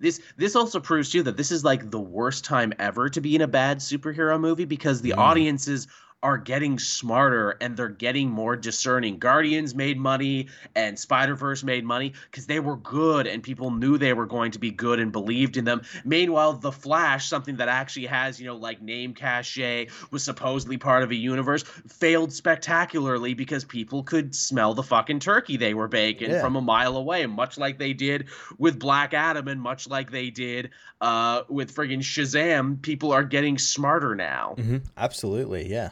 This 0.00 0.20
this 0.36 0.56
also 0.56 0.80
proves 0.80 1.10
too 1.10 1.22
that 1.24 1.36
this 1.36 1.50
is 1.50 1.64
like 1.64 1.90
the 1.90 2.00
worst 2.00 2.44
time 2.44 2.72
ever 2.78 3.08
to 3.10 3.20
be 3.20 3.34
in 3.34 3.42
a 3.42 3.48
bad 3.48 3.78
superhero 3.78 4.40
movie 4.40 4.64
because 4.64 5.02
the 5.02 5.10
mm. 5.10 5.18
audiences 5.18 5.88
are 6.20 6.36
getting 6.36 6.80
smarter 6.80 7.56
and 7.60 7.76
they're 7.76 7.88
getting 7.88 8.28
more 8.28 8.56
discerning. 8.56 9.18
Guardians 9.18 9.74
made 9.74 9.98
money 9.98 10.48
and 10.74 10.98
Spider 10.98 11.36
Verse 11.36 11.62
made 11.62 11.84
money 11.84 12.12
because 12.30 12.46
they 12.46 12.58
were 12.58 12.76
good 12.76 13.28
and 13.28 13.40
people 13.40 13.70
knew 13.70 13.98
they 13.98 14.12
were 14.12 14.26
going 14.26 14.50
to 14.50 14.58
be 14.58 14.72
good 14.72 14.98
and 14.98 15.12
believed 15.12 15.56
in 15.56 15.64
them. 15.64 15.82
Meanwhile, 16.04 16.54
The 16.54 16.72
Flash, 16.72 17.28
something 17.28 17.56
that 17.58 17.68
actually 17.68 18.06
has, 18.06 18.40
you 18.40 18.46
know, 18.46 18.56
like 18.56 18.82
name 18.82 19.14
cachet, 19.14 19.88
was 20.10 20.24
supposedly 20.24 20.76
part 20.76 21.04
of 21.04 21.12
a 21.12 21.14
universe, 21.14 21.62
failed 21.62 22.32
spectacularly 22.32 23.34
because 23.34 23.64
people 23.64 24.02
could 24.02 24.34
smell 24.34 24.74
the 24.74 24.82
fucking 24.82 25.20
turkey 25.20 25.56
they 25.56 25.74
were 25.74 25.88
baking 25.88 26.30
yeah. 26.30 26.40
from 26.40 26.56
a 26.56 26.60
mile 26.60 26.96
away, 26.96 27.26
much 27.26 27.58
like 27.58 27.78
they 27.78 27.92
did 27.92 28.26
with 28.58 28.80
Black 28.80 29.14
Adam 29.14 29.46
and 29.46 29.60
much 29.60 29.88
like 29.88 30.10
they 30.10 30.30
did 30.30 30.70
uh, 31.00 31.42
with 31.48 31.72
friggin' 31.72 32.00
Shazam. 32.00 32.82
People 32.82 33.12
are 33.12 33.22
getting 33.22 33.56
smarter 33.56 34.16
now. 34.16 34.56
Mm-hmm. 34.58 34.78
Absolutely, 34.96 35.70
yeah 35.70 35.90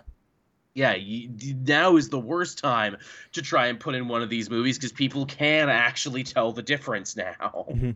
yeah, 0.76 0.94
you, 0.94 1.30
now 1.64 1.96
is 1.96 2.10
the 2.10 2.18
worst 2.18 2.58
time 2.58 2.98
to 3.32 3.40
try 3.40 3.68
and 3.68 3.80
put 3.80 3.94
in 3.94 4.08
one 4.08 4.22
of 4.22 4.28
these 4.28 4.50
movies 4.50 4.76
because 4.76 4.92
people 4.92 5.24
can 5.24 5.70
actually 5.70 6.22
tell 6.22 6.52
the 6.52 6.60
difference 6.60 7.16
now. 7.16 7.66
Mm-hmm. 7.70 7.92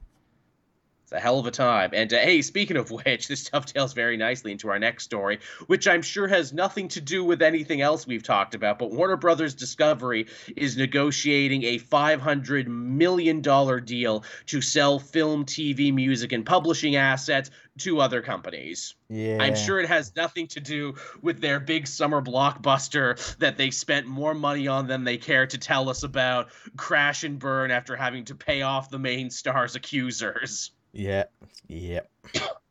It's 1.10 1.16
a 1.16 1.20
hell 1.20 1.40
of 1.40 1.46
a 1.46 1.50
time. 1.50 1.90
And 1.92 2.12
uh, 2.14 2.18
hey, 2.18 2.40
speaking 2.40 2.76
of 2.76 2.88
which, 2.92 3.26
this 3.26 3.42
dovetails 3.50 3.94
very 3.94 4.16
nicely 4.16 4.52
into 4.52 4.68
our 4.68 4.78
next 4.78 5.02
story, 5.02 5.40
which 5.66 5.88
I'm 5.88 6.02
sure 6.02 6.28
has 6.28 6.52
nothing 6.52 6.86
to 6.86 7.00
do 7.00 7.24
with 7.24 7.42
anything 7.42 7.80
else 7.80 8.06
we've 8.06 8.22
talked 8.22 8.54
about. 8.54 8.78
But 8.78 8.92
Warner 8.92 9.16
Brothers 9.16 9.54
Discovery 9.54 10.28
is 10.54 10.76
negotiating 10.76 11.64
a 11.64 11.80
$500 11.80 12.68
million 12.68 13.40
deal 13.40 14.24
to 14.46 14.60
sell 14.60 15.00
film, 15.00 15.46
TV, 15.46 15.92
music, 15.92 16.30
and 16.30 16.46
publishing 16.46 16.94
assets 16.94 17.50
to 17.78 18.00
other 18.00 18.22
companies. 18.22 18.94
Yeah. 19.08 19.38
I'm 19.40 19.56
sure 19.56 19.80
it 19.80 19.88
has 19.88 20.14
nothing 20.14 20.46
to 20.48 20.60
do 20.60 20.94
with 21.22 21.40
their 21.40 21.58
big 21.58 21.88
summer 21.88 22.22
blockbuster 22.22 23.36
that 23.38 23.56
they 23.56 23.72
spent 23.72 24.06
more 24.06 24.34
money 24.34 24.68
on 24.68 24.86
than 24.86 25.02
they 25.02 25.16
care 25.16 25.48
to 25.48 25.58
tell 25.58 25.88
us 25.88 26.04
about, 26.04 26.50
crash 26.76 27.24
and 27.24 27.40
burn 27.40 27.72
after 27.72 27.96
having 27.96 28.26
to 28.26 28.36
pay 28.36 28.62
off 28.62 28.90
the 28.90 28.98
main 29.00 29.28
star's 29.28 29.74
accusers. 29.74 30.70
Yeah. 30.92 31.24
Yep. 31.68 32.10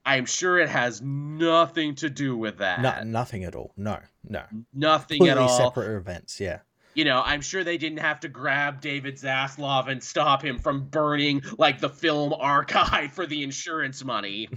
I'm 0.05 0.25
sure 0.25 0.57
it 0.57 0.69
has 0.69 1.01
nothing 1.01 1.95
to 1.95 2.09
do 2.09 2.35
with 2.35 2.57
that. 2.57 2.81
No, 2.81 3.03
nothing 3.03 3.43
at 3.43 3.55
all. 3.55 3.73
No, 3.77 3.99
no. 4.27 4.43
Nothing 4.73 5.19
Completely 5.19 5.29
at 5.29 5.37
all. 5.37 5.57
Separate 5.57 5.95
events. 5.95 6.39
Yeah. 6.39 6.59
You 6.95 7.05
know, 7.05 7.21
I'm 7.23 7.41
sure 7.41 7.63
they 7.63 7.77
didn't 7.77 7.99
have 7.99 8.19
to 8.21 8.27
grab 8.27 8.81
David 8.81 9.15
Zaslav 9.15 9.87
and 9.87 10.03
stop 10.03 10.43
him 10.43 10.57
from 10.57 10.85
burning 10.85 11.43
like 11.57 11.79
the 11.79 11.89
film 11.89 12.33
archive 12.33 13.13
for 13.13 13.27
the 13.27 13.43
insurance 13.43 14.03
money. 14.03 14.49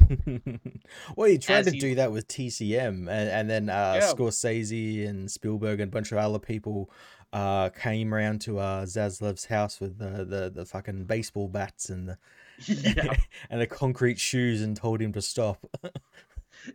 well, 1.16 1.28
he 1.28 1.36
tried 1.38 1.58
As 1.58 1.66
to 1.66 1.72
he... 1.72 1.78
do 1.78 1.94
that 1.96 2.10
with 2.10 2.26
TCM, 2.28 3.00
and, 3.00 3.10
and 3.10 3.50
then 3.50 3.68
uh, 3.68 4.00
yeah. 4.00 4.12
Scorsese 4.12 5.06
and 5.06 5.30
Spielberg 5.30 5.80
and 5.80 5.90
a 5.90 5.92
bunch 5.92 6.10
of 6.10 6.18
other 6.18 6.38
people 6.38 6.90
uh, 7.32 7.68
came 7.68 8.14
around 8.14 8.40
to 8.42 8.58
uh, 8.58 8.86
Zaslav's 8.86 9.46
house 9.46 9.78
with 9.78 9.98
the, 9.98 10.24
the 10.24 10.50
the 10.54 10.66
fucking 10.66 11.04
baseball 11.04 11.48
bats 11.48 11.90
and 11.90 12.08
the 12.08 12.18
yeah. 12.66 13.16
and 13.50 13.60
the 13.60 13.66
concrete 13.66 14.18
shoes 14.18 14.62
and 14.62 14.76
told 14.76 15.00
him 15.00 15.12
to 15.12 15.22
stop. 15.22 15.64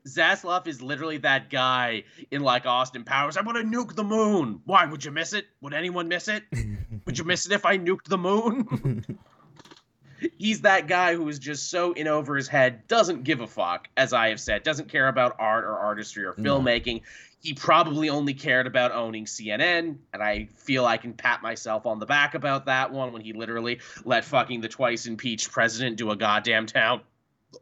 Zaslav 0.06 0.68
is 0.68 0.82
literally 0.82 1.18
that 1.20 1.50
guy 1.50 2.04
in 2.30 2.42
like 2.42 2.66
Austin 2.66 3.04
Powers. 3.04 3.38
I 3.38 3.42
want 3.42 3.58
to 3.58 3.64
nuke 3.64 3.96
the 3.96 4.04
moon. 4.04 4.62
Why 4.66 4.86
would 4.86 5.06
you 5.06 5.12
miss 5.12 5.34
it? 5.34 5.46
Would 5.62 5.74
anyone 5.74 6.08
miss 6.08 6.28
it? 6.28 6.44
would 7.06 7.18
you 7.18 7.24
miss 7.24 7.46
it 7.46 7.54
if 7.54 7.66
I 7.66 7.78
nuked 7.78 8.06
the 8.06 8.18
moon? 8.18 9.18
He's 10.38 10.62
that 10.62 10.88
guy 10.88 11.16
who 11.16 11.30
is 11.30 11.40
just 11.40 11.70
so 11.70 11.94
in 11.94 12.08
over 12.08 12.36
his 12.36 12.48
head, 12.48 12.88
doesn't 12.88 13.24
give 13.24 13.40
a 13.40 13.48
fuck, 13.48 13.88
as 13.96 14.14
I 14.14 14.30
have 14.30 14.40
said, 14.40 14.64
doesn't 14.64 14.90
care 14.90 15.08
about 15.08 15.36
art 15.40 15.64
or 15.64 15.78
artistry 15.78 16.26
or 16.26 16.34
filmmaking. 16.34 16.96
No 16.96 17.02
he 17.42 17.54
probably 17.54 18.10
only 18.10 18.34
cared 18.34 18.68
about 18.68 18.92
owning 18.92 19.26
CNN, 19.26 19.98
and 20.14 20.24
I 20.24 20.50
feel 20.56 20.86
I 20.86 20.98
can 20.98 21.14
pat 21.14 21.42
myself 21.42 21.86
on 21.86 22.00
the 22.00 22.06
back 22.06 22.34
about 22.34 22.66
that 22.66 22.92
one 22.92 23.14
when 23.14 23.22
he 23.22 23.34
literally 23.34 23.80
let 24.06 24.26
fucking 24.26 24.62
the 24.62 24.68
twice 24.68 25.06
impeached 25.06 25.52
president 25.52 25.98
do 25.98 26.12
a 26.12 26.16
goddamn 26.16 26.66
town 26.66 27.02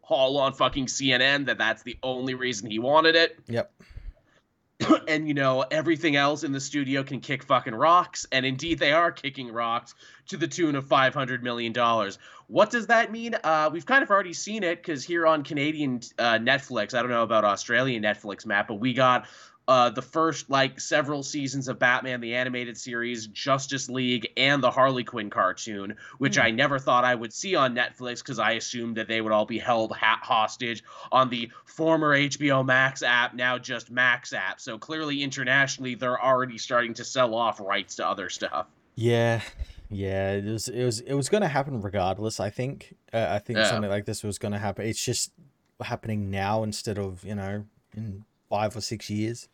hall 0.02 0.38
on 0.38 0.54
fucking 0.54 0.86
CNN. 0.86 1.46
That 1.46 1.58
that's 1.58 1.84
the 1.84 1.98
only 2.02 2.36
reason 2.36 2.70
he 2.70 2.80
wanted 2.80 3.16
it. 3.16 3.38
Yep. 3.48 3.72
and 5.08 5.28
you 5.28 5.34
know 5.34 5.66
everything 5.72 6.16
else 6.16 6.44
in 6.44 6.52
the 6.52 6.60
studio 6.60 7.04
can 7.04 7.22
kick 7.22 7.44
fucking 7.44 7.74
rocks 7.74 8.26
and 8.32 8.46
indeed 8.46 8.78
they 8.78 8.92
are 8.92 9.12
kicking 9.12 9.52
rocks 9.52 9.96
to 10.28 10.38
the 10.38 10.48
tune 10.48 10.76
of 10.76 10.86
500 10.86 11.44
million 11.44 11.72
dollars 11.72 12.20
what 12.48 12.72
does 12.72 12.88
that 12.88 13.10
mean 13.10 13.36
uh, 13.44 13.70
we've 13.72 13.86
kind 13.86 14.04
of 14.04 14.12
already 14.12 14.34
seen 14.34 14.64
it 14.64 14.76
because 14.84 15.02
here 15.02 15.26
on 15.26 15.44
canadian 15.44 16.02
uh, 16.20 16.38
netflix 16.40 16.94
i 16.94 17.02
don't 17.02 17.10
know 17.10 17.24
about 17.24 17.46
australian 17.46 18.04
netflix 18.04 18.46
matt 18.46 18.68
but 18.68 18.76
we 18.76 18.94
got 18.94 19.28
uh, 19.68 19.90
the 19.90 20.02
first 20.02 20.50
like 20.50 20.80
several 20.80 21.24
seasons 21.24 21.68
of 21.68 21.80
Batman 21.80 22.22
the 22.22 22.36
animated 22.36 22.78
series, 22.78 23.28
Justice 23.28 23.90
League, 23.90 24.28
and 24.38 24.62
the 24.62 24.70
Harley 24.70 25.04
Quinn 25.04 25.30
cartoon, 25.30 25.96
which 26.18 26.38
mm. 26.38 26.44
I 26.44 26.52
never 26.52 26.78
thought 26.78 27.04
I 27.04 27.16
would 27.16 27.34
see 27.34 27.56
on 27.56 27.76
Netflix 27.76 28.20
because 28.20 28.40
I 28.40 28.52
assumed 28.52 28.98
that 28.98 29.08
they 29.08 29.22
would 29.22 29.32
all 29.32 29.46
be 29.46 29.58
held 29.58 29.96
ha- 29.96 30.20
hostage 30.22 30.84
on 31.12 31.30
the 31.30 31.52
former 31.66 32.16
HBO 32.16 32.66
Max 32.66 33.02
app, 33.02 33.34
now 33.34 33.58
just 33.58 33.90
Max 33.90 34.34
app. 34.34 34.60
So 34.60 34.78
clearly, 34.78 35.24
internationally, 35.24 35.96
they're 35.96 36.24
already 36.24 36.58
starting 36.58 36.94
to 36.96 37.04
sell 37.04 37.34
off 37.34 37.60
rights 37.60 37.96
to 37.96 38.08
other 38.08 38.30
stuff. 38.30 38.68
Yeah, 38.96 39.42
yeah, 39.90 40.34
it 40.34 40.46
was 40.46 40.68
it 40.68 40.86
was 40.86 41.00
it 41.02 41.14
was 41.14 41.30
going 41.30 41.42
to 41.42 41.48
happen 41.48 41.82
regardless. 41.82 42.40
I 42.40 42.50
think 42.50 42.96
uh, 43.14 43.28
I 43.30 43.40
think 43.40 43.58
yeah. 43.58 43.70
something 43.70 43.90
like 43.90 44.06
this 44.06 44.24
was 44.24 44.38
going 44.38 44.52
to 44.52 44.60
happen. 44.60 44.86
It's 44.86 45.04
just 45.04 45.32
happening 45.82 46.30
now 46.30 46.64
instead 46.64 46.98
of 46.98 47.24
you 47.24 47.36
know 47.36 47.66
in 47.96 48.26
five 48.50 48.76
or 48.76 48.82
six 48.82 49.10
years. 49.10 49.48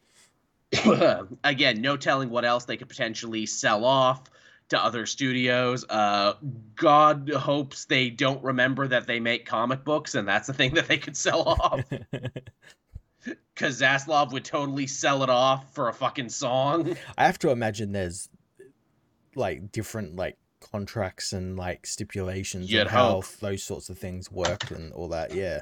again, 1.43 1.81
no 1.81 1.97
telling 1.97 2.29
what 2.29 2.45
else 2.45 2.65
they 2.65 2.77
could 2.77 2.89
potentially 2.89 3.45
sell 3.45 3.85
off 3.85 4.23
to 4.69 4.83
other 4.83 5.05
studios. 5.05 5.85
Uh, 5.89 6.33
God 6.75 7.29
hopes 7.29 7.85
they 7.85 8.09
don't 8.09 8.41
remember 8.43 8.87
that 8.87 9.05
they 9.05 9.19
make 9.19 9.45
comic 9.45 9.83
books, 9.83 10.15
and 10.15 10.27
that's 10.27 10.47
the 10.47 10.53
thing 10.53 10.73
that 10.75 10.87
they 10.87 10.97
could 10.97 11.15
sell 11.15 11.43
off. 11.43 11.83
Because 13.53 13.79
Zaslav 13.79 14.31
would 14.31 14.43
totally 14.43 14.87
sell 14.87 15.21
it 15.21 15.29
off 15.29 15.75
for 15.75 15.89
a 15.89 15.93
fucking 15.93 16.29
song. 16.29 16.97
I 17.19 17.27
have 17.27 17.37
to 17.39 17.51
imagine 17.51 17.91
there's 17.91 18.27
like 19.35 19.71
different 19.71 20.15
like 20.15 20.37
contracts 20.59 21.31
and 21.31 21.55
like 21.55 21.85
stipulations 21.85 22.73
and 22.73 22.89
how 22.89 23.21
those 23.39 23.61
sorts 23.61 23.89
of 23.89 23.99
things 23.99 24.31
work 24.31 24.71
and 24.71 24.91
all 24.93 25.09
that. 25.09 25.35
Yeah 25.35 25.61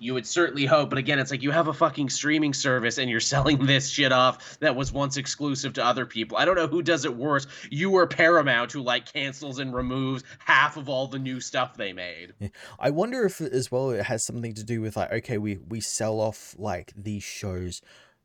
you 0.00 0.14
would 0.14 0.26
certainly 0.26 0.66
hope 0.66 0.90
but 0.90 0.98
again 0.98 1.18
it's 1.18 1.30
like 1.30 1.42
you 1.42 1.50
have 1.50 1.68
a 1.68 1.72
fucking 1.72 2.08
streaming 2.08 2.52
service 2.52 2.98
and 2.98 3.10
you're 3.10 3.20
selling 3.28 3.64
this 3.66 3.88
shit 3.88 4.12
off 4.12 4.58
that 4.60 4.74
was 4.74 4.92
once 4.92 5.16
exclusive 5.16 5.72
to 5.74 5.84
other 5.84 6.06
people. 6.06 6.36
I 6.36 6.44
don't 6.44 6.56
know 6.56 6.66
who 6.66 6.82
does 6.82 7.04
it 7.04 7.14
worse. 7.14 7.46
You 7.70 7.92
or 7.92 8.06
paramount 8.06 8.72
who 8.72 8.82
like 8.82 9.12
cancels 9.12 9.58
and 9.58 9.74
removes 9.74 10.24
half 10.38 10.76
of 10.76 10.88
all 10.88 11.06
the 11.06 11.18
new 11.18 11.40
stuff 11.40 11.76
they 11.76 11.92
made. 11.92 12.34
I 12.78 12.90
wonder 12.90 13.24
if 13.24 13.40
as 13.40 13.70
well 13.70 13.90
it 13.90 14.04
has 14.04 14.24
something 14.24 14.54
to 14.54 14.64
do 14.64 14.80
with 14.80 14.96
like 14.96 15.12
okay 15.12 15.38
we 15.38 15.58
we 15.68 15.80
sell 15.80 16.20
off 16.20 16.54
like 16.58 16.92
these 16.96 17.22
shows. 17.22 17.82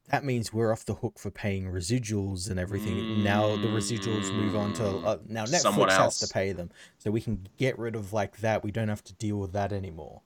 That 0.09 0.25
means 0.25 0.51
we're 0.51 0.73
off 0.73 0.83
the 0.83 0.95
hook 0.95 1.17
for 1.17 1.31
paying 1.31 1.65
residuals 1.71 2.49
and 2.49 2.59
everything. 2.59 2.97
Mm, 2.97 3.23
now 3.23 3.55
the 3.55 3.69
residuals 3.69 4.33
move 4.35 4.53
on 4.53 4.73
to 4.73 4.85
uh, 4.85 5.17
now 5.29 5.45
Netflix 5.45 5.91
has 5.91 6.19
to 6.19 6.27
pay 6.27 6.51
them, 6.51 6.71
so 6.97 7.09
we 7.09 7.21
can 7.21 7.47
get 7.57 7.79
rid 7.79 7.95
of 7.95 8.11
like 8.11 8.37
that. 8.37 8.63
We 8.63 8.71
don't 8.71 8.89
have 8.89 9.03
to 9.05 9.13
deal 9.13 9.37
with 9.37 9.53
that 9.53 9.71
anymore 9.71 10.21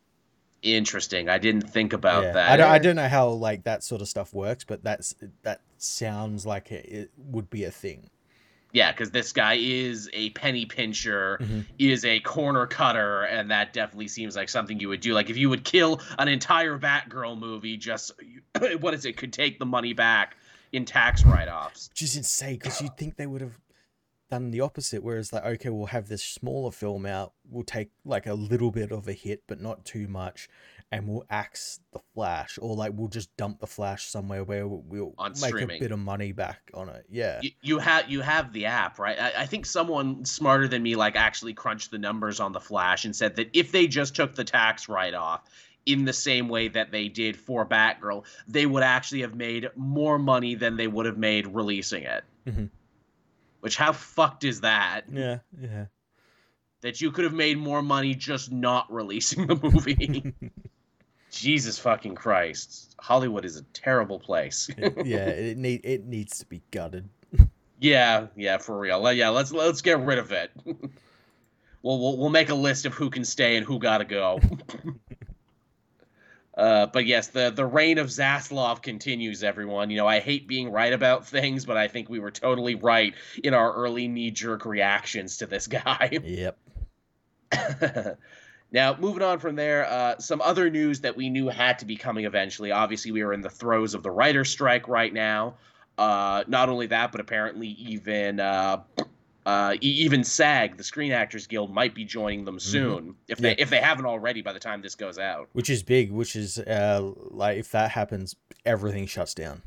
interesting. 0.62 1.30
I 1.30 1.38
didn't 1.38 1.70
think 1.70 1.94
about 1.94 2.24
yeah. 2.24 2.32
that. 2.34 2.52
I 2.52 2.58
don't, 2.58 2.70
I 2.72 2.78
don't 2.80 2.96
know 2.96 3.08
how 3.08 3.30
like 3.30 3.64
that 3.64 3.84
sort 3.84 4.02
of 4.02 4.08
stuff 4.08 4.34
works, 4.34 4.64
but 4.64 4.84
that's 4.84 5.16
that 5.44 5.62
sounds 5.78 6.46
like 6.46 6.72
it, 6.72 6.86
it 6.86 7.12
would 7.18 7.50
be 7.50 7.64
a 7.64 7.72
thing. 7.72 8.10
Yeah, 8.74 8.92
because 8.92 9.12
this 9.12 9.32
guy 9.32 9.58
is 9.60 10.10
a 10.14 10.30
penny 10.32 10.66
pincher, 10.66 11.40
Mhm. 11.42 11.66
is 11.80 12.04
a 12.04 12.20
corner 12.20 12.68
cutter, 12.68 13.24
and 13.24 13.50
that 13.50 13.74
definitely 13.74 14.10
seems 14.10 14.36
like 14.36 14.50
something 14.50 14.80
you 14.80 14.90
would 14.90 15.00
do. 15.00 15.14
Like 15.14 15.30
if 15.30 15.38
you 15.38 15.50
would 15.50 15.64
kill 15.64 16.02
an 16.20 16.28
entire 16.28 16.78
Batgirl 16.78 17.40
movie, 17.40 17.78
just 17.78 18.12
what 18.80 18.94
is 18.94 19.06
it? 19.06 19.18
Could 19.18 19.34
take 19.34 19.58
the 19.58 19.66
money 19.66 19.94
back 19.94 20.36
in 20.74 20.84
tax 20.86 21.24
write-offs. 21.24 21.90
Which 21.92 22.02
is 22.02 22.18
insane 22.18 22.56
because 22.56 22.82
you'd 22.82 22.98
think 22.98 23.16
they 23.16 23.26
would 23.26 23.42
have 23.42 23.58
done 24.30 24.52
the 24.52 24.62
opposite. 24.62 25.04
Whereas, 25.04 25.32
like, 25.34 25.46
okay, 25.46 25.70
we'll 25.70 25.88
have 25.88 26.08
this 26.08 26.24
smaller 26.24 26.72
film 26.72 27.06
out, 27.06 27.34
we'll 27.50 27.64
take 27.64 27.90
like 28.06 28.26
a 28.28 28.34
little 28.34 28.72
bit 28.72 28.92
of 28.92 29.08
a 29.08 29.14
hit, 29.14 29.44
but 29.48 29.62
not 29.62 29.86
too 29.86 30.08
much, 30.08 30.48
and 30.92 31.08
we'll 31.08 31.26
axe 31.30 31.80
the 31.94 32.00
Flash, 32.14 32.58
or 32.62 32.76
like 32.76 32.92
we'll 32.96 33.08
just 33.08 33.36
dump 33.38 33.60
the 33.60 33.68
Flash 33.68 34.06
somewhere 34.06 34.44
where 34.44 34.68
we'll, 34.68 35.14
On 35.18 35.32
make 35.32 35.50
streaming. 35.50 35.78
a 35.78 35.80
bit 35.80 35.92
of 35.92 36.00
money 36.00 36.32
back 36.32 36.72
on 36.74 36.90
it. 36.90 37.06
Yeah. 37.10 37.40
You, 37.42 37.52
you 37.62 37.80
have 37.80 38.10
you 38.10 38.22
have 38.22 38.54
the 38.54 38.66
app, 38.66 39.00
right? 39.00 39.20
I, 39.20 39.44
I 39.44 39.46
think 39.46 39.66
someone 39.66 40.26
smarter 40.26 40.68
than 40.68 40.84
me 40.84 40.96
like 40.96 41.16
actually 41.16 41.54
crunched 41.54 41.92
the 41.92 41.98
numbers 41.98 42.40
on 42.40 42.52
the 42.54 42.62
Flash 42.62 43.06
and 43.06 43.16
said 43.16 43.36
that 43.38 43.50
if 43.54 43.72
they 43.72 43.88
just 43.88 44.16
took 44.16 44.36
the 44.36 44.44
tax 44.44 44.88
write-off 44.90 45.44
in 45.86 46.04
the 46.04 46.12
same 46.14 46.50
way 46.50 46.68
that 46.68 46.92
they 46.92 47.08
did 47.08 47.38
for 47.38 47.66
Batgirl, 47.66 48.26
they 48.48 48.66
would 48.66 48.84
actually 48.84 49.22
have 49.22 49.36
made 49.36 49.70
more 49.78 50.20
money 50.20 50.54
than 50.54 50.76
they 50.76 50.88
would 50.88 51.06
have 51.06 51.18
made 51.18 51.48
releasing 51.48 52.04
it. 52.04 52.24
Mhm. 52.46 52.70
Which 53.60 53.76
how 53.76 53.92
fucked 53.92 54.44
is 54.44 54.62
that? 54.62 55.06
Yeah. 55.12 55.40
Yeah. 55.60 55.86
That 56.82 57.02
you 57.02 57.12
could 57.12 57.24
have 57.24 57.34
made 57.34 57.58
more 57.58 57.82
money 57.82 58.14
just 58.14 58.52
not 58.52 58.92
releasing 58.92 59.48
the 59.48 59.56
movie. 59.56 60.34
Jesus 61.32 61.78
fucking 61.80 62.16
Christ. 62.16 62.96
Hollywood 63.00 63.46
is 63.46 63.58
a 63.58 63.64
terrible 63.74 64.20
place. 64.20 64.70
yeah. 64.78 65.28
It 65.28 65.58
need 65.60 65.82
it 65.84 66.06
needs 66.06 66.40
to 66.40 66.46
be 66.46 66.62
gutted. 66.72 67.10
Yeah, 67.80 68.28
yeah, 68.36 68.58
for 68.58 68.78
real. 68.78 69.12
Yeah, 69.14 69.30
let's 69.30 69.52
let's 69.52 69.82
get 69.82 70.00
rid 70.00 70.18
of 70.18 70.32
it. 70.32 70.52
we'll, 70.66 72.00
we'll 72.00 72.18
we'll 72.18 72.30
make 72.30 72.50
a 72.50 72.56
list 72.56 72.86
of 72.86 72.94
who 72.94 73.10
can 73.10 73.24
stay 73.24 73.56
and 73.56 73.66
who 73.66 73.80
gotta 73.80 74.06
go. 74.06 74.40
Uh, 76.58 76.88
but 76.88 77.06
yes, 77.06 77.28
the 77.28 77.52
the 77.52 77.66
reign 77.66 78.00
of 78.00 78.08
Zaslav 78.08 78.82
continues. 78.82 79.44
Everyone, 79.44 79.92
you 79.92 79.98
know, 79.98 80.08
I 80.08 80.20
hate 80.20 80.48
being 80.48 80.72
right 80.72 80.92
about 80.92 81.28
things, 81.28 81.66
but 81.66 81.78
I 81.78 81.88
think 81.88 82.10
we 82.10 82.20
were 82.20 82.32
totally 82.32 82.74
right 82.74 83.14
in 83.44 83.54
our 83.54 83.72
early 83.74 84.08
knee 84.08 84.32
jerk 84.32 84.66
reactions 84.66 85.38
to 85.38 85.46
this 85.46 85.68
guy. 85.68 86.20
Yep. 86.24 86.58
now, 88.72 88.98
moving 88.98 89.22
on 89.22 89.38
from 89.38 89.56
there, 89.56 89.86
uh, 89.86 90.18
some 90.18 90.42
other 90.42 90.70
news 90.72 91.02
that 91.02 91.16
we 91.16 91.30
knew 91.30 91.48
had 91.48 91.80
to 91.80 91.86
be 91.86 91.96
coming 91.96 92.26
eventually. 92.26 92.72
Obviously, 92.72 93.12
we 93.12 93.22
are 93.22 93.34
in 93.34 93.42
the 93.42 93.50
throes 93.50 93.94
of 93.94 94.02
the 94.02 94.12
writer's 94.12 94.50
strike 94.50 94.88
right 94.88 95.14
now. 95.14 95.56
Uh, 95.98 96.44
not 96.48 96.70
only 96.70 96.88
that, 96.88 97.12
but 97.12 97.22
apparently 97.22 97.68
even 97.68 98.40
uh, 99.48 99.76
even 99.80 100.24
SAG, 100.26 100.76
the 100.78 100.84
Screen 100.84 101.14
Actors 101.14 101.48
Guild, 101.48 101.74
might 101.74 101.96
be 101.96 102.04
joining 102.04 102.44
them 102.44 102.60
soon 102.60 103.16
if 103.30 103.38
they 103.38 103.52
Yeah. 103.52 103.56
if 103.60 103.70
they 103.70 103.80
haven't 103.80 104.06
already 104.06 104.42
by 104.42 104.52
the 104.52 104.60
time 104.60 104.82
this 104.82 104.96
goes 104.96 105.18
out. 105.18 105.48
Which 105.54 105.70
is 105.70 105.84
big. 105.84 106.12
Which 106.12 106.36
is 106.36 106.60
uh 106.60 107.12
like 107.32 107.58
if 107.58 107.72
that 107.72 107.92
happens, 107.92 108.36
everything 108.66 109.06
shuts 109.08 109.34
down. 109.34 109.62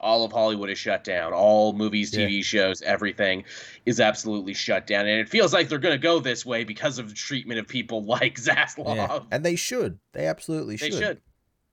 All 0.00 0.24
of 0.24 0.30
Hollywood 0.32 0.70
is 0.70 0.78
shut 0.78 1.02
down. 1.04 1.32
All 1.34 1.72
movies, 1.72 2.16
Yeah. 2.16 2.26
TV 2.28 2.42
shows, 2.44 2.80
everything 2.82 3.44
is 3.84 3.98
absolutely 4.00 4.54
shut 4.54 4.86
down, 4.86 5.06
and 5.08 5.20
it 5.20 5.28
feels 5.28 5.52
like 5.52 5.68
they're 5.68 5.78
going 5.78 5.94
to 6.00 6.02
go 6.02 6.20
this 6.20 6.46
way 6.46 6.62
because 6.64 6.98
of 7.00 7.08
the 7.08 7.14
treatment 7.14 7.58
of 7.60 7.66
people 7.68 8.04
like 8.16 8.36
Zaslav. 8.36 8.96
Yeah. 8.96 9.18
And 9.30 9.44
they 9.44 9.56
should. 9.56 9.98
They 10.14 10.26
absolutely 10.26 10.76
They 10.76 10.90
should. 10.92 11.20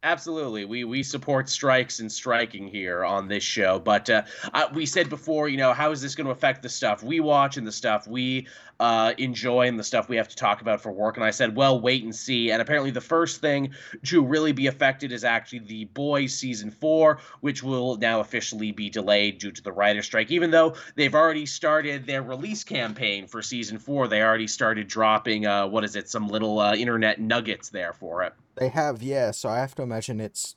Absolutely, 0.06 0.66
we 0.66 0.84
we 0.84 1.02
support 1.02 1.50
strikes 1.50 2.00
and 2.00 2.12
striking 2.12 2.68
here 2.68 3.04
on 3.04 3.28
this 3.28 3.42
show. 3.42 3.80
But 3.80 4.08
uh, 4.08 4.22
I, 4.54 4.68
we 4.72 4.86
said 4.86 5.10
before, 5.10 5.50
you 5.50 5.58
know, 5.58 5.74
how 5.74 5.90
is 5.90 6.00
this 6.00 6.14
going 6.14 6.26
to 6.26 6.32
affect 6.32 6.62
the 6.62 6.70
stuff 6.70 7.02
we 7.02 7.20
watch 7.20 7.58
and 7.58 7.66
the 7.66 7.72
stuff 7.72 8.08
we 8.08 8.46
uh, 8.80 9.14
enjoy 9.18 9.68
and 9.68 9.80
the 9.80 9.84
stuff 9.84 10.08
we 10.08 10.16
have 10.18 10.28
to 10.28 10.36
talk 10.36 10.62
about 10.62 10.80
for 10.80 10.92
work? 10.92 11.18
And 11.18 11.26
I 11.26 11.32
said, 11.32 11.56
well, 11.56 11.82
wait 11.82 12.04
and 12.04 12.16
see. 12.16 12.52
And 12.52 12.62
apparently, 12.62 12.92
the 12.92 13.02
first 13.02 13.42
thing 13.42 13.74
to 14.04 14.24
really 14.24 14.52
be 14.52 14.68
affected 14.68 15.12
is 15.12 15.24
actually 15.24 15.60
the 15.60 15.86
Boys 15.86 16.36
season 16.36 16.70
four, 16.70 17.18
which 17.42 17.64
will 17.64 17.98
now 17.98 18.20
officially 18.20 18.72
be 18.72 18.92
delayed 18.92 19.40
due 19.40 19.52
to 19.52 19.64
the 19.64 19.72
writer 19.72 20.04
strike. 20.04 20.30
Even 20.30 20.52
though 20.52 20.76
they've 20.94 21.16
already 21.16 21.48
started 21.48 22.06
their 22.06 22.22
release 22.22 22.64
campaign 22.64 23.26
for 23.26 23.42
season 23.42 23.80
four, 23.80 24.08
they 24.08 24.22
already 24.22 24.46
started 24.46 24.88
dropping 24.88 25.48
uh, 25.48 25.66
what 25.66 25.84
is 25.84 25.96
it, 25.96 26.08
some 26.08 26.28
little 26.28 26.60
uh, 26.60 26.76
internet 26.76 27.20
nuggets 27.20 27.70
there 27.70 27.94
for 27.94 28.22
it. 28.22 28.36
They 28.56 28.70
have, 28.70 29.02
yeah. 29.02 29.32
So 29.32 29.50
I 29.50 29.58
have 29.58 29.76
to 29.76 29.84
imagine 29.84 30.20
it's. 30.20 30.56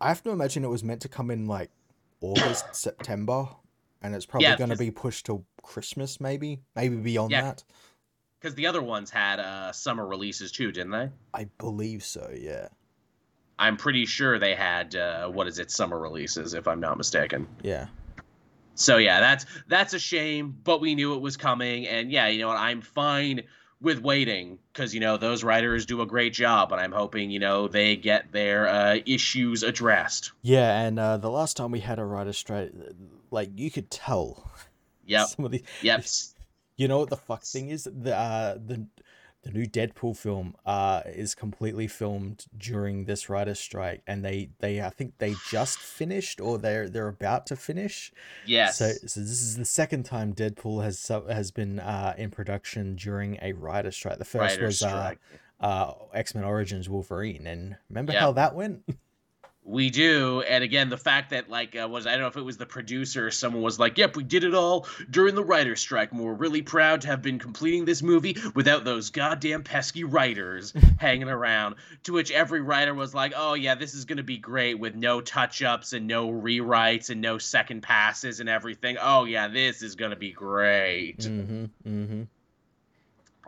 I 0.00 0.08
have 0.08 0.22
to 0.24 0.30
imagine 0.30 0.64
it 0.64 0.68
was 0.68 0.84
meant 0.84 1.00
to 1.02 1.08
come 1.08 1.30
in 1.30 1.46
like 1.46 1.70
August, 2.20 2.64
September, 2.74 3.48
and 4.02 4.14
it's 4.14 4.26
probably 4.26 4.48
Yeah, 4.48 4.56
going 4.56 4.70
to 4.70 4.76
be 4.76 4.90
pushed 4.90 5.26
till 5.26 5.46
Christmas, 5.62 6.20
maybe, 6.20 6.60
maybe 6.74 6.96
beyond 6.96 7.32
Yeah. 7.32 7.40
that. 7.42 7.64
Because 8.40 8.54
the 8.54 8.66
other 8.66 8.82
ones 8.82 9.10
had 9.10 9.40
uh, 9.40 9.72
summer 9.72 10.06
releases 10.06 10.52
too, 10.52 10.70
didn't 10.70 10.90
they? 10.92 11.08
I 11.32 11.48
believe 11.58 12.04
so. 12.04 12.30
Yeah, 12.38 12.68
I'm 13.58 13.78
pretty 13.78 14.04
sure 14.04 14.38
they 14.38 14.54
had 14.54 14.94
uh, 14.94 15.28
what 15.28 15.46
is 15.46 15.58
it, 15.58 15.70
summer 15.70 15.98
releases, 15.98 16.52
if 16.52 16.68
I'm 16.68 16.80
not 16.80 16.98
mistaken. 16.98 17.48
yeah, 17.62 17.86
So 18.74 18.98
yeah, 18.98 19.20
that's 19.20 19.46
that's 19.68 19.94
a 19.94 19.98
shame, 19.98 20.54
but 20.62 20.82
we 20.82 20.94
knew 20.94 21.14
it 21.14 21.22
was 21.22 21.38
coming, 21.38 21.86
and 21.88 22.12
yeah, 22.12 22.26
you 22.28 22.40
know 22.40 22.48
what, 22.48 22.58
I'm 22.58 22.82
fine 22.82 23.42
with 23.80 24.00
waiting 24.00 24.58
because 24.72 24.94
you 24.94 25.00
know 25.00 25.16
those 25.16 25.44
writers 25.44 25.86
do 25.86 26.00
a 26.00 26.06
great 26.06 26.32
job, 26.32 26.72
and 26.72 26.80
I'm 26.80 26.92
hoping 26.92 27.30
you 27.30 27.38
know 27.38 27.68
they 27.68 27.96
get 27.96 28.32
their 28.32 28.68
uh, 28.68 28.98
issues 29.06 29.62
addressed. 29.62 30.32
yeah. 30.42 30.80
And 30.82 30.98
uh, 30.98 31.16
the 31.18 31.30
last 31.30 31.56
time 31.56 31.70
we 31.70 31.80
had 31.80 31.98
a 31.98 32.04
writer 32.04 32.32
strike, 32.32 32.72
like 33.30 33.50
you 33.56 33.70
could 33.70 33.90
tell. 33.90 34.50
yeah 35.04 35.24
Some 35.26 35.44
of 35.44 35.50
the, 35.50 35.62
yep. 35.82 36.04
You 36.78 36.88
know 36.88 36.98
what 36.98 37.08
the 37.08 37.16
fuck 37.16 37.42
thing 37.42 37.70
is? 37.70 37.84
The 37.90 38.14
uh, 38.14 38.58
the 38.62 38.86
the 39.46 39.52
new 39.52 39.66
Deadpool 39.66 40.16
film 40.16 40.56
uh 40.66 41.02
is 41.06 41.34
completely 41.34 41.86
filmed 41.86 42.46
during 42.58 43.04
this 43.04 43.28
writer's 43.28 43.60
strike, 43.60 44.02
and 44.06 44.24
they 44.24 44.50
they 44.58 44.80
I 44.82 44.90
think 44.90 45.18
they 45.18 45.34
just 45.50 45.78
finished 45.78 46.40
or 46.40 46.58
they're 46.58 46.88
they're 46.88 47.08
about 47.08 47.46
to 47.46 47.56
finish. 47.56 48.12
Yes. 48.44 48.78
So, 48.78 48.90
so 49.06 49.20
this 49.20 49.42
is 49.42 49.56
the 49.56 49.64
second 49.64 50.02
time 50.04 50.34
Deadpool 50.34 50.82
has 50.82 51.06
has 51.28 51.50
been 51.50 51.78
uh, 51.80 52.14
in 52.18 52.30
production 52.30 52.96
during 52.96 53.38
a 53.40 53.52
writer 53.52 53.90
strike. 53.92 54.18
The 54.18 54.24
first 54.24 54.56
Writer's 54.56 54.82
was 54.82 54.82
uh, 54.82 55.14
uh, 55.60 55.92
X 56.12 56.34
Men 56.34 56.44
Origins 56.44 56.88
Wolverine, 56.88 57.46
and 57.46 57.76
remember 57.88 58.12
Yeah. 58.12 58.20
how 58.20 58.32
that 58.32 58.54
went? 58.54 58.82
We 59.68 59.90
do, 59.90 60.42
and 60.42 60.62
again, 60.62 60.90
the 60.90 60.96
fact 60.96 61.30
that 61.30 61.50
like 61.50 61.74
uh, 61.74 61.88
was 61.88 62.06
I 62.06 62.12
don't 62.12 62.20
know 62.20 62.28
if 62.28 62.36
it 62.36 62.42
was 62.42 62.56
the 62.56 62.66
producer 62.66 63.26
or 63.26 63.30
someone 63.32 63.62
was 63.62 63.80
like, 63.80 63.98
"Yep, 63.98 64.14
we 64.14 64.22
did 64.22 64.44
it 64.44 64.54
all 64.54 64.86
during 65.10 65.34
the 65.34 65.42
writer's 65.42 65.80
strike. 65.80 66.12
and 66.12 66.20
We're 66.20 66.34
really 66.34 66.62
proud 66.62 67.00
to 67.00 67.08
have 67.08 67.20
been 67.20 67.40
completing 67.40 67.84
this 67.84 68.00
movie 68.00 68.36
without 68.54 68.84
those 68.84 69.10
goddamn 69.10 69.64
pesky 69.64 70.04
writers 70.04 70.72
hanging 71.00 71.28
around." 71.28 71.74
To 72.04 72.12
which 72.12 72.30
every 72.30 72.60
writer 72.60 72.94
was 72.94 73.12
like, 73.12 73.32
"Oh 73.34 73.54
yeah, 73.54 73.74
this 73.74 73.92
is 73.94 74.04
gonna 74.04 74.22
be 74.22 74.38
great 74.38 74.78
with 74.78 74.94
no 74.94 75.20
touch-ups 75.20 75.92
and 75.94 76.06
no 76.06 76.30
rewrites 76.30 77.10
and 77.10 77.20
no 77.20 77.36
second 77.36 77.80
passes 77.82 78.38
and 78.38 78.48
everything. 78.48 78.98
Oh 79.00 79.24
yeah, 79.24 79.48
this 79.48 79.82
is 79.82 79.96
gonna 79.96 80.14
be 80.14 80.30
great." 80.30 81.18
mm-hmm, 81.18 81.64
mm-hmm. 81.84 82.22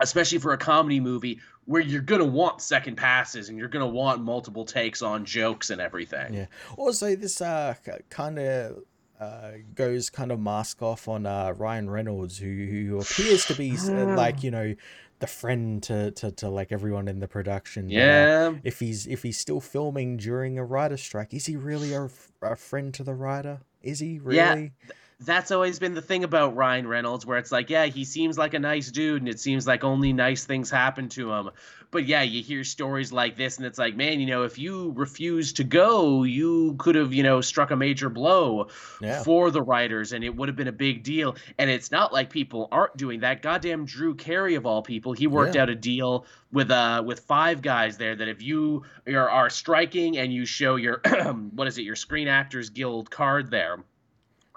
especially 0.01 0.39
for 0.39 0.51
a 0.51 0.57
comedy 0.57 0.99
movie 0.99 1.39
where 1.69 1.83
you're 1.83 2.01
gonna 2.01 2.25
want 2.25 2.61
second 2.61 2.95
passes 2.95 3.47
and 3.49 3.57
you're 3.59 3.67
gonna 3.67 3.87
want 3.87 4.23
multiple 4.23 4.65
takes 4.65 5.03
on 5.03 5.23
jokes 5.23 5.69
and 5.69 5.79
everything. 5.79 6.33
Yeah. 6.33 6.45
Also, 6.77 7.15
this 7.15 7.41
uh 7.41 7.75
kind 8.09 8.39
of 8.39 8.83
uh 9.19 9.51
goes 9.75 10.09
kind 10.09 10.31
of 10.31 10.39
mask 10.39 10.81
off 10.81 11.07
on 11.07 11.27
uh 11.27 11.53
Ryan 11.55 11.87
Reynolds, 11.87 12.39
who 12.39 12.47
who 12.47 12.97
appears 12.99 13.45
to 13.45 13.53
be 13.53 13.77
uh, 13.77 14.15
like 14.17 14.41
you 14.41 14.49
know 14.49 14.73
the 15.19 15.27
friend 15.27 15.83
to, 15.83 16.09
to 16.11 16.31
to 16.31 16.49
like 16.49 16.71
everyone 16.71 17.07
in 17.07 17.19
the 17.19 17.27
production. 17.27 17.87
but, 17.89 17.93
uh, 17.93 17.97
Yeah. 17.97 18.53
if 18.63 18.79
he's 18.79 19.05
if 19.05 19.21
he's 19.21 19.37
still 19.37 19.59
filming 19.61 20.17
during 20.17 20.57
a 20.57 20.65
writer 20.65 20.97
strike, 20.97 21.35
is 21.35 21.45
he 21.45 21.55
really 21.55 21.93
a, 21.93 22.09
a 22.41 22.55
friend 22.55 22.91
to 22.95 23.03
the 23.03 23.13
writer? 23.13 23.59
Is 23.83 23.99
he 23.99 24.17
really? 24.17 24.73
Yeah. 24.87 24.91
That's 25.21 25.51
always 25.51 25.79
been 25.79 25.95
the 25.95 26.01
thing 26.01 26.23
about 26.23 26.55
Ryan 26.55 26.87
Reynolds, 26.87 27.25
where 27.25 27.37
it's 27.37 27.51
like, 27.51 27.69
yeah, 27.69 27.87
he 27.87 28.05
seems 28.05 28.37
like 28.37 28.53
a 28.53 28.59
nice 28.59 28.89
dude, 28.89 29.21
and 29.21 29.27
it 29.27 29.37
seems 29.37 29.67
like 29.67 29.83
only 29.83 30.13
nice 30.13 30.45
things 30.45 30.69
happen 30.69 31.09
to 31.09 31.33
him. 31.33 31.49
But 31.91 32.05
yeah, 32.05 32.21
you 32.21 32.41
hear 32.41 32.63
stories 32.63 33.11
like 33.11 33.35
this, 33.35 33.57
and 33.57 33.65
it's 33.65 33.77
like, 33.77 33.97
man, 33.97 34.21
you 34.21 34.27
know, 34.27 34.43
if 34.43 34.57
you 34.57 34.93
refused 34.95 35.57
to 35.57 35.65
go, 35.65 36.23
you 36.23 36.75
could 36.77 36.95
have, 36.95 37.13
you 37.13 37.23
know, 37.23 37.41
struck 37.41 37.71
a 37.71 37.75
major 37.75 38.07
blow 38.09 38.69
Yeah. 39.01 39.21
for 39.23 39.51
the 39.51 39.61
writers, 39.61 40.13
and 40.13 40.23
it 40.23 40.33
would 40.33 40.47
have 40.47 40.55
been 40.55 40.69
a 40.69 40.71
big 40.71 41.03
deal. 41.03 41.35
And 41.57 41.69
it's 41.69 41.91
not 41.91 42.13
like 42.13 42.29
people 42.29 42.69
aren't 42.71 42.95
doing 42.95 43.19
that. 43.19 43.41
Goddamn 43.41 43.83
Drew 43.85 44.15
Carey 44.15 44.55
of 44.55 44.65
all 44.65 44.81
people, 44.83 45.11
he 45.11 45.27
worked 45.27 45.55
Yeah. 45.55 45.63
out 45.63 45.69
a 45.69 45.75
deal 45.75 46.25
with 46.53 46.71
uh 46.71 47.03
with 47.05 47.19
five 47.21 47.61
guys 47.61 47.97
there 47.97 48.15
that 48.15 48.27
if 48.29 48.41
you 48.41 48.83
are, 49.07 49.29
are 49.29 49.49
striking 49.49 50.17
and 50.17 50.31
you 50.33 50.45
show 50.45 50.77
your 50.77 51.01
what 51.51 51.67
is 51.67 51.77
it, 51.77 51.81
your 51.81 51.95
Screen 51.97 52.27
Actors 52.29 52.69
Guild 52.69 53.11
card 53.11 53.51
there 53.51 53.79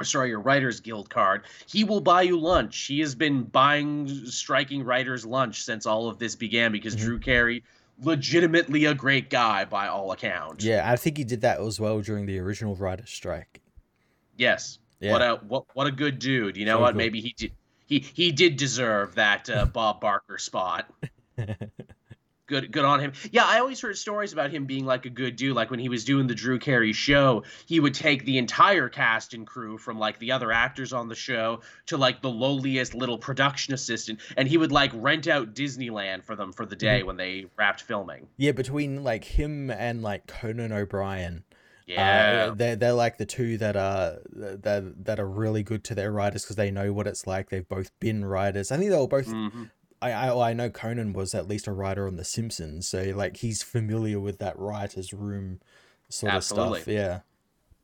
or 0.03 0.05
sorry, 0.05 0.29
your 0.31 0.41
Writers 0.41 0.81
Guild 0.81 1.09
card, 1.09 1.45
he 1.67 1.85
will 1.85 2.01
buy 2.01 2.23
you 2.23 2.39
lunch. 2.39 2.77
He 2.87 3.01
has 3.01 3.15
been 3.15 3.45
buying 3.45 4.09
striking 4.27 4.85
writers 4.85 5.25
lunch 5.25 5.63
since 5.63 5.87
all 5.87 6.09
of 6.09 6.19
this 6.19 6.35
began 6.37 6.73
because 6.73 6.95
Mhm. 6.97 7.01
Drew 7.01 7.19
Carey, 7.19 7.63
legitimately 8.03 8.85
a 8.87 8.95
great 8.95 9.31
guy 9.31 9.65
by 9.65 9.87
all 9.87 10.11
accounts. 10.13 10.65
Yeah, 10.65 10.91
I 10.91 10.97
think 10.97 11.17
he 11.17 11.25
did 11.25 11.41
that 11.43 11.61
as 11.61 11.79
well 11.79 12.01
during 12.01 12.27
the 12.27 12.39
original 12.39 12.75
writer 12.75 13.07
strike. 13.07 13.61
Yes. 14.37 14.79
Yeah. 15.01 15.13
What 15.13 15.23
a 15.23 15.35
what 15.47 15.65
what 15.75 15.87
a 15.87 15.93
good 15.93 16.19
dude. 16.19 16.57
You 16.57 16.65
know 16.65 16.77
so 16.77 16.81
what? 16.83 16.91
Cool. 16.93 16.99
Maybe 16.99 17.21
he 17.21 17.35
did 17.37 17.53
he 17.87 17.99
he 18.01 18.33
did 18.33 18.57
deserve 18.57 19.15
that 19.17 19.49
uh, 19.51 19.67
Bob 19.73 20.01
Barker 20.01 20.39
spot. 20.39 20.91
good 22.53 22.71
good 22.71 22.85
on 22.85 23.01
him. 23.01 23.13
Yeah, 23.31 23.45
I 23.47 23.59
always 23.59 23.81
heard 23.81 23.97
stories 23.97 24.33
about 24.33 24.51
him 24.51 24.67
being 24.67 24.85
like 24.85 25.07
a 25.07 25.11
good 25.11 25.37
dude. 25.37 25.57
Like 25.57 25.71
when 25.71 25.81
he 25.81 25.89
was 25.89 26.05
doing 26.05 26.27
the 26.27 26.35
Drew 26.35 26.59
Carey 26.59 26.93
show, 26.93 27.45
he 27.67 27.81
would 27.81 27.95
take 27.95 28.25
the 28.25 28.39
entire 28.39 28.89
cast 28.89 29.33
and 29.33 29.47
crew 29.47 29.79
from 29.79 29.99
like 29.99 30.19
the 30.19 30.33
other 30.33 30.53
actors 30.53 30.93
on 30.93 31.09
the 31.09 31.15
show 31.15 31.61
to 31.87 31.97
like 31.97 32.21
the 32.21 32.31
lowliest 32.31 32.95
little 32.95 33.19
production 33.19 33.73
assistant, 33.73 34.21
and 34.37 34.47
he 34.47 34.59
would 34.59 34.73
like 34.73 34.91
rent 34.95 35.27
out 35.27 35.55
Disneyland 35.55 36.25
for 36.25 36.37
them 36.37 36.53
for 36.53 36.67
the 36.67 36.77
day 36.77 36.99
mm-hmm. 36.99 37.07
when 37.07 37.17
they 37.17 37.47
wrapped 37.57 37.83
filming. 37.83 38.29
Yeah, 38.37 38.53
between 38.53 39.03
like 39.03 39.25
him 39.25 39.71
and 39.71 40.03
like 40.03 40.27
Conan 40.27 40.73
O'Brien. 40.73 41.45
Uh, 41.89 41.95
yeah, 41.95 42.47
uh, 42.51 42.55
they're 42.55 42.77
they're 42.77 42.93
like 42.93 43.19
the 43.19 43.27
two 43.27 43.59
that 43.59 43.77
are 43.77 44.19
that 44.31 45.05
that 45.05 45.19
are 45.19 45.29
really 45.29 45.63
good 45.63 45.85
to 45.85 45.95
their 45.95 46.13
writers 46.13 46.43
because 46.43 46.57
they 46.57 46.71
know 46.71 46.93
what 46.93 47.07
it's 47.07 47.27
like. 47.27 47.51
They've 47.51 47.69
both 47.69 47.91
been 47.99 48.25
writers. 48.25 48.71
I 48.71 48.77
think 48.77 48.91
they 48.91 48.99
were 48.99 49.09
both 49.09 49.27
mm-hmm. 49.27 49.65
I, 50.03 50.11
I 50.13 50.51
I 50.51 50.53
know 50.53 50.69
Conan 50.69 51.13
was 51.13 51.35
at 51.35 51.47
least 51.47 51.67
a 51.67 51.73
writer 51.73 52.07
on 52.07 52.17
The 52.17 52.25
Simpsons, 52.25 52.89
so 52.89 53.03
like 53.15 53.39
he's 53.39 53.63
familiar 53.63 54.19
with 54.19 54.39
that 54.39 54.59
writers' 54.59 55.13
room 55.13 55.61
sort 56.09 56.33
Absolutely. 56.33 56.79
of 56.79 56.83
stuff. 56.83 56.93
Yeah. 56.93 57.21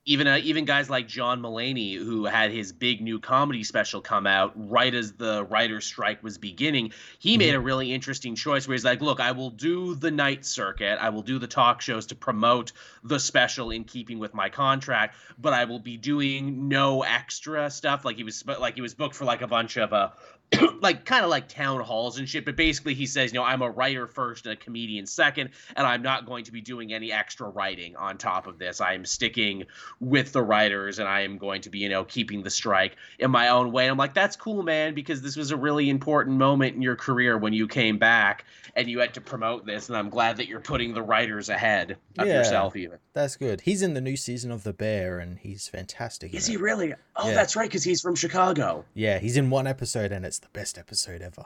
Even 0.05 0.27
uh, 0.27 0.41
even 0.43 0.65
guys 0.65 0.89
like 0.89 1.07
John 1.07 1.43
Mulaney, 1.43 1.99
who 1.99 2.25
had 2.25 2.51
his 2.51 2.73
big 2.73 3.03
new 3.03 3.21
comedy 3.21 3.63
special 3.63 4.01
come 4.01 4.27
out 4.27 4.53
right 4.57 4.95
as 4.95 5.13
the 5.13 5.45
writer's 5.45 5.85
strike 5.85 6.23
was 6.23 6.39
beginning, 6.39 6.93
he 7.19 7.33
mm-hmm. 7.33 7.39
made 7.41 7.55
a 7.55 7.61
really 7.61 7.93
interesting 7.93 8.35
choice 8.35 8.67
where 8.67 8.75
he's 8.75 8.87
like, 8.87 9.03
"Look, 9.03 9.21
I 9.21 9.33
will 9.33 9.51
do 9.51 9.95
the 9.95 10.11
night 10.11 10.47
circuit, 10.47 10.97
I 10.99 11.11
will 11.11 11.21
do 11.21 11.39
the 11.39 11.47
talk 11.47 11.83
shows 11.83 12.07
to 12.07 12.15
promote 12.15 12.73
the 13.05 13.21
special 13.21 13.71
in 13.71 13.85
keeping 13.85 14.19
with 14.19 14.33
my 14.33 14.49
contract, 14.49 15.15
but 15.39 15.53
I 15.53 15.67
will 15.67 15.79
be 15.79 15.99
doing 15.99 16.69
no 16.69 17.03
extra 17.03 17.71
stuff." 17.71 18.07
Like 18.07 18.17
he 18.17 18.25
was 18.25 18.43
like 18.47 18.77
he 18.77 18.81
was 18.81 18.95
booked 18.95 19.15
for 19.15 19.27
like 19.27 19.43
a 19.43 19.47
bunch 19.47 19.77
of 19.77 19.93
uh, 19.93 20.09
like 20.81 21.05
kind 21.05 21.25
of 21.25 21.31
like 21.31 21.49
town 21.49 21.81
halls 21.81 22.19
and 22.19 22.29
shit 22.29 22.45
but 22.45 22.57
basically 22.57 22.95
he 22.95 23.07
says 23.07 23.33
you 23.33 23.39
know 23.39 23.45
i'm 23.45 23.61
a 23.61 23.71
writer 23.71 24.07
first 24.07 24.47
and 24.47 24.55
a 24.55 24.57
comedian 24.57 25.05
second 25.05 25.51
and 25.77 25.87
i'm 25.87 26.03
not 26.03 26.25
going 26.25 26.45
to 26.45 26.53
be 26.53 26.61
doing 26.61 26.93
any 26.93 27.13
extra 27.13 27.49
writing 27.49 27.97
on 27.97 28.19
top 28.19 28.47
of 28.47 28.59
this. 28.59 28.81
I 28.81 28.95
am 28.95 29.05
sticking 29.05 29.65
with 30.01 30.33
the 30.33 30.43
writers 30.43 30.99
and 30.99 31.09
i 31.09 31.23
am 31.23 31.39
going 31.39 31.63
to 31.63 31.71
be 31.71 31.79
you 31.79 31.89
know 31.89 32.05
keeping 32.05 32.43
the 32.43 32.51
strike 32.51 32.97
in 33.19 33.31
my 33.31 33.49
own 33.49 33.73
way. 33.73 33.85
And 33.85 33.93
i'm 33.93 33.99
like 33.99 34.15
that's 34.15 34.37
cool 34.37 34.63
man 34.63 34.95
because 34.95 35.21
this 35.21 35.37
was 35.37 35.51
a 35.51 35.57
really 35.57 35.91
important 35.91 36.39
moment 36.39 36.77
in 36.77 36.83
your 36.83 36.97
career 36.97 37.37
when 37.37 37.53
you 37.53 37.69
came 37.69 37.99
back 37.99 38.45
and 38.77 38.89
you 38.89 39.01
had 39.01 39.15
to 39.15 39.21
promote 39.21 39.67
this 39.67 39.89
and 39.89 39.99
i'm 39.99 40.09
glad 40.09 40.37
that 40.39 40.49
you're 40.49 40.61
putting 40.61 40.95
the 40.95 41.03
writers 41.03 41.49
ahead 41.49 41.97
of 42.19 42.27
yeah, 42.27 42.39
yourself 42.39 42.77
even. 42.77 42.99
that's 43.13 43.37
good. 43.37 43.63
He's 43.63 43.83
in 43.83 43.95
the 43.95 44.01
new 44.01 44.17
season 44.17 44.51
of 44.51 44.63
the 44.63 44.73
bear 44.73 45.19
and 45.19 45.39
he's 45.39 45.69
fantastic 45.69 46.35
is 46.35 46.47
he 46.47 46.57
really? 46.57 46.95
Oh 47.17 47.29
yeah. 47.29 47.35
that's 47.35 47.57
right 47.57 47.69
because 47.69 47.85
he's 47.85 48.01
from 48.01 48.15
chicago. 48.15 48.85
Yeah 48.95 49.19
he's 49.19 49.37
in 49.37 49.51
one 49.51 49.67
episode 49.67 50.13
and 50.13 50.25
it's 50.25 50.38
it's 50.39 50.47
the 50.47 50.59
best 50.59 50.79
episode 50.79 51.21
ever. 51.21 51.45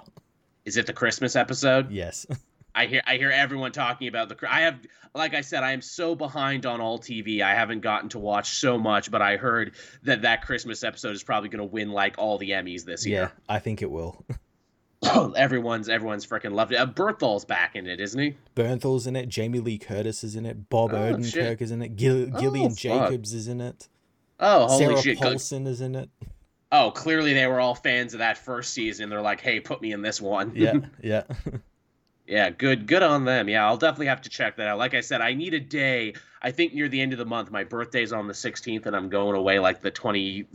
Is 0.67 0.77
it 0.77 0.87
the 0.87 0.93
Christmas 0.93 1.35
episode? 1.35 1.91
Yes. 1.91 2.27
I 2.75 2.87
hear 2.87 3.03
I 3.07 3.17
hear 3.17 3.31
everyone 3.31 3.73
talking 3.73 4.09
about 4.09 4.29
the. 4.29 4.37
I 4.49 4.63
have, 4.63 4.79
like 5.15 5.35
I 5.35 5.43
said, 5.43 5.63
I 5.63 5.73
am 5.73 5.83
so 5.83 6.15
behind 6.15 6.65
on 6.65 6.81
all 6.81 6.99
TV. 6.99 7.43
I 7.43 7.55
haven't 7.55 7.81
gotten 7.81 8.09
to 8.11 8.19
watch 8.19 8.59
so 8.59 8.79
much, 8.79 9.11
but 9.11 9.21
I 9.21 9.37
heard 9.37 9.75
that 10.05 10.23
that 10.23 10.43
Christmas 10.43 10.83
episode 10.83 11.15
is 11.15 11.23
probably 11.23 11.51
going 11.51 11.67
to 11.67 11.71
win 11.71 11.91
like 11.91 12.17
all 12.17 12.39
the 12.39 12.51
Emmys 12.51 12.85
this 12.85 13.07
year. 13.07 13.21
Yeah, 13.21 13.55
I 13.55 13.59
think 13.59 13.83
it 13.83 13.91
will. 13.91 14.25
everyone's 15.37 15.89
everyone's 15.91 16.27
freaking 16.27 16.53
loved 16.53 16.73
it. 16.73 16.77
Uh, 16.77 16.87
Bernthal's 16.87 17.45
back 17.45 17.77
in 17.77 17.87
it, 17.87 18.01
isn't 18.01 18.21
he? 18.21 18.37
Bernthal's 18.57 19.07
in 19.07 19.17
it. 19.17 19.29
Jamie 19.29 19.61
Lee 19.61 19.79
Curtis 19.79 20.25
is 20.25 20.35
in 20.35 20.47
it. 20.47 20.71
Bob 20.71 20.93
oh, 20.93 20.97
Odenkirk 20.97 21.33
shit. 21.33 21.63
is 21.63 21.71
in 21.71 21.83
it. 21.83 21.97
Gil- 21.97 22.31
oh, 22.35 22.41
Gillian 22.41 22.73
oh, 22.73 22.75
Jacobs 22.75 23.35
is 23.35 23.49
in 23.49 23.61
it. 23.61 23.89
Oh, 24.41 24.67
holy 24.67 24.85
Sarah 24.85 25.03
shit! 25.03 25.19
Paulson 25.19 25.67
is 25.67 25.81
in 25.81 25.95
it 25.95 26.11
oh, 26.73 26.91
clearly 26.91 27.35
they 27.35 27.47
were 27.47 27.61
all 27.61 27.75
fans 27.75 28.15
of 28.15 28.19
that 28.19 28.39
first 28.39 28.73
season. 28.73 29.09
They're 29.09 29.21
like, 29.21 29.41
hey, 29.41 29.61
put 29.61 29.81
me 29.81 29.93
in 29.93 30.03
this 30.03 30.21
one. 30.21 30.53
yeah, 30.57 30.75
yeah. 31.03 31.23
yeah, 32.27 32.51
good 32.51 32.87
good 32.87 33.03
on 33.03 33.25
them. 33.25 33.49
Yeah, 33.49 33.67
I'll 33.67 33.77
definitely 33.77 34.07
have 34.07 34.23
to 34.23 34.29
check 34.29 34.57
that 34.57 34.67
out. 34.67 34.79
Like 34.79 34.95
I 34.95 35.01
said, 35.01 35.21
I 35.21 35.35
need 35.35 35.55
a 35.55 35.61
day. 35.61 36.15
I 36.41 36.51
think 36.51 36.75
near 36.75 36.89
the 36.89 37.01
end 37.01 37.13
of 37.13 37.21
the 37.21 37.27
month, 37.27 37.53
my 37.53 37.63
birthday's 37.63 38.13
on 38.13 38.27
the 38.27 38.33
16th, 38.33 38.87
and 38.87 38.97
I'm 38.97 39.09
going 39.09 39.37
away 39.37 39.61
like 39.61 39.81
the 39.81 39.93
22nd, 39.93 40.47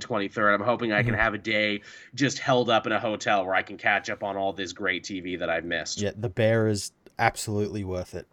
23rd. 0.00 0.54
I'm 0.54 0.60
hoping 0.60 0.92
I 0.92 1.04
can 1.04 1.12
mm-hmm. 1.12 1.20
have 1.20 1.34
a 1.34 1.38
day 1.38 1.82
just 2.16 2.40
held 2.40 2.68
up 2.68 2.86
in 2.86 2.92
a 2.92 2.98
hotel 2.98 3.46
where 3.46 3.54
I 3.54 3.62
can 3.62 3.76
catch 3.76 4.10
up 4.10 4.24
on 4.24 4.36
all 4.36 4.52
this 4.52 4.72
great 4.72 5.04
TV 5.04 5.38
that 5.38 5.48
I've 5.48 5.64
missed. 5.64 6.00
Yeah, 6.00 6.10
The 6.16 6.30
Bear 6.30 6.66
is 6.66 6.90
absolutely 7.20 7.84
worth 7.84 8.16
it. 8.16 8.26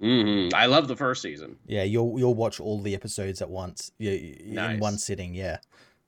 Mm-hmm. 0.00 0.54
I 0.54 0.66
love 0.66 0.86
the 0.86 0.96
first 0.96 1.22
season. 1.22 1.56
Yeah, 1.66 1.84
you'll 1.84 2.18
you'll 2.18 2.34
watch 2.34 2.58
all 2.58 2.80
the 2.80 2.92
episodes 2.92 3.40
at 3.40 3.48
once. 3.48 3.92
Yeah, 3.98 4.16
nice. 4.46 4.74
in 4.74 4.80
one 4.80 4.98
sitting. 4.98 5.32
Yeah 5.32 5.58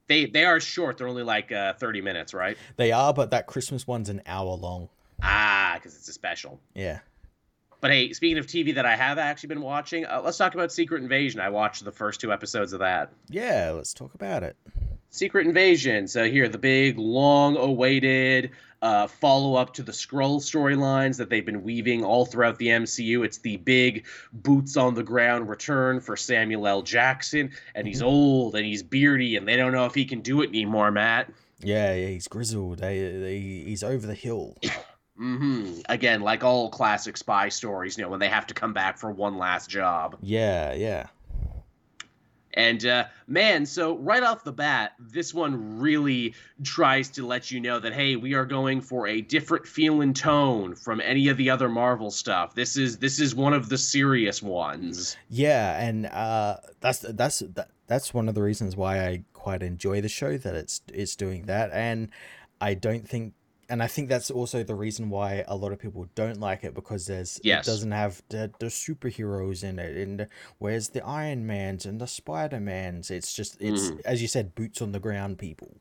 they 0.06 0.26
they 0.26 0.44
are 0.44 0.60
short. 0.60 0.98
They're 0.98 1.08
only 1.08 1.22
like 1.22 1.52
uh, 1.52 1.74
thirty 1.74 2.00
minutes, 2.00 2.34
right? 2.34 2.56
They 2.76 2.92
are, 2.92 3.14
but 3.14 3.30
that 3.30 3.46
Christmas 3.46 3.86
one's 3.86 4.08
an 4.08 4.22
hour 4.26 4.54
long. 4.54 4.88
Ah, 5.22 5.72
because 5.76 5.96
it's 5.96 6.08
a 6.08 6.12
special. 6.12 6.60
Yeah. 6.74 7.00
But 7.80 7.90
hey, 7.90 8.12
speaking 8.14 8.38
of 8.38 8.46
TV 8.46 8.76
that 8.76 8.86
I 8.86 8.96
have 8.96 9.18
actually 9.18 9.48
been 9.48 9.60
watching, 9.60 10.06
uh, 10.06 10.22
let's 10.24 10.38
talk 10.38 10.54
about 10.54 10.72
Secret 10.72 11.02
Invasion. 11.02 11.40
I 11.40 11.50
watched 11.50 11.84
the 11.84 11.92
first 11.92 12.18
two 12.18 12.32
episodes 12.32 12.72
of 12.72 12.80
that. 12.80 13.12
Yeah, 13.28 13.72
let's 13.76 13.92
talk 13.92 14.14
about 14.14 14.42
it. 14.42 14.56
Secret 15.10 15.46
Invasion. 15.46 16.08
So 16.08 16.24
here, 16.24 16.48
the 16.48 16.58
big, 16.58 16.98
long-awaited 16.98 18.52
uh, 18.84 19.06
follow 19.06 19.54
up 19.54 19.72
to 19.72 19.82
the 19.82 19.92
Skrull 19.92 20.38
storylines 20.40 21.16
that 21.16 21.30
they've 21.30 21.46
been 21.46 21.62
weaving 21.62 22.04
all 22.04 22.26
throughout 22.26 22.58
the 22.58 22.66
MCU. 22.66 23.24
It's 23.24 23.38
the 23.38 23.56
big 23.56 24.04
boots 24.30 24.76
on 24.76 24.94
the 24.94 25.02
ground 25.02 25.48
return 25.48 26.00
for 26.00 26.18
Samuel 26.18 26.66
L. 26.66 26.82
Jackson, 26.82 27.50
and 27.74 27.86
he's 27.86 28.00
mm-hmm. 28.00 28.08
old 28.08 28.54
and 28.54 28.66
he's 28.66 28.82
beardy, 28.82 29.36
and 29.36 29.48
they 29.48 29.56
don't 29.56 29.72
know 29.72 29.86
if 29.86 29.94
he 29.94 30.04
can 30.04 30.20
do 30.20 30.42
it 30.42 30.50
anymore, 30.50 30.90
Matt. 30.90 31.32
Yeah, 31.60 31.94
yeah 31.94 32.08
he's 32.08 32.28
grizzled. 32.28 32.84
he's 32.84 33.82
over 33.82 34.06
the 34.06 34.14
hill. 34.14 34.56
Mm-hmm. 35.16 35.82
Again, 35.88 36.22
like 36.22 36.42
all 36.42 36.70
classic 36.70 37.16
spy 37.16 37.48
stories, 37.48 37.96
you 37.96 38.02
know, 38.02 38.10
when 38.10 38.18
they 38.18 38.28
have 38.28 38.48
to 38.48 38.54
come 38.54 38.72
back 38.72 38.98
for 38.98 39.12
one 39.12 39.38
last 39.38 39.70
job. 39.70 40.16
Yeah, 40.20 40.72
yeah. 40.74 41.06
And 42.54 42.86
uh, 42.86 43.06
man, 43.26 43.66
so 43.66 43.96
right 43.98 44.22
off 44.22 44.44
the 44.44 44.52
bat, 44.52 44.94
this 44.98 45.34
one 45.34 45.78
really 45.78 46.34
tries 46.62 47.08
to 47.10 47.26
let 47.26 47.50
you 47.50 47.60
know 47.60 47.78
that 47.80 47.92
hey, 47.92 48.16
we 48.16 48.34
are 48.34 48.46
going 48.46 48.80
for 48.80 49.06
a 49.06 49.20
different 49.20 49.66
feel 49.66 50.00
and 50.00 50.14
tone 50.14 50.74
from 50.74 51.00
any 51.00 51.28
of 51.28 51.36
the 51.36 51.50
other 51.50 51.68
Marvel 51.68 52.10
stuff. 52.10 52.54
This 52.54 52.76
is 52.76 52.98
this 52.98 53.20
is 53.20 53.34
one 53.34 53.52
of 53.52 53.68
the 53.68 53.78
serious 53.78 54.42
ones. 54.42 55.16
Yeah, 55.28 55.80
and 55.80 56.06
uh, 56.06 56.56
that's 56.80 57.00
that's 57.00 57.40
that, 57.40 57.68
that's 57.86 58.14
one 58.14 58.28
of 58.28 58.34
the 58.34 58.42
reasons 58.42 58.76
why 58.76 59.04
I 59.06 59.24
quite 59.32 59.62
enjoy 59.62 60.00
the 60.00 60.08
show 60.08 60.38
that 60.38 60.54
it's 60.54 60.80
it's 60.92 61.16
doing 61.16 61.46
that, 61.46 61.70
and 61.72 62.08
I 62.60 62.74
don't 62.74 63.08
think 63.08 63.34
and 63.68 63.82
I 63.82 63.86
think 63.86 64.08
that's 64.08 64.30
also 64.30 64.62
the 64.62 64.74
reason 64.74 65.10
why 65.10 65.44
a 65.46 65.56
lot 65.56 65.72
of 65.72 65.78
people 65.78 66.06
don't 66.14 66.40
like 66.40 66.64
it 66.64 66.74
because 66.74 67.06
there's 67.06 67.40
yes. 67.42 67.66
it 67.66 67.70
doesn't 67.70 67.92
have 67.92 68.22
the, 68.28 68.50
the 68.58 68.66
superheroes 68.66 69.62
in 69.62 69.78
it 69.78 69.96
and 69.96 70.26
where's 70.58 70.90
the 70.90 71.04
Iron 71.04 71.46
Mans 71.46 71.86
and 71.86 72.00
the 72.00 72.06
Spider 72.06 72.60
Mans. 72.60 73.10
It's 73.10 73.32
just 73.34 73.56
it's 73.60 73.90
mm. 73.90 74.00
as 74.04 74.22
you 74.22 74.28
said, 74.28 74.54
boots 74.54 74.82
on 74.82 74.92
the 74.92 75.00
ground 75.00 75.38
people. 75.38 75.76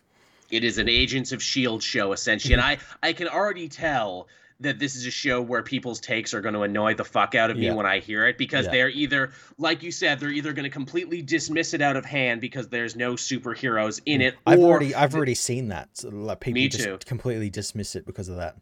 It 0.50 0.64
is 0.64 0.78
an 0.78 0.88
Agents 0.88 1.32
of 1.32 1.42
Shield 1.42 1.82
show 1.82 2.14
essentially, 2.14 2.54
and 2.54 2.62
I 2.62 2.78
I 3.02 3.14
can 3.14 3.28
already 3.28 3.68
tell 3.68 4.28
that 4.60 4.80
this 4.80 4.96
is 4.96 5.06
a 5.06 5.12
show 5.12 5.42
where 5.42 5.64
people's 5.64 6.00
takes 6.00 6.34
are 6.34 6.42
going 6.42 6.54
to 6.54 6.62
annoy 6.62 6.94
the 6.94 7.04
fuck 7.04 7.36
out 7.36 7.52
of 7.52 7.58
me 7.58 7.68
yeah. 7.68 7.74
when 7.74 7.86
I 7.86 8.00
hear 8.00 8.28
it 8.28 8.38
because 8.38 8.66
yeah. 8.66 8.72
they're 8.72 8.90
either, 8.90 9.32
like 9.58 9.84
you 9.84 9.92
said, 9.92 10.20
they're 10.20 10.30
either 10.30 10.54
going 10.54 10.64
to 10.64 10.70
completely 10.70 11.22
dismiss 11.22 11.74
it 11.74 11.82
out 11.82 11.96
of 11.96 12.06
hand 12.06 12.42
because 12.42 12.70
there's 12.70 12.96
no 12.96 13.14
superheroes 13.14 14.02
in 14.06 14.22
mm. 14.22 14.26
it. 14.26 14.36
I've 14.46 14.60
already, 14.60 14.96
I've 14.96 15.16
already 15.16 15.36
seen 15.36 15.70
that. 15.70 15.90
So, 15.94 16.10
like, 16.10 16.40
people 16.40 16.62
me 16.62 16.68
just 16.70 16.84
too. 16.84 16.98
completely 17.06 17.50
dismiss 17.50 17.96
it 17.96 18.06
because 18.06 18.30
of 18.30 18.38
that. 18.38 18.58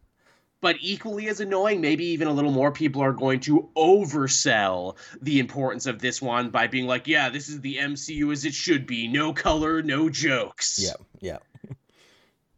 But 0.61 0.75
equally 0.79 1.27
as 1.27 1.39
annoying, 1.39 1.81
maybe 1.81 2.05
even 2.05 2.27
a 2.27 2.31
little 2.31 2.51
more 2.51 2.71
people 2.71 3.01
are 3.01 3.13
going 3.13 3.39
to 3.41 3.69
oversell 3.75 4.95
the 5.19 5.39
importance 5.39 5.87
of 5.87 5.99
this 5.99 6.21
one 6.21 6.51
by 6.51 6.67
being 6.67 6.85
like, 6.85 7.07
"Yeah, 7.07 7.29
this 7.29 7.49
is 7.49 7.61
the 7.61 7.77
MCU 7.77 8.31
as 8.31 8.45
it 8.45 8.53
should 8.53 8.85
be. 8.85 9.07
No 9.07 9.33
color, 9.33 9.81
no 9.81 10.07
jokes." 10.07 10.79
Yeah, 10.79 10.93
yeah. 11.19 11.37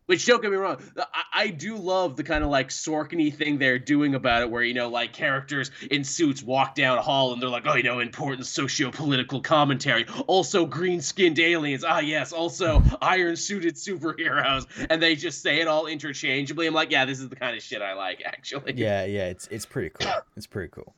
Which 0.05 0.25
don't 0.25 0.41
get 0.41 0.51
me 0.51 0.57
wrong, 0.57 0.81
I, 0.97 1.23
I 1.33 1.47
do 1.47 1.77
love 1.77 2.17
the 2.17 2.23
kind 2.23 2.43
of 2.43 2.49
like 2.49 2.69
Sorkiny 2.69 3.33
thing 3.33 3.57
they're 3.57 3.79
doing 3.79 4.15
about 4.15 4.41
it, 4.41 4.51
where 4.51 4.63
you 4.63 4.73
know, 4.73 4.89
like 4.89 5.13
characters 5.13 5.71
in 5.89 6.03
suits 6.03 6.43
walk 6.43 6.75
down 6.75 6.97
a 6.97 7.01
hall 7.01 7.33
and 7.33 7.41
they're 7.41 7.49
like, 7.49 7.65
"Oh, 7.65 7.75
you 7.75 7.83
know, 7.83 7.99
important 7.99 8.45
socio-political 8.45 9.41
commentary." 9.41 10.05
Also, 10.27 10.65
green-skinned 10.65 11.39
aliens. 11.39 11.83
Ah, 11.83 11.99
yes. 11.99 12.33
Also, 12.33 12.81
iron-suited 13.01 13.75
superheroes, 13.75 14.65
and 14.89 15.01
they 15.01 15.15
just 15.15 15.41
say 15.41 15.61
it 15.61 15.67
all 15.67 15.87
interchangeably. 15.87 16.67
I'm 16.67 16.73
like, 16.73 16.91
yeah, 16.91 17.05
this 17.05 17.19
is 17.19 17.29
the 17.29 17.35
kind 17.35 17.55
of 17.55 17.63
shit 17.63 17.81
I 17.81 17.93
like, 17.93 18.21
actually. 18.25 18.73
Yeah, 18.75 19.05
yeah. 19.05 19.27
It's 19.27 19.47
it's 19.47 19.65
pretty 19.65 19.89
cool. 19.89 20.11
It's 20.35 20.47
pretty 20.47 20.69
cool. 20.69 20.93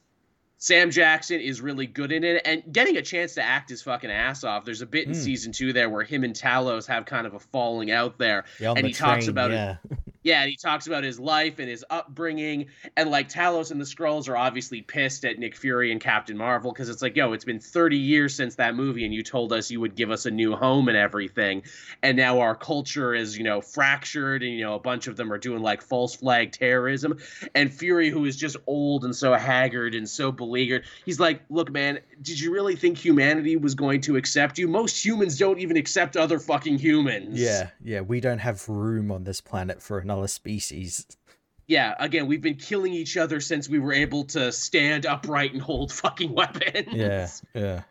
Sam 0.65 0.89
Jackson 0.89 1.41
is 1.41 1.61
really 1.61 1.85
good 1.85 2.11
in 2.11 2.23
it 2.23 2.41
and 2.43 2.63
getting 2.71 2.97
a 2.97 3.01
chance 3.03 3.35
to 3.35 3.43
act 3.43 3.69
his 3.69 3.83
fucking 3.83 4.09
ass 4.09 4.43
off. 4.43 4.65
There's 4.65 4.81
a 4.81 4.87
bit 4.87 5.05
in 5.05 5.13
mm. 5.13 5.15
season 5.15 5.51
two 5.51 5.73
there 5.73 5.91
where 5.91 6.01
him 6.01 6.23
and 6.23 6.33
Talos 6.33 6.87
have 6.87 7.05
kind 7.05 7.27
of 7.27 7.35
a 7.35 7.39
falling 7.39 7.91
out 7.91 8.17
there. 8.17 8.45
Yeah, 8.59 8.69
and 8.69 8.83
the 8.83 8.87
he 8.87 8.93
train, 8.95 9.11
talks 9.11 9.27
about 9.27 9.51
yeah. 9.51 9.77
it. 9.91 9.97
Yeah, 10.25 10.41
and 10.41 10.49
he 10.49 10.55
talks 10.55 10.87
about 10.87 11.03
his 11.03 11.19
life 11.19 11.59
and 11.59 11.69
his 11.69 11.85
upbringing, 11.87 12.65
and 12.97 13.11
like 13.11 13.29
Talos 13.29 13.69
and 13.69 13.79
the 13.79 13.85
Skrulls 13.85 14.27
are 14.27 14.35
obviously 14.35 14.81
pissed 14.81 15.23
at 15.23 15.37
Nick 15.37 15.55
Fury 15.55 15.91
and 15.91 16.01
Captain 16.01 16.35
Marvel 16.35 16.71
because 16.71 16.89
it's 16.89 17.03
like, 17.03 17.15
yo, 17.15 17.33
it's 17.33 17.45
been 17.45 17.59
30 17.59 17.95
years 17.95 18.33
since 18.33 18.55
that 18.55 18.73
movie, 18.73 19.05
and 19.05 19.13
you 19.13 19.21
told 19.21 19.53
us 19.53 19.69
you 19.69 19.79
would 19.81 19.93
give 19.93 20.09
us 20.09 20.25
a 20.25 20.31
new 20.31 20.55
home 20.55 20.87
and 20.87 20.97
everything, 20.97 21.61
and 22.01 22.17
now 22.17 22.39
our 22.39 22.55
culture 22.55 23.13
is, 23.13 23.37
you 23.37 23.43
know, 23.43 23.61
fractured, 23.61 24.41
and 24.41 24.51
you 24.51 24.63
know, 24.63 24.73
a 24.73 24.79
bunch 24.79 25.05
of 25.05 25.15
them 25.15 25.31
are 25.31 25.37
doing 25.37 25.61
like 25.61 25.83
false 25.83 26.15
flag 26.15 26.51
terrorism, 26.51 27.19
and 27.53 27.71
Fury, 27.71 28.09
who 28.09 28.25
is 28.25 28.35
just 28.35 28.57
old 28.65 29.05
and 29.05 29.15
so 29.15 29.35
haggard 29.35 29.93
and 29.93 30.09
so 30.09 30.31
beleaguered, 30.55 30.85
he's 31.05 31.19
like, 31.19 31.41
look, 31.49 31.71
man, 31.71 31.99
did 32.21 32.39
you 32.39 32.51
really 32.51 32.75
think 32.75 32.97
humanity 32.97 33.55
was 33.57 33.75
going 33.75 34.01
to 34.01 34.15
accept 34.15 34.57
you? 34.57 34.67
Most 34.67 35.03
humans 35.03 35.37
don't 35.37 35.59
even 35.59 35.77
accept 35.77 36.17
other 36.17 36.39
fucking 36.39 36.79
humans. 36.79 37.39
Yeah, 37.39 37.69
yeah, 37.83 38.01
we 38.01 38.19
don't 38.19 38.39
have 38.39 38.67
room 38.67 39.11
on 39.11 39.23
this 39.23 39.41
planet 39.41 39.81
for 39.81 39.99
another 39.99 40.15
another 40.15 40.27
species. 40.27 41.05
Yeah, 41.67 41.95
again, 41.99 42.27
we've 42.27 42.41
been 42.41 42.55
killing 42.55 42.93
each 42.93 43.17
other 43.17 43.41
since 43.41 43.67
we 43.67 43.79
were 43.79 43.93
able 43.93 44.25
to 44.25 44.51
stand 44.51 45.05
upright 45.05 45.53
and 45.53 45.61
hold 45.61 45.91
fucking 45.91 46.33
weapons. 46.41 46.87
Yeah, 46.91 47.27
yeah. 47.53 47.81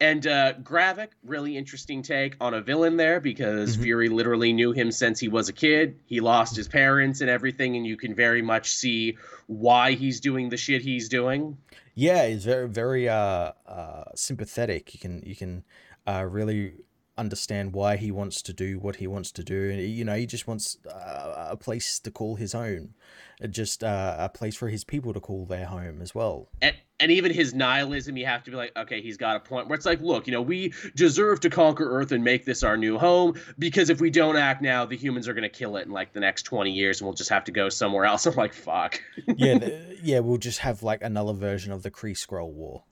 And 0.00 0.26
uh, 0.26 0.54
Gravik, 0.62 1.10
really 1.24 1.56
interesting 1.56 2.02
take 2.02 2.36
on 2.40 2.54
a 2.54 2.60
villain 2.60 2.96
there 2.96 3.20
because 3.20 3.74
mm-hmm. 3.74 3.82
Fury 3.82 4.08
literally 4.08 4.52
knew 4.52 4.72
him 4.72 4.90
since 4.90 5.20
he 5.20 5.28
was 5.28 5.48
a 5.48 5.52
kid. 5.52 6.00
He 6.06 6.20
lost 6.20 6.56
his 6.56 6.68
parents 6.68 7.20
and 7.20 7.30
everything, 7.30 7.76
and 7.76 7.86
you 7.86 7.96
can 7.96 8.14
very 8.14 8.42
much 8.42 8.72
see 8.72 9.16
why 9.46 9.92
he's 9.92 10.20
doing 10.20 10.48
the 10.48 10.56
shit 10.56 10.82
he's 10.82 11.08
doing. 11.08 11.56
Yeah, 11.94 12.26
he's 12.26 12.44
very, 12.44 12.68
very 12.68 13.08
uh, 13.08 13.52
uh, 13.66 14.04
sympathetic. 14.14 14.92
You 14.94 15.00
can, 15.00 15.22
you 15.24 15.36
can 15.36 15.64
uh, 16.06 16.26
really 16.28 16.72
understand 17.16 17.72
why 17.72 17.96
he 17.96 18.10
wants 18.10 18.42
to 18.42 18.52
do 18.52 18.78
what 18.78 18.96
he 18.96 19.06
wants 19.06 19.30
to 19.30 19.44
do. 19.44 19.70
And, 19.70 19.80
you 19.80 20.04
know, 20.04 20.16
he 20.16 20.26
just 20.26 20.48
wants 20.48 20.78
uh, 20.92 21.48
a 21.50 21.56
place 21.56 22.00
to 22.00 22.10
call 22.10 22.34
his 22.34 22.54
own, 22.54 22.94
uh, 23.42 23.46
just 23.46 23.84
uh, 23.84 24.16
a 24.18 24.28
place 24.28 24.56
for 24.56 24.68
his 24.68 24.84
people 24.84 25.12
to 25.12 25.20
call 25.20 25.46
their 25.46 25.66
home 25.66 26.02
as 26.02 26.14
well. 26.14 26.48
And, 26.60 26.74
and 27.00 27.10
even 27.10 27.32
his 27.32 27.54
nihilism, 27.54 28.16
you 28.16 28.26
have 28.26 28.44
to 28.44 28.50
be 28.50 28.56
like, 28.56 28.72
okay, 28.76 29.00
he's 29.00 29.16
got 29.16 29.36
a 29.36 29.40
point 29.40 29.68
where 29.68 29.74
it's 29.74 29.86
like, 29.86 30.00
look, 30.00 30.26
you 30.26 30.32
know, 30.32 30.42
we 30.42 30.72
deserve 30.94 31.40
to 31.40 31.50
conquer 31.50 31.98
Earth 31.98 32.12
and 32.12 32.22
make 32.22 32.44
this 32.44 32.62
our 32.62 32.76
new 32.76 32.98
home 32.98 33.34
because 33.58 33.90
if 33.90 34.00
we 34.00 34.10
don't 34.10 34.36
act 34.36 34.62
now, 34.62 34.84
the 34.84 34.96
humans 34.96 35.26
are 35.26 35.34
going 35.34 35.42
to 35.42 35.48
kill 35.48 35.76
it 35.76 35.86
in 35.86 35.92
like 35.92 36.12
the 36.12 36.20
next 36.20 36.44
20 36.44 36.70
years 36.70 37.00
and 37.00 37.06
we'll 37.06 37.14
just 37.14 37.30
have 37.30 37.44
to 37.44 37.52
go 37.52 37.68
somewhere 37.68 38.04
else. 38.04 38.26
I'm 38.26 38.34
like, 38.34 38.52
fuck. 38.52 39.00
yeah, 39.36 39.58
the, 39.58 39.98
yeah, 40.02 40.20
we'll 40.20 40.38
just 40.38 40.60
have 40.60 40.82
like 40.82 41.02
another 41.02 41.32
version 41.32 41.72
of 41.72 41.82
the 41.82 41.90
Kree 41.90 42.16
Skrull 42.16 42.52
War. 42.52 42.84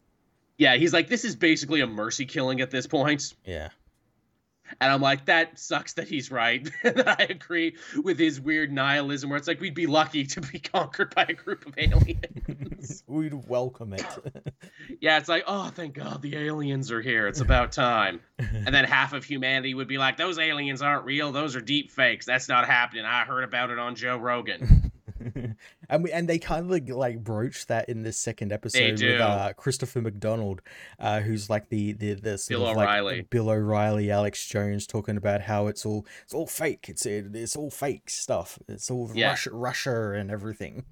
Yeah, 0.58 0.76
he's 0.76 0.92
like, 0.92 1.08
this 1.08 1.24
is 1.24 1.36
basically 1.36 1.80
a 1.80 1.86
mercy 1.86 2.26
killing 2.26 2.60
at 2.60 2.70
this 2.70 2.86
point. 2.86 3.34
Yeah. 3.44 3.68
And 4.80 4.92
I'm 4.92 5.00
like, 5.00 5.26
that 5.26 5.58
sucks 5.58 5.94
that 5.94 6.08
he's 6.08 6.30
right. 6.30 6.68
that 6.82 7.20
I 7.20 7.24
agree 7.24 7.76
with 8.02 8.18
his 8.18 8.40
weird 8.40 8.72
nihilism 8.72 9.30
where 9.30 9.36
it's 9.36 9.48
like 9.48 9.60
we'd 9.60 9.74
be 9.74 9.86
lucky 9.86 10.26
to 10.26 10.40
be 10.40 10.58
conquered 10.60 11.14
by 11.14 11.26
a 11.28 11.32
group 11.34 11.66
of 11.66 11.74
aliens. 11.76 13.02
We'd 13.06 13.48
welcome 13.48 13.92
it. 13.92 14.06
yeah, 15.00 15.18
it's 15.18 15.28
like, 15.28 15.44
oh, 15.46 15.68
thank 15.68 15.94
God 15.94 16.22
the 16.22 16.36
aliens 16.36 16.90
are 16.90 17.00
here. 17.00 17.28
It's 17.28 17.40
about 17.40 17.72
time. 17.72 18.20
and 18.38 18.74
then 18.74 18.84
half 18.84 19.12
of 19.12 19.24
humanity 19.24 19.74
would 19.74 19.88
be 19.88 19.98
like, 19.98 20.16
those 20.16 20.38
aliens 20.38 20.82
aren't 20.82 21.04
real. 21.04 21.30
Those 21.30 21.54
are 21.54 21.60
deep 21.60 21.90
fakes. 21.90 22.26
That's 22.26 22.48
not 22.48 22.66
happening. 22.66 23.04
I 23.04 23.24
heard 23.24 23.44
about 23.44 23.70
it 23.70 23.78
on 23.78 23.94
Joe 23.94 24.16
Rogan. 24.16 24.90
and 25.88 26.04
we, 26.04 26.12
and 26.12 26.28
they 26.28 26.38
kind 26.38 26.70
of 26.70 26.88
like 26.88 27.22
broach 27.22 27.66
that 27.66 27.88
in 27.88 28.02
this 28.02 28.16
second 28.16 28.52
episode 28.52 29.00
with 29.00 29.20
uh, 29.20 29.52
Christopher 29.54 30.00
McDonald, 30.00 30.62
uh, 30.98 31.20
who's 31.20 31.48
like 31.50 31.68
the 31.68 31.92
the, 31.92 32.14
the 32.14 32.44
Bill 32.48 32.66
O'Reilly, 32.66 33.16
like 33.18 33.30
Bill 33.30 33.50
O'Reilly, 33.50 34.10
Alex 34.10 34.46
Jones 34.46 34.86
talking 34.86 35.16
about 35.16 35.42
how 35.42 35.66
it's 35.66 35.84
all 35.86 36.06
it's 36.24 36.34
all 36.34 36.46
fake. 36.46 36.86
It's 36.88 37.06
it, 37.06 37.34
it's 37.34 37.56
all 37.56 37.70
fake 37.70 38.10
stuff. 38.10 38.58
It's 38.68 38.90
all 38.90 39.10
yeah. 39.14 39.28
Russia, 39.28 39.50
Russia 39.52 40.12
and 40.12 40.30
everything 40.30 40.84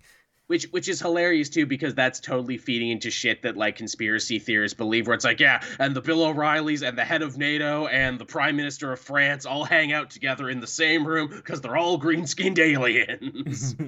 which 0.50 0.64
which 0.72 0.88
is 0.88 0.98
hilarious 0.98 1.48
too 1.48 1.64
because 1.64 1.94
that's 1.94 2.18
totally 2.18 2.58
feeding 2.58 2.90
into 2.90 3.08
shit 3.08 3.42
that 3.42 3.56
like 3.56 3.76
conspiracy 3.76 4.40
theorists 4.40 4.76
believe 4.76 5.06
where 5.06 5.14
it's 5.14 5.24
like 5.24 5.38
yeah 5.38 5.62
and 5.78 5.94
the 5.94 6.00
bill 6.00 6.24
o'reillys 6.24 6.86
and 6.86 6.98
the 6.98 7.04
head 7.04 7.22
of 7.22 7.38
nato 7.38 7.86
and 7.86 8.18
the 8.18 8.24
prime 8.24 8.56
minister 8.56 8.92
of 8.92 8.98
france 8.98 9.46
all 9.46 9.62
hang 9.62 9.92
out 9.92 10.10
together 10.10 10.50
in 10.50 10.58
the 10.58 10.66
same 10.66 11.06
room 11.06 11.28
because 11.28 11.60
they're 11.60 11.76
all 11.76 11.96
green 11.96 12.26
skinned 12.26 12.58
aliens. 12.58 13.76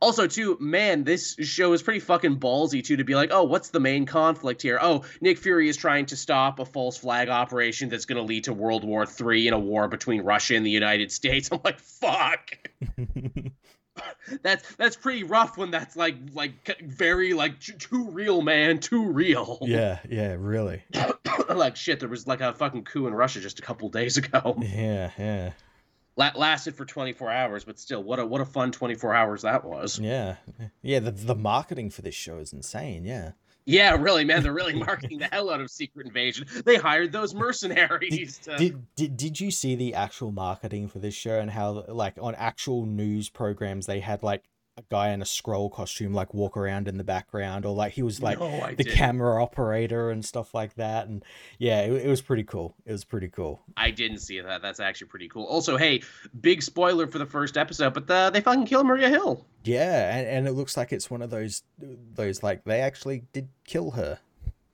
Also 0.00 0.26
too 0.26 0.56
man 0.58 1.04
this 1.04 1.36
show 1.40 1.74
is 1.74 1.82
pretty 1.82 2.00
fucking 2.00 2.40
ballsy 2.40 2.82
too 2.82 2.96
to 2.96 3.04
be 3.04 3.14
like 3.14 3.30
oh 3.30 3.42
what's 3.42 3.68
the 3.68 3.80
main 3.80 4.06
conflict 4.06 4.62
here? 4.62 4.78
Oh 4.80 5.04
nick 5.20 5.36
fury 5.36 5.68
is 5.68 5.76
trying 5.76 6.06
to 6.06 6.16
stop 6.16 6.60
a 6.60 6.64
false 6.64 6.96
flag 6.96 7.28
operation 7.28 7.90
that's 7.90 8.06
going 8.06 8.16
to 8.16 8.22
lead 8.22 8.44
to 8.44 8.54
world 8.54 8.84
war 8.84 9.04
three 9.04 9.48
in 9.48 9.52
a 9.52 9.58
war 9.58 9.88
between 9.88 10.22
russia 10.22 10.56
and 10.56 10.64
the 10.64 10.70
united 10.70 11.12
states. 11.12 11.50
I'm 11.52 11.60
like 11.62 11.78
fuck 11.78 12.52
that's 14.42 14.74
that's 14.76 14.96
pretty 14.96 15.24
rough 15.24 15.56
when 15.56 15.70
that's 15.70 15.96
like 15.96 16.16
like 16.32 16.80
very 16.82 17.34
like 17.34 17.60
too 17.60 18.08
real 18.10 18.42
man 18.42 18.78
too 18.78 19.04
real. 19.06 19.58
Yeah 19.62 19.98
yeah 20.08 20.36
really. 20.38 20.82
Like 21.48 21.76
shit 21.76 22.00
there 22.00 22.08
was 22.08 22.26
like 22.26 22.40
a 22.40 22.54
fucking 22.54 22.84
coup 22.84 23.06
in 23.06 23.14
russia 23.14 23.40
just 23.40 23.58
a 23.58 23.62
couple 23.62 23.88
days 23.88 24.16
ago. 24.16 24.56
Yeah 24.60 25.10
yeah. 25.18 25.52
La- 26.16 26.32
lasted 26.34 26.74
for 26.74 26.84
24 26.84 27.30
hours 27.30 27.64
but 27.64 27.78
still 27.78 28.02
what 28.02 28.18
a 28.18 28.26
what 28.26 28.40
a 28.40 28.44
fun 28.44 28.72
24 28.72 29.14
hours 29.14 29.42
that 29.42 29.64
was. 29.64 29.98
Yeah. 29.98 30.36
Yeah 30.82 31.00
the, 31.00 31.10
the 31.10 31.34
marketing 31.34 31.90
for 31.90 32.02
this 32.02 32.14
show 32.14 32.38
is 32.38 32.52
insane 32.52 33.04
yeah 33.04 33.32
yeah, 33.64 33.96
really, 33.96 34.24
man. 34.24 34.42
They're 34.42 34.52
really 34.52 34.74
marketing 34.74 35.18
the 35.18 35.26
hell 35.26 35.50
out 35.50 35.60
of 35.60 35.70
Secret 35.70 36.06
Invasion. 36.06 36.46
They 36.64 36.76
hired 36.76 37.12
those 37.12 37.34
mercenaries. 37.34 38.38
Did, 38.38 38.44
to... 38.44 38.56
did, 38.56 38.86
did, 38.96 39.16
did 39.16 39.40
you 39.40 39.50
see 39.50 39.74
the 39.74 39.94
actual 39.94 40.32
marketing 40.32 40.88
for 40.88 40.98
this 40.98 41.14
show 41.14 41.38
and 41.38 41.50
how, 41.50 41.84
like, 41.88 42.14
on 42.20 42.34
actual 42.34 42.86
news 42.86 43.28
programs, 43.28 43.86
they 43.86 44.00
had, 44.00 44.22
like, 44.22 44.44
a 44.78 44.82
guy 44.90 45.10
in 45.10 45.20
a 45.20 45.24
Skrull 45.24 45.70
costume 45.70 46.14
like 46.14 46.32
walk 46.32 46.56
around 46.56 46.88
in 46.88 46.96
the 46.96 47.04
background 47.04 47.66
or 47.66 47.74
like 47.74 47.92
he 47.92 48.02
was 48.02 48.22
like 48.22 48.40
no, 48.40 48.50
the 48.70 48.84
didn't. 48.84 48.94
camera 48.94 49.42
operator 49.42 50.10
and 50.10 50.24
stuff 50.24 50.54
like 50.54 50.74
that 50.74 51.08
and 51.08 51.24
yeah 51.58 51.80
it, 51.82 52.06
it, 52.06 52.08
was 52.08 52.22
pretty 52.22 52.44
cool. 52.44 52.74
It 52.86 52.92
was 52.92 53.04
pretty 53.04 53.28
cool. 53.28 53.62
I 53.76 53.90
didn't 53.90 54.18
see 54.18 54.40
that. 54.40 54.62
That's 54.62 54.80
actually 54.80 55.08
pretty 55.08 55.28
cool. 55.28 55.44
Also 55.44 55.76
hey 55.76 56.02
big 56.40 56.62
spoiler 56.62 57.06
for 57.06 57.18
the 57.18 57.26
first 57.26 57.56
episode 57.58 57.92
but 57.92 58.06
the, 58.06 58.14
uh, 58.14 58.30
they 58.30 58.40
fucking 58.40 58.66
kill 58.66 58.84
maria 58.84 59.10
hill. 59.10 59.46
Yeah 59.64 60.16
and, 60.16 60.26
and 60.26 60.48
it 60.48 60.52
looks 60.52 60.76
like 60.76 60.92
it's 60.92 61.10
one 61.10 61.20
of 61.20 61.30
those 61.30 61.62
those 61.78 62.42
like 62.42 62.64
they 62.64 62.80
actually 62.80 63.24
did 63.32 63.48
kill 63.64 63.90
her 63.92 64.18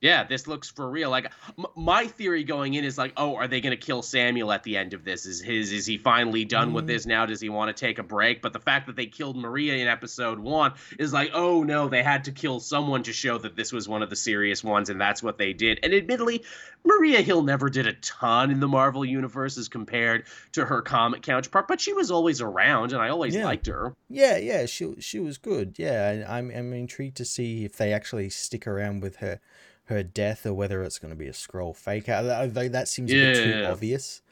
yeah, 0.01 0.25
this 0.25 0.47
looks 0.47 0.71
for 0.71 0.89
real. 0.89 1.11
Like 1.11 1.33
m- 1.59 1.67
my 1.77 2.07
theory 2.07 2.45
going 2.45 2.75
in 2.75 2.85
is 2.85 2.97
like, 2.97 3.13
oh, 3.17 3.35
are 3.35 3.49
they 3.49 3.61
going 3.61 3.77
to 3.77 3.87
kill 3.87 4.03
Samuel 4.03 4.53
at 4.53 4.63
the 4.63 4.77
end 4.77 4.95
of 4.95 5.05
this? 5.05 5.27
Is 5.27 5.41
his 5.41 5.73
is 5.73 5.87
he 5.87 5.99
finally 5.99 6.45
done 6.45 6.71
mm. 6.71 6.75
with 6.75 6.87
this 6.87 7.07
now? 7.07 7.27
Does 7.27 7.41
he 7.41 7.49
want 7.49 7.75
to 7.75 7.79
take 7.79 7.99
a 7.99 8.03
break? 8.03 8.41
But 8.41 8.53
the 8.53 8.61
fact 8.61 8.87
that 8.87 8.97
they 8.97 9.07
killed 9.07 9.37
Maria 9.37 9.75
in 9.75 9.89
episode 9.89 10.39
1 10.39 10.73
is 10.99 11.13
like, 11.13 11.31
oh 11.35 11.65
no, 11.65 11.89
they 11.89 12.03
had 12.03 12.25
to 12.25 12.33
kill 12.33 12.61
someone 12.61 13.03
to 13.05 13.13
show 13.13 13.39
that 13.39 13.57
this 13.57 13.73
was 13.73 13.89
one 13.89 14.03
of 14.03 14.11
the 14.11 14.17
serious 14.17 14.63
ones 14.63 14.89
and 14.89 15.01
that's 15.01 15.23
what 15.23 15.39
they 15.39 15.53
did. 15.53 15.81
And 15.83 15.93
admittedly, 15.93 16.45
Maria 16.85 17.21
Hill 17.21 17.43
never 17.43 17.69
did 17.69 17.87
a 17.87 17.93
ton 17.95 18.51
in 18.51 18.61
the 18.61 18.69
Marvel 18.69 19.05
universe 19.05 19.59
as 19.59 19.69
compared 19.69 20.27
to 20.53 20.65
her 20.65 20.81
comic 20.81 21.23
counterpart, 21.23 21.67
but 21.67 21.81
she 21.81 21.93
was 21.93 22.11
always 22.11 22.41
around 22.41 22.93
and 22.93 23.03
I 23.03 23.09
always 23.09 23.35
yeah. 23.35 23.45
liked 23.45 23.67
her. 23.67 23.97
Yeah, 24.09 24.37
yeah, 24.37 24.67
she 24.67 24.95
she 25.01 25.19
was 25.19 25.39
good. 25.39 25.75
Yeah, 25.77 26.25
I'm 26.29 26.51
I'm 26.51 26.73
intrigued 26.73 27.17
to 27.17 27.25
see 27.25 27.65
if 27.65 27.77
they 27.77 27.93
actually 27.93 28.31
stick 28.31 28.67
around 28.67 29.03
with 29.03 29.17
her 29.17 29.41
her 29.89 30.03
death 30.03 30.47
or 30.47 30.55
whether 30.55 30.82
it's 30.82 30.99
going 30.99 31.12
to 31.12 31.16
be 31.16 31.28
a 31.28 31.32
Skrull 31.32 31.74
fake. 31.76 32.07
Though 32.07 32.68
that 32.68 32.89
seems 32.89 33.12
yeah. 33.12 33.20
a 33.20 33.32
bit 33.32 33.45
too 33.45 33.64
obvious. 33.66 34.22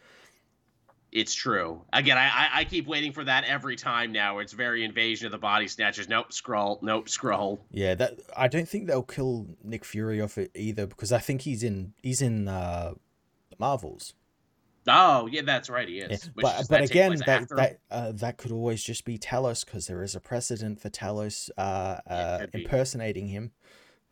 It's 1.13 1.35
true. 1.35 1.81
Again, 1.95 2.19
I, 2.19 2.49
I 2.53 2.65
keep 2.65 2.87
waiting 2.87 3.11
for 3.11 3.25
that 3.25 3.45
every 3.45 3.75
time 3.77 4.13
now. 4.13 4.39
It's 4.39 4.53
very 4.53 4.85
invasion 4.85 5.25
of 5.25 5.33
the 5.33 5.39
body 5.39 5.67
snatchers. 5.67 6.11
Nope, 6.11 6.31
Skrull. 6.31 6.83
Nope, 6.83 7.07
Skrull. 7.07 7.59
Yeah, 7.71 7.95
that 7.95 8.21
I 8.37 8.49
don't 8.49 8.69
think 8.69 8.87
they'll 8.87 9.03
kill 9.03 9.47
Nick 9.65 9.87
Fury 9.87 10.21
off 10.21 10.37
it 10.37 10.51
either 10.55 10.87
because 10.87 11.13
I 11.13 11.19
think 11.19 11.41
he's 11.41 11.63
in 11.63 11.95
he's 12.03 12.21
in 12.21 12.49
uh, 12.49 12.95
Marvels. 13.59 14.13
Oh 14.89 15.27
yeah, 15.27 15.43
that's 15.43 15.71
right. 15.71 15.89
He 15.89 16.01
is. 16.01 16.27
Yeah. 16.37 16.43
But 16.43 16.67
but 16.69 16.83
again, 16.83 17.17
that 17.25 17.49
that 17.49 17.79
uh, 17.91 18.13
that 18.13 18.37
could 18.37 18.53
always 18.53 18.83
just 18.83 19.05
be 19.05 19.19
Talos 19.19 19.65
because 19.65 19.87
there 19.87 20.03
is 20.03 20.15
a 20.15 20.21
precedent 20.21 20.81
for 20.81 20.91
Talos 20.91 21.49
uh, 21.57 21.97
uh, 22.07 22.47
impersonating 22.53 23.29
him 23.29 23.53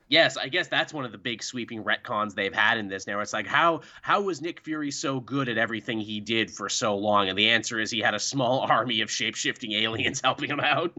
yes, 0.09 0.37
I 0.37 0.49
guess 0.49 0.69
that's 0.69 0.93
one 0.93 1.05
of 1.05 1.13
the 1.13 1.19
big 1.19 1.43
sweeping 1.43 1.83
retcons 1.85 2.35
they've 2.35 2.55
had 2.55 2.79
in 2.79 2.89
this 2.89 3.07
now. 3.07 3.21
It's 3.21 3.33
like 3.33 3.47
how 3.47 3.81
how 4.03 4.23
was 4.23 4.41
Nick 4.41 4.61
Fury 4.61 4.91
so 4.91 5.21
good 5.21 5.49
at 5.49 5.59
everything 5.59 6.01
he 6.01 6.21
did 6.21 6.51
for 6.51 6.69
so 6.69 6.97
long? 6.97 7.29
And 7.29 7.39
the 7.39 7.51
answer 7.51 7.79
is 7.81 7.91
he 7.91 8.01
had 8.01 8.15
a 8.15 8.21
small 8.21 8.61
army 8.71 9.01
of 9.01 9.11
shape-shifting 9.11 9.73
aliens 9.73 10.21
helping 10.23 10.51
him 10.51 10.61
out. 10.61 10.93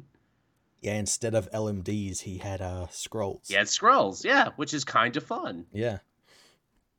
Yeah, 0.82 0.96
instead 0.96 1.34
of 1.34 1.50
LMDs, 1.52 2.22
he 2.22 2.38
had 2.38 2.62
uh 2.62 2.88
Skrulls. 2.92 3.50
Yeah, 3.50 3.62
Skrulls, 3.62 4.24
yeah, 4.24 4.50
which 4.56 4.74
is 4.74 4.84
kind 4.84 5.16
of 5.18 5.24
fun. 5.24 5.66
Yeah 5.74 6.00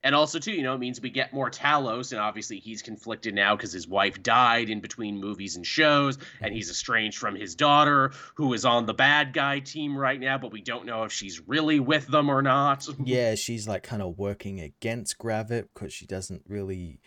and 0.07 0.15
also 0.15 0.39
too 0.39 0.53
you 0.53 0.63
know 0.63 0.75
it 0.75 0.79
means 0.79 1.01
we 1.01 1.11
get 1.11 1.33
more 1.33 1.51
talos 1.51 2.13
and 2.13 2.21
obviously 2.21 2.61
he's 2.61 2.81
conflicted 2.81 3.35
now 3.35 3.57
because 3.57 3.73
his 3.73 3.89
wife 3.89 4.23
died 4.23 4.71
in 4.71 4.81
between 4.81 5.21
movies 5.21 5.57
and 5.57 5.67
shows 5.67 6.17
and 6.41 6.55
he's 6.55 6.71
estranged 6.71 7.19
from 7.19 7.35
his 7.35 7.57
daughter 7.57 8.13
who 8.37 8.53
is 8.55 8.65
on 8.65 8.87
the 8.87 8.95
bad 8.95 9.33
guy 9.33 9.59
team 9.59 9.99
right 9.99 10.21
now 10.21 10.39
but 10.39 10.53
we 10.53 10.63
don't 10.63 10.87
know 10.87 11.03
if 11.03 11.13
she's 11.13 11.43
really 11.49 11.81
with 11.81 12.07
them 12.07 12.31
or 12.31 12.41
not 12.41 12.87
yeah 13.05 13.35
she's 13.35 13.67
like 13.67 13.83
kind 13.83 14.01
of 14.01 14.17
working 14.17 14.61
against 14.61 15.19
Gravik 15.19 15.67
because 15.75 15.93
she 15.93 16.07
doesn't 16.07 16.43
really 16.47 17.01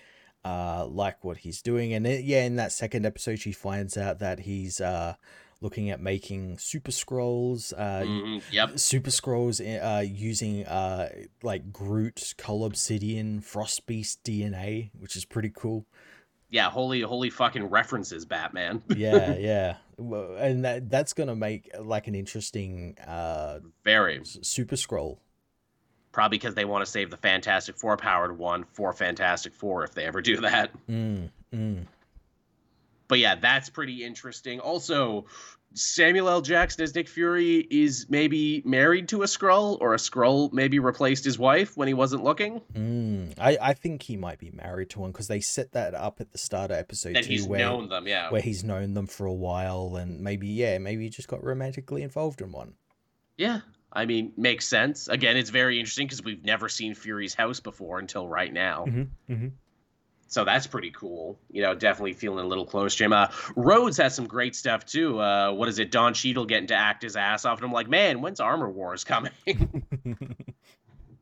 uh, 0.46 0.86
like 0.86 1.22
what 1.24 1.36
he's 1.38 1.62
doing. 1.62 1.94
And 1.94 2.08
it, 2.08 2.24
yeah, 2.24 2.44
in 2.44 2.56
that 2.56 2.72
second 2.72 3.06
episode, 3.06 3.40
she 3.40 3.52
finds 3.52 3.98
out 3.98 4.20
that 4.20 4.40
he's 4.40 4.80
uh, 4.80 5.16
looking 5.62 5.90
at 5.90 6.00
making 6.00 6.58
super 6.58 6.92
Skrulls. 6.92 7.74
Uh, 7.78 8.04
Mhm, 8.06 8.42
Yep. 8.52 8.80
super 8.80 9.10
Skrulls 9.10 9.60
uh, 9.60 10.02
using 10.02 10.66
uh, 10.66 11.10
like 11.44 11.72
Groot, 11.74 12.34
Cull 12.38 12.64
Obsidian, 12.64 13.42
Frost 13.42 13.86
Beast 13.86 14.24
DNA, 14.24 14.90
which 14.98 15.16
is 15.16 15.26
pretty 15.26 15.52
cool. 15.54 15.86
Yeah. 16.50 16.70
Holy, 16.70 17.02
holy 17.02 17.30
fucking 17.30 17.66
references, 17.66 18.26
Batman. 18.26 18.82
Yeah, 18.96 19.36
yeah, 19.36 19.76
and 19.98 20.64
that 20.66 20.90
that's 20.90 21.14
gonna 21.14 21.36
make 21.36 21.70
like 21.80 22.08
an 22.08 22.16
interesting 22.16 22.98
uh, 23.06 23.60
Very. 23.84 24.22
super 24.24 24.76
Skrull. 24.76 25.18
Probably 26.12 26.38
because 26.40 26.56
they 26.56 26.66
want 26.66 26.84
to 26.84 26.90
save 26.90 27.12
the 27.12 27.18
Fantastic 27.18 27.76
Four 27.78 27.96
powered 27.98 28.36
one 28.38 28.64
for 28.74 28.92
Fantastic 28.94 29.54
Four 29.54 29.84
if 29.84 29.94
they 29.94 30.06
ever 30.06 30.22
do 30.22 30.38
that. 30.38 30.72
Mm, 30.88 31.30
mm. 31.54 31.86
But 33.10 33.20
yeah, 33.20 33.36
that's 33.36 33.70
pretty 33.70 34.06
interesting. 34.06 34.62
Also, 34.62 35.26
Samuel 35.74 36.30
L. 36.30 36.42
Jackson 36.42 36.84
as 36.84 36.96
Nick 36.96 37.10
Fury 37.10 37.68
is 37.70 38.06
maybe 38.08 38.62
married 38.66 39.10
to 39.10 39.24
a 39.24 39.26
Skrull, 39.26 39.78
or 39.82 39.94
a 39.94 39.98
Skrull 39.98 40.54
maybe 40.54 40.80
replaced 40.80 41.26
his 41.26 41.38
wife 41.38 41.76
when 41.76 41.88
he 41.88 41.94
wasn't 41.94 42.24
looking. 42.24 42.62
Mm, 42.74 43.34
I, 43.40 43.58
I 43.60 43.74
think 43.74 44.04
he 44.04 44.16
might 44.16 44.40
be 44.40 44.52
married 44.52 44.92
to 44.92 45.00
one 45.00 45.12
because 45.12 45.28
they 45.28 45.42
set 45.42 45.74
that 45.74 45.94
up 45.96 46.22
at 46.22 46.32
the 46.32 46.38
start 46.38 46.72
of 46.72 46.78
episode 46.78 47.16
That 47.16 47.24
two, 47.24 47.32
he's 47.32 47.48
where 47.48 47.60
known 47.60 47.90
them, 47.90 48.08
yeah. 48.08 48.32
where 48.32 48.42
he's 48.42 48.64
known 48.64 48.94
them 48.94 49.08
for 49.08 49.26
a 49.26 49.34
while, 49.34 49.96
and 49.96 50.22
maybe 50.22 50.48
yeah, 50.48 50.78
maybe 50.78 51.04
he 51.04 51.10
just 51.10 51.28
got 51.28 51.44
romantically 51.44 52.04
involved 52.04 52.42
in 52.42 52.52
one. 52.52 52.76
Yeah, 53.38 53.62
I 53.92 54.06
mean, 54.06 54.34
makes 54.38 54.68
sense. 54.68 55.08
Again, 55.08 55.36
it's 55.36 55.50
very 55.50 55.80
interesting 55.80 56.06
because 56.06 56.24
we've 56.24 56.44
never 56.44 56.70
seen 56.70 56.94
Fury's 56.94 57.34
house 57.34 57.60
before 57.60 57.98
until 57.98 58.28
right 58.28 58.54
now. 58.54 58.86
Mm-hmm, 58.88 59.34
mm-hmm. 59.34 59.48
So 60.30 60.46
that's 60.46 60.68
pretty 60.68 60.92
cool. 60.92 61.40
You 61.52 61.64
know, 61.64 61.74
definitely 61.74 62.14
feeling 62.14 62.46
a 62.46 62.48
little 62.48 62.66
close 62.66 62.96
to 62.98 63.04
him. 63.04 63.14
Uh, 63.14 63.28
Rhodes 63.56 63.98
has 63.98 64.16
some 64.16 64.28
great 64.28 64.56
stuff 64.56 64.86
too. 64.86 65.20
Uh, 65.20 65.52
what 65.52 65.68
is 65.68 65.80
it? 65.80 65.92
Don 65.92 66.14
Cheadle 66.14 66.46
getting 66.46 66.68
to 66.68 66.76
act 66.76 67.02
his 67.02 67.16
ass 67.16 67.46
off, 67.46 67.58
and 67.58 67.66
I'm 67.66 67.74
like, 67.74 67.90
man, 67.90 68.22
when's 68.22 68.40
Armor 68.40 68.70
Wars 68.70 69.04
coming? 69.04 69.32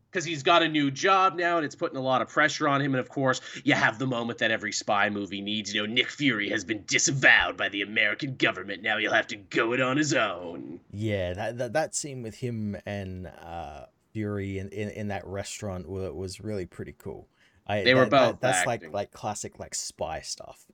Because 0.10 0.24
he's 0.24 0.41
got 0.41 0.64
a 0.64 0.68
new 0.70 0.89
job 0.89 1.36
now, 1.36 1.58
and 1.58 1.66
it's 1.66 1.76
putting 1.76 1.97
a 1.97 2.01
lot 2.01 2.22
of 2.22 2.30
pressure 2.30 2.68
on 2.68 2.82
him. 2.82 2.95
And 2.95 2.99
of 2.99 3.10
course, 3.10 3.41
you 3.66 3.74
have 3.74 3.99
the 3.99 4.08
moment 4.08 4.39
that 4.39 4.51
every 4.51 4.72
spy 4.72 5.10
movie 5.10 5.41
needs. 5.41 5.76
You 5.76 5.86
know, 5.86 5.93
Nick 5.93 6.10
Fury 6.10 6.49
has 6.49 6.64
been 6.64 6.84
disavowed 6.88 7.58
by 7.58 7.70
the 7.70 7.82
American 7.82 8.36
government. 8.36 8.82
Now 8.82 8.97
he'll 8.97 9.14
have 9.14 9.28
to 9.28 9.36
go 9.36 9.74
it 9.74 9.82
on 9.82 9.97
his 9.97 10.14
own. 10.14 10.80
yeah, 10.91 11.34
that, 11.34 11.58
that 11.58 11.74
that 11.74 11.93
scene 11.93 12.24
with 12.24 12.36
him 12.36 12.78
and 12.86 13.28
uh, 13.28 13.82
Fury 14.14 14.58
in, 14.58 14.70
in, 14.70 14.89
in 14.89 15.08
that 15.10 15.28
restaurant 15.28 15.88
was, 15.88 16.12
was 16.14 16.41
really 16.41 16.66
pretty 16.66 16.95
cool. 16.97 17.28
I, 17.68 17.84
They 17.84 17.93
were 17.93 18.01
that- 18.01 18.11
that- 18.11 18.32
both 18.34 18.39
that's 18.41 18.68
acting. 18.68 18.91
like 18.91 18.93
like 18.93 19.11
classic 19.11 19.59
like 19.59 19.76
spy 19.76 20.22
stuff. 20.22 20.65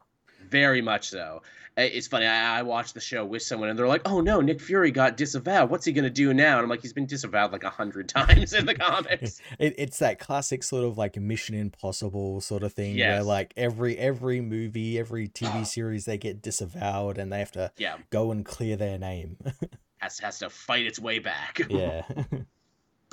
Very 0.49 0.81
much 0.81 1.09
so. 1.09 1.41
It's 1.75 2.05
funny. 2.05 2.27
I, 2.27 2.59
I 2.59 2.61
watched 2.61 2.93
the 2.93 2.99
show 2.99 3.25
with 3.25 3.41
someone, 3.41 3.69
and 3.69 3.79
they're 3.79 3.87
like, 3.87 4.03
"Oh 4.05 4.21
no, 4.21 4.41
Nick 4.41 4.61
Fury 4.61 4.91
got 4.91 5.17
disavowed. 5.17 5.71
What's 5.71 5.85
he 5.85 5.91
gonna 5.93 6.09
do 6.11 6.31
now?" 6.33 6.57
And 6.57 6.63
I'm 6.63 6.69
like, 6.69 6.81
"He's 6.83 6.93
been 6.93 7.07
disavowed 7.07 7.51
like 7.51 7.63
a 7.63 7.69
hundred 7.71 8.09
times 8.19 8.53
in 8.53 8.65
the 8.67 8.75
comics." 8.75 9.41
It, 9.57 9.73
it's 9.79 9.97
that 9.99 10.19
classic 10.19 10.61
sort 10.63 10.83
of 10.83 10.97
like 10.97 11.15
Mission 11.15 11.55
Impossible 11.55 12.41
sort 12.41 12.61
of 12.61 12.73
thing 12.73 12.97
where 12.99 13.23
like 13.23 13.53
every 13.57 13.97
every 13.97 14.41
movie, 14.41 14.99
every 14.99 15.27
TV 15.29 15.65
series, 15.75 16.05
they 16.05 16.19
get 16.19 16.43
disavowed 16.43 17.17
and 17.17 17.31
they 17.33 17.39
have 17.39 17.53
to 17.53 17.71
yeah, 17.77 17.95
go 18.11 18.29
and 18.31 18.45
clear 18.45 18.75
their 18.75 18.99
name. 18.99 19.37
has 19.97 20.19
has 20.19 20.37
to 20.39 20.49
fight 20.51 20.85
its 20.85 20.99
way 20.99 21.17
back. 21.17 21.59
yeah. 21.69 22.03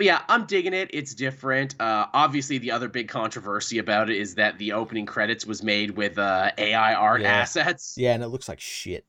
But 0.01 0.07
yeah, 0.07 0.22
I'm 0.30 0.46
digging 0.46 0.72
it. 0.72 0.88
It's 0.94 1.14
different. 1.14 1.78
Uh, 1.78 2.07
obviously, 2.14 2.57
the 2.57 2.70
other 2.70 2.88
big 2.88 3.09
controversy 3.09 3.76
about 3.76 4.09
it 4.09 4.16
is 4.16 4.36
that 4.36 4.57
the 4.57 4.72
opening 4.72 5.05
credits 5.05 5.44
was 5.44 5.62
made 5.62 5.90
with 5.90 6.16
uh, 6.16 6.53
AI 6.57 6.94
art 6.94 7.20
Yeah. 7.20 7.28
assets. 7.28 7.96
yeah, 7.98 8.14
and 8.14 8.22
it 8.22 8.28
looks 8.28 8.48
like 8.48 8.61
shit. 8.61 9.05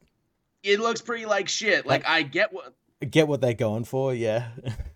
It 0.64 0.82
looks 0.82 1.00
pretty 1.02 1.26
like 1.26 1.48
shit. 1.48 1.86
Like 1.86 2.06
I 2.06 2.24
get 2.24 2.52
what 2.52 2.74
Get 3.10 3.30
what 3.30 3.40
they're 3.40 3.54
going 3.54 3.86
for, 3.86 4.14
yeah. 4.14 4.50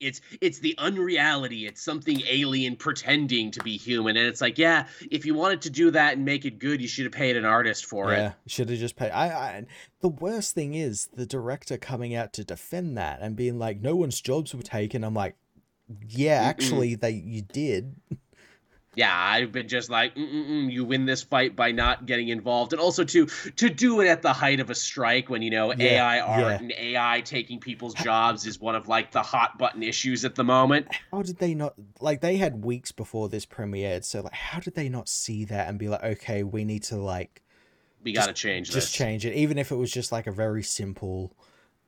it's 0.00 0.20
it's 0.40 0.58
the 0.60 0.74
unreality 0.78 1.66
it's 1.66 1.82
something 1.82 2.22
alien 2.28 2.76
pretending 2.76 3.50
to 3.50 3.60
be 3.62 3.76
human 3.76 4.16
and 4.16 4.26
it's 4.26 4.40
like 4.40 4.58
yeah 4.58 4.86
if 5.10 5.26
you 5.26 5.34
wanted 5.34 5.60
to 5.62 5.70
do 5.70 5.90
that 5.90 6.14
and 6.14 6.24
make 6.24 6.44
it 6.44 6.58
good 6.58 6.80
you 6.80 6.88
should 6.88 7.04
have 7.04 7.12
paid 7.12 7.36
an 7.36 7.44
artist 7.44 7.86
for 7.86 8.12
it. 8.12 8.18
yeah, 8.18 8.32
it 8.44 8.50
should 8.50 8.68
have 8.68 8.78
just 8.78 8.96
paid. 8.96 9.10
I, 9.10 9.26
I. 9.28 9.66
The 10.00 10.08
worst 10.08 10.54
thing 10.54 10.74
is 10.74 11.08
the 11.12 11.26
director 11.26 11.76
coming 11.76 12.14
out 12.14 12.32
to 12.34 12.44
defend 12.44 12.96
that 12.98 13.20
and 13.20 13.34
being 13.34 13.58
like, 13.58 13.80
"No 13.80 13.96
one's 13.96 14.20
jobs 14.20 14.54
were 14.54 14.62
taken." 14.62 15.02
I'm 15.04 15.14
like, 15.14 15.36
"Yeah, 16.06 16.42
Mm-mm. 16.42 16.48
actually, 16.48 16.94
they 16.94 17.10
you 17.10 17.42
did." 17.42 17.96
Yeah 18.98 19.14
i've 19.16 19.52
been 19.52 19.68
just 19.68 19.88
like 19.90 20.12
you 20.16 20.84
win 20.84 21.06
this 21.06 21.22
fight 21.22 21.54
by 21.54 21.70
not 21.70 22.04
getting 22.04 22.28
involved 22.28 22.72
and 22.72 22.80
also 22.82 23.04
to 23.04 23.26
to 23.26 23.70
do 23.70 24.00
it 24.00 24.08
at 24.08 24.22
the 24.22 24.32
height 24.32 24.58
of 24.60 24.70
a 24.70 24.74
strike 24.74 25.30
when 25.30 25.40
you 25.40 25.50
know 25.50 25.72
Yeah, 25.72 26.04
ai 26.04 26.20
art 26.20 26.40
yeah. 26.40 26.58
and 26.58 26.72
ai 26.72 27.20
taking 27.20 27.60
people's 27.60 27.94
jobs 27.94 28.46
is 28.46 28.60
one 28.60 28.74
of 28.74 28.88
like 28.88 29.12
the 29.12 29.22
hot 29.22 29.56
button 29.56 29.82
issues 29.82 30.24
at 30.24 30.34
the 30.34 30.44
moment 30.44 30.88
How 31.12 31.22
did 31.22 31.38
they 31.38 31.54
not 31.54 31.74
like? 32.00 32.20
They 32.20 32.36
had 32.36 32.64
weeks 32.64 32.92
before 32.92 33.28
this 33.28 33.46
premiered, 33.46 34.04
so 34.04 34.20
like, 34.20 34.32
how 34.34 34.60
did 34.60 34.74
they 34.74 34.88
not 34.88 35.08
see 35.08 35.44
that 35.46 35.68
and 35.68 35.78
be 35.78 35.88
like, 35.88 36.02
"Okay, 36.02 36.42
we 36.42 36.64
need 36.64 36.82
to 36.84 36.96
like 36.96 37.42
we 38.02 38.12
got 38.12 38.26
to 38.26 38.32
change 38.32 38.70
just 38.70 38.88
this 38.88 38.92
change 38.92 39.24
it," 39.24 39.34
even 39.34 39.58
if 39.58 39.70
it 39.70 39.76
was 39.76 39.90
just 39.90 40.12
like 40.12 40.26
a 40.26 40.32
very 40.32 40.62
simple. 40.62 41.32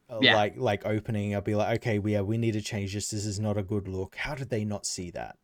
uh, 0.08 0.18
Yeah. 0.20 0.36
Like 0.36 0.54
like 0.56 0.86
opening, 0.86 1.34
I'll 1.34 1.40
be 1.42 1.54
like, 1.54 1.76
okay, 1.78 1.98
we 1.98 2.12
yeah, 2.12 2.22
we 2.22 2.38
need 2.38 2.52
to 2.52 2.62
change 2.62 2.94
this. 2.94 3.10
This 3.10 3.26
is 3.26 3.38
not 3.40 3.56
a 3.58 3.62
good 3.62 3.88
look. 3.88 4.16
How 4.16 4.34
did 4.34 4.48
they 4.50 4.64
not 4.64 4.86
see 4.86 5.10
that? 5.12 5.36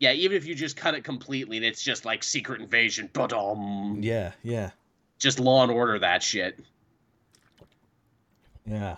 Yeah 0.00 0.12
even 0.12 0.36
if 0.36 0.44
you 0.46 0.54
just 0.56 0.76
cut 0.76 0.94
it 0.94 1.04
completely 1.04 1.56
and 1.56 1.64
it's 1.64 1.80
just 1.82 2.04
like 2.04 2.24
secret 2.24 2.60
invasion 2.60 3.08
but 3.12 3.32
um 3.32 3.98
Yeah, 4.02 4.32
yeah, 4.42 4.70
just 5.20 5.38
law 5.38 5.62
and 5.62 5.70
order 5.70 5.98
that 6.00 6.22
shit 6.24 6.58
yeah. 8.66 8.96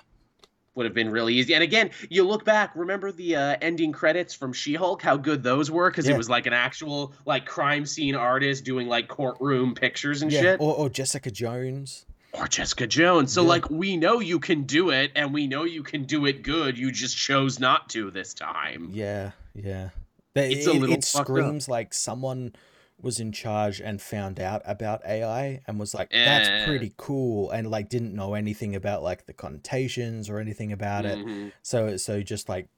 would 0.75 0.85
have 0.85 0.95
been 0.95 1.11
really 1.11 1.35
easy. 1.35 1.55
And 1.55 1.63
again, 1.63 1.91
you 2.11 2.25
look 2.25 2.45
back, 2.45 2.73
remember 2.75 3.11
the 3.13 3.37
uh, 3.37 3.57
ending 3.63 3.93
credits 3.93 4.35
from 4.35 4.53
She-Hulk? 4.53 5.01
How 5.03 5.17
good 5.17 5.43
those 5.43 5.71
were 5.71 5.91
because 5.91 6.07
Yeah. 6.07 6.15
it 6.15 6.19
was 6.19 6.29
like 6.29 6.47
an 6.47 6.53
actual 6.53 7.13
like 7.25 7.47
crime 7.47 7.87
scene 7.87 8.15
artist 8.15 8.65
doing 8.65 8.89
like 8.89 9.09
courtroom 9.09 9.75
pictures 9.75 10.23
and 10.23 10.31
yeah, 10.33 10.41
shit. 10.41 10.61
Or, 10.61 10.75
or 10.75 10.89
Jessica 10.91 11.31
Jones. 11.31 12.05
Or 12.33 12.47
Jessica 12.49 12.87
Jones. 12.87 13.33
So 13.33 13.43
Yeah. 13.43 13.49
like 13.49 13.71
we 13.71 13.97
know 13.97 14.21
you 14.21 14.39
can 14.41 14.65
do 14.65 14.91
it, 14.91 15.13
and 15.15 15.33
we 15.33 15.47
know 15.47 15.65
you 15.65 15.83
can 15.83 16.05
do 16.05 16.27
it 16.27 16.43
good. 16.43 16.77
You 16.79 16.91
just 16.91 17.17
chose 17.17 17.59
not 17.61 17.89
to 17.91 18.11
this 18.11 18.35
time. 18.35 18.91
Yeah, 18.93 19.31
yeah. 19.55 19.91
They, 20.35 20.53
It's 20.53 20.67
a 20.67 20.71
it, 20.71 20.81
little 20.81 20.95
it 20.97 21.05
fucked 21.05 21.21
up. 21.31 21.37
screams 21.37 21.69
like 21.69 21.93
someone 21.95 22.55
was 23.01 23.19
in 23.21 23.33
charge 23.33 23.81
and 23.81 24.01
found 24.01 24.39
out 24.39 24.63
about 24.65 25.05
AI 25.05 25.61
and 25.67 25.79
was 25.81 25.93
like, 25.93 26.11
"That's 26.11 26.67
pretty 26.67 26.93
cool," 26.97 27.51
and 27.51 27.69
like 27.71 27.89
didn't 27.89 28.15
know 28.15 28.35
anything 28.35 28.75
about 28.77 29.03
like 29.03 29.27
the 29.27 29.33
connotations 29.33 30.31
or 30.31 30.39
anything 30.39 30.73
about 30.73 31.05
it. 31.05 31.19
Mhm. 31.19 31.53
So 31.63 31.97
so 31.97 32.23
just 32.23 32.49
like 32.49 32.69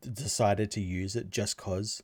decided 0.00 0.70
to 0.72 0.80
use 0.80 1.14
it 1.16 1.30
just 1.30 1.56
cause. 1.56 2.02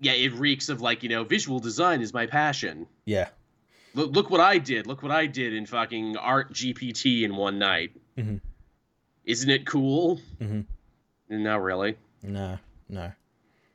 Yeah, 0.00 0.12
it 0.12 0.32
reeks 0.34 0.68
of 0.68 0.80
like 0.80 1.02
you 1.02 1.08
know, 1.08 1.24
visual 1.24 1.58
design 1.60 2.00
is 2.02 2.12
my 2.12 2.26
passion. 2.26 2.86
Yeah. 3.06 3.28
Look, 3.94 4.12
look 4.12 4.28
what 4.28 4.40
I 4.40 4.58
did. 4.58 4.86
Look 4.86 5.02
what 5.02 5.12
I 5.12 5.26
did 5.26 5.54
in 5.54 5.66
fucking 5.66 6.16
Art 6.16 6.52
GPT 6.52 7.22
in 7.22 7.36
one 7.36 7.58
night. 7.58 7.92
Mm-hmm. 8.18 8.36
Isn't 9.24 9.50
it 9.50 9.64
cool? 9.66 10.20
Mm-hmm. 10.40 10.62
Not 11.42 11.62
really. 11.62 11.96
No. 12.22 12.58
No. 12.88 13.12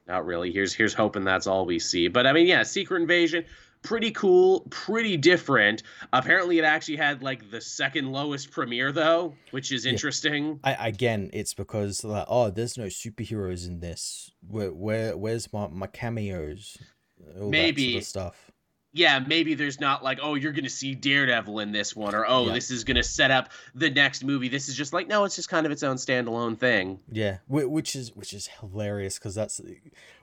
Not 0.09 0.25
really. 0.25 0.51
Here's 0.51 0.73
here's 0.73 0.93
hoping 0.93 1.23
that's 1.23 1.45
all 1.47 1.65
we 1.67 1.77
see. 1.79 2.07
But 2.07 2.25
I 2.27 2.33
mean, 2.33 2.47
yeah, 2.47 2.63
Secret 2.63 2.99
Invasion, 2.99 3.45
pretty 3.83 4.09
cool, 4.09 4.61
pretty 4.71 5.17
different. 5.17 5.83
Apparently, 6.11 6.57
it 6.57 6.63
actually 6.65 6.97
had 6.97 7.21
like 7.21 7.51
the 7.51 7.61
second 7.61 8.11
lowest 8.11 8.49
premiere 8.49 8.91
though, 8.91 9.35
which 9.51 9.71
is 9.71 9.85
Yeah. 9.85 9.91
interesting. 9.91 10.59
I 10.63 10.87
again, 10.87 11.29
it's 11.31 11.53
because 11.53 12.03
like, 12.03 12.25
oh, 12.27 12.49
there's 12.49 12.75
no 12.75 12.85
superheroes 12.87 13.67
in 13.67 13.81
this. 13.81 14.31
Where 14.47 14.73
where 14.73 15.15
where's 15.15 15.53
my 15.53 15.67
my 15.67 15.85
cameos? 15.87 16.75
All 17.35 17.41
that 17.45 17.49
Maybe. 17.51 17.91
sort 17.91 18.01
of 18.01 18.07
stuff. 18.07 18.48
Yeah, 18.91 19.19
maybe 19.19 19.53
there's 19.53 19.79
not 19.79 20.03
like, 20.03 20.17
oh, 20.21 20.33
you're 20.33 20.51
gonna 20.51 20.67
see 20.69 20.95
Daredevil 20.95 21.59
in 21.59 21.71
this 21.71 21.95
one, 21.95 22.15
or 22.15 22.25
oh, 22.27 22.47
Yeah. 22.47 22.53
this 22.53 22.71
is 22.71 22.83
gonna 22.83 23.03
set 23.03 23.29
up 23.29 23.51
the 23.75 23.89
next 23.89 24.23
movie. 24.23 24.49
This 24.49 24.67
is 24.67 24.75
just 24.75 24.93
like, 24.93 25.07
no, 25.07 25.25
it's 25.25 25.35
just 25.35 25.47
kind 25.49 25.65
of 25.67 25.71
its 25.71 25.83
own 25.83 25.97
standalone 25.97 26.57
thing. 26.57 26.99
Yeah, 27.11 27.37
which 27.47 27.95
is 27.95 28.15
which 28.15 28.33
is 28.33 28.47
hilarious 28.59 29.19
because 29.19 29.35
that's 29.35 29.61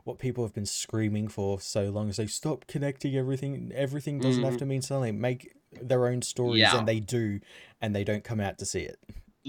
what 0.03 0.19
people 0.19 0.45
have 0.45 0.53
been 0.53 0.67
screaming 0.67 1.29
for 1.29 1.61
so 1.61 1.91
long. 1.91 2.09
Is 2.09 2.19
like 2.19 2.29
stop 2.29 2.67
connecting 2.67 3.15
everything. 3.17 3.71
Everything 3.75 4.19
doesn't 4.19 4.43
have 4.43 4.55
Mhm. 4.55 4.59
to 4.59 4.67
mean 4.67 4.83
something. 4.83 5.21
Make 5.21 5.53
their 5.81 6.07
own 6.09 6.23
stories, 6.23 6.61
Yeah. 6.61 6.77
and 6.77 6.89
they 6.89 6.99
do, 7.01 7.41
and 7.81 7.95
they 7.95 8.03
don't 8.03 8.25
come 8.25 8.41
out 8.41 8.59
to 8.59 8.65
see 8.67 8.81
it. 8.81 8.99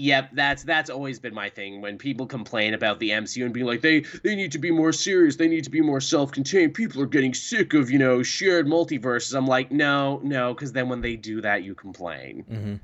Yep, 0.00 0.30
that's 0.34 0.62
that's 0.62 0.90
always 0.90 1.18
been 1.18 1.34
my 1.34 1.48
thing. 1.50 1.80
When 1.80 1.98
people 1.98 2.24
complain 2.24 2.72
about 2.72 3.00
the 3.00 3.10
MCU 3.10 3.44
and 3.44 3.52
being 3.52 3.66
like 3.66 3.80
they 3.80 4.00
they 4.22 4.36
need 4.36 4.52
to 4.52 4.58
be 4.60 4.70
more 4.70 4.92
serious, 4.92 5.34
they 5.34 5.48
need 5.48 5.64
to 5.64 5.70
be 5.70 5.80
more 5.80 6.00
self-contained. 6.00 6.72
People 6.74 7.02
are 7.02 7.06
getting 7.06 7.34
sick 7.34 7.74
of 7.74 7.90
you 7.90 7.98
know 7.98 8.22
shared 8.22 8.68
multiverses. 8.68 9.36
I'm 9.36 9.48
like, 9.48 9.72
no, 9.72 10.20
no, 10.22 10.54
because 10.54 10.70
then 10.70 10.88
when 10.88 11.00
they 11.00 11.16
do 11.16 11.40
that, 11.40 11.64
you 11.64 11.74
complain. 11.74 12.44
hmm 12.48 12.74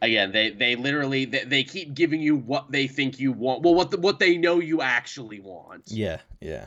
Again, 0.00 0.32
they 0.32 0.50
they 0.50 0.74
literally 0.74 1.26
they, 1.26 1.44
they 1.44 1.64
keep 1.64 1.92
giving 1.92 2.22
you 2.22 2.34
what 2.34 2.70
they 2.70 2.86
think 2.86 3.20
you 3.20 3.32
want. 3.32 3.60
Well, 3.62 3.74
what 3.74 3.90
the, 3.90 3.98
what 3.98 4.18
they 4.18 4.38
know 4.38 4.58
you 4.58 4.80
actually 4.80 5.40
want. 5.40 5.82
Yeah, 5.88 6.20
yeah, 6.40 6.64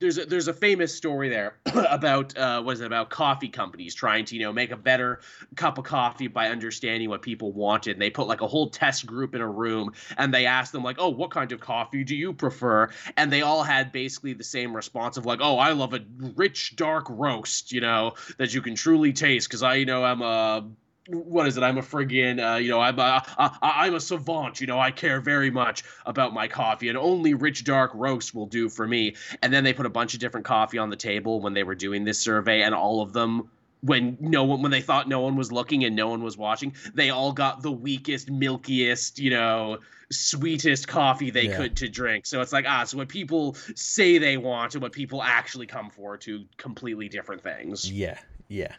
there's 0.00 0.18
a, 0.18 0.24
there's 0.26 0.48
a 0.48 0.52
famous 0.52 0.94
story 0.94 1.28
there 1.28 1.56
about 1.90 2.36
uh, 2.36 2.62
what 2.62 2.72
is 2.72 2.80
it 2.80 2.86
about 2.86 3.10
coffee 3.10 3.48
companies 3.48 3.94
trying 3.94 4.24
to 4.24 4.36
you 4.36 4.42
know 4.42 4.52
make 4.52 4.70
a 4.70 4.76
better 4.76 5.20
cup 5.56 5.78
of 5.78 5.84
coffee 5.84 6.28
by 6.28 6.48
understanding 6.48 7.08
what 7.08 7.22
people 7.22 7.52
wanted. 7.52 7.92
And 7.92 8.02
they 8.02 8.10
put 8.10 8.26
like 8.26 8.40
a 8.40 8.46
whole 8.46 8.70
test 8.70 9.06
group 9.06 9.34
in 9.34 9.40
a 9.40 9.48
room 9.48 9.92
and 10.16 10.32
they 10.32 10.46
asked 10.46 10.72
them 10.72 10.82
like, 10.82 10.96
oh, 10.98 11.08
what 11.08 11.30
kind 11.30 11.50
of 11.52 11.60
coffee 11.60 12.04
do 12.04 12.14
you 12.14 12.32
prefer? 12.32 12.90
And 13.16 13.32
they 13.32 13.42
all 13.42 13.62
had 13.62 13.90
basically 13.90 14.34
the 14.34 14.44
same 14.44 14.74
response 14.74 15.16
of 15.16 15.26
like, 15.26 15.40
oh, 15.42 15.58
I 15.58 15.72
love 15.72 15.94
a 15.94 16.00
rich 16.36 16.76
dark 16.76 17.06
roast, 17.08 17.72
you 17.72 17.80
know, 17.80 18.14
that 18.38 18.54
you 18.54 18.62
can 18.62 18.74
truly 18.76 19.12
taste 19.12 19.48
because 19.48 19.62
I 19.62 19.74
you 19.74 19.86
know 19.86 20.04
I'm 20.04 20.22
a 20.22 20.68
what 21.08 21.46
is 21.46 21.56
it? 21.56 21.62
I'm 21.62 21.78
a 21.78 21.82
friggin', 21.82 22.38
uh, 22.38 22.58
you 22.58 22.68
know, 22.68 22.80
I'm 22.80 22.98
a, 22.98 23.22
I, 23.38 23.86
am 23.86 23.94
a 23.94 24.00
savant. 24.00 24.60
You 24.60 24.66
know, 24.66 24.78
I 24.78 24.90
care 24.90 25.20
very 25.20 25.50
much 25.50 25.82
about 26.04 26.34
my 26.34 26.48
coffee, 26.48 26.88
and 26.88 26.98
only 26.98 27.34
rich 27.34 27.64
dark 27.64 27.90
roast 27.94 28.34
will 28.34 28.46
do 28.46 28.68
for 28.68 28.86
me. 28.86 29.16
And 29.42 29.52
then 29.52 29.64
they 29.64 29.72
put 29.72 29.86
a 29.86 29.90
bunch 29.90 30.14
of 30.14 30.20
different 30.20 30.46
coffee 30.46 30.78
on 30.78 30.90
the 30.90 30.96
table 30.96 31.40
when 31.40 31.54
they 31.54 31.62
were 31.62 31.74
doing 31.74 32.04
this 32.04 32.18
survey, 32.18 32.62
and 32.62 32.74
all 32.74 33.00
of 33.00 33.12
them, 33.12 33.48
when 33.80 34.18
no 34.20 34.44
one, 34.44 34.60
when 34.60 34.70
they 34.70 34.82
thought 34.82 35.08
no 35.08 35.20
one 35.20 35.36
was 35.36 35.50
looking 35.50 35.84
and 35.84 35.96
no 35.96 36.08
one 36.08 36.22
was 36.22 36.36
watching, 36.36 36.74
they 36.94 37.10
all 37.10 37.32
got 37.32 37.62
the 37.62 37.72
weakest, 37.72 38.30
milkiest, 38.30 39.18
you 39.18 39.30
know, 39.30 39.78
sweetest 40.10 40.88
coffee 40.88 41.30
they 41.30 41.48
yeah. 41.48 41.56
could 41.56 41.76
to 41.76 41.88
drink. 41.88 42.26
So 42.26 42.42
it's 42.42 42.52
like 42.52 42.66
ah, 42.68 42.84
so 42.84 42.98
what 42.98 43.08
people 43.08 43.56
say 43.74 44.18
they 44.18 44.36
want 44.36 44.74
and 44.74 44.82
what 44.82 44.92
people 44.92 45.22
actually 45.22 45.66
come 45.66 45.88
for, 45.88 46.18
two 46.18 46.44
completely 46.58 47.08
different 47.08 47.42
things. 47.42 47.90
Yeah, 47.90 48.18
yeah 48.48 48.74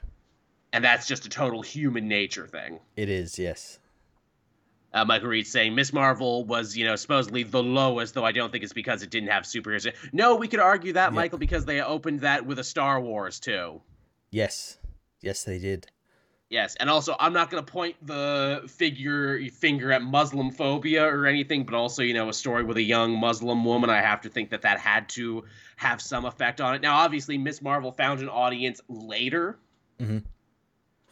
and 0.74 0.84
that's 0.84 1.08
just 1.08 1.26
a 1.26 1.30
total 1.30 1.62
human 1.62 2.08
nature 2.08 2.48
thing. 2.48 2.80
It 2.96 3.10
is, 3.10 3.40
yes. 3.40 3.80
Uh, 4.92 5.06
Michael 5.06 5.30
Reed 5.30 5.46
saying 5.46 5.76
Miss 5.76 5.94
Marvel 5.94 6.46
was, 6.46 6.76
you 6.76 6.86
know, 6.86 6.96
supposedly 6.96 7.44
the 7.44 7.62
lowest, 7.62 8.16
though 8.16 8.26
I 8.26 8.32
don't 8.32 8.52
think 8.52 8.64
it's 8.64 8.74
because 8.74 9.04
it 9.04 9.12
didn't 9.12 9.30
have 9.30 9.44
superheroes. 9.44 9.94
No, 10.12 10.36
we 10.36 10.48
could 10.48 10.60
argue 10.60 10.94
that, 10.94 11.06
yep. 11.06 11.14
Michael, 11.14 11.38
because 11.38 11.66
they 11.66 11.82
opened 11.82 12.22
that 12.22 12.46
with 12.46 12.58
a 12.58 12.64
Star 12.64 13.00
Wars 13.00 13.40
too. 13.40 13.82
Yes, 14.32 14.78
yes, 15.22 15.44
they 15.44 15.60
did. 15.60 15.88
Yes, 16.50 16.76
and 16.80 16.90
also 16.90 17.16
I'm 17.20 17.34
not 17.34 17.52
going 17.52 17.64
to 17.64 17.72
point 17.72 17.96
the 18.02 18.64
figure 18.68 19.40
finger 19.50 19.92
at 19.92 20.02
Muslim 20.02 20.50
phobia 20.50 21.06
or 21.06 21.28
anything, 21.28 21.64
but 21.64 21.76
also 21.76 22.02
you 22.02 22.16
know 22.16 22.28
a 22.30 22.34
story 22.34 22.64
with 22.64 22.78
a 22.78 22.82
young 22.82 23.20
Muslim 23.20 23.64
woman. 23.64 23.92
I 23.92 24.02
have 24.02 24.22
to 24.22 24.30
think 24.30 24.50
that 24.50 24.64
that 24.64 24.80
had 24.80 25.08
to 25.10 25.44
have 25.76 26.02
some 26.02 26.26
effect 26.26 26.60
on 26.60 26.74
it. 26.74 26.82
Now, 26.82 26.98
obviously, 26.98 27.38
Miss 27.38 27.62
Marvel 27.62 27.92
found 27.92 28.22
an 28.22 28.30
audience 28.30 28.82
later. 28.90 29.60
Mm-hmm. 30.00 30.20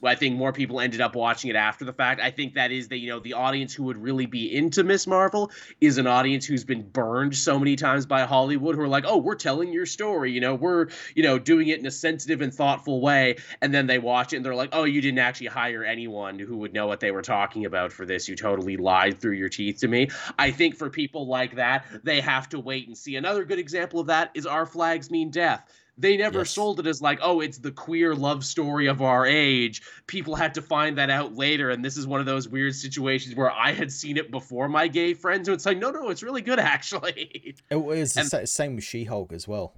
I 0.04 0.16
think 0.16 0.36
more 0.36 0.54
people 0.54 0.80
ended 0.80 1.02
up 1.02 1.16
watching 1.16 1.50
it 1.50 1.56
after 1.56 1.86
the 1.86 1.94
fact. 1.94 2.22
I 2.22 2.32
think 2.32 2.54
that 2.56 2.72
is 2.72 2.88
that 2.90 2.98
you 2.98 3.10
know 3.10 3.20
the 3.20 3.34
audience 3.34 3.74
who 3.74 3.84
would 3.84 3.98
really 3.98 4.26
be 4.26 4.56
into 4.56 4.84
Miss 4.84 5.08
Marvel 5.08 5.52
is 5.82 5.98
an 5.98 6.08
audience 6.08 6.46
who's 6.46 6.64
been 6.64 6.84
burned 6.84 7.36
so 7.36 7.58
many 7.58 7.76
times 7.76 8.06
by 8.06 8.22
Hollywood 8.22 8.76
who 8.76 8.82
are 8.82 8.88
like, 8.88 9.06
"Oh, 9.08 9.18
we're 9.18 9.36
telling 9.36 9.74
your 9.74 9.86
story, 9.86 10.32
you 10.32 10.42
know, 10.42 10.56
we're, 10.56 10.88
you 11.16 11.24
know, 11.24 11.40
doing 11.40 11.70
it 11.70 11.80
in 11.80 11.86
a 11.86 11.92
sensitive 11.92 12.42
and 12.42 12.54
thoughtful 12.54 13.02
way." 13.02 13.38
And 13.62 13.74
then 13.74 13.88
they 13.88 14.00
watch 14.00 14.34
it 14.34 14.38
and 14.38 14.46
they're 14.46 14.56
like, 14.56 14.70
"Oh, 14.74 14.84
you 14.84 15.02
didn't 15.02 15.20
actually 15.20 15.48
hire 15.48 15.84
anyone 15.84 16.40
who 16.40 16.58
would 16.58 16.74
know 16.74 16.88
what 16.88 17.00
they 17.00 17.12
were 17.12 17.22
talking 17.22 17.66
about 17.66 17.92
for 17.92 18.06
this. 18.06 18.28
You 18.28 18.36
totally 18.36 18.78
lied 18.78 19.20
through 19.20 19.34
your 19.34 19.50
teeth 19.50 19.80
to 19.80 19.88
me." 19.88 20.10
I 20.38 20.52
think 20.52 20.76
for 20.76 20.90
people 20.90 21.28
like 21.28 21.56
that, 21.56 21.86
they 22.04 22.22
have 22.22 22.50
to 22.50 22.60
wait 22.60 22.88
and 22.88 22.98
see. 22.98 23.16
Another 23.16 23.46
good 23.46 23.60
example 23.60 24.00
of 24.00 24.08
that 24.08 24.32
is 24.34 24.46
Our 24.46 24.66
Flag 24.66 25.10
Means 25.12 25.34
Death 25.36 25.64
they 25.98 26.18
never 26.18 26.40
yes. 26.40 26.52
sold 26.52 26.80
it 26.80 26.88
as 26.88 27.02
like, 27.02 27.20
oh, 27.22 27.42
it's 27.42 27.58
the 27.58 27.72
queer 27.72 28.16
love 28.16 28.46
story 28.46 28.88
of 28.88 29.02
our 29.02 29.26
age. 29.26 29.82
People 30.06 30.36
had 30.36 30.54
to 30.54 30.62
find 30.62 30.98
that 30.98 31.10
out 31.10 31.36
later, 31.36 31.72
and 31.72 31.84
this 31.84 31.98
is 31.98 32.06
one 32.06 32.20
of 32.20 32.26
those 32.26 32.48
weird 32.48 32.76
situations 32.76 33.36
where 33.36 33.52
I 33.52 33.72
had 33.72 33.92
seen 33.92 34.18
it 34.18 34.30
before 34.30 34.70
my 34.70 34.88
gay 34.88 35.14
friends, 35.14 35.48
and 35.48 35.56
it's 35.56 35.66
like, 35.66 35.80
no, 35.80 35.90
no, 35.90 36.10
it's 36.10 36.24
really 36.24 36.42
good 36.42 36.60
actually. 36.68 37.56
It 37.70 37.76
was 37.76 38.16
and, 38.16 38.30
the 38.30 38.46
same 38.46 38.76
with 38.76 38.84
She-Hulk 38.84 39.34
as 39.34 39.48
well. 39.48 39.74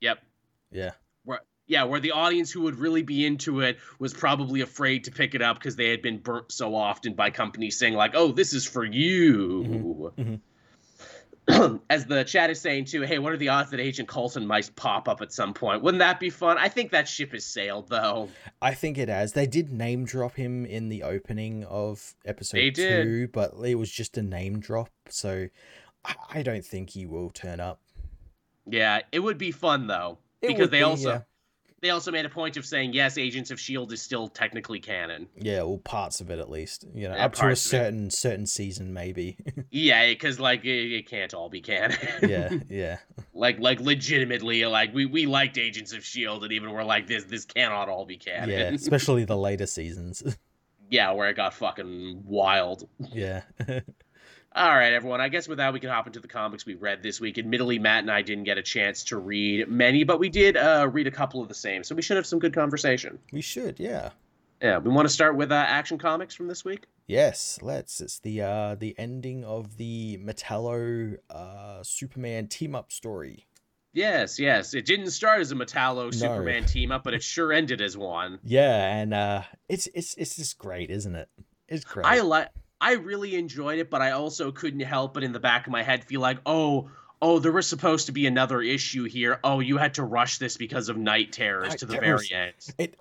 Yep. 0.00 0.18
Yeah. 0.70 0.90
Where, 1.24 1.40
yeah, 1.66 1.84
where 1.84 2.00
the 2.00 2.12
audience 2.12 2.50
who 2.50 2.62
would 2.62 2.76
really 2.76 3.02
be 3.02 3.24
into 3.24 3.60
it 3.60 3.78
was 3.98 4.12
probably 4.12 4.60
afraid 4.60 5.04
to 5.04 5.10
pick 5.10 5.34
it 5.34 5.40
up 5.40 5.58
because 5.58 5.76
they 5.76 5.88
had 5.88 6.02
been 6.02 6.18
burnt 6.18 6.52
so 6.52 6.74
often 6.74 7.14
by 7.14 7.30
companies 7.30 7.78
saying 7.78 7.94
like, 7.94 8.12
"Oh, 8.14 8.32
this 8.32 8.52
is 8.52 8.66
for 8.66 8.84
you." 8.84 9.64
Mm-hmm. 9.64 10.20
Mm-hmm. 10.20 10.34
as 11.90 12.06
the 12.06 12.22
chat 12.24 12.50
is 12.50 12.60
saying 12.60 12.84
too, 12.84 13.02
hey, 13.02 13.18
what 13.18 13.32
are 13.32 13.36
the 13.36 13.48
odds 13.48 13.70
that 13.70 13.80
Agent 13.80 14.08
Coulson 14.08 14.46
might 14.46 14.74
pop 14.76 15.08
up 15.08 15.20
at 15.20 15.32
some 15.32 15.52
point? 15.52 15.82
Wouldn't 15.82 15.98
that 15.98 16.20
be 16.20 16.30
fun? 16.30 16.56
I 16.58 16.68
think 16.68 16.92
that 16.92 17.08
ship 17.08 17.32
has 17.32 17.44
sailed 17.44 17.88
though. 17.88 18.28
I 18.60 18.74
think 18.74 18.98
it 18.98 19.08
has. 19.08 19.32
They 19.32 19.46
did 19.46 19.72
name 19.72 20.04
drop 20.04 20.36
him 20.36 20.64
in 20.64 20.88
the 20.88 21.02
opening 21.02 21.64
of 21.64 22.14
episode 22.24 22.74
two, 22.74 23.28
but 23.32 23.54
it 23.64 23.74
was 23.74 23.90
just 23.90 24.16
a 24.16 24.22
name 24.22 24.60
drop, 24.60 24.90
so 25.08 25.48
I 26.30 26.42
don't 26.42 26.64
think 26.64 26.90
he 26.90 27.06
will 27.06 27.30
turn 27.30 27.58
up. 27.58 27.80
Yeah, 28.66 29.00
it 29.10 29.20
would 29.20 29.38
be 29.38 29.50
fun 29.50 29.88
though. 29.88 30.18
It 30.40 30.48
because 30.48 30.70
they 30.70 30.78
be, 30.78 30.84
also 30.84 31.10
yeah 31.10 31.20
they 31.82 31.90
also 31.90 32.12
made 32.12 32.24
a 32.24 32.28
point 32.30 32.56
of 32.56 32.64
saying 32.64 32.92
yes, 32.92 33.18
Agents 33.18 33.50
of 33.50 33.58
Shield 33.60 33.92
is 33.92 34.00
still 34.00 34.28
technically 34.28 34.78
canon. 34.78 35.26
Yeah, 35.36 35.62
well, 35.62 35.78
parts 35.78 36.20
of 36.20 36.30
it 36.30 36.38
at 36.38 36.48
least. 36.48 36.86
You 36.94 37.08
know, 37.08 37.16
yeah, 37.16 37.24
up 37.24 37.34
to 37.34 37.48
a 37.48 37.56
certain 37.56 38.08
certain 38.10 38.46
season, 38.46 38.94
maybe. 38.94 39.36
yeah, 39.70 40.08
because 40.08 40.38
like 40.38 40.64
it, 40.64 40.92
it, 40.92 41.10
can't 41.10 41.34
all 41.34 41.48
be 41.48 41.60
canon. 41.60 41.98
yeah, 42.22 42.50
yeah. 42.68 42.98
Like 43.34 43.58
like 43.58 43.80
legitimately, 43.80 44.64
like 44.66 44.94
we 44.94 45.06
we 45.06 45.26
liked 45.26 45.58
Agents 45.58 45.92
of 45.92 46.04
Shield, 46.04 46.44
and 46.44 46.52
even 46.52 46.70
we're 46.70 46.84
like 46.84 47.08
this 47.08 47.24
this 47.24 47.44
cannot 47.44 47.88
all 47.88 48.06
be 48.06 48.16
canon. 48.16 48.50
Yeah, 48.50 48.58
especially 48.72 49.24
the 49.24 49.36
later 49.36 49.66
seasons. 49.66 50.22
yeah, 50.88 51.10
where 51.10 51.28
it 51.28 51.34
got 51.34 51.52
fucking 51.52 52.22
wild. 52.24 52.88
Yeah. 53.12 53.42
All 54.54 54.68
right, 54.68 54.92
everyone. 54.92 55.22
I 55.22 55.28
guess 55.28 55.48
with 55.48 55.58
that, 55.58 55.72
we 55.72 55.80
can 55.80 55.88
hop 55.88 56.06
into 56.06 56.20
the 56.20 56.28
comics 56.28 56.66
we 56.66 56.74
read 56.74 57.02
this 57.02 57.20
week. 57.20 57.38
Admittedly, 57.38 57.78
Matt 57.78 58.00
and 58.00 58.10
I 58.10 58.20
didn't 58.20 58.44
get 58.44 58.58
a 58.58 58.62
chance 58.62 59.02
to 59.04 59.16
read 59.16 59.66
many, 59.66 60.04
but 60.04 60.20
we 60.20 60.28
did 60.28 60.58
uh, 60.58 60.90
read 60.92 61.06
a 61.06 61.10
couple 61.10 61.40
of 61.40 61.48
the 61.48 61.54
same, 61.54 61.82
so 61.82 61.94
we 61.94 62.02
should 62.02 62.18
have 62.18 62.26
some 62.26 62.38
good 62.38 62.54
conversation. 62.54 63.18
We 63.32 63.40
should, 63.40 63.80
yeah. 63.80 64.10
Yeah, 64.60 64.76
we 64.78 64.90
want 64.90 65.08
to 65.08 65.14
start 65.14 65.36
with 65.36 65.50
uh, 65.50 65.54
Action 65.54 65.96
Comics 65.96 66.34
from 66.34 66.48
this 66.48 66.66
week. 66.66 66.84
Yes, 67.06 67.60
let's. 67.62 68.00
It's 68.02 68.18
the 68.18 68.42
uh, 68.42 68.74
the 68.74 68.94
ending 68.98 69.42
of 69.42 69.78
the 69.78 70.18
Metallo 70.22 71.16
uh, 71.30 71.82
Superman 71.82 72.46
team 72.46 72.74
up 72.74 72.92
story. 72.92 73.46
Yes, 73.94 74.38
yes. 74.38 74.74
It 74.74 74.84
didn't 74.84 75.10
start 75.10 75.40
as 75.40 75.50
a 75.50 75.54
Metallo 75.54 76.04
no. 76.04 76.10
Superman 76.10 76.66
team 76.66 76.92
up, 76.92 77.04
but 77.04 77.14
it 77.14 77.22
sure 77.22 77.52
ended 77.52 77.80
as 77.80 77.96
one. 77.96 78.38
Yeah, 78.44 78.96
and 78.96 79.14
uh, 79.14 79.42
it's 79.68 79.88
it's 79.94 80.14
it's 80.14 80.36
just 80.36 80.58
great, 80.58 80.90
isn't 80.90 81.14
it? 81.14 81.28
It's 81.68 81.84
great. 81.84 82.06
I 82.06 82.20
like 82.20 82.48
I 82.82 82.94
really 82.94 83.36
enjoyed 83.36 83.78
it, 83.78 83.88
but 83.88 84.02
I 84.02 84.10
also 84.10 84.50
couldn't 84.50 84.80
help 84.80 85.14
but 85.14 85.22
in 85.22 85.32
the 85.32 85.40
back 85.40 85.66
of 85.66 85.72
my 85.72 85.82
head 85.82 86.04
feel 86.04 86.20
like, 86.20 86.38
oh, 86.44 86.90
oh, 87.22 87.38
there 87.38 87.52
was 87.52 87.68
supposed 87.68 88.06
to 88.06 88.12
be 88.12 88.26
another 88.26 88.60
issue 88.60 89.04
here. 89.04 89.38
Oh, 89.44 89.60
you 89.60 89.78
had 89.78 89.94
to 89.94 90.02
rush 90.02 90.38
this 90.38 90.56
because 90.56 90.88
of 90.88 90.96
Knight 90.96 91.32
Terrors 91.32 91.76
to 91.76 91.86
the 91.86 91.98
very 91.98 92.28
end. 92.34 92.54
It, 92.76 92.98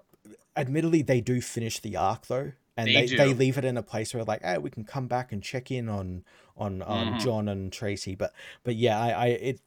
admittedly, 0.56 1.02
they 1.02 1.20
do 1.20 1.42
finish 1.42 1.80
the 1.80 1.98
arc 1.98 2.28
though, 2.28 2.52
and 2.78 2.88
they 2.88 3.08
they, 3.08 3.16
they, 3.16 3.34
leave 3.34 3.58
it 3.58 3.66
in 3.66 3.76
a 3.76 3.84
place 3.84 4.14
where 4.14 4.24
like, 4.24 4.44
hey, 4.44 4.60
we 4.60 4.70
can 4.70 4.84
come 4.84 5.08
back 5.08 5.32
and 5.32 5.42
check 5.42 5.72
in 5.72 5.90
on 5.90 6.24
on 6.56 6.84
um, 6.84 7.16
mm. 7.16 7.20
John 7.20 7.50
and 7.50 7.74
Tracy. 7.74 8.14
But 8.14 8.34
but 8.64 8.76
yeah, 8.76 9.00
I, 9.00 9.10
I 9.10 9.28
it 9.28 9.62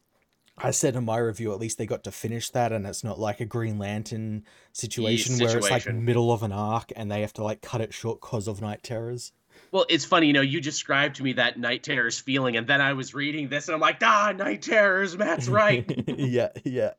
I 0.56 0.70
said 0.70 0.94
in 0.94 1.04
my 1.04 1.18
review, 1.18 1.52
at 1.52 1.58
least 1.58 1.78
they 1.78 1.86
got 1.86 2.04
to 2.04 2.12
finish 2.12 2.50
that, 2.50 2.70
and 2.70 2.86
it's 2.86 3.02
not 3.02 3.18
like 3.18 3.40
a 3.40 3.44
Green 3.44 3.78
Lantern 3.78 4.44
situation, 4.72 5.32
situation. 5.32 5.60
where 5.60 5.76
it's 5.76 5.86
like 5.86 5.94
middle 5.94 6.32
of 6.32 6.44
an 6.44 6.52
arc 6.52 6.92
and 6.94 7.10
they 7.10 7.22
have 7.22 7.32
to 7.34 7.44
like 7.44 7.60
cut 7.60 7.80
it 7.80 7.92
short 7.92 8.20
because 8.20 8.46
of 8.46 8.60
Knight 8.60 8.84
Terrors. 8.84 9.32
Well, 9.74 9.86
it's 9.88 10.04
funny, 10.04 10.28
you 10.28 10.32
know, 10.32 10.40
you 10.40 10.60
described 10.60 11.16
to 11.16 11.24
me 11.24 11.32
that 11.32 11.58
Knight 11.58 11.82
Terrors 11.82 12.20
feeling, 12.20 12.56
and 12.56 12.64
then 12.64 12.80
I 12.80 12.92
was 12.92 13.12
reading 13.12 13.48
this, 13.48 13.66
and 13.66 13.74
I'm 13.74 13.80
like, 13.80 13.96
ah, 14.04 14.32
Knight 14.32 14.62
Terrors, 14.62 15.18
Matt's 15.18 15.48
right. 15.48 15.84
yeah, 16.16 16.50
yeah. 16.62 16.92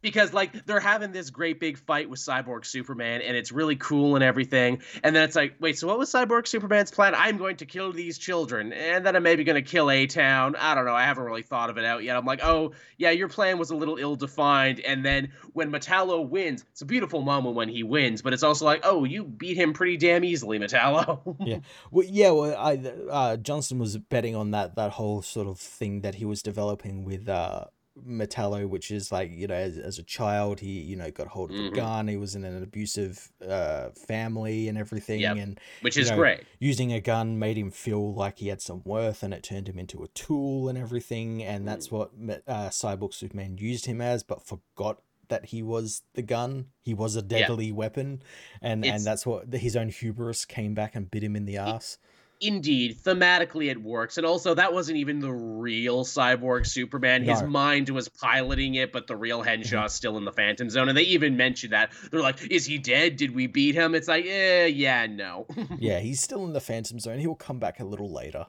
Because 0.00 0.32
like 0.32 0.64
they're 0.66 0.80
having 0.80 1.12
this 1.12 1.30
great 1.30 1.58
big 1.58 1.78
fight 1.78 2.08
with 2.08 2.20
Cyborg 2.20 2.64
Superman 2.64 3.20
and 3.20 3.36
it's 3.36 3.50
really 3.50 3.76
cool 3.76 4.14
and 4.14 4.22
everything. 4.22 4.80
And 5.02 5.14
then 5.14 5.24
it's 5.24 5.34
like, 5.34 5.54
wait, 5.60 5.78
so 5.78 5.88
what 5.88 5.98
was 5.98 6.12
Cyborg 6.12 6.46
Superman's 6.46 6.90
plan? 6.90 7.14
I'm 7.16 7.36
going 7.36 7.56
to 7.56 7.66
kill 7.66 7.92
these 7.92 8.18
children 8.18 8.72
and 8.72 9.04
then 9.04 9.16
I'm 9.16 9.22
maybe 9.22 9.44
going 9.44 9.62
to 9.62 9.68
kill 9.68 9.90
A 9.90 10.06
Town. 10.06 10.54
I 10.56 10.74
don't 10.74 10.84
know. 10.84 10.94
I 10.94 11.04
haven't 11.04 11.24
really 11.24 11.42
thought 11.42 11.70
of 11.70 11.78
it 11.78 11.84
out 11.84 12.04
yet. 12.04 12.16
I'm 12.16 12.24
like, 12.24 12.44
oh, 12.44 12.72
yeah, 12.96 13.10
your 13.10 13.28
plan 13.28 13.58
was 13.58 13.70
a 13.70 13.76
little 13.76 13.96
ill 13.96 14.16
defined. 14.16 14.80
And 14.80 15.04
then 15.04 15.32
when 15.52 15.72
Metallo 15.72 16.28
wins, 16.28 16.64
it's 16.70 16.82
a 16.82 16.86
beautiful 16.86 17.22
moment 17.22 17.56
when 17.56 17.68
he 17.68 17.82
wins, 17.82 18.22
but 18.22 18.32
it's 18.32 18.42
also 18.42 18.64
like, 18.64 18.80
oh, 18.84 19.04
you 19.04 19.24
beat 19.24 19.56
him 19.56 19.72
pretty 19.72 19.96
damn 19.96 20.24
easily, 20.24 20.58
Metallo. 20.58 21.36
yeah. 21.40 21.58
Well, 21.90 22.06
yeah, 22.08 22.30
well, 22.30 22.56
I, 22.56 22.76
uh, 23.10 23.36
Johnson 23.36 23.78
was 23.78 23.96
betting 23.96 24.36
on 24.36 24.52
that, 24.52 24.76
that 24.76 24.92
whole 24.92 25.22
sort 25.22 25.48
of 25.48 25.58
thing 25.58 26.02
that 26.02 26.16
he 26.16 26.24
was 26.24 26.42
developing 26.42 27.04
with, 27.04 27.28
uh, 27.28 27.64
Metallo, 28.06 28.68
which 28.68 28.90
is 28.90 29.10
like 29.10 29.30
you 29.32 29.46
know, 29.46 29.54
as, 29.54 29.78
as 29.78 29.98
a 29.98 30.02
child, 30.02 30.60
he 30.60 30.80
you 30.80 30.96
know 30.96 31.10
got 31.10 31.28
hold 31.28 31.50
of 31.50 31.56
mm-hmm. 31.56 31.74
a 31.74 31.76
gun. 31.76 32.08
He 32.08 32.16
was 32.16 32.34
in 32.34 32.44
an 32.44 32.62
abusive 32.62 33.30
uh, 33.46 33.90
family 33.90 34.68
and 34.68 34.78
everything, 34.78 35.20
yep. 35.20 35.36
and 35.36 35.60
which 35.80 35.96
is 35.96 36.10
know, 36.10 36.16
great. 36.16 36.44
Using 36.58 36.92
a 36.92 37.00
gun 37.00 37.38
made 37.38 37.56
him 37.56 37.70
feel 37.70 38.14
like 38.14 38.38
he 38.38 38.48
had 38.48 38.60
some 38.60 38.82
worth, 38.84 39.22
and 39.22 39.32
it 39.32 39.42
turned 39.42 39.68
him 39.68 39.78
into 39.78 40.02
a 40.02 40.08
tool 40.08 40.68
and 40.68 40.78
everything. 40.78 41.42
And 41.42 41.66
that's 41.66 41.88
mm. 41.88 41.92
what 41.92 42.10
uh, 42.46 42.68
Cyborg 42.68 43.14
Superman 43.14 43.58
used 43.58 43.86
him 43.86 44.00
as, 44.00 44.22
but 44.22 44.46
forgot 44.46 45.02
that 45.28 45.46
he 45.46 45.62
was 45.62 46.02
the 46.14 46.22
gun. 46.22 46.66
He 46.80 46.94
was 46.94 47.16
a 47.16 47.22
deadly 47.22 47.70
weapon, 47.72 48.22
and 48.62 48.84
it's, 48.84 48.96
and 48.96 49.04
that's 49.04 49.26
what 49.26 49.52
his 49.52 49.76
own 49.76 49.88
hubris 49.88 50.44
came 50.44 50.74
back 50.74 50.94
and 50.94 51.10
bit 51.10 51.22
him 51.22 51.36
in 51.36 51.44
the 51.44 51.58
ass 51.58 51.98
Indeed, 52.40 52.98
thematically 53.02 53.68
it 53.68 53.82
works, 53.82 54.16
and 54.16 54.24
also 54.24 54.54
that 54.54 54.72
wasn't 54.72 54.98
even 54.98 55.18
the 55.18 55.32
real 55.32 56.04
cyborg 56.04 56.66
Superman. 56.66 57.24
His 57.24 57.42
No. 57.42 57.48
mind 57.48 57.88
was 57.90 58.08
piloting 58.08 58.76
it, 58.76 58.92
but 58.92 59.08
the 59.08 59.16
real 59.16 59.42
Henshaw's 59.42 59.92
still 59.92 60.16
in 60.16 60.24
the 60.24 60.32
Phantom 60.32 60.70
Zone, 60.70 60.88
and 60.88 60.96
they 60.96 61.02
even 61.02 61.36
mentioned 61.36 61.72
that. 61.72 61.90
They're 62.12 62.20
like, 62.20 62.40
"Is 62.50 62.64
he 62.64 62.78
dead? 62.78 63.16
Did 63.16 63.34
we 63.34 63.48
beat 63.48 63.74
him?" 63.74 63.94
It's 63.96 64.06
like, 64.06 64.24
eh, 64.24 64.66
yeah, 64.66 65.06
no, 65.06 65.46
Yeah, 65.78 65.98
he's 65.98 66.20
still 66.20 66.44
in 66.44 66.52
the 66.52 66.60
Phantom 66.60 67.00
Zone. 67.00 67.18
He'll 67.18 67.34
come 67.34 67.58
back 67.58 67.80
a 67.80 67.84
little 67.84 68.12
later. 68.12 68.46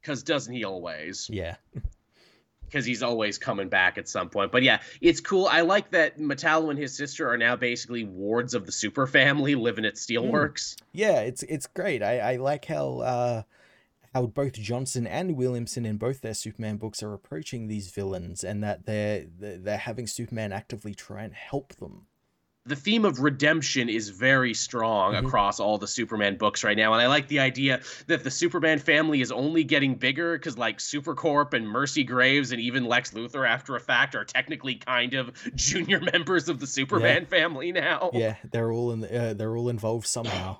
because 0.00 0.22
doesn't 0.22 0.54
he 0.54 0.62
always? 0.64 1.28
Yeah. 1.32 1.56
Because 2.68 2.84
he's 2.84 3.02
always 3.02 3.38
coming 3.38 3.68
back 3.68 3.98
at 3.98 4.08
some 4.08 4.28
point. 4.28 4.52
But 4.52 4.62
yeah, 4.62 4.80
it's 5.00 5.20
cool. 5.20 5.46
I 5.50 5.62
like 5.62 5.90
that 5.92 6.18
Metallo 6.18 6.70
and 6.70 6.78
his 6.78 6.96
sister 6.96 7.28
are 7.28 7.38
now 7.38 7.56
basically 7.56 8.04
wards 8.04 8.54
of 8.54 8.66
the 8.66 8.72
super 8.72 9.06
family 9.06 9.54
living 9.54 9.84
at 9.84 9.94
Steelworks. 9.94 10.76
Yeah, 10.92 11.20
it's 11.20 11.42
it's 11.44 11.66
great. 11.66 12.02
I, 12.02 12.18
I 12.18 12.36
like 12.36 12.66
how 12.66 12.98
uh 12.98 13.42
how 14.14 14.26
both 14.26 14.54
Johnson 14.54 15.06
and 15.06 15.36
Williamson 15.36 15.86
in 15.86 15.96
both 15.96 16.22
their 16.22 16.34
Superman 16.34 16.76
books 16.76 17.02
are 17.02 17.14
approaching 17.14 17.68
these 17.68 17.90
villains 17.90 18.42
and 18.42 18.62
that 18.64 18.86
they're 18.86 19.26
they're 19.38 19.78
having 19.78 20.06
Superman 20.06 20.52
actively 20.52 20.94
try 20.94 21.22
and 21.22 21.34
help 21.34 21.76
them. 21.76 22.07
The 22.68 22.76
theme 22.76 23.04
of 23.06 23.20
redemption 23.20 23.88
is 23.88 24.10
very 24.10 24.52
strong 24.52 25.14
Mhm. 25.14 25.26
across 25.26 25.58
all 25.58 25.78
the 25.78 25.86
Superman 25.86 26.36
books 26.36 26.62
right 26.62 26.76
now. 26.76 26.92
And 26.92 27.00
I 27.00 27.06
like 27.06 27.26
the 27.28 27.40
idea 27.40 27.80
that 28.08 28.24
the 28.24 28.30
Superman 28.30 28.78
family 28.78 29.22
is 29.22 29.32
only 29.32 29.64
getting 29.64 29.94
bigger 29.94 30.36
because, 30.38 30.58
like, 30.58 30.78
Supercorp 30.78 31.54
and 31.54 31.66
Mercy 31.66 32.04
Graves 32.04 32.52
and 32.52 32.60
even 32.60 32.84
Lex 32.84 33.12
Luthor, 33.12 33.48
after 33.48 33.74
a 33.74 33.80
fact, 33.80 34.14
are 34.14 34.24
technically 34.24 34.74
kind 34.74 35.14
of 35.14 35.32
junior 35.54 36.00
members 36.00 36.48
of 36.50 36.60
the 36.60 36.66
Superman 36.66 37.24
family 37.24 37.72
now. 37.72 38.10
Yeah, 38.12 38.36
they're 38.52 38.70
all 38.70 38.92
in 38.92 39.02
uh, 39.04 39.34
they're 39.34 39.56
all 39.56 39.70
involved 39.70 40.06
somehow. 40.06 40.58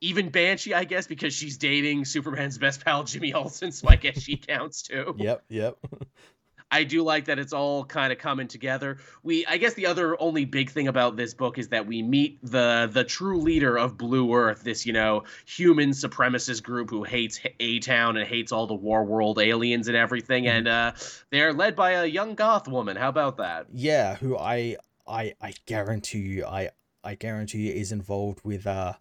Even 0.00 0.28
Banshee, 0.28 0.74
I 0.74 0.84
guess, 0.84 1.06
because 1.06 1.34
she's 1.34 1.56
dating 1.56 2.04
Superman's 2.04 2.56
best 2.58 2.84
pal, 2.84 3.04
Jimmy 3.04 3.32
Olsen, 3.32 3.72
so 3.72 3.88
I 3.88 3.96
guess 3.96 4.20
she 4.20 4.36
counts 4.48 4.82
too. 4.82 5.14
yep, 5.18 5.44
yep. 5.48 5.78
I 6.70 6.84
do 6.84 7.02
like 7.02 7.24
that 7.26 7.38
it's 7.38 7.52
all 7.52 7.84
kind 7.84 8.12
of 8.12 8.18
coming 8.18 8.46
together. 8.46 8.98
We 9.22 9.46
I 9.46 9.56
guess 9.56 9.74
the 9.74 9.86
other 9.86 10.20
only 10.20 10.44
big 10.44 10.70
thing 10.70 10.86
about 10.88 11.16
this 11.16 11.32
book 11.34 11.58
is 11.58 11.68
that 11.68 11.86
we 11.86 12.02
meet 12.02 12.38
the 12.42 12.88
the 12.92 13.04
true 13.04 13.40
leader 13.40 13.78
of 13.78 13.96
Blue 13.96 14.34
Earth, 14.34 14.64
this, 14.64 14.84
you 14.84 14.92
know, 14.92 15.24
human 15.46 15.90
supremacist 15.90 16.62
group 16.62 16.90
who 16.90 17.04
hates 17.04 17.40
A 17.60 17.78
Town 17.80 18.16
and 18.16 18.26
hates 18.28 18.52
all 18.52 18.66
the 18.66 18.74
war 18.74 19.04
world 19.04 19.38
aliens 19.38 19.88
and 19.88 19.96
everything 19.96 20.44
Mhm. 20.44 20.50
and 20.58 20.68
uh 20.68 20.92
they're 21.30 21.52
led 21.52 21.74
by 21.74 21.92
a 21.92 22.06
young 22.06 22.34
goth 22.34 22.68
woman. 22.68 22.96
How 22.96 23.08
about 23.08 23.38
that? 23.38 23.66
Yeah, 23.72 24.16
who 24.16 24.36
I 24.36 24.76
I 25.06 25.34
I 25.40 25.54
guarantee 25.66 26.18
you 26.18 26.44
I 26.46 26.70
I 27.02 27.14
guarantee 27.14 27.68
you 27.68 27.72
is 27.74 27.92
involved 27.92 28.40
with 28.44 28.66
uh 28.66 28.94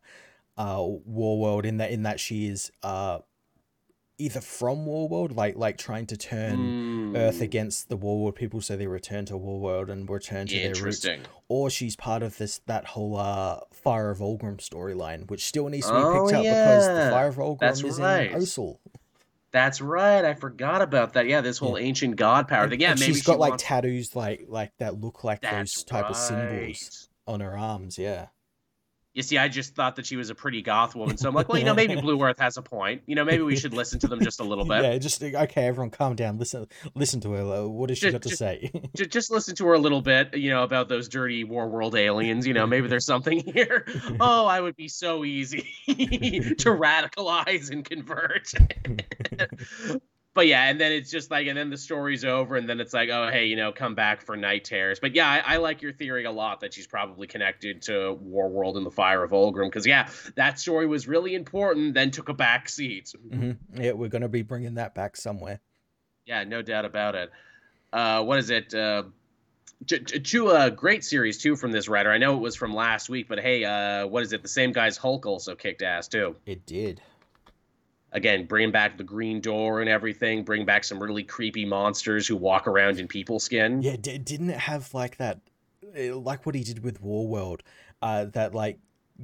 uh 0.58 0.78
Warworld 0.80 1.66
in 1.66 1.78
that 1.78 1.92
in 1.92 2.04
that 2.04 2.20
she 2.20 2.48
is 2.48 2.72
uh 2.84 3.20
either 4.20 4.42
from 4.42 4.86
Warworld 4.86 5.36
like 5.36 5.56
like 5.56 5.78
trying 5.78 6.06
to 6.08 6.18
turn 6.18 7.16
Earth 7.16 7.38
Mm, 7.38 7.42
against 7.42 7.90
the 7.90 7.98
Warworld 7.98 8.36
people 8.36 8.62
so 8.62 8.76
they 8.76 8.88
return 8.88 9.26
to 9.26 9.34
Warworld 9.34 9.90
and 9.90 10.10
return 10.10 10.48
to 10.48 10.56
their 10.56 10.74
roots 10.84 11.06
or 11.48 11.70
she's 11.70 11.96
part 11.96 12.24
of 12.24 12.38
this 12.38 12.60
that 12.66 12.86
whole 12.86 13.18
uh 13.18 13.60
Fire 13.72 14.10
of 14.10 14.20
Ulgrim 14.20 14.58
storyline 14.58 15.30
which 15.30 15.46
still 15.46 15.70
needs 15.70 15.86
to 15.88 15.94
be 15.94 16.00
Oh, 16.00 16.26
picked 16.26 16.36
up 16.38 16.44
because 16.44 16.88
the. 16.88 17.10
Fire 17.12 17.28
of 17.28 17.36
Ulgrim 17.36 17.60
That's 17.60 17.84
is 17.84 18.00
right. 18.00 18.32
in 18.32 18.42
Osul. 18.42 18.80
That's 19.52 19.80
right. 19.82 20.26
I 20.26 20.34
forgot 20.34 20.82
about 20.82 21.14
that. 21.14 21.26
Yeah, 21.28 21.40
this 21.42 21.58
whole 21.58 21.78
ancient 21.78 22.18
god 22.18 22.48
power 22.50 22.68
thing. 22.68 22.82
Yeah, 22.82 22.92
and 22.92 23.00
maybe 23.00 23.14
she's 23.14 23.24
got 23.24 23.34
she 23.34 23.38
like 23.40 23.50
wants- 23.52 23.64
tattoos 23.64 24.16
like 24.16 24.46
like 24.50 24.72
that 24.80 25.00
look 25.00 25.24
like 25.24 25.42
That's 25.42 25.74
those 25.76 25.84
type 25.86 26.10
of 26.10 26.16
symbols 26.18 27.10
on 27.28 27.40
her 27.40 27.58
arms, 27.58 27.98
yeah. 27.98 28.28
You 29.18 29.24
see, 29.24 29.40
I 29.40 29.48
just 29.48 29.74
thought 29.74 29.96
that 29.96 30.06
she 30.06 30.16
was 30.16 30.30
a 30.30 30.36
pretty 30.36 30.62
goth 30.62 30.94
woman, 30.94 31.18
so 31.18 31.28
I'm 31.28 31.34
like, 31.34 31.50
well, 31.50 31.58
you 31.58 31.66
know, 31.66 31.74
maybe 31.74 32.00
Blue 32.00 32.22
Earth 32.22 32.38
has 32.38 32.56
a 32.58 32.62
point. 32.62 33.02
You 33.08 33.16
know, 33.16 33.26
maybe 33.26 33.42
we 33.42 33.56
should 33.56 33.74
listen 33.74 33.98
to 34.02 34.08
them 34.08 34.24
just 34.24 34.40
a 34.40 34.44
little 34.44 34.64
bit. 34.64 34.84
Yeah, 34.84 34.96
just 35.00 35.24
okay. 35.24 35.66
Everyone, 35.66 35.90
calm 35.90 36.16
down. 36.16 36.38
Listen, 36.38 36.68
listen 36.94 37.20
to 37.22 37.32
her. 37.32 37.68
What 37.68 37.90
has 37.90 37.98
she 37.98 38.06
Ju- 38.06 38.12
got 38.12 38.22
to 38.22 38.30
ju- 38.30 38.36
say? 38.36 38.72
Just, 38.96 39.10
just 39.10 39.32
listen 39.32 39.56
to 39.56 39.66
her 39.66 39.74
a 39.74 39.80
little 39.80 40.04
bit, 40.04 40.38
you 40.38 40.52
know, 40.52 40.62
about 40.62 40.88
those 40.88 41.10
dirty 41.10 41.44
war 41.44 41.68
world 41.68 41.96
aliens. 41.96 42.46
You 42.46 42.54
know, 42.54 42.68
maybe 42.68 42.88
there's 42.88 43.06
something 43.14 43.40
here. 43.40 43.88
Oh, 44.20 44.46
I 44.46 44.62
would 44.62 44.76
be 44.76 44.88
so 44.88 45.26
easy 45.26 45.68
to 45.88 45.94
radicalize 46.70 47.72
and 47.72 47.84
convert. 47.84 48.54
But 50.38 50.46
yeah, 50.46 50.66
and 50.70 50.80
then 50.80 50.92
it's 50.92 51.10
just 51.10 51.32
like, 51.32 51.48
and 51.48 51.58
then 51.58 51.72
the 51.72 51.80
story's 51.80 52.24
over, 52.24 52.58
and 52.58 52.70
then 52.70 52.80
it's 52.80 52.94
like, 52.94 53.10
oh, 53.10 53.28
hey, 53.32 53.48
you 53.48 53.56
know, 53.56 53.72
come 53.72 53.96
back 53.96 54.22
for 54.22 54.38
Knight 54.38 54.66
Terrors. 54.66 55.00
But 55.00 55.16
yeah, 55.16 55.28
I, 55.28 55.56
I 55.56 55.58
like 55.58 55.82
your 55.82 55.94
theory 55.94 56.26
a 56.26 56.32
lot 56.32 56.60
that 56.60 56.76
she's 56.76 56.86
probably 56.86 57.26
connected 57.26 57.82
to 57.82 58.14
War 58.22 58.48
World 58.48 58.78
and 58.78 58.86
the 58.86 58.92
Fire 58.92 59.24
of 59.24 59.32
Ulgrim, 59.32 59.66
because 59.66 59.88
yeah, 59.88 60.10
that 60.36 60.60
story 60.60 60.86
was 60.86 61.08
really 61.08 61.34
important, 61.34 61.96
then 61.96 62.12
took 62.12 62.30
a 62.30 62.36
back 62.36 62.70
seat. 62.70 63.16
hmm 63.32 63.54
Yeah, 63.74 63.94
we're 63.94 64.10
gonna 64.10 64.30
be 64.30 64.44
bringing 64.44 64.76
that 64.76 64.94
back 64.94 65.18
somewhere. 65.18 65.60
Yeah, 66.28 66.44
no 66.44 66.62
doubt 66.62 66.86
about 66.86 67.16
it. 67.16 67.32
Uh, 67.92 68.24
what 68.24 68.38
is 68.38 68.52
it? 68.52 68.76
Uh, 68.76 69.06
Ch- 69.88 70.06
Ch- 70.06 70.22
Chua, 70.22 70.76
great 70.76 71.04
series 71.04 71.40
too 71.40 71.56
from 71.56 71.72
this 71.72 71.90
writer. 71.90 72.12
I 72.12 72.20
know 72.20 72.36
it 72.36 72.42
was 72.42 72.56
from 72.56 72.76
last 72.76 73.10
week, 73.10 73.28
but 73.28 73.40
hey, 73.40 73.66
uh, 73.66 74.06
what 74.06 74.22
is 74.22 74.34
it? 74.34 74.44
The 74.44 74.50
same 74.50 74.72
guy's 74.72 74.98
Hulk 74.98 75.26
also 75.26 75.56
kicked 75.56 75.82
ass 75.82 76.08
too. 76.08 76.36
It 76.46 76.68
did. 76.68 77.02
Again, 78.18 78.46
bring 78.48 78.72
back 78.72 78.98
the 78.98 79.04
Green 79.04 79.40
Door 79.42 79.82
and 79.82 79.90
everything. 79.90 80.44
Bring 80.44 80.66
back 80.66 80.84
some 80.84 81.02
really 81.02 81.24
creepy 81.24 81.66
monsters 81.66 82.28
who 82.28 82.36
walk 82.36 82.68
around 82.68 83.00
in 83.00 83.08
people 83.08 83.40
skin. 83.40 83.82
Yeah, 83.84 83.96
d- 84.02 84.18
didn't 84.18 84.50
it 84.50 84.58
have 84.58 84.92
like 84.96 85.18
that, 85.18 85.40
uh, 85.98 86.16
like 86.16 86.46
what 86.46 86.56
he 86.56 86.64
did 86.64 86.84
with 86.84 87.02
Warworld, 87.04 87.62
uh, 88.02 88.26
that 88.26 88.56
like 88.56 88.80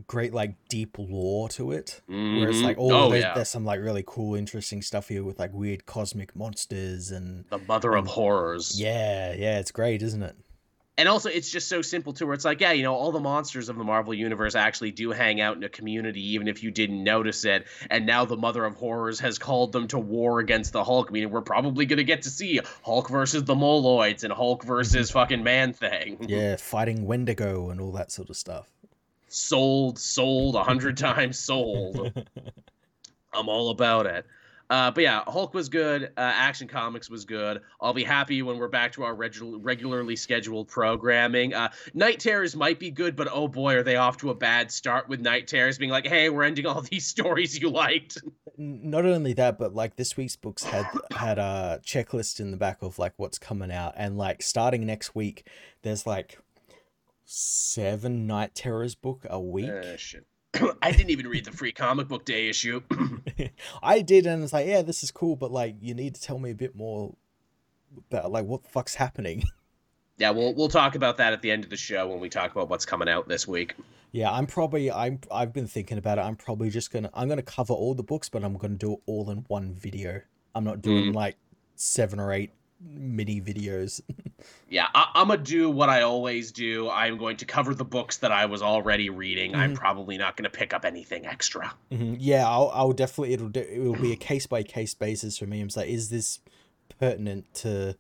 great 0.08 0.32
like 0.34 0.56
deep 0.70 0.98
lore 1.00 1.50
to 1.50 1.72
it, 1.72 2.02
where 2.08 2.50
it's 2.50 2.60
Mhm. 2.60 2.64
like, 2.64 2.78
oh, 2.80 2.92
oh 3.06 3.10
there's, 3.10 3.24
yeah, 3.24 3.34
there's 3.34 3.50
some 3.50 3.66
like 3.66 3.80
really 3.80 4.04
cool, 4.06 4.36
interesting 4.36 4.82
stuff 4.82 5.08
here 5.10 5.24
with 5.24 5.40
like 5.40 5.54
weird 5.54 5.86
cosmic 5.88 6.36
monsters 6.36 7.10
and 7.12 7.46
the 7.50 7.58
Mother 7.60 7.96
of 7.96 8.06
Mm. 8.06 8.10
Horrors. 8.10 8.80
yeah, 8.80 9.34
yeah, 9.34 9.60
it's 9.60 9.72
great, 9.72 10.02
isn't 10.04 10.22
it? 10.24 10.36
And 10.98 11.10
also 11.10 11.30
it's 11.30 11.50
just 11.50 11.68
so 11.68 11.82
simple 11.82 12.14
too 12.14 12.26
where 12.26 12.34
it's 12.34 12.46
like 12.46 12.62
yeah 12.62 12.72
you 12.72 12.84
know 12.84 12.94
all 12.94 13.12
the 13.12 13.20
monsters 13.20 13.70
of 13.70 13.78
the 13.78 13.84
marvel 13.84 14.14
universe 14.14 14.56
actually 14.56 14.92
do 14.92 15.12
hang 15.12 15.42
out 15.42 15.58
in 15.58 15.64
a 15.64 15.70
community 15.70 16.34
even 16.34 16.48
if 16.48 16.64
you 16.64 16.72
didn't 16.72 17.04
notice 17.04 17.46
it. 17.46 17.66
And 17.90 18.06
now 18.06 18.26
the 18.26 18.38
mother 18.38 18.64
of 18.66 18.76
horrors 18.76 19.20
has 19.20 19.40
called 19.40 19.72
them 19.72 19.88
to 19.90 20.00
war 20.00 20.40
against 20.40 20.74
the 20.74 20.84
hulk 20.84 21.12
meaning 21.12 21.32
we're 21.32 21.42
probably 21.42 21.86
going 21.86 21.98
to 21.98 22.04
get 22.04 22.24
to 22.24 22.30
see 22.30 22.60
hulk 22.84 23.10
versus 23.10 23.44
the 23.44 23.56
moloids 23.56 24.24
and 24.24 24.32
hulk 24.32 24.64
versus 24.64 25.12
fucking 25.12 25.44
man 25.44 25.74
thing. 25.74 26.18
Yeah, 26.34 26.56
fighting 26.56 27.06
Wendigo 27.06 27.70
and 27.70 27.80
all 27.80 27.92
that 27.92 28.12
sort 28.12 28.30
of 28.30 28.36
stuff. 28.38 28.68
sold 29.28 30.00
sold 30.00 30.56
a 30.56 30.64
hundred 30.64 30.98
times 30.98 31.38
sold. 31.38 32.26
I'm 33.34 33.50
all 33.50 33.70
about 33.70 34.06
it 34.06 34.26
uh, 34.74 34.90
but 34.90 35.04
yeah, 35.04 35.22
Hulk 35.28 35.54
was 35.54 35.70
good. 35.70 36.06
Uh, 36.06 36.10
Action 36.18 36.68
Comics 36.68 37.08
was 37.08 37.26
good. 37.26 37.62
I'll 37.80 37.94
be 37.94 38.04
happy 38.04 38.42
when 38.42 38.58
we're 38.58 38.70
back 38.70 38.94
to 38.94 39.04
our 39.04 39.14
regu- 39.14 39.60
regularly 39.62 40.16
scheduled 40.16 40.68
programming. 40.68 41.54
Uh, 41.54 41.70
Knight 41.94 42.20
Terrors 42.20 42.56
might 42.56 42.80
be 42.80 42.90
good, 42.90 43.16
but 43.16 43.28
oh 43.32 43.48
boy, 43.48 43.76
are 43.76 43.84
they 43.84 43.98
off 43.98 44.18
to 44.18 44.32
a 44.32 44.34
bad 44.34 44.72
start 44.72 45.08
with 45.08 45.22
Knight 45.22 45.48
Terrors 45.48 45.78
being 45.78 45.92
like, 45.92 46.08
"Hey, 46.08 46.32
we're 46.32 46.42
ending 46.42 46.66
all 46.66 46.82
these 46.92 47.06
stories 47.06 47.62
you 47.62 47.70
liked." 47.70 48.18
Not 48.58 49.06
only 49.06 49.34
that, 49.34 49.60
but 49.60 49.76
like 49.76 49.96
this 49.96 50.18
week's 50.18 50.38
books 50.38 50.64
had 50.64 50.88
had 51.12 51.38
a 51.38 51.80
checklist 51.86 52.40
in 52.40 52.50
the 52.50 52.58
back 52.58 52.82
of 52.82 52.98
like 52.98 53.14
what's 53.18 53.38
coming 53.38 53.72
out, 53.72 53.94
and 53.96 54.18
like 54.18 54.42
starting 54.42 54.88
next 54.88 55.14
week, 55.14 55.48
there's 55.84 56.08
like 56.08 56.40
seven 57.26 58.26
Knight 58.26 58.56
Terrors 58.56 58.96
book 58.96 59.28
a 59.30 59.40
week. 59.40 59.70
Uh, 59.70 59.98
shit. 59.98 60.26
I 60.82 60.92
didn't 60.92 61.10
even 61.10 61.28
read 61.28 61.46
the 61.46 61.52
free 61.52 61.72
comic 61.72 62.08
book 62.08 62.26
day 62.26 62.50
issue. 62.50 62.82
I 63.84 64.02
did, 64.02 64.26
and 64.26 64.44
it's 64.44 64.54
like, 64.54 64.68
yeah, 64.68 64.82
this 64.82 65.04
is 65.04 65.12
cool, 65.12 65.36
but 65.36 65.52
like, 65.52 65.76
you 65.82 65.94
need 65.94 66.16
to 66.16 66.22
tell 66.22 66.40
me 66.40 66.52
a 66.52 66.56
bit 66.56 66.76
more 66.76 67.16
about 68.10 68.32
like 68.32 68.46
what 68.46 68.64
the 68.64 68.70
fuck's 68.70 68.96
happening. 68.96 69.44
yeah, 70.18 70.30
we'll 70.30 70.54
we'll 70.54 70.70
talk 70.70 70.96
about 70.96 71.18
that 71.18 71.34
at 71.34 71.42
the 71.42 71.52
end 71.52 71.64
of 71.64 71.70
the 71.70 71.78
show 71.78 72.08
when 72.08 72.20
we 72.20 72.30
talk 72.30 72.52
about 72.52 72.70
what's 72.70 72.86
coming 72.86 73.10
out 73.10 73.28
this 73.28 73.48
week. 73.48 73.76
yeah, 74.12 74.32
I'm 74.32 74.46
probably 74.46 74.92
I'm 74.92 75.20
I've 75.32 75.54
been 75.54 75.68
thinking 75.68 75.98
about 75.98 76.18
it. 76.18 76.22
I'm 76.22 76.36
probably 76.36 76.70
just 76.70 76.92
gonna 76.92 77.10
I'm 77.14 77.28
gonna 77.28 77.42
cover 77.42 77.74
all 77.74 77.96
the 77.96 78.04
books, 78.04 78.30
but 78.30 78.44
I'm 78.44 78.58
gonna 78.58 78.76
do 78.76 78.94
it 78.94 79.00
all 79.06 79.30
in 79.32 79.46
one 79.48 79.74
video. 79.74 80.22
I'm 80.56 80.64
not 80.64 80.82
doing 80.82 81.12
mm. 81.12 81.16
like 81.16 81.38
seven 81.76 82.20
or 82.20 82.32
eight 82.32 82.52
mini 82.84 83.40
videos. 83.42 84.02
Yeah, 84.70 84.88
I, 84.94 85.10
I'm 85.16 85.28
gonna 85.30 85.42
do 85.42 85.70
what 85.70 85.88
I 85.90 86.02
always 86.02 86.52
do. 86.52 86.90
I'm 86.90 87.18
going 87.18 87.38
to 87.38 87.46
cover 87.46 87.74
the 87.76 87.86
books 87.86 88.18
that 88.18 88.32
I 88.32 88.46
was 88.46 88.62
already 88.62 89.10
reading. 89.10 89.56
I'm 89.56 89.72
Mhm. 89.72 89.76
probably 89.76 90.18
not 90.18 90.36
going 90.36 90.44
to 90.44 90.50
pick 90.50 90.74
up 90.74 90.84
anything 90.84 91.26
extra. 91.26 91.74
Mhm. 91.92 92.18
Yeah, 92.20 92.46
I'll, 92.50 92.70
I'll 92.74 92.92
definitely 92.92 93.34
it'll 93.34 93.48
do, 93.50 93.62
it 93.62 93.80
will 93.80 93.96
be 93.96 94.12
a 94.12 94.16
case 94.18 94.46
by 94.48 94.64
case 94.64 94.94
basis 94.96 95.38
for 95.38 95.46
me. 95.46 95.62
I'm 95.62 95.70
like, 95.76 95.88
is 95.88 96.10
this 96.10 96.40
pertinent 97.00 97.54
to 97.56 97.96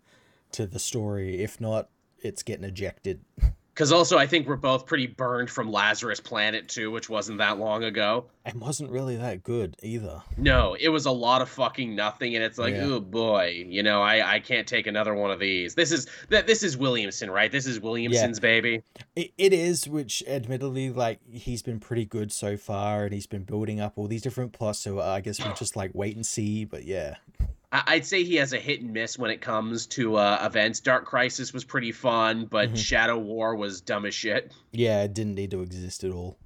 to 0.53 0.65
the 0.65 0.79
story? 0.79 1.41
If 1.41 1.61
not, 1.61 1.89
it's 2.21 2.43
getting 2.43 2.65
ejected. 2.65 3.21
Because 3.73 3.91
also, 3.91 4.19
I 4.19 4.27
think 4.27 4.47
we're 4.47 4.55
both 4.55 4.85
pretty 4.85 5.07
burned 5.07 5.49
from 5.49 5.71
Lazarus 5.71 6.19
Planet 6.19 6.69
too, 6.69 6.91
which 6.91 7.09
wasn't 7.09 7.39
that 7.39 7.57
long 7.57 7.83
ago. 7.83 8.25
It 8.45 8.55
wasn't 8.55 8.91
really 8.91 9.15
that 9.15 9.41
good 9.41 9.75
either. 9.81 10.21
No, 10.37 10.75
it 10.79 10.89
was 10.89 11.07
a 11.07 11.11
lot 11.11 11.41
of 11.41 11.49
fucking 11.49 11.95
nothing, 11.95 12.35
and 12.35 12.43
it's 12.43 12.59
like, 12.59 12.75
Yeah. 12.75 12.83
oh 12.83 12.99
boy, 12.99 13.65
you 13.67 13.81
know, 13.81 14.01
I 14.03 14.35
I 14.35 14.39
can't 14.41 14.67
take 14.67 14.85
another 14.85 15.15
one 15.15 15.31
of 15.31 15.39
these. 15.39 15.73
This 15.73 15.91
is 15.91 16.05
that 16.29 16.45
this 16.45 16.61
is 16.61 16.77
Williamson, 16.77 17.31
right? 17.31 17.51
This 17.51 17.65
is 17.65 17.79
Williamson's 17.79 18.39
baby. 18.39 18.83
It, 19.15 19.31
it 19.39 19.53
is, 19.53 19.87
which 19.87 20.23
admittedly, 20.27 20.91
like 20.91 21.19
he's 21.31 21.63
been 21.63 21.79
pretty 21.79 22.05
good 22.05 22.31
so 22.31 22.57
far, 22.57 23.05
and 23.05 23.13
he's 23.13 23.27
been 23.27 23.43
building 23.43 23.79
up 23.79 23.93
all 23.95 24.07
these 24.07 24.21
different 24.21 24.53
plots. 24.53 24.77
So 24.79 24.99
I 25.01 25.19
guess 25.21 25.43
we'll 25.43 25.55
just 25.55 25.75
like 25.75 25.91
wait 25.95 26.15
and 26.15 26.25
see. 26.25 26.63
But 26.63 26.83
yeah, 26.85 27.15
I'd 27.75 28.05
say 28.05 28.23
he 28.23 28.35
has 28.35 28.53
a 28.53 28.59
hit 28.59 28.81
and 28.81 28.93
miss 28.93 29.17
when 29.17 29.31
it 29.31 29.41
comes 29.41 29.87
to 29.87 30.15
uh, 30.17 30.39
events. 30.45 30.79
Dark 30.79 31.05
Crisis 31.05 31.51
was 31.53 31.63
pretty 31.63 31.91
fun, 31.91 32.45
but 32.45 32.71
Mhm. 32.73 32.77
Shadow 32.77 33.17
War 33.17 33.55
was 33.55 33.81
dumb 33.81 34.05
as 34.05 34.13
shit. 34.13 34.51
yeah, 34.71 35.01
it 35.03 35.13
didn't 35.15 35.33
need 35.35 35.49
to 35.51 35.61
exist 35.61 36.03
at 36.03 36.11
all. 36.11 36.37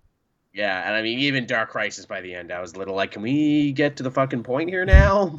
Yeah, 0.53 0.87
and 0.87 0.95
I 0.95 1.01
mean, 1.01 1.19
even 1.19 1.45
Dark 1.45 1.69
Crisis 1.69 2.05
by 2.05 2.21
the 2.21 2.33
end, 2.33 2.51
I 2.51 2.61
was 2.61 2.73
a 2.73 2.79
little 2.79 2.95
like, 2.95 3.11
can 3.11 3.21
we 3.21 3.73
get 3.73 3.97
to 3.97 4.03
the 4.03 4.09
fucking 4.11 4.43
point 4.43 4.69
here 4.69 4.85
now? 4.85 5.35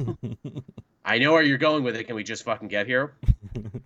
I 1.03 1.17
know 1.17 1.33
where 1.33 1.41
you're 1.41 1.57
going 1.57 1.83
with 1.83 1.95
it. 1.95 2.03
Can 2.05 2.15
we 2.15 2.23
just 2.23 2.43
fucking 2.43 2.67
get 2.67 2.85
here? 2.87 3.13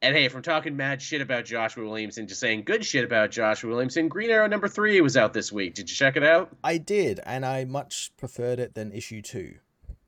And 0.00 0.14
hey, 0.14 0.28
from 0.28 0.42
talking 0.42 0.76
mad 0.76 1.02
shit 1.02 1.20
about 1.20 1.44
Joshua 1.44 1.84
Williamson 1.84 2.28
to 2.28 2.34
saying 2.36 2.62
good 2.62 2.84
shit 2.84 3.04
about 3.04 3.32
Joshua 3.32 3.68
Williamson, 3.68 4.06
Green 4.06 4.30
Arrow 4.30 4.46
number 4.46 4.68
three 4.68 5.00
was 5.00 5.16
out 5.16 5.32
this 5.32 5.50
week. 5.50 5.74
Did 5.74 5.90
you 5.90 5.96
check 5.96 6.16
it 6.16 6.22
out? 6.22 6.56
I 6.62 6.78
did, 6.78 7.18
and 7.26 7.44
I 7.44 7.64
much 7.64 8.12
preferred 8.16 8.60
it 8.60 8.74
than 8.74 8.92
issue 8.92 9.22
two. 9.22 9.56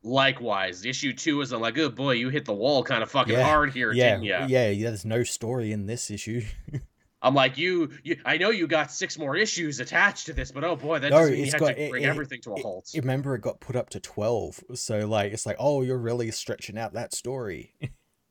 Likewise, 0.02 0.84
issue 0.86 1.12
two 1.12 1.40
is 1.42 1.52
I'm 1.52 1.60
like, 1.60 1.76
oh 1.78 1.90
boy, 1.90 2.12
you 2.12 2.30
hit 2.30 2.44
the 2.46 2.54
wall 2.54 2.82
kind 2.82 3.02
of 3.02 3.10
fucking 3.10 3.34
Yeah, 3.34 3.44
hard 3.44 3.72
here, 3.72 3.92
Yeah, 3.92 4.12
didn't 4.12 4.24
ya? 4.24 4.46
yeah, 4.48 4.68
yeah. 4.70 4.88
There's 4.88 5.04
no 5.04 5.22
story 5.24 5.72
in 5.72 5.86
this 5.86 6.10
issue. 6.10 6.42
I'm 7.22 7.34
like, 7.34 7.58
you, 7.58 7.90
you, 8.02 8.16
I 8.24 8.38
know 8.38 8.48
you 8.48 8.66
got 8.66 8.90
six 8.90 9.18
more 9.18 9.36
issues 9.36 9.78
attached 9.78 10.24
to 10.26 10.32
this, 10.32 10.50
but 10.50 10.64
oh 10.64 10.74
boy, 10.74 11.00
that 11.00 11.10
No, 11.10 11.24
you 11.26 11.42
it's 11.44 11.52
had 11.52 11.60
got- 11.60 11.68
to 11.76 11.82
it- 11.84 11.90
bring 11.90 12.04
it- 12.04 12.08
everything 12.08 12.40
to 12.42 12.52
a 12.52 12.56
it- 12.56 12.62
halt. 12.62 12.90
Remember, 12.96 13.34
it 13.34 13.42
got 13.42 13.60
put 13.60 13.76
up 13.76 13.90
to 13.90 14.00
twelve, 14.00 14.58
so 14.74 15.06
like 15.06 15.32
it's 15.34 15.44
like, 15.44 15.56
oh, 15.58 15.82
you're 15.82 15.98
really 15.98 16.30
stretching 16.30 16.78
out 16.78 16.94
that 16.94 17.12
story. 17.14 17.74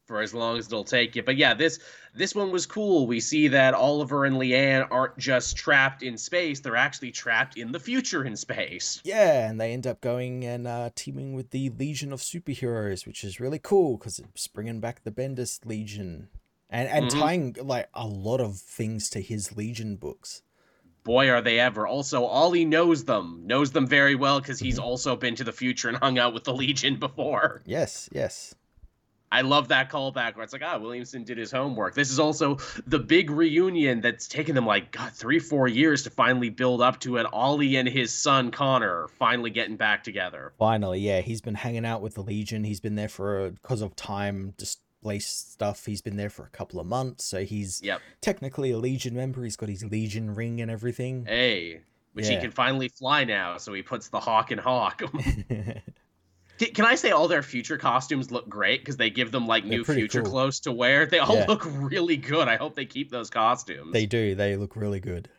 for 0.10 0.22
as 0.24 0.34
long 0.34 0.58
as 0.58 0.66
it'll 0.66 0.84
take 0.84 1.16
you. 1.16 1.22
But 1.22 1.38
yeah, 1.38 1.54
this 1.54 1.78
this 2.16 2.34
one 2.34 2.52
was 2.52 2.66
cool. 2.66 3.06
We 3.06 3.20
see 3.20 3.48
that 3.50 3.76
Oliver 3.76 4.26
and 4.26 4.38
Lian 4.40 4.88
aren't 4.90 5.16
just 5.20 5.56
trapped 5.56 6.02
in 6.02 6.18
space; 6.18 6.60
they're 6.60 6.76
actually 6.76 7.12
trapped 7.12 7.58
in 7.58 7.72
the 7.72 7.80
future 7.80 8.26
in 8.26 8.36
space. 8.36 9.00
Yeah, 9.04 9.48
and 9.48 9.62
they 9.62 9.72
end 9.72 9.86
up 9.86 10.02
going 10.02 10.44
and 10.46 10.66
uh, 10.68 10.90
teaming 10.96 11.34
with 11.36 11.52
the 11.52 11.70
Legion 11.70 12.12
of 12.12 12.22
Superheroes, 12.22 13.06
which 13.06 13.24
is 13.24 13.40
really 13.40 13.60
cool 13.60 13.98
because 13.98 14.18
it's 14.18 14.48
bringing 14.48 14.80
back 14.80 15.04
the 15.04 15.12
Bendis 15.12 15.64
Legion 15.64 16.30
and 16.72 16.90
and 16.90 17.06
Mhm. 17.06 17.20
tying 17.20 17.56
like 17.62 17.88
a 17.94 18.08
lot 18.08 18.42
of 18.42 18.58
things 18.58 19.12
to 19.12 19.22
his 19.22 19.56
Legion 19.56 19.96
books. 19.96 20.42
Boy, 21.04 21.30
are 21.30 21.42
they 21.42 21.60
ever! 21.60 21.86
Also, 21.88 22.26
Ollie 22.26 22.66
knows 22.66 23.06
them, 23.06 23.44
knows 23.46 23.72
them 23.72 23.88
very 23.88 24.16
well 24.16 24.40
because 24.42 24.60
he's 24.60 24.80
Mhm. 24.80 24.84
also 24.84 25.16
been 25.16 25.36
to 25.36 25.44
the 25.44 25.54
future 25.54 25.88
and 25.88 25.98
hung 25.98 26.18
out 26.20 26.34
with 26.34 26.44
the 26.46 26.54
Legion 26.54 26.98
before. 27.00 27.62
Yes, 27.66 28.10
yes. 28.12 28.54
I 29.32 29.42
love 29.42 29.68
that 29.68 29.92
callback 29.92 30.36
where 30.36 30.44
it's 30.44 30.54
like, 30.54 30.64
ah, 30.66 30.78
Williamson 30.80 31.24
did 31.24 31.38
his 31.38 31.52
homework. 31.52 31.94
This 31.94 32.10
is 32.10 32.20
also 32.20 32.58
the 32.88 32.98
big 32.98 33.30
reunion 33.30 34.02
that's 34.02 34.28
taken 34.28 34.56
them 34.56 34.66
like 34.66 34.92
God 34.92 35.12
three, 35.14 35.38
four 35.40 35.68
years 35.68 36.02
to 36.04 36.10
finally 36.10 36.50
build 36.50 36.82
up 36.82 37.00
to 37.02 37.18
it. 37.18 37.28
Ollie 37.32 37.76
and 37.76 37.88
his 37.88 38.12
son 38.12 38.50
Connor 38.50 39.08
finally 39.08 39.52
getting 39.52 39.78
back 39.78 40.04
together. 40.04 40.54
Finally, 40.58 41.02
yeah, 41.02 41.22
he's 41.22 41.42
been 41.42 41.56
hanging 41.56 41.86
out 41.86 42.02
with 42.02 42.16
the 42.16 42.22
Legion. 42.22 42.64
He's 42.64 42.80
been 42.80 42.96
there 42.96 43.10
for 43.10 43.52
because 43.52 43.82
of 43.82 43.96
time 43.96 44.56
displaced 44.58 45.52
stuff. 45.54 45.86
He's 45.86 46.02
been 46.02 46.18
there 46.18 46.32
for 46.32 46.44
a 46.44 46.50
couple 46.50 46.80
of 46.80 46.88
months, 46.88 47.24
so 47.26 47.46
he's 47.46 47.82
Yep. 47.84 48.02
technically 48.22 48.72
a 48.72 48.78
Legion 48.78 49.16
member. 49.16 49.44
He's 49.44 49.56
got 49.56 49.70
his 49.70 49.84
Legion 49.86 50.34
ring 50.34 50.60
and 50.60 50.72
everything. 50.72 51.26
Hey, 51.26 51.82
which 52.14 52.28
he 52.28 52.38
can 52.38 52.50
finally 52.52 52.90
fly 52.90 53.24
now, 53.26 53.58
so 53.58 53.74
he 53.74 53.84
puts 53.84 54.10
the 54.10 54.20
hawk 54.20 54.52
in 54.52 54.58
hawk. 54.58 55.04
Can- 56.60 56.86
I 56.86 56.96
say 56.96 57.12
all 57.12 57.28
their 57.28 57.42
future 57.44 57.78
costumes 57.78 58.32
look 58.32 58.48
great 58.50 58.82
because 58.82 58.98
they 58.98 59.10
give 59.10 59.32
them 59.32 59.48
like 59.48 59.64
They're 59.64 59.78
new 59.80 59.84
future 59.86 60.22
cool. 60.22 60.32
clothes 60.32 60.60
to 60.62 60.72
wear? 60.72 61.06
They 61.06 61.20
all 61.20 61.36
Yeah. 61.36 61.46
look 61.48 61.64
really 61.66 62.18
good. 62.18 62.48
I 62.48 62.58
hope 62.58 62.76
they 62.76 62.86
keep 62.86 63.10
those 63.10 63.30
costumes. 63.30 63.94
they 63.94 64.06
do. 64.06 64.36
They 64.36 64.56
look 64.56 64.76
really 64.76 65.00
good. 65.00 65.30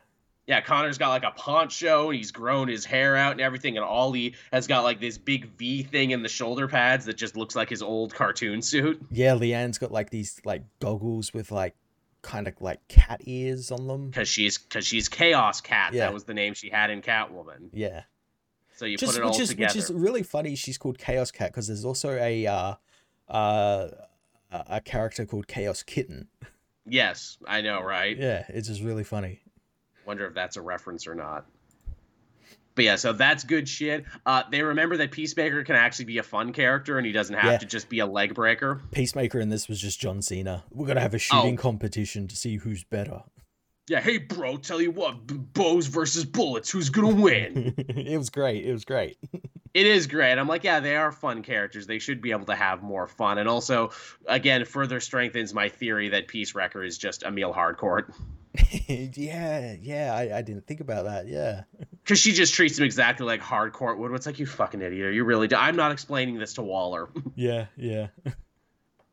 Yeah, 0.47 0.59
Connor's 0.59 0.97
got 0.97 1.09
like 1.09 1.23
a 1.23 1.31
poncho 1.31 2.09
and 2.09 2.17
he's 2.17 2.31
grown 2.31 2.67
his 2.67 2.83
hair 2.83 3.15
out 3.15 3.33
and 3.33 3.41
everything, 3.41 3.77
and 3.77 3.85
Ollie 3.85 4.33
has 4.51 4.67
got 4.67 4.83
like 4.83 4.99
this 4.99 5.17
big 5.17 5.45
V 5.57 5.83
thing 5.83 6.11
in 6.11 6.23
the 6.23 6.29
shoulder 6.29 6.67
pads 6.67 7.05
that 7.05 7.15
just 7.15 7.37
looks 7.37 7.55
like 7.55 7.69
his 7.69 7.81
old 7.81 8.13
cartoon 8.13 8.61
suit. 8.61 8.99
Yeah, 9.11 9.35
Lian's 9.35 9.77
got 9.77 9.91
like 9.91 10.09
these 10.09 10.41
like 10.43 10.63
goggles 10.79 11.33
with 11.33 11.51
like 11.51 11.75
kind 12.23 12.47
of 12.47 12.55
like 12.59 12.85
cat 12.87 13.21
ears 13.25 13.71
on 13.71 13.87
them. 13.87 14.09
Because 14.09 14.27
she's 14.27 14.57
because 14.57 14.85
she's 14.85 15.07
Chaos 15.07 15.61
Cat. 15.61 15.93
Yeah. 15.93 16.07
That 16.07 16.13
was 16.13 16.23
the 16.25 16.33
name 16.33 16.53
she 16.55 16.69
had 16.69 16.89
in 16.89 17.01
Catwoman. 17.01 17.69
Yeah. 17.71 18.03
So 18.81 18.87
you 18.87 18.97
Just, 18.97 19.13
put 19.13 19.21
it 19.21 19.23
all 19.23 19.29
which 19.31 19.39
is 19.39 19.49
together. 19.49 19.67
which 19.67 19.75
is 19.75 19.91
really 19.91 20.23
funny. 20.23 20.55
She's 20.55 20.79
called 20.79 20.97
Chaos 20.97 21.29
Cat 21.29 21.51
because 21.51 21.67
there's 21.67 21.85
also 21.85 22.13
a 22.17 22.47
uh, 22.47 22.73
uh, 23.29 23.89
a 24.51 24.81
character 24.81 25.23
called 25.27 25.45
Chaos 25.47 25.83
Kitten. 25.83 26.29
Yes, 26.87 27.37
I 27.47 27.61
know, 27.61 27.79
right? 27.83 28.17
Yeah, 28.17 28.43
it's 28.49 28.67
just 28.69 28.81
really 28.81 29.03
funny. 29.03 29.43
Wonder 30.07 30.25
if 30.25 30.33
that's 30.33 30.57
a 30.57 30.63
reference 30.63 31.05
or 31.05 31.13
not. 31.13 31.45
But 32.73 32.85
yeah, 32.85 32.95
so 32.95 33.13
that's 33.13 33.43
good 33.43 33.69
shit. 33.69 34.03
Uh, 34.25 34.41
they 34.49 34.63
remember 34.63 34.97
that 34.97 35.11
Peacemaker 35.11 35.63
can 35.63 35.75
actually 35.75 36.05
be 36.05 36.17
a 36.17 36.23
fun 36.23 36.51
character 36.51 36.97
and 36.97 37.05
he 37.05 37.11
doesn't 37.11 37.35
have 37.35 37.51
Yeah. 37.51 37.57
to 37.59 37.65
just 37.67 37.87
be 37.87 37.99
a 37.99 38.07
leg 38.07 38.33
breaker. 38.33 38.81
Peacemaker 38.91 39.39
in 39.39 39.49
this 39.49 39.67
was 39.67 39.79
just 39.79 39.99
John 39.99 40.23
Cena. 40.23 40.63
We're 40.71 40.87
gonna 40.87 41.01
Oh. 41.01 41.03
have 41.03 41.13
a 41.13 41.19
shooting 41.19 41.55
competition 41.55 42.27
to 42.29 42.35
see 42.35 42.55
who's 42.55 42.83
better. 42.83 43.21
Yeah, 43.91 43.99
hey 43.99 44.19
bro, 44.19 44.55
tell 44.55 44.79
you 44.79 44.89
what, 44.89 45.27
bows 45.51 45.87
versus 45.87 46.23
bullets, 46.23 46.71
who's 46.71 46.89
gonna 46.89 47.13
win? 47.13 47.73
it 47.89 48.17
was 48.17 48.29
great. 48.29 48.65
It 48.65 48.71
was 48.71 48.85
great. 48.85 49.17
it 49.73 49.85
is 49.85 50.07
great. 50.07 50.37
I'm 50.37 50.47
like, 50.47 50.63
yeah, 50.63 50.79
they 50.79 50.95
are 50.95 51.11
fun 51.11 51.43
characters. 51.43 51.87
They 51.87 51.99
should 51.99 52.21
be 52.21 52.31
able 52.31 52.45
to 52.45 52.55
have 52.55 52.81
more 52.81 53.05
fun. 53.05 53.37
And 53.37 53.49
also, 53.49 53.91
again, 54.25 54.63
further 54.63 55.01
strengthens 55.01 55.53
my 55.53 55.67
theory 55.67 56.07
that 56.07 56.29
Peace 56.29 56.55
Wrecker 56.55 56.81
is 56.81 56.97
just 56.97 57.23
Emil 57.23 57.51
Harcourt. 57.51 58.13
yeah, 58.87 59.75
yeah. 59.81 60.13
I, 60.15 60.37
I 60.37 60.41
didn't 60.41 60.67
think 60.67 60.79
about 60.79 61.03
that. 61.03 61.27
Yeah. 61.27 61.63
Because 62.01 62.17
she 62.17 62.31
just 62.31 62.53
treats 62.53 62.79
him 62.79 62.85
exactly 62.85 63.25
like 63.25 63.41
Harcourt 63.41 63.99
would. 63.99 64.13
It's 64.13 64.25
like, 64.25 64.39
you 64.39 64.45
fucking 64.45 64.81
idiot. 64.81 65.07
Are 65.07 65.11
You 65.11 65.25
really 65.25 65.49
do. 65.49 65.57
I'm 65.57 65.75
not 65.75 65.91
explaining 65.91 66.39
this 66.39 66.53
to 66.53 66.61
Waller. 66.61 67.09
Yeah, 67.35 67.65
yeah. 67.75 68.07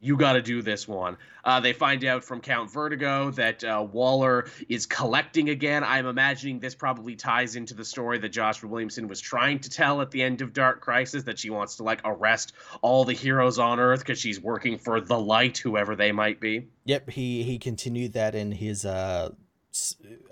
You 0.01 0.17
got 0.17 0.35
to 0.35 0.43
do 0.43 0.63
this 0.63 0.87
one. 0.87 1.17
Uh, 1.45 1.61
they 1.61 1.73
find 1.73 2.05
out 2.05 2.23
from 2.23 2.41
Count 2.41 2.71
Vertigo 2.71 3.31
that 3.33 3.65
uh, 3.65 3.85
Waller 3.91 4.49
is 4.69 4.87
collecting 4.87 5.49
again. 5.49 5.83
I'm 5.83 6.07
imagining 6.07 6.61
this 6.61 6.75
probably 6.75 7.17
ties 7.17 7.57
into 7.57 7.75
the 7.75 7.85
story 7.85 8.19
that 8.19 8.29
Joshua 8.29 8.69
Williamson 8.69 9.09
was 9.09 9.21
trying 9.21 9.59
to 9.61 9.71
tell 9.71 10.01
at 10.01 10.11
the 10.11 10.23
end 10.23 10.41
of 10.41 10.53
Dark 10.53 10.81
Crisis 10.81 11.25
that 11.25 11.39
she 11.39 11.51
wants 11.51 11.77
to 11.77 11.83
like 11.83 12.01
arrest 12.05 12.53
all 12.83 13.05
the 13.05 13.13
heroes 13.13 13.59
on 13.59 13.81
Earth 13.81 14.01
because 14.01 14.19
she's 14.19 14.41
working 14.41 14.79
for 14.79 15.01
the 15.01 15.19
light, 15.19 15.59
whoever 15.59 15.97
they 15.97 16.13
might 16.13 16.41
be. 16.41 16.69
Yep, 16.85 17.11
he 17.11 17.43
he 17.43 17.59
continued 17.59 18.13
that 18.13 18.35
in 18.35 18.53
his 18.53 18.85
uh 18.85 19.31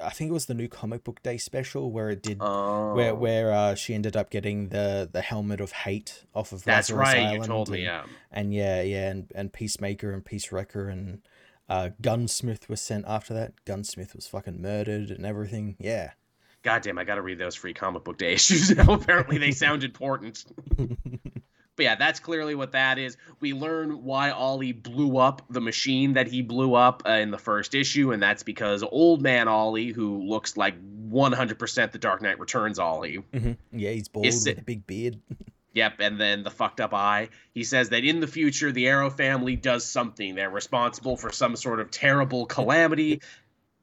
I 0.03 0.11
think 0.11 0.31
it 0.31 0.33
was 0.33 0.47
the 0.47 0.55
new 0.55 0.69
comic 0.69 1.05
book 1.05 1.23
day 1.23 1.37
special 1.37 1.91
where 1.91 2.11
it 2.11 2.23
did 2.23 2.39
Oh, 2.41 2.95
where 2.95 3.15
where 3.15 3.53
uh 3.53 3.75
she 3.75 3.95
ended 3.95 4.17
up 4.17 4.31
getting 4.31 4.71
the 4.71 5.09
the 5.11 5.21
helmet 5.21 5.61
of 5.61 5.73
hate 5.73 6.25
off 6.35 6.53
of 6.53 6.65
that's 6.65 6.91
Lazarus 6.91 7.15
right. 7.15 7.19
Island 7.27 7.43
You 7.43 7.49
told 7.49 7.69
me, 7.71 7.79
and, 7.79 7.85
yeah. 7.85 8.05
and 8.33 8.55
yeah, 8.55 8.83
yeah, 8.83 9.11
and, 9.11 9.31
and 9.35 9.53
Peacemaker 9.53 10.13
and 10.13 10.25
Peace 10.25 10.51
Wrecker 10.53 10.89
and 10.89 11.21
uh 11.69 11.91
Gunsmith 12.01 12.69
was 12.69 12.81
sent 12.81 13.05
after 13.07 13.35
that. 13.35 13.65
Gunsmith 13.65 14.15
was 14.15 14.27
fucking 14.27 14.61
murdered 14.61 15.11
and 15.11 15.27
everything. 15.27 15.77
Yeah. 15.79 16.13
God 16.63 16.83
damn, 16.83 16.99
I 16.99 17.05
got 17.05 17.15
to 17.15 17.23
read 17.23 17.39
those 17.39 17.55
free 17.55 17.75
comic 17.75 18.03
book 18.03 18.19
day 18.19 18.33
issues 18.33 18.75
now. 18.75 18.93
Apparently, 18.95 19.39
they 19.39 19.53
sound 19.53 19.85
important. 19.85 20.45
But 21.77 21.83
yeah, 21.85 21.95
that's 21.95 22.21
clearly 22.21 22.55
what 22.55 22.73
that 22.73 22.99
is. 22.99 23.17
We 23.41 23.53
learn 23.53 24.03
why 24.03 24.31
Ollie 24.31 24.73
blew 24.73 25.19
up 25.19 25.43
the 25.51 25.61
machine 25.61 26.15
that 26.15 26.27
he 26.27 26.43
blew 26.43 26.75
up 26.75 27.03
uh, 27.07 27.13
in 27.13 27.31
the 27.31 27.39
first 27.39 27.75
issue, 27.75 28.13
and 28.13 28.23
that's 28.23 28.43
because 28.43 28.83
old 28.83 29.23
man 29.23 29.47
Ollie, 29.47 29.93
who 29.93 30.23
looks 30.23 30.57
like 30.57 30.75
100% 31.11 31.93
the 31.93 31.99
Dark 31.99 32.23
Knight 32.23 32.41
Returns 32.41 32.79
Ollie, 32.79 33.19
Mhm. 33.33 33.57
Yeah, 33.73 33.91
he's 33.91 34.09
bald 34.09 34.27
with 34.27 34.59
a 34.59 34.63
big 34.63 34.87
beard. 34.87 35.21
Yep, 35.75 35.97
and 36.01 36.19
then 36.19 36.43
the 36.43 36.51
fucked 36.51 36.81
up 36.81 36.95
eye. 36.95 37.29
He 37.53 37.63
says 37.63 37.91
that 37.91 38.03
in 38.03 38.21
the 38.21 38.27
future, 38.27 38.73
the 38.73 38.89
Arrow 38.89 39.11
family 39.11 39.57
does 39.57 39.85
something. 39.85 40.35
They're 40.35 40.49
responsible 40.49 41.19
for 41.19 41.31
some 41.31 41.55
sort 41.55 41.81
of 41.81 41.91
terrible 41.91 42.47
calamity. 42.47 43.21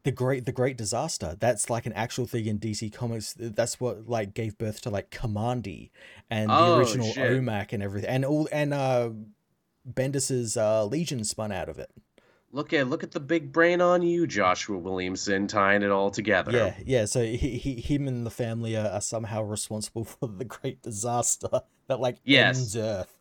The 0.04 0.12
great 0.12 0.44
the 0.46 0.52
great 0.52 0.78
disaster 0.78 1.38
that's 1.40 1.70
like 1.70 1.86
an 1.86 1.94
actual 1.94 2.26
thing 2.26 2.46
in 2.46 2.60
dc 2.60 2.92
comics 2.94 3.36
that's 3.38 3.80
what 3.80 4.10
like 4.10 4.34
gave 4.34 4.58
birth 4.58 4.82
to 4.82 4.90
like 4.90 5.10
Kamandi 5.12 5.92
and 6.30 6.50
the 6.50 6.56
Oh, 6.56 6.78
original 6.78 7.08
shit. 7.08 7.32
omac 7.32 7.72
and 7.72 7.82
everything 7.82 8.10
and 8.10 8.26
all 8.26 8.50
and 8.52 8.74
uh 8.74 9.12
bendis's 9.86 10.58
uh 10.58 10.86
legion 10.86 11.24
spun 11.24 11.52
out 11.52 11.70
of 11.70 11.80
it 11.80 11.90
Look 12.52 12.72
at 12.74 12.88
look 12.88 13.02
at 13.04 13.12
the 13.12 13.20
big 13.20 13.52
brain 13.52 13.82
on 13.82 14.04
you, 14.04 14.28
Joshua 14.28 14.78
Williamson, 14.78 15.48
tying 15.48 15.82
it 15.82 15.90
all 15.90 16.12
together. 16.12 16.52
yeah 16.52 16.76
yeah 16.86 17.06
so 17.06 17.24
he, 17.24 17.38
he 17.58 17.76
him 17.82 18.08
and 18.08 18.26
the 18.26 18.30
family 18.30 18.76
are, 18.78 18.88
are 18.90 19.02
somehow 19.02 19.42
responsible 19.42 20.04
for 20.20 20.28
the 20.28 20.46
great 20.46 20.82
disaster 20.82 21.50
that 21.88 22.00
like 22.00 22.18
Yes. 22.26 22.58
ends 22.58 22.76
earth 22.78 23.18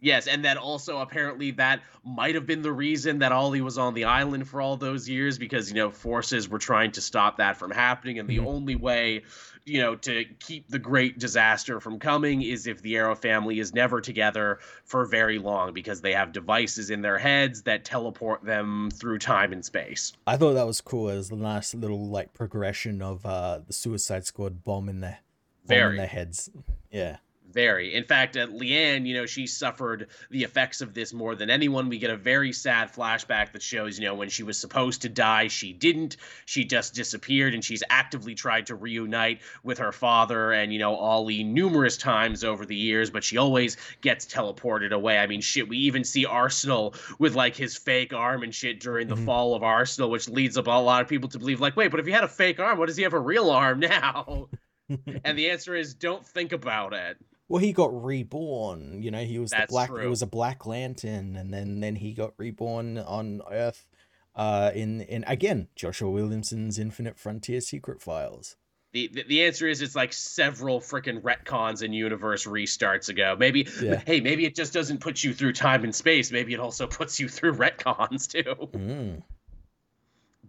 Yes, 0.00 0.26
and 0.26 0.44
then 0.44 0.56
also 0.56 0.98
apparently 0.98 1.50
that 1.52 1.82
might 2.04 2.34
have 2.34 2.46
been 2.46 2.62
the 2.62 2.72
reason 2.72 3.18
that 3.18 3.32
Ollie 3.32 3.60
was 3.60 3.76
on 3.76 3.92
the 3.94 4.04
island 4.04 4.48
for 4.48 4.60
all 4.60 4.76
those 4.76 5.08
years 5.08 5.38
because 5.38 5.68
you 5.68 5.76
know 5.76 5.90
forces 5.90 6.48
were 6.48 6.58
trying 6.58 6.92
to 6.92 7.00
stop 7.00 7.36
that 7.36 7.56
from 7.56 7.70
happening, 7.70 8.18
and 8.18 8.28
the 8.28 8.38
mm-hmm. 8.38 8.46
only 8.46 8.76
way, 8.76 9.22
you 9.66 9.80
know, 9.80 9.94
to 9.96 10.24
keep 10.38 10.68
the 10.68 10.78
great 10.78 11.18
disaster 11.18 11.80
from 11.80 11.98
coming 11.98 12.40
is 12.40 12.66
if 12.66 12.80
the 12.80 12.96
Arrow 12.96 13.14
family 13.14 13.58
is 13.58 13.74
never 13.74 14.00
together 14.00 14.58
for 14.84 15.04
very 15.04 15.38
long 15.38 15.74
because 15.74 16.00
they 16.00 16.14
have 16.14 16.32
devices 16.32 16.90
in 16.90 17.02
their 17.02 17.18
heads 17.18 17.62
that 17.62 17.84
teleport 17.84 18.42
them 18.42 18.90
through 18.90 19.18
time 19.18 19.52
and 19.52 19.64
space. 19.64 20.14
I 20.26 20.38
thought 20.38 20.54
that 20.54 20.66
was 20.66 20.80
cool 20.80 21.10
as 21.10 21.30
a 21.30 21.36
nice 21.36 21.74
little 21.74 22.06
like 22.06 22.32
progression 22.32 23.02
of 23.02 23.26
uh 23.26 23.60
the 23.66 23.74
Suicide 23.74 24.24
Squad 24.24 24.64
bomb 24.64 24.88
in 24.88 25.00
their 25.00 25.20
bomb 25.66 25.76
very 25.76 25.90
in 25.90 25.96
their 25.98 26.06
heads. 26.06 26.50
Yeah. 26.90 27.18
Very. 27.52 27.94
In 27.94 28.04
fact, 28.04 28.36
uh, 28.36 28.46
Lian, 28.46 29.06
you 29.06 29.14
know, 29.14 29.26
she 29.26 29.46
suffered 29.46 30.06
the 30.30 30.44
effects 30.44 30.80
of 30.80 30.94
this 30.94 31.12
more 31.12 31.34
than 31.34 31.50
anyone. 31.50 31.88
We 31.88 31.98
get 31.98 32.10
a 32.10 32.16
very 32.16 32.52
sad 32.52 32.92
flashback 32.92 33.52
that 33.52 33.62
shows, 33.62 33.98
you 33.98 34.04
know, 34.04 34.14
when 34.14 34.28
she 34.28 34.44
was 34.44 34.56
supposed 34.56 35.02
to 35.02 35.08
die, 35.08 35.48
she 35.48 35.72
didn't. 35.72 36.16
She 36.46 36.64
just 36.64 36.94
disappeared, 36.94 37.54
and 37.54 37.64
she's 37.64 37.82
actively 37.90 38.36
tried 38.36 38.66
to 38.66 38.76
reunite 38.76 39.40
with 39.64 39.78
her 39.78 39.90
father 39.90 40.52
and, 40.52 40.72
you 40.72 40.78
know, 40.78 40.94
Ollie 40.94 41.42
numerous 41.42 41.96
times 41.96 42.44
over 42.44 42.64
the 42.64 42.76
years, 42.76 43.10
but 43.10 43.24
she 43.24 43.36
always 43.36 43.76
gets 44.00 44.26
teleported 44.26 44.92
away. 44.92 45.18
I 45.18 45.26
mean, 45.26 45.40
shit, 45.40 45.68
we 45.68 45.78
even 45.78 46.04
see 46.04 46.24
Arsenal 46.24 46.94
with, 47.18 47.34
like, 47.34 47.56
his 47.56 47.76
fake 47.76 48.12
arm 48.12 48.44
and 48.44 48.54
shit 48.54 48.78
during 48.78 49.08
the 49.08 49.16
mm-hmm. 49.16 49.26
fall 49.26 49.56
of 49.56 49.64
Arsenal, 49.64 50.10
which 50.10 50.28
leads 50.28 50.56
up 50.56 50.68
a 50.68 50.70
lot 50.70 51.02
of 51.02 51.08
people 51.08 51.28
to 51.30 51.38
believe, 51.38 51.60
like, 51.60 51.76
wait, 51.76 51.90
but 51.90 51.98
if 51.98 52.06
he 52.06 52.12
had 52.12 52.24
a 52.24 52.28
fake 52.28 52.60
arm, 52.60 52.78
what 52.78 52.86
does 52.86 52.96
he 52.96 53.02
have 53.02 53.12
a 53.12 53.18
real 53.18 53.50
arm 53.50 53.80
now? 53.80 54.48
and 55.24 55.38
the 55.38 55.50
answer 55.50 55.74
is 55.74 55.94
don't 55.94 56.26
think 56.26 56.52
about 56.52 56.92
it. 56.92 57.16
Well, 57.50 57.60
he 57.60 57.72
got 57.72 58.04
reborn. 58.04 59.02
You 59.02 59.10
know, 59.10 59.24
he 59.24 59.40
was 59.40 59.50
That's 59.50 59.66
the 59.66 59.72
black. 59.72 59.88
True. 59.88 60.02
He 60.02 60.06
was 60.06 60.22
a 60.22 60.26
Black 60.26 60.66
Lantern, 60.66 61.34
and 61.34 61.52
then 61.52 61.80
then 61.80 61.96
he 61.96 62.12
got 62.12 62.32
reborn 62.36 62.96
on 62.96 63.42
Earth. 63.50 63.88
Uh, 64.36 64.70
in 64.72 65.00
in 65.00 65.24
again, 65.26 65.66
Joshua 65.74 66.08
Williamson's 66.08 66.78
Infinite 66.78 67.18
Frontier 67.18 67.60
Secret 67.60 68.00
Files. 68.00 68.54
The, 68.92 69.08
the, 69.12 69.24
the 69.24 69.44
answer 69.44 69.66
is 69.66 69.82
it's 69.82 69.96
like 69.96 70.12
several 70.12 70.78
freaking 70.80 71.22
retcons 71.22 71.82
and 71.82 71.92
universe 71.92 72.46
restarts 72.46 73.08
ago. 73.08 73.34
Maybe 73.36 73.66
yeah. 73.82 74.00
hey, 74.06 74.20
maybe 74.20 74.46
it 74.46 74.54
just 74.54 74.72
doesn't 74.72 75.00
put 75.00 75.24
you 75.24 75.34
through 75.34 75.54
time 75.54 75.82
and 75.82 75.92
space. 75.92 76.30
Maybe 76.30 76.54
it 76.54 76.60
also 76.60 76.86
puts 76.98 77.18
you 77.18 77.28
through 77.28 77.54
retcons 77.54 78.28
too. 78.28 78.68
Mm 78.78 79.22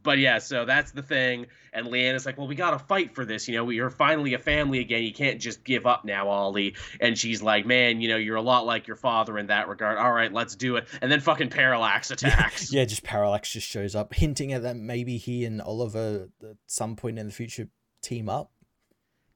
but 0.04 0.18
yeah, 0.18 0.40
so 0.40 0.66
that's 0.66 0.92
the 0.92 1.02
thing. 1.02 1.48
And 1.74 1.88
Lian 1.88 2.16
is 2.16 2.26
like, 2.26 2.38
well, 2.38 2.48
we 2.48 2.56
got 2.56 2.72
to 2.72 2.80
fight 2.80 3.16
for 3.16 3.24
this. 3.24 3.48
You 3.48 3.56
know, 3.56 3.64
we 3.64 3.80
are 3.80 3.90
finally 3.90 4.34
a 4.34 4.40
family 4.40 4.80
again. 4.80 5.04
You 5.04 5.14
can't 5.14 5.40
just 5.40 5.64
give 5.64 5.86
up 5.86 6.04
now, 6.04 6.28
Ollie. 6.28 6.76
And 7.00 7.18
she's 7.18 7.42
like, 7.42 7.66
man, 7.66 8.02
you 8.02 8.10
know, 8.10 8.18
you're 8.18 8.36
a 8.36 8.42
lot 8.42 8.66
like 8.66 8.88
your 8.88 8.98
father 8.98 9.38
in 9.38 9.48
that 9.48 9.68
regard. 9.68 9.98
All 9.98 10.12
right, 10.12 10.32
let's 10.32 10.56
do 10.56 10.76
it. 10.76 10.88
And 11.02 11.12
then 11.12 11.22
fucking 11.22 11.50
Parallax 11.50 12.12
attacks. 12.12 12.74
Yeah, 12.74 12.82
yeah 12.82 12.86
just 12.86 13.04
Parallax 13.04 13.52
just 13.52 13.68
shows 13.68 13.96
up, 13.96 14.14
hinting 14.14 14.54
at 14.54 14.64
that 14.64 14.76
maybe 14.76 15.18
he 15.18 15.46
and 15.46 15.62
Oliver 15.62 16.30
at 16.44 16.58
some 16.68 16.96
point 16.96 17.20
in 17.20 17.28
the 17.28 17.34
future 17.34 17.70
team 18.02 18.28
up. 18.28 18.52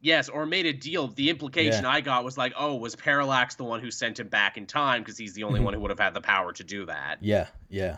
Yes, 0.01 0.29
or 0.29 0.45
made 0.45 0.67
a 0.67 0.73
deal. 0.73 1.07
The 1.07 1.31
implication 1.31 1.83
yeah. 1.83 1.89
I 1.89 2.01
got 2.01 2.23
was 2.23 2.37
like, 2.37 2.53
oh, 2.55 2.75
was 2.75 2.95
Parallax 2.95 3.55
the 3.55 3.63
one 3.63 3.79
who 3.79 3.89
sent 3.89 4.19
him 4.19 4.27
back 4.27 4.55
in 4.55 4.67
time 4.67 5.01
because 5.01 5.17
he's 5.17 5.33
the 5.33 5.43
only 5.43 5.57
mm-hmm. 5.57 5.65
one 5.65 5.73
who 5.73 5.79
would 5.79 5.89
have 5.89 5.99
had 5.99 6.13
the 6.13 6.21
power 6.21 6.53
to 6.53 6.63
do 6.63 6.85
that? 6.85 7.17
Yeah, 7.21 7.47
yeah 7.69 7.97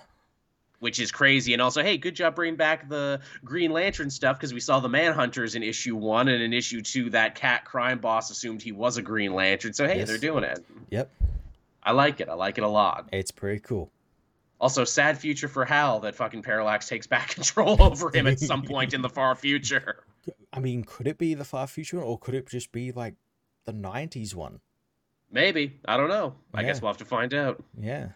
which 0.79 0.99
is 0.99 1.11
crazy. 1.11 1.53
And 1.53 1.61
also, 1.61 1.81
hey, 1.81 1.97
good 1.97 2.15
job 2.15 2.35
bringing 2.35 2.55
back 2.55 2.87
the 2.89 3.19
Green 3.43 3.71
Lantern 3.71 4.09
stuff 4.09 4.37
because 4.37 4.53
we 4.53 4.59
saw 4.59 4.79
the 4.79 4.89
Manhunters 4.89 5.55
in 5.55 5.63
issue 5.63 5.95
one, 5.95 6.27
and 6.27 6.41
in 6.41 6.53
issue 6.53 6.81
two, 6.81 7.09
that 7.11 7.35
cat 7.35 7.65
crime 7.65 7.99
boss 7.99 8.29
assumed 8.29 8.61
he 8.61 8.71
was 8.71 8.97
a 8.97 9.01
Green 9.01 9.33
Lantern. 9.33 9.73
So 9.73 9.87
hey, 9.87 9.99
yes. 9.99 10.07
they're 10.07 10.17
doing 10.17 10.43
it. 10.43 10.63
Yep. 10.89 11.11
I 11.83 11.91
like 11.91 12.19
it. 12.19 12.29
I 12.29 12.33
like 12.33 12.57
it 12.57 12.63
a 12.63 12.67
lot. 12.67 13.09
It's 13.11 13.31
pretty 13.31 13.59
cool. 13.59 13.91
Also, 14.59 14.83
sad 14.83 15.17
future 15.17 15.47
for 15.47 15.65
Hal 15.65 15.99
that 16.01 16.15
fucking 16.15 16.41
Parallax 16.41 16.87
takes 16.87 17.07
back 17.07 17.29
control 17.35 17.81
over 17.81 18.09
him 18.15 18.27
at 18.27 18.39
some 18.39 18.63
point 18.63 18.93
in 18.93 19.01
the 19.01 19.09
far 19.09 19.35
future. 19.35 20.03
I 20.53 20.59
mean, 20.59 20.83
could 20.83 21.07
it 21.07 21.17
be 21.17 21.33
the 21.33 21.45
far 21.45 21.67
future, 21.67 22.01
or 22.01 22.17
could 22.17 22.33
it 22.33 22.49
just 22.49 22.71
be 22.71 22.91
like 22.91 23.15
the 23.65 23.73
'90s 23.73 24.33
one? 24.33 24.59
Maybe. 25.31 25.79
I 25.85 25.97
don't 25.97 26.09
know. 26.09 26.35
Yeah. 26.53 26.59
I 26.59 26.63
guess 26.63 26.81
we'll 26.81 26.89
have 26.89 26.97
to 26.97 27.05
find 27.05 27.33
out. 27.33 27.63
Yeah. 27.79 28.09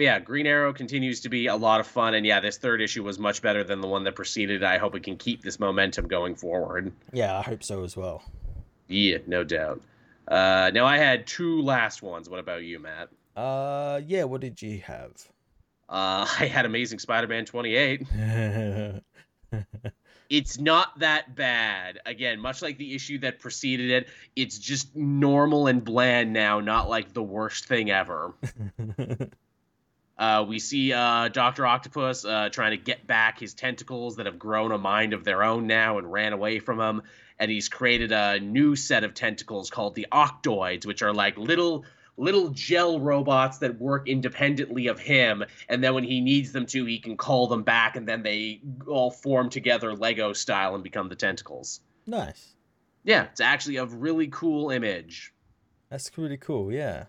But 0.00 0.04
yeah, 0.04 0.18
Green 0.18 0.46
Arrow 0.46 0.72
continues 0.72 1.20
to 1.20 1.28
be 1.28 1.46
a 1.48 1.56
lot 1.56 1.78
of 1.78 1.86
fun, 1.86 2.14
and 2.14 2.24
yeah, 2.24 2.40
this 2.40 2.56
third 2.56 2.80
issue 2.80 3.04
was 3.04 3.18
much 3.18 3.42
better 3.42 3.62
than 3.62 3.82
the 3.82 3.86
one 3.86 4.04
that 4.04 4.14
preceded. 4.14 4.62
It. 4.62 4.66
I 4.66 4.78
hope 4.78 4.94
we 4.94 5.00
can 5.00 5.18
keep 5.18 5.42
this 5.42 5.60
momentum 5.60 6.08
going 6.08 6.36
forward. 6.36 6.90
Yeah, 7.12 7.38
I 7.38 7.42
hope 7.42 7.62
so 7.62 7.84
as 7.84 7.98
well. 7.98 8.22
Yeah, 8.88 9.18
no 9.26 9.44
doubt. 9.44 9.82
Uh, 10.26 10.70
now 10.72 10.86
I 10.86 10.96
had 10.96 11.26
two 11.26 11.60
last 11.60 12.00
ones. 12.00 12.30
What 12.30 12.40
about 12.40 12.62
you, 12.62 12.78
Matt? 12.78 13.10
Uh, 13.36 14.00
yeah. 14.06 14.24
What 14.24 14.40
did 14.40 14.62
you 14.62 14.80
have? 14.80 15.12
Uh, 15.86 16.26
I 16.40 16.46
had 16.46 16.64
Amazing 16.64 17.00
Spider-Man 17.00 17.44
28. 17.44 18.06
it's 20.30 20.58
not 20.58 20.98
that 21.00 21.36
bad. 21.36 22.00
Again, 22.06 22.40
much 22.40 22.62
like 22.62 22.78
the 22.78 22.94
issue 22.94 23.18
that 23.18 23.38
preceded 23.38 23.90
it, 23.90 24.08
it's 24.34 24.58
just 24.58 24.96
normal 24.96 25.66
and 25.66 25.84
bland 25.84 26.32
now, 26.32 26.60
not 26.60 26.88
like 26.88 27.12
the 27.12 27.22
worst 27.22 27.66
thing 27.66 27.90
ever. 27.90 28.32
Uh, 30.20 30.44
we 30.46 30.58
see 30.58 30.92
uh, 30.92 31.28
Doctor 31.28 31.66
Octopus 31.66 32.26
uh, 32.26 32.50
trying 32.50 32.72
to 32.72 32.76
get 32.76 33.06
back 33.06 33.40
his 33.40 33.54
tentacles 33.54 34.16
that 34.16 34.26
have 34.26 34.38
grown 34.38 34.70
a 34.70 34.76
mind 34.76 35.14
of 35.14 35.24
their 35.24 35.42
own 35.42 35.66
now 35.66 35.96
and 35.96 36.12
ran 36.12 36.34
away 36.34 36.58
from 36.58 36.78
him, 36.78 37.00
and 37.38 37.50
he's 37.50 37.70
created 37.70 38.12
a 38.12 38.38
new 38.38 38.76
set 38.76 39.02
of 39.02 39.14
tentacles 39.14 39.70
called 39.70 39.94
the 39.94 40.06
Octoids, 40.12 40.84
which 40.84 41.00
are 41.00 41.14
like 41.14 41.38
little 41.38 41.86
little 42.18 42.50
gel 42.50 43.00
robots 43.00 43.58
that 43.58 43.80
work 43.80 44.06
independently 44.06 44.88
of 44.88 45.00
him. 45.00 45.42
And 45.70 45.82
then 45.82 45.94
when 45.94 46.04
he 46.04 46.20
needs 46.20 46.52
them 46.52 46.66
to 46.66 46.84
he 46.84 46.98
can 46.98 47.16
call 47.16 47.46
them 47.46 47.62
back 47.62 47.96
and 47.96 48.06
then 48.06 48.22
they 48.22 48.60
all 48.86 49.10
form 49.10 49.48
together 49.48 49.94
lego 49.94 50.34
style 50.34 50.74
and 50.74 50.84
become 50.84 51.08
the 51.08 51.16
tentacles. 51.16 51.80
Nice. 52.06 52.56
Yeah 53.04 53.22
it's 53.24 53.40
actually 53.40 53.76
a 53.78 53.86
really 53.86 54.28
cool 54.28 54.68
image. 54.70 55.32
That's 55.88 56.10
really 56.18 56.36
cool 56.36 56.70
yeah 56.70 57.04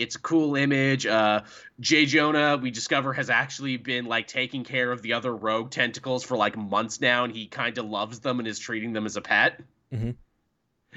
it's 0.00 0.16
a 0.16 0.20
cool 0.20 0.56
image. 0.56 1.06
Uh, 1.06 1.42
J. 1.78 2.06
Jonah, 2.06 2.56
we 2.56 2.70
discover, 2.70 3.12
has 3.12 3.30
actually 3.30 3.76
been 3.76 4.06
like 4.06 4.26
taking 4.26 4.64
care 4.64 4.90
of 4.90 5.02
the 5.02 5.12
other 5.12 5.34
rogue 5.34 5.70
tentacles 5.70 6.24
for 6.24 6.36
like 6.36 6.56
months 6.56 7.00
now, 7.00 7.24
and 7.24 7.34
he 7.34 7.46
kind 7.46 7.76
of 7.78 7.84
loves 7.84 8.20
them 8.20 8.38
and 8.38 8.48
is 8.48 8.58
treating 8.58 8.92
them 8.92 9.06
as 9.06 9.16
a 9.16 9.20
pet. 9.20 9.60
Mm-hmm. 9.92 10.10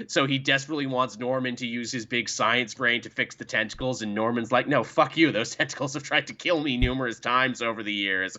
So 0.07 0.25
he 0.25 0.39
desperately 0.39 0.87
wants 0.87 1.19
Norman 1.19 1.55
to 1.57 1.67
use 1.67 1.91
his 1.91 2.07
big 2.07 2.27
science 2.27 2.73
brain 2.73 3.01
to 3.01 3.11
fix 3.11 3.35
the 3.35 3.45
tentacles, 3.45 4.01
and 4.01 4.15
Norman's 4.15 4.51
like, 4.51 4.67
"No, 4.67 4.83
fuck 4.83 5.17
you. 5.17 5.31
Those 5.31 5.55
tentacles 5.55 5.93
have 5.93 6.03
tried 6.03 6.27
to 6.27 6.33
kill 6.33 6.59
me 6.59 6.77
numerous 6.77 7.19
times 7.19 7.61
over 7.61 7.83
the 7.83 7.93
years." 7.93 8.37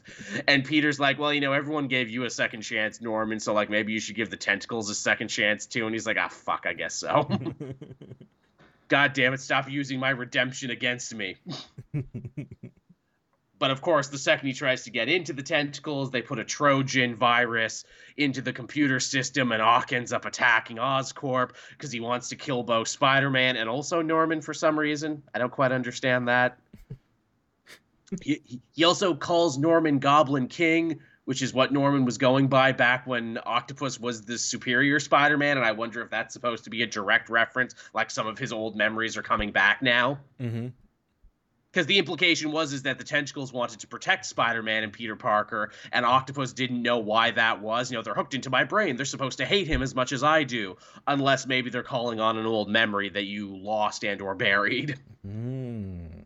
And 0.48 0.64
Peter's 0.64 0.98
like, 0.98 1.18
"Well, 1.18 1.32
you 1.32 1.40
know, 1.40 1.52
everyone 1.52 1.86
gave 1.86 2.10
you 2.10 2.24
a 2.24 2.30
second 2.30 2.62
chance, 2.62 3.00
Norman. 3.00 3.38
So 3.38 3.52
like, 3.52 3.70
maybe 3.70 3.92
you 3.92 4.00
should 4.00 4.16
give 4.16 4.30
the 4.30 4.36
tentacles 4.36 4.90
a 4.90 4.94
second 4.94 5.28
chance 5.28 5.66
too." 5.66 5.86
And 5.86 5.94
he's 5.94 6.06
like, 6.06 6.16
"Ah, 6.18 6.28
fuck, 6.28 6.64
I 6.66 6.72
guess 6.72 6.94
so." 6.96 7.28
God 8.88 9.12
damn 9.12 9.32
it, 9.32 9.40
stop 9.40 9.70
using 9.70 9.98
my 9.98 10.10
redemption 10.10 10.70
against 10.70 11.14
me. 11.14 11.36
but 13.58 13.70
of 13.70 13.80
course, 13.80 14.08
the 14.08 14.18
second 14.18 14.46
he 14.46 14.52
tries 14.52 14.84
to 14.84 14.90
get 14.90 15.08
into 15.08 15.32
the 15.32 15.42
tentacles, 15.42 16.10
they 16.10 16.22
put 16.22 16.38
a 16.38 16.44
Trojan 16.44 17.16
virus 17.16 17.84
into 18.16 18.42
the 18.42 18.52
computer 18.52 19.00
system, 19.00 19.52
and 19.52 19.62
Ock 19.62 19.92
ends 19.92 20.12
up 20.12 20.26
attacking 20.26 20.76
Oscorp 20.76 21.52
because 21.70 21.90
he 21.90 22.00
wants 22.00 22.28
to 22.28 22.36
kill 22.36 22.62
both 22.62 22.88
Spider 22.88 23.30
Man 23.30 23.56
and 23.56 23.68
also 23.68 24.02
Norman 24.02 24.40
for 24.42 24.52
some 24.52 24.78
reason. 24.78 25.22
I 25.34 25.38
don't 25.38 25.52
quite 25.52 25.72
understand 25.72 26.28
that. 26.28 26.58
he, 28.22 28.60
he 28.74 28.84
also 28.84 29.14
calls 29.14 29.56
Norman 29.56 29.98
Goblin 29.98 30.48
King, 30.48 31.00
which 31.24 31.42
is 31.42 31.52
what 31.54 31.72
Norman 31.72 32.04
was 32.04 32.18
going 32.18 32.48
by 32.48 32.72
back 32.72 33.06
when 33.06 33.38
Octopus 33.44 33.98
was 33.98 34.22
the 34.22 34.38
superior 34.38 35.00
Spider 35.00 35.36
Man. 35.38 35.56
And 35.56 35.66
I 35.66 35.72
wonder 35.72 36.02
if 36.02 36.10
that's 36.10 36.32
supposed 36.32 36.64
to 36.64 36.70
be 36.70 36.82
a 36.82 36.86
direct 36.86 37.28
reference, 37.28 37.74
like 37.94 38.10
some 38.10 38.26
of 38.26 38.38
his 38.38 38.52
old 38.52 38.76
memories 38.76 39.16
are 39.16 39.22
coming 39.22 39.52
back 39.52 39.82
now. 39.82 40.18
Mm-hmm 40.40 40.68
because 41.74 41.86
the 41.86 41.98
implication 41.98 42.52
was 42.52 42.72
is 42.72 42.84
that 42.84 42.98
the 42.98 43.04
tentacles 43.04 43.52
wanted 43.52 43.80
to 43.80 43.88
protect 43.88 44.24
spider-man 44.24 44.84
and 44.84 44.92
peter 44.92 45.16
parker 45.16 45.72
and 45.92 46.06
octopus 46.06 46.52
didn't 46.52 46.80
know 46.80 46.98
why 46.98 47.32
that 47.32 47.60
was 47.60 47.90
you 47.90 47.96
know 47.96 48.02
they're 48.02 48.14
hooked 48.14 48.34
into 48.34 48.48
my 48.48 48.62
brain 48.62 48.96
they're 48.96 49.04
supposed 49.04 49.38
to 49.38 49.44
hate 49.44 49.66
him 49.66 49.82
as 49.82 49.94
much 49.94 50.12
as 50.12 50.22
i 50.22 50.44
do 50.44 50.76
unless 51.08 51.46
maybe 51.46 51.70
they're 51.70 51.82
calling 51.82 52.20
on 52.20 52.38
an 52.38 52.46
old 52.46 52.68
memory 52.68 53.08
that 53.08 53.24
you 53.24 53.56
lost 53.56 54.04
and 54.04 54.22
or 54.22 54.34
buried 54.34 54.96
mm. 55.26 56.23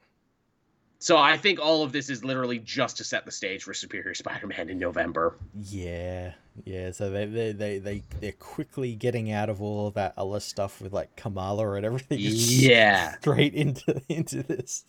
So 1.00 1.16
I 1.16 1.36
think 1.36 1.60
all 1.60 1.84
of 1.84 1.92
this 1.92 2.10
is 2.10 2.24
literally 2.24 2.58
just 2.58 2.96
to 2.96 3.04
set 3.04 3.24
the 3.24 3.30
stage 3.30 3.62
for 3.62 3.72
Superior 3.72 4.14
Spider-Man 4.14 4.68
in 4.68 4.78
November. 4.78 5.36
Yeah, 5.54 6.32
yeah. 6.64 6.90
So 6.90 7.10
they 7.10 7.26
they 7.26 7.52
they 7.52 7.78
they 7.78 8.02
they're 8.20 8.32
quickly 8.32 8.96
getting 8.96 9.30
out 9.30 9.48
of 9.48 9.62
all 9.62 9.86
of 9.86 9.94
that 9.94 10.14
other 10.16 10.40
stuff 10.40 10.80
with 10.80 10.92
like 10.92 11.14
Kamala 11.14 11.72
and 11.74 11.86
everything. 11.86 12.18
Yeah, 12.20 13.16
straight 13.18 13.54
into 13.54 14.02
into 14.08 14.42
this. 14.42 14.84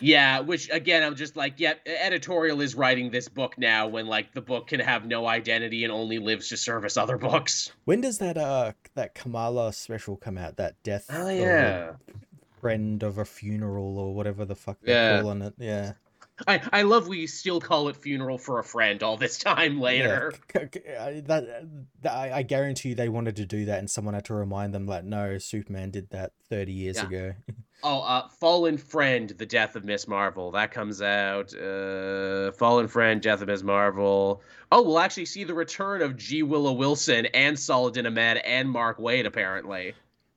Yeah, 0.00 0.40
which 0.40 0.68
again, 0.70 1.02
I'm 1.02 1.14
just 1.14 1.36
like, 1.36 1.54
yeah, 1.58 1.74
editorial 1.86 2.60
is 2.60 2.74
writing 2.74 3.10
this 3.10 3.28
book 3.28 3.56
now 3.56 3.86
when 3.86 4.06
like 4.06 4.32
the 4.34 4.40
book 4.40 4.66
can 4.68 4.80
have 4.80 5.06
no 5.06 5.26
identity 5.26 5.84
and 5.84 5.92
only 5.92 6.18
lives 6.18 6.48
to 6.48 6.56
service 6.56 6.96
other 6.96 7.18
books. 7.18 7.70
When 7.84 8.00
does 8.00 8.18
that 8.18 8.36
uh 8.36 8.72
that 8.94 9.14
Kamala 9.14 9.72
special 9.72 10.16
come 10.16 10.38
out? 10.38 10.56
That 10.56 10.82
death. 10.82 11.06
Oh 11.10 11.28
yeah. 11.28 11.92
Friend 12.62 13.02
of 13.02 13.18
a 13.18 13.24
funeral 13.26 13.98
or 13.98 14.14
whatever 14.14 14.44
the 14.46 14.54
fuck 14.54 14.78
they're 14.80 15.16
Yeah. 15.16 15.20
calling 15.20 15.42
it. 15.42 15.54
Yeah. 15.58 15.92
I, 16.46 16.60
I 16.72 16.82
love 16.82 17.08
we 17.08 17.26
still 17.26 17.60
call 17.60 17.88
it 17.88 17.96
funeral 17.96 18.38
for 18.38 18.58
a 18.58 18.64
friend 18.64 19.02
all 19.02 19.16
this 19.18 19.36
time 19.38 19.78
later. 19.80 20.32
Yeah. 20.54 20.60
c- 20.72 20.80
c- 20.80 20.94
I- 20.94 21.20
That, 21.20 21.68
that 22.00 22.12
I 22.32 22.42
guarantee 22.42 22.90
you 22.90 22.94
they 22.94 23.08
wanted 23.10 23.36
to 23.36 23.44
do 23.46 23.66
that, 23.66 23.78
and 23.80 23.90
someone 23.90 24.14
had 24.14 24.24
to 24.26 24.34
remind 24.34 24.72
them 24.74 24.86
like, 24.86 25.04
no, 25.04 25.38
Superman 25.38 25.90
did 25.90 26.08
that 26.10 26.32
thirty 26.48 26.72
years 26.72 26.96
Yeah. 26.96 27.04
ago. 27.06 27.32
Oh, 27.84 27.98
uh, 28.02 28.28
Fallen 28.28 28.78
Friend, 28.78 29.28
The 29.30 29.44
Death 29.44 29.74
of 29.74 29.84
Miss 29.84 30.06
Marvel. 30.06 30.52
That 30.52 30.70
comes 30.70 31.02
out. 31.02 31.52
Uh, 31.52 32.52
Fallen 32.52 32.86
Friend, 32.86 33.20
Death 33.20 33.42
of 33.42 33.48
Miss 33.48 33.64
Marvel. 33.64 34.40
Oh, 34.70 34.82
we'll 34.82 35.00
actually 35.00 35.24
see 35.24 35.42
the 35.42 35.54
return 35.54 36.00
of 36.00 36.16
G. 36.16 36.44
Willow 36.44 36.70
Wilson 36.74 37.26
and 37.34 37.58
Saladin 37.58 38.06
Ahmed 38.06 38.36
and 38.44 38.70
Mark 38.70 38.98
Waid, 38.98 39.26
apparently. 39.26 39.94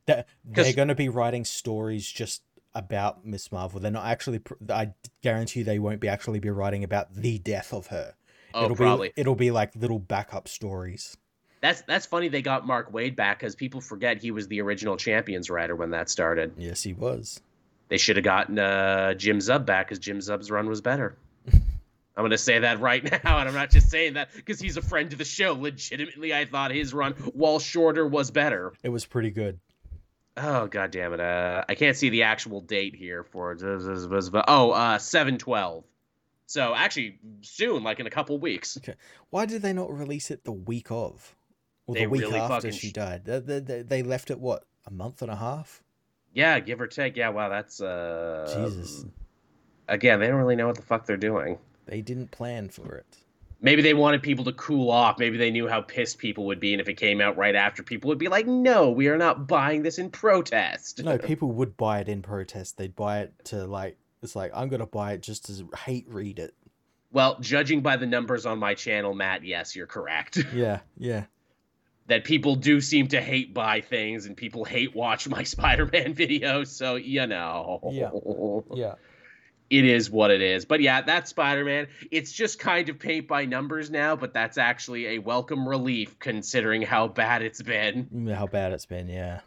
That 0.07 0.27
they're 0.43 0.73
going 0.73 0.89
to 0.89 0.95
be 0.95 1.09
writing 1.09 1.45
stories 1.45 2.07
just 2.07 2.43
about 2.73 3.25
Miss 3.25 3.51
Marvel. 3.51 3.79
They're 3.79 3.91
not 3.91 4.05
actually. 4.05 4.41
I 4.69 4.93
guarantee 5.21 5.59
you 5.59 5.65
they 5.65 5.79
won't 5.79 5.99
be 5.99 6.07
actually 6.07 6.39
be 6.39 6.49
writing 6.49 6.83
about 6.83 7.15
the 7.15 7.39
death 7.39 7.73
of 7.73 7.87
her. 7.87 8.13
Oh, 8.53 8.65
it'll 8.65 8.77
probably. 8.77 9.09
be 9.09 9.21
it'll 9.21 9.35
be 9.35 9.51
like 9.51 9.75
little 9.75 9.99
backup 9.99 10.47
stories. 10.47 11.17
That's 11.61 11.81
that's 11.81 12.05
funny 12.05 12.27
they 12.27 12.41
got 12.41 12.67
Mark 12.67 12.91
Waid 12.91 13.15
back 13.15 13.39
because 13.39 13.55
people 13.55 13.81
forget 13.81 14.21
he 14.21 14.31
was 14.31 14.47
the 14.47 14.61
original 14.61 14.97
Champions 14.97 15.49
writer 15.49 15.75
when 15.75 15.91
that 15.91 16.09
started. 16.09 16.53
Yes, 16.57 16.83
he 16.83 16.93
was. 16.93 17.41
They 17.87 17.97
should 17.97 18.17
have 18.17 18.25
gotten 18.25 18.59
uh, 18.59 19.13
Jim 19.13 19.39
Zub 19.39 19.65
back 19.65 19.87
because 19.87 19.99
Jim 19.99 20.19
Zub's 20.19 20.49
run 20.49 20.67
was 20.67 20.81
better. 20.81 21.17
I'm 22.17 22.21
going 22.21 22.31
to 22.31 22.37
say 22.37 22.59
that 22.59 22.79
right 22.79 23.03
now, 23.23 23.39
and 23.39 23.47
I'm 23.47 23.53
not 23.53 23.69
just 23.71 23.89
saying 23.89 24.13
that 24.13 24.29
because 24.33 24.59
he's 24.59 24.77
a 24.77 24.81
friend 24.81 25.09
to 25.11 25.17
the 25.17 25.25
show. 25.25 25.53
Legitimately, 25.53 26.33
I 26.33 26.45
thought 26.45 26.71
his 26.71 26.93
run, 26.93 27.13
while 27.33 27.59
shorter, 27.59 28.07
was 28.07 28.31
better. 28.31 28.73
It 28.83 28.89
was 28.89 29.05
pretty 29.05 29.31
good. 29.31 29.59
Oh 30.37 30.67
god 30.67 30.91
damn 30.91 31.13
it! 31.13 31.19
Uh, 31.19 31.63
I 31.69 31.75
can't 31.75 31.95
see 31.95 32.09
the 32.09 32.23
actual 32.23 32.59
date 32.61 32.93
here 32.95 33.23
for. 33.23 33.55
Oh, 34.47 34.71
uh, 34.71 34.97
seven 34.97 35.37
twelve. 35.37 35.85
So 36.45 36.75
actually, 36.75 37.19
soon, 37.41 37.83
like 37.83 37.99
in 37.99 38.05
a 38.07 38.09
couple 38.11 38.37
weeks. 38.37 38.77
Why 39.29 39.45
did 39.45 39.61
they 39.61 39.73
not 39.73 39.91
release 39.97 40.29
it 40.29 40.43
the 40.43 40.51
week 40.51 40.91
of, 40.91 41.35
or 41.87 41.95
They 41.95 42.01
the 42.03 42.09
week 42.09 42.21
really 42.21 42.39
after 42.39 42.71
she 42.71 42.89
sh- 42.89 42.93
died? 42.93 43.25
They, 43.25 43.39
they, 43.39 43.59
they- 43.59 43.81
they 43.81 44.03
left 44.03 44.29
it 44.29 44.39
what 44.39 44.65
a 44.85 44.91
month 44.91 45.21
and 45.21 45.31
a 45.31 45.35
half. 45.35 45.81
Yeah, 46.33 46.59
give 46.59 46.81
or 46.81 46.87
take. 46.87 47.15
Yeah, 47.15 47.29
wow, 47.29 47.49
that's 47.49 47.79
uh. 47.81 48.53
Jesus, 48.69 49.05
Again, 49.87 50.19
they 50.19 50.27
don't 50.27 50.35
really 50.37 50.55
know 50.57 50.67
what 50.67 50.75
the 50.75 50.81
fuck 50.81 51.05
they're 51.05 51.15
doing. 51.17 51.59
they 51.85 52.01
didn't 52.01 52.31
plan 52.31 52.69
for 52.69 52.95
it. 52.95 53.17
Maybe 53.65 53.81
they 53.81 53.95
wanted 53.95 54.21
people 54.21 54.45
to 54.45 54.53
cool 54.53 54.91
off. 54.91 55.17
Maybe 55.17 55.37
they 55.37 55.49
knew 55.49 55.67
how 55.67 55.81
pissed 55.81 56.19
people 56.19 56.45
would 56.45 56.59
be, 56.59 56.75
and 56.75 56.79
if 56.79 56.87
it 56.87 56.97
came 56.97 57.19
out 57.19 57.35
right 57.35 57.55
after, 57.55 57.81
people 57.81 58.09
would 58.09 58.19
be 58.19 58.27
like, 58.27 58.45
"No, 58.45 58.91
we 58.91 59.07
are 59.07 59.17
not 59.17 59.47
buying 59.47 59.81
this 59.81 59.97
in 59.97 60.11
protest." 60.11 61.03
No, 61.03 61.17
people 61.17 61.51
would 61.51 61.75
buy 61.75 61.99
it 61.99 62.07
in 62.07 62.21
protest. 62.21 62.77
They'd 62.77 62.95
buy 62.95 63.21
it 63.21 63.33
to 63.45 63.65
like. 63.65 63.97
It's 64.21 64.35
like 64.35 64.51
I'm 64.53 64.69
gonna 64.69 64.85
buy 64.85 65.13
it 65.13 65.23
just 65.23 65.45
to 65.47 65.67
hate 65.79 66.05
read 66.07 66.37
it. 66.37 66.53
Well, 67.11 67.39
judging 67.39 67.81
by 67.81 67.97
the 67.97 68.05
numbers 68.05 68.45
on 68.45 68.59
my 68.59 68.75
channel, 68.75 69.15
Matt, 69.15 69.43
yes, 69.43 69.75
you're 69.75 69.87
correct. 69.87 70.37
Yeah, 70.53 70.81
yeah. 70.99 71.23
that 72.05 72.23
people 72.23 72.55
do 72.55 72.79
seem 72.79 73.07
to 73.07 73.19
hate 73.19 73.55
buy 73.55 73.81
things 73.81 74.27
and 74.27 74.37
people 74.37 74.63
hate 74.63 74.95
watch 74.95 75.27
my 75.27 75.41
Spider-Man 75.55 76.13
videos. 76.13 76.67
So 76.67 76.97
you 76.97 77.25
know, 77.25 77.79
Yeah. 77.91 78.11
Yeah. 78.75 78.95
It 79.69 79.85
is 79.85 80.09
what 80.09 80.31
it 80.31 80.41
is. 80.41 80.65
But 80.65 80.81
yeah, 80.81 81.01
that's 81.01 81.29
Spider-Man. 81.31 81.87
It's 82.11 82.31
just 82.31 82.59
kind 82.59 82.87
of 82.89 82.99
paint 82.99 83.27
by 83.27 83.45
numbers 83.45 83.89
now, 83.89 84.15
but 84.15 84.33
that's 84.33 84.57
actually 84.57 85.07
a 85.07 85.19
welcome 85.19 85.67
relief 85.67 86.17
considering 86.19 86.81
how 86.81 87.07
bad 87.07 87.41
it's 87.41 87.61
been. 87.61 88.05
Mm, 88.13 88.33
How 88.33 88.47
bad 88.47 88.73
it's 88.73 88.85
been, 88.85 89.07
yeah. 89.07 89.41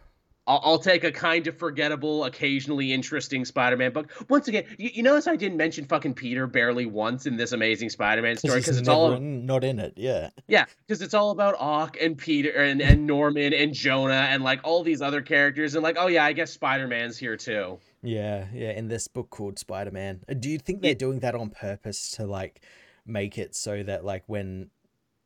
I'll, 0.46 0.60
I'll 0.64 0.78
take 0.78 1.04
a 1.04 1.12
kind 1.12 1.46
of 1.46 1.58
forgettable, 1.58 2.24
occasionally 2.24 2.90
interesting 2.92 3.44
Spider-Man 3.44 3.92
book. 3.92 4.10
Once 4.30 4.48
again, 4.48 4.64
you, 4.78 4.90
you 4.94 5.02
notice 5.02 5.26
I 5.26 5.36
didn't 5.36 5.58
mention 5.58 5.84
fucking 5.84 6.14
Peter 6.14 6.46
barely 6.46 6.86
once 6.86 7.26
in 7.26 7.36
this 7.36 7.52
amazing 7.52 7.90
Spider-Man 7.90 8.38
story 8.38 8.60
because 8.60 8.78
it's 8.78 8.88
all 8.88 9.12
in- 9.12 9.44
not 9.44 9.62
in 9.62 9.78
it, 9.78 9.92
yeah. 9.96 10.30
Yeah, 10.46 10.64
because 10.86 11.02
it's 11.02 11.12
all 11.12 11.32
about 11.32 11.54
Ock 11.58 11.98
and 12.00 12.16
Peter 12.16 12.50
and, 12.50 12.80
and 12.80 13.06
Norman 13.06 13.52
and 13.52 13.74
Jonah 13.74 14.26
and 14.30 14.42
like 14.42 14.60
all 14.64 14.82
these 14.82 15.02
other 15.02 15.20
characters 15.20 15.74
and 15.74 15.82
like, 15.82 15.96
oh 16.00 16.06
yeah, 16.06 16.24
I 16.24 16.32
guess 16.32 16.50
Spider 16.50 16.88
Man's 16.88 17.18
here 17.18 17.36
too. 17.36 17.78
Yeah, 18.02 18.46
yeah, 18.54 18.70
in 18.70 18.88
this 18.88 19.08
book 19.08 19.30
called 19.30 19.58
Spider 19.58 19.90
Man. 19.90 20.20
Uh, 20.28 20.34
do 20.34 20.48
you 20.48 20.58
think 20.58 20.82
they're 20.82 20.94
doing 20.94 21.20
that 21.20 21.34
on 21.34 21.50
purpose 21.50 22.10
to 22.12 22.26
like 22.26 22.60
make 23.06 23.38
it 23.38 23.54
so 23.54 23.82
that 23.82 24.04
like 24.04 24.24
when 24.26 24.70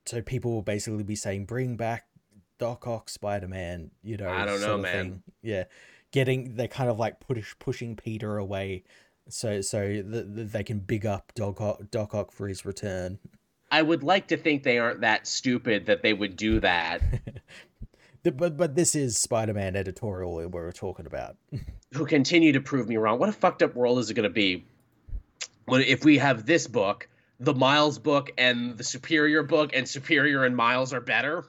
so 0.07 0.23
people 0.23 0.53
will 0.53 0.63
basically 0.63 1.03
be 1.03 1.17
saying 1.17 1.45
bring 1.45 1.77
back 1.77 2.07
Doc 2.59 2.87
Ock 2.87 3.09
Spider 3.09 3.49
Man, 3.49 3.91
you 4.03 4.17
know, 4.17 4.31
I 4.31 4.47
don't 4.47 4.61
know, 4.61 4.79
man. 4.79 4.93
thing. 4.93 5.23
Yeah. 5.43 5.65
Getting 6.13 6.57
they're 6.57 6.69
kind 6.69 6.91
of 6.91 6.99
like 6.99 7.21
push 7.21 7.55
pushing 7.59 7.97
Peter 7.97 8.37
away 8.37 8.85
so 9.29 9.61
so 9.61 10.03
that 10.03 10.53
they 10.53 10.63
can 10.63 10.79
big 10.79 11.07
up 11.07 11.33
Doc 11.35 11.61
Ock, 11.61 11.83
Doc 11.91 12.15
Ock 12.15 12.33
for 12.33 12.49
his 12.49 12.65
return. 12.65 13.19
I 13.71 13.83
would 13.83 14.03
like 14.03 14.29
to 14.29 14.37
think 14.37 14.63
they 14.63 14.79
aren't 14.79 15.01
that 15.01 15.27
stupid 15.27 15.87
that 15.87 16.03
they 16.03 16.13
would 16.13 16.37
do 16.37 16.61
that. 16.61 17.03
But 18.23 18.57
but 18.57 18.75
this 18.75 18.95
is 18.95 19.19
Spider 19.19 19.55
Man 19.55 19.75
editorial 19.75 20.35
we 20.37 20.47
we're 20.47 20.73
talking 20.73 21.07
about. 21.07 21.37
Who 21.95 22.07
continue 22.07 22.53
to 22.53 22.61
prove 22.61 22.89
me 22.89 22.97
wrong. 22.97 23.19
What 23.19 23.29
a 23.29 23.33
fucked 23.33 23.63
up 23.63 23.75
world 23.75 23.99
is 23.99 24.11
it 24.11 24.15
going 24.15 24.25
to 24.25 24.31
be 24.31 24.65
when 25.67 25.83
if 25.83 26.05
we 26.05 26.19
have 26.19 26.47
this 26.47 26.67
book, 26.67 27.09
the 27.41 27.55
Miles 27.55 27.99
book, 27.99 28.31
and 28.39 28.79
the 28.79 28.85
Superior 28.85 29.43
book, 29.43 29.73
and 29.75 29.89
Superior 29.89 30.45
and 30.45 30.57
Miles 30.57 30.93
are 30.93 31.01
better? 31.01 31.45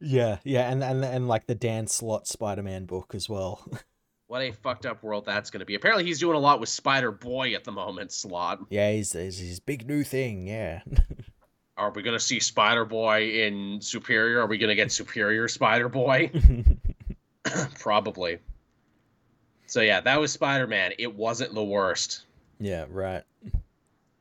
Yeah, 0.00 0.38
yeah, 0.44 0.70
and 0.70 0.84
and 0.84 1.04
and 1.04 1.28
like 1.28 1.46
the 1.46 1.54
Dan 1.54 1.86
Slott 1.86 2.26
Spider 2.26 2.62
Man 2.62 2.84
book 2.84 3.14
as 3.14 3.28
well. 3.28 3.64
What 4.28 4.40
a 4.40 4.50
fucked 4.50 4.86
up 4.86 5.02
world 5.02 5.26
that's 5.26 5.50
going 5.50 5.60
to 5.60 5.66
be. 5.66 5.74
Apparently, 5.74 6.04
he's 6.06 6.18
doing 6.18 6.36
a 6.36 6.40
lot 6.40 6.58
with 6.58 6.70
Spider 6.70 7.12
Boy 7.12 7.52
at 7.52 7.64
the 7.64 7.70
moment. 7.70 8.12
Slott. 8.12 8.60
yeah, 8.70 8.90
he's, 8.90 9.12
he's 9.12 9.36
his 9.38 9.60
big 9.60 9.86
new 9.86 10.04
thing. 10.04 10.46
Yeah. 10.46 10.80
Are 11.82 11.90
we 11.90 12.02
going 12.02 12.16
to 12.16 12.24
see 12.24 12.38
Spider 12.38 12.84
Boy 12.84 13.30
in 13.30 13.80
Superior? 13.80 14.40
Are 14.40 14.46
we 14.46 14.56
going 14.56 14.68
to 14.68 14.76
get 14.76 14.92
Superior 14.92 15.48
Spider 15.48 15.88
Boy? 15.88 16.30
Probably. 17.80 18.38
So 19.66 19.80
yeah, 19.80 20.00
that 20.00 20.20
was 20.20 20.32
Spider 20.32 20.66
Man. 20.68 20.92
It 20.98 21.14
wasn't 21.14 21.54
the 21.54 21.64
worst. 21.64 22.24
yeah, 22.60 22.84
right. 22.88 23.24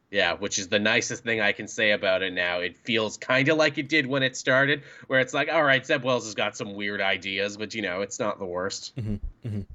Yeah, 0.09 0.33
which 0.33 0.59
is 0.59 0.67
the 0.67 0.79
nicest 0.79 1.23
thing 1.23 1.39
I 1.39 1.53
can 1.53 1.67
say 1.69 1.91
about 1.91 2.21
it 2.21 2.33
now. 2.33 2.59
It 2.59 2.75
feels 2.77 3.15
kind 3.15 3.47
of 3.47 3.55
like 3.57 3.77
it 3.77 3.87
did 3.87 4.05
when 4.05 4.23
it 4.23 4.35
started, 4.35 4.83
where 5.07 5.21
it's 5.21 5.33
like, 5.33 5.47
all 5.49 5.63
right, 5.63 5.85
Zeb 5.85 6.03
Wells 6.03 6.25
has 6.25 6.35
got 6.35 6.57
some 6.57 6.73
weird 6.73 6.99
ideas, 6.99 7.55
but 7.55 7.73
you 7.73 7.81
know, 7.81 8.01
it's 8.01 8.19
not 8.19 8.37
the 8.37 8.45
worst. 8.45 8.93
Mhm, 8.97 9.19
mhm. 9.45 9.65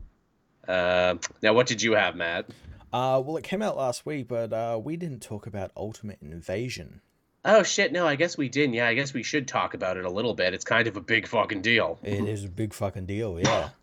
Uh, 0.69 1.15
now, 1.43 1.55
what 1.55 1.67
did 1.67 1.81
you 1.81 1.93
have, 1.93 2.17
Matt? 2.17 2.51
Uh, 2.93 3.23
well, 3.25 3.39
it 3.39 3.45
came 3.45 3.63
out 3.63 3.79
last 3.79 4.05
week, 4.05 4.29
but 4.29 4.53
uh, 4.53 4.79
we 4.83 4.97
didn't 4.99 5.21
talk 5.21 5.47
about 5.47 5.71
Ultimate 5.75 6.19
Invasion. 6.21 7.01
Oh 7.47 7.62
shit, 7.62 7.93
no, 7.93 8.06
I 8.06 8.16
guess 8.16 8.36
we 8.36 8.48
didn't. 8.48 8.74
Yeah, 8.74 8.89
I 8.89 8.94
guess 8.94 9.14
we 9.14 9.23
should 9.23 9.47
talk 9.47 9.74
about 9.74 9.97
it 9.97 10.05
a 10.05 10.10
little 10.10 10.35
bit. 10.35 10.52
It's 10.52 10.64
kind 10.64 10.89
of 10.89 10.97
a 10.97 11.01
big 11.01 11.28
fucking 11.28 11.62
deal. 11.62 11.98
It 12.02 12.28
is 12.28 12.44
a 12.44 12.48
big 12.48 12.74
fucking 12.74 13.06
deal. 13.06 13.40
Yeah. 13.40 13.70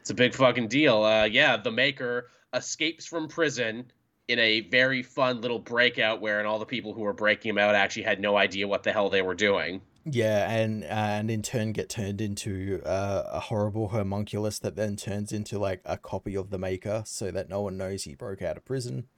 It's 0.00 0.10
a 0.12 0.14
big 0.14 0.36
fucking 0.36 0.68
deal. 0.68 1.02
Uh, 1.02 1.24
yeah, 1.24 1.56
the 1.56 1.72
maker 1.72 2.28
escapes 2.54 3.06
from 3.06 3.26
prison 3.26 3.90
in 4.28 4.38
a 4.38 4.60
very 4.60 5.02
fun 5.02 5.40
little 5.40 5.58
breakout 5.58 6.20
where 6.20 6.38
and 6.38 6.46
all 6.46 6.60
the 6.60 6.64
people 6.64 6.92
who 6.92 7.00
were 7.00 7.12
breaking 7.12 7.50
him 7.50 7.58
out 7.58 7.74
actually 7.74 8.04
had 8.04 8.20
no 8.20 8.36
idea 8.36 8.68
what 8.68 8.84
the 8.84 8.92
hell 8.92 9.10
they 9.10 9.20
were 9.20 9.34
doing. 9.34 9.80
Yeah, 10.04 10.48
and 10.48 10.84
and 10.84 11.28
in 11.28 11.42
turn 11.42 11.72
get 11.72 11.88
turned 11.88 12.20
into 12.20 12.80
uh, 12.86 13.24
a 13.26 13.40
horrible 13.40 13.88
homunculus 13.88 14.60
that 14.60 14.76
then 14.76 14.94
turns 14.94 15.32
into 15.32 15.58
like 15.58 15.80
a 15.84 15.98
copy 15.98 16.36
of 16.36 16.50
the 16.50 16.58
Maker, 16.58 17.02
so 17.04 17.32
that 17.32 17.48
no 17.48 17.62
one 17.62 17.76
knows 17.76 18.04
he 18.04 18.14
broke 18.14 18.42
out 18.42 18.56
of 18.56 18.64
prison. 18.64 19.08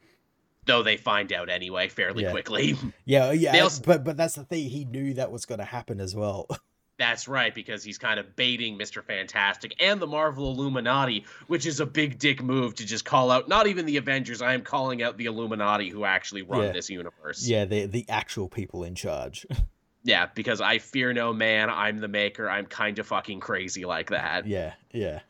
Though 0.69 0.85
they 0.85 0.97
find 0.97 1.33
out 1.33 1.49
anyway 1.51 1.89
fairly 1.89 2.23
Yeah. 2.23 2.31
quickly. 2.31 2.77
Yeah, 3.05 3.33
yeah, 3.33 3.59
also- 3.63 3.83
but 3.85 4.05
but 4.05 4.17
that's 4.17 4.35
the 4.37 4.45
thing. 4.45 4.69
He 4.71 4.85
knew 4.85 5.15
that 5.15 5.33
was 5.33 5.47
going 5.47 5.59
to 5.59 5.65
happen 5.65 5.99
as 6.01 6.15
well. 6.15 6.47
That's 6.99 7.29
right, 7.29 7.55
because 7.55 7.85
he's 7.85 7.97
kind 7.97 8.19
of 8.19 8.35
baiting 8.35 8.77
Mr. 8.77 9.05
Fantastic 9.05 9.73
and 9.81 10.01
the 10.03 10.07
Marvel 10.09 10.51
Illuminati, 10.51 11.27
which 11.47 11.65
is 11.65 11.79
a 11.79 11.87
big 11.87 12.19
dick 12.19 12.43
move 12.43 12.75
to 12.75 12.85
just 12.85 13.05
call 13.05 13.31
out 13.31 13.49
not 13.49 13.69
even 13.69 13.87
the 13.87 13.99
Avengers, 13.99 14.43
I 14.43 14.55
am 14.55 14.63
calling 14.63 15.01
out 15.01 15.17
the 15.17 15.27
Illuminati 15.27 15.91
who 15.91 16.05
actually 16.05 16.43
run 16.43 16.65
Yeah. 16.65 16.73
this 16.73 16.91
universe. 16.91 17.47
yeah, 17.47 17.67
the 17.67 17.87
the 17.87 18.05
actual 18.09 18.49
people 18.49 18.83
in 18.85 18.95
charge. 18.97 19.47
Yeah, 20.05 20.27
because 20.35 20.61
I 20.61 20.79
fear 20.79 21.13
no 21.13 21.33
man, 21.35 21.69
I'm 21.71 21.99
the 22.01 22.09
maker, 22.09 22.49
I'm 22.49 22.67
kind 22.67 22.99
of 22.99 23.07
fucking 23.07 23.41
crazy 23.41 23.85
like 23.85 24.11
that. 24.11 24.47
yeah, 24.47 24.73
yeah. 24.93 25.21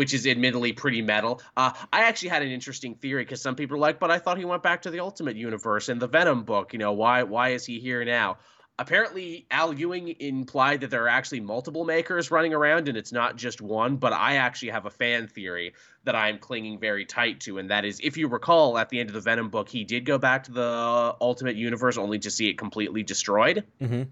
Which 0.00 0.14
is 0.14 0.26
admittedly 0.26 0.72
pretty 0.72 1.02
metal. 1.02 1.42
Uh, 1.58 1.72
I 1.92 2.04
actually 2.04 2.30
had 2.30 2.40
an 2.40 2.48
interesting 2.48 2.94
theory 2.94 3.22
because 3.22 3.42
some 3.42 3.54
people 3.54 3.76
are 3.76 3.80
like, 3.80 3.98
"But 3.98 4.10
I 4.10 4.18
thought 4.18 4.38
he 4.38 4.46
went 4.46 4.62
back 4.62 4.80
to 4.82 4.90
the 4.90 5.00
Ultimate 5.00 5.36
Universe 5.36 5.90
in 5.90 5.98
the 5.98 6.06
Venom 6.06 6.44
book. 6.44 6.72
You 6.72 6.78
know, 6.78 6.92
why 6.92 7.24
why 7.24 7.50
is 7.50 7.66
he 7.66 7.80
here 7.80 8.02
now?" 8.02 8.38
Apparently, 8.78 9.44
Al 9.50 9.74
Ewing 9.74 10.16
implied 10.18 10.80
that 10.80 10.90
there 10.90 11.04
are 11.04 11.08
actually 11.08 11.40
multiple 11.40 11.84
makers 11.84 12.30
running 12.30 12.54
around 12.54 12.88
and 12.88 12.96
it's 12.96 13.12
not 13.12 13.36
just 13.36 13.60
one. 13.60 13.96
But 13.96 14.14
I 14.14 14.36
actually 14.36 14.70
have 14.70 14.86
a 14.86 14.90
fan 14.90 15.26
theory 15.28 15.74
that 16.04 16.14
I'm 16.14 16.38
clinging 16.38 16.78
very 16.78 17.04
tight 17.04 17.40
to, 17.40 17.58
and 17.58 17.68
that 17.68 17.84
is, 17.84 18.00
if 18.02 18.16
you 18.16 18.28
recall, 18.28 18.78
at 18.78 18.88
the 18.88 19.00
end 19.00 19.10
of 19.10 19.14
the 19.14 19.20
Venom 19.20 19.50
book, 19.50 19.68
he 19.68 19.84
did 19.84 20.06
go 20.06 20.16
back 20.16 20.44
to 20.44 20.52
the 20.52 21.14
Ultimate 21.20 21.56
Universe 21.56 21.98
only 21.98 22.20
to 22.20 22.30
see 22.30 22.48
it 22.48 22.56
completely 22.56 23.02
destroyed. 23.02 23.66
hmm 23.78 24.04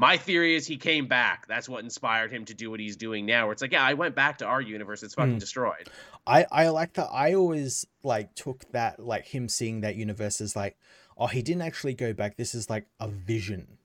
my 0.00 0.16
theory 0.16 0.54
is 0.54 0.66
he 0.66 0.78
came 0.78 1.06
back. 1.06 1.46
That's 1.46 1.68
what 1.68 1.84
inspired 1.84 2.32
him 2.32 2.46
to 2.46 2.54
do 2.54 2.70
what 2.70 2.80
he's 2.80 2.96
doing 2.96 3.26
now. 3.26 3.44
Where 3.44 3.52
it's 3.52 3.60
like, 3.60 3.72
yeah, 3.72 3.84
I 3.84 3.92
went 3.92 4.14
back 4.14 4.38
to 4.38 4.46
our 4.46 4.62
universe. 4.62 5.02
It's 5.02 5.14
fucking 5.14 5.36
mm. 5.36 5.40
destroyed. 5.40 5.90
I 6.26 6.46
I 6.50 6.68
like 6.68 6.94
that. 6.94 7.10
I 7.12 7.34
always 7.34 7.86
like 8.02 8.34
took 8.34 8.64
that 8.72 8.98
like 8.98 9.26
him 9.26 9.46
seeing 9.48 9.82
that 9.82 9.96
universe 9.96 10.40
as 10.40 10.56
like, 10.56 10.78
oh, 11.18 11.26
he 11.26 11.42
didn't 11.42 11.62
actually 11.62 11.92
go 11.92 12.14
back. 12.14 12.38
This 12.38 12.54
is 12.54 12.70
like 12.70 12.86
a 12.98 13.08
vision 13.08 13.76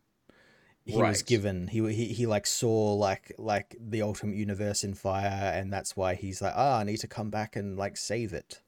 he 0.86 1.02
right. 1.02 1.10
was 1.10 1.22
given. 1.22 1.68
He, 1.68 1.86
he 1.94 2.06
he 2.14 2.26
like 2.28 2.48
saw 2.48 2.94
like 2.94 3.34
like 3.38 3.76
the 3.80 4.02
ultimate 4.02 4.38
universe 4.38 4.86
in 4.86 4.94
fire, 4.94 5.52
and 5.54 5.74
that's 5.74 5.98
why 5.98 6.16
he's 6.16 6.42
like, 6.42 6.54
ah, 6.56 6.78
oh, 6.78 6.80
I 6.80 6.84
need 6.86 6.98
to 6.98 7.08
come 7.08 7.30
back 7.30 7.58
and 7.58 7.78
like 7.78 7.98
save 7.98 8.32
it. 8.34 8.62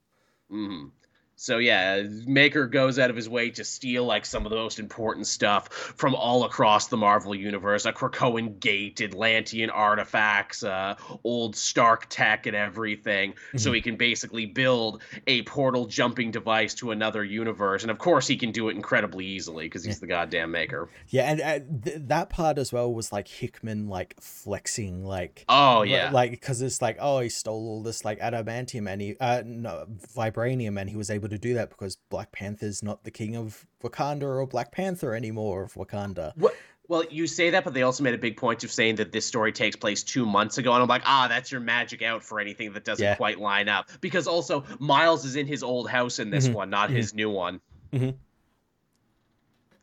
Mm. 0.51 0.91
So 1.39 1.59
yeah, 1.59 2.01
Maker 2.25 2.65
goes 2.65 2.97
out 2.97 3.11
of 3.11 3.15
his 3.15 3.29
way 3.29 3.51
to 3.51 3.63
steal 3.63 4.05
like 4.05 4.25
some 4.25 4.45
of 4.45 4.49
the 4.49 4.55
most 4.55 4.79
important 4.79 5.27
stuff 5.27 5.71
from 5.71 6.15
all 6.15 6.45
across 6.45 6.87
the 6.87 6.97
Marvel 6.97 7.35
universe, 7.35 7.85
a 7.85 7.93
Krakoan 7.93 8.59
gate, 8.59 9.01
Atlantean 9.01 9.69
artifacts, 9.69 10.63
uh, 10.63 10.95
old 11.23 11.55
Stark 11.55 12.07
tech, 12.09 12.47
and 12.47 12.55
everything. 12.55 13.33
Mm-hmm. 13.33 13.59
So 13.59 13.71
he 13.71 13.81
can 13.81 13.97
basically 13.97 14.47
build 14.47 15.03
a 15.27 15.43
portal 15.43 15.85
jumping 15.85 16.31
device 16.31 16.73
to 16.75 16.89
another 16.89 17.23
universe, 17.23 17.83
and 17.83 17.91
of 17.91 17.99
course 17.99 18.27
he 18.27 18.35
can 18.35 18.51
do 18.51 18.69
it 18.69 18.75
incredibly 18.75 19.27
easily 19.27 19.65
because 19.65 19.83
he's 19.85 19.97
yeah. 19.97 20.01
the 20.01 20.07
goddamn 20.07 20.49
Maker. 20.49 20.89
Yeah, 21.09 21.31
and 21.31 21.41
uh, 21.41 21.59
th- 21.83 21.97
that 22.07 22.29
part 22.31 22.57
as 22.57 22.73
well 22.73 22.91
was 22.91 23.11
like 23.11 23.27
Hickman 23.27 23.89
like 23.89 24.19
flexing, 24.19 25.05
like 25.05 25.45
oh 25.47 25.83
yeah, 25.83 26.09
like 26.09 26.31
because 26.31 26.63
it's 26.63 26.81
like 26.81 26.97
oh 26.99 27.19
he 27.19 27.29
stole 27.29 27.67
all 27.67 27.83
this 27.83 28.03
like 28.03 28.19
adamantium 28.19 28.91
and 28.91 29.01
he 29.01 29.15
uh 29.19 29.43
no 29.45 29.85
vibranium 30.15 30.81
and 30.81 30.89
he 30.89 30.95
was 30.95 31.11
able 31.11 31.26
able 31.27 31.35
to 31.35 31.47
do 31.47 31.53
that 31.55 31.69
because 31.69 31.97
Black 32.09 32.31
Panther's 32.31 32.81
not 32.81 33.03
the 33.03 33.11
king 33.11 33.35
of 33.35 33.65
Wakanda 33.83 34.23
or 34.23 34.45
Black 34.45 34.71
Panther 34.71 35.13
anymore 35.13 35.63
of 35.63 35.73
Wakanda. 35.73 36.33
What? 36.35 36.55
Well, 36.89 37.03
you 37.09 37.27
say 37.27 37.49
that, 37.49 37.65
but 37.65 37.73
they 37.73 37.81
also 37.81 38.01
made 38.01 38.13
a 38.13 38.17
big 38.17 38.37
point 38.37 38.63
of 38.63 38.71
saying 38.71 38.95
that 38.95 39.11
this 39.11 39.25
story 39.25 39.51
takes 39.51 39.75
place 39.75 40.03
two 40.03 40.25
months 40.25 40.57
ago, 40.57 40.71
and 40.71 40.81
I'm 40.81 40.87
like, 40.87 41.01
ah, 41.05 41.27
that's 41.27 41.51
your 41.51 41.59
magic 41.59 42.01
out 42.01 42.23
for 42.23 42.39
anything 42.39 42.71
that 42.73 42.85
doesn't 42.85 43.03
yeah. 43.03 43.15
quite 43.15 43.41
line 43.41 43.67
up. 43.67 43.89
Because 43.99 44.25
also, 44.25 44.63
Miles 44.79 45.25
is 45.25 45.35
in 45.35 45.47
his 45.47 45.63
old 45.63 45.89
house 45.89 46.19
in 46.19 46.29
this 46.29 46.45
mm-hmm. 46.45 46.55
one, 46.55 46.69
not 46.69 46.87
mm-hmm. 46.87 46.95
his 46.95 47.13
new 47.13 47.29
one. 47.29 47.59
Mm-hmm. 47.91 48.11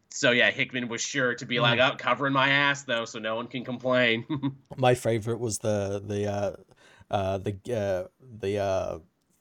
So 0.09 0.31
yeah, 0.31 0.51
Hickman 0.51 0.89
was 0.89 1.03
sure 1.03 1.35
to 1.35 1.45
be 1.45 1.61
like, 1.61 1.79
oh, 1.79 1.97
covering 1.99 2.33
my 2.33 2.49
ass 2.49 2.85
though, 2.85 3.05
so 3.05 3.19
no 3.19 3.37
one 3.37 3.49
can 3.49 3.65
complain. 3.65 4.25
my 4.77 4.95
favorite 4.95 5.41
was 5.41 5.59
the 5.59 6.01
the 6.03 6.27
uh, 6.27 6.53
uh, 7.11 7.39
the 7.39 7.53
uh, 7.71 8.09
the 8.41 8.59
uh, 8.59 8.99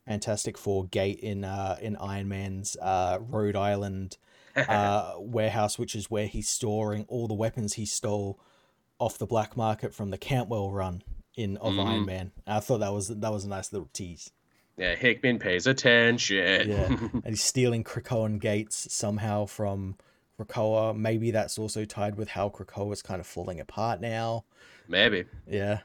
Fantastic 0.07 0.57
Four 0.57 0.85
gate 0.85 1.19
in 1.19 1.43
uh, 1.43 1.77
in 1.81 1.95
Iron 1.97 2.27
Man's 2.27 2.75
uh, 2.81 3.19
Rhode 3.21 3.55
Island 3.55 4.17
uh, 4.55 5.15
warehouse, 5.17 5.79
which 5.79 5.95
is 5.95 6.11
where 6.11 6.27
he's 6.27 6.49
storing 6.49 7.05
all 7.07 7.27
the 7.27 7.33
weapons 7.33 7.73
he 7.73 7.85
stole 7.85 8.39
off 8.99 9.17
the 9.17 9.25
black 9.25 9.57
market 9.57 9.93
from 9.93 10.09
the 10.09 10.17
Cantwell 10.17 10.71
run 10.71 11.03
in 11.35 11.57
of 11.57 11.73
mm-hmm. 11.73 11.87
Iron 11.87 12.05
Man. 12.05 12.31
I 12.45 12.59
thought 12.59 12.79
that 12.79 12.93
was 12.93 13.07
that 13.07 13.31
was 13.31 13.45
a 13.45 13.49
nice 13.49 13.71
little 13.71 13.89
tease. 13.93 14.31
Yeah, 14.77 14.95
Hickman 14.95 15.39
pays 15.39 15.67
attention. 15.67 16.69
yeah, 16.69 16.85
and 17.13 17.25
he's 17.25 17.43
stealing 17.43 17.83
Krakoan 17.83 18.39
gates 18.39 18.91
somehow 18.91 19.45
from 19.45 19.97
Krakoa. 20.39 20.97
Maybe 20.97 21.31
that's 21.31 21.57
also 21.57 21.85
tied 21.85 22.15
with 22.15 22.29
how 22.29 22.49
Krakoa 22.49 22.91
is 22.93 23.01
kind 23.01 23.19
of 23.19 23.27
falling 23.27 23.59
apart 23.59 24.01
now. 24.01 24.45
Maybe. 24.87 25.25
Yeah. 25.47 25.79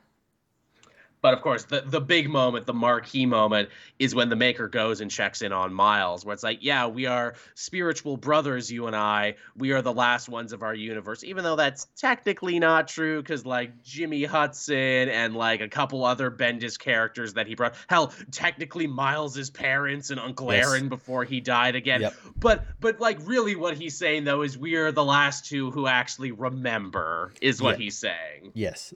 But 1.21 1.35
of 1.35 1.43
course, 1.43 1.65
the, 1.65 1.83
the 1.85 2.01
big 2.01 2.29
moment, 2.29 2.67
the 2.67 2.75
marquee 2.75 3.27
moment, 3.27 3.71
is 3.99 4.15
when 4.15 4.29
the 4.29 4.37
maker 4.37 4.69
goes 4.69 5.01
and 5.01 5.11
checks 5.11 5.43
in 5.43 5.53
on 5.53 5.73
Miles, 5.73 6.25
where 6.25 6.33
it's 6.33 6.43
like, 6.43 6.59
yeah, 6.61 6.87
we 6.87 7.07
are 7.07 7.35
spiritual 7.55 8.17
brothers, 8.17 8.71
you 8.71 8.87
and 8.87 8.95
I. 8.95 9.35
We 9.57 9.73
are 9.73 9.83
the 9.83 9.93
last 9.93 10.29
ones 10.29 10.53
of 10.53 10.63
our 10.63 10.75
universe, 10.75 11.25
even 11.25 11.45
though 11.45 11.57
that's 11.57 11.87
technically 11.97 12.59
not 12.59 12.89
true, 12.89 13.21
because 13.21 13.45
like 13.45 13.83
Jimmy 13.83 14.25
Hudson 14.25 14.77
and 15.09 15.35
like 15.35 15.61
a 15.61 15.69
couple 15.69 16.05
other 16.05 16.31
Bendis 16.31 16.79
characters 16.79 17.35
that 17.35 17.47
he 17.47 17.55
brought. 17.55 17.75
Hell, 17.89 18.13
technically 18.31 18.87
Miles's 18.87 19.51
parents 19.51 20.11
and 20.11 20.21
Uncle 20.21 20.53
yes. 20.53 20.67
Aaron 20.67 20.89
before 20.89 21.25
he 21.25 21.41
died 21.41 21.75
again. 21.75 22.03
Yep. 22.03 22.15
But 22.37 22.65
but 22.81 23.01
like 23.01 23.19
really 23.25 23.57
what 23.57 23.77
he's 23.77 23.97
saying 23.97 24.25
though 24.25 24.43
is 24.43 24.57
we 24.57 24.77
are 24.77 24.93
the 24.93 25.05
last 25.05 25.47
two 25.47 25.71
who 25.73 25.87
actually 25.87 26.31
remember, 26.31 27.33
is 27.41 27.61
what 27.61 27.71
yep. 27.71 27.81
he's 27.81 27.99
saying. 27.99 28.53
Yes 28.55 28.95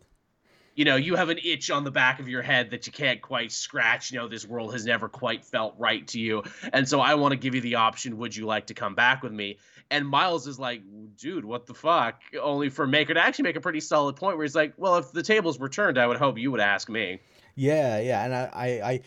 you 0.75 0.85
know, 0.85 0.97
you 0.97 1.17
have 1.17 1.29
an 1.29 1.39
itch 1.45 1.71
on 1.71 1.85
the 1.85 1.91
back 1.91 2.19
of 2.21 2.29
your 2.29 2.43
head 2.43 2.71
that 2.71 2.87
you 2.87 2.93
can't 2.93 3.21
quite 3.21 3.53
scratch. 3.53 4.11
You 4.11 4.19
know, 4.19 4.29
this 4.29 4.47
world 4.47 4.73
has 4.73 4.85
never 4.85 5.09
quite 5.09 5.45
felt 5.45 5.75
right 5.79 6.07
to 6.09 6.21
you. 6.21 6.43
And 6.73 6.89
so 6.89 7.01
I 7.01 7.15
want 7.15 7.33
to 7.33 7.37
give 7.37 7.55
you 7.55 7.61
the 7.61 7.77
option 7.77 8.19
would 8.19 8.35
you 8.35 8.47
like 8.47 8.67
to 8.69 8.75
come 8.75 8.95
back 8.95 9.23
with 9.23 9.33
me? 9.33 9.59
And 9.91 10.09
Miles 10.09 10.47
is 10.47 10.59
like, 10.59 10.83
dude, 11.19 11.45
what 11.45 11.67
the 11.67 11.75
fuck? 11.75 12.23
Only 12.41 12.71
for 12.71 12.87
Maker 12.87 13.13
to 13.15 13.21
actually 13.21 13.45
make 13.45 13.57
a 13.57 13.61
pretty 13.61 13.81
solid 13.81 14.17
point 14.17 14.37
where 14.37 14.45
he's 14.45 14.55
like, 14.55 14.73
well, 14.79 14.97
if 14.97 15.13
the 15.13 15.23
tables 15.23 15.59
were 15.59 15.69
turned, 15.69 15.99
I 15.99 16.07
would 16.07 16.17
hope 16.17 16.39
you 16.39 16.51
would 16.51 16.61
ask 16.61 16.89
me. 16.89 17.21
Yeah, 17.55 18.01
yeah. 18.01 18.25
And 18.25 18.35
I, 18.35 18.51
I, 18.55 18.67
I 18.91 19.01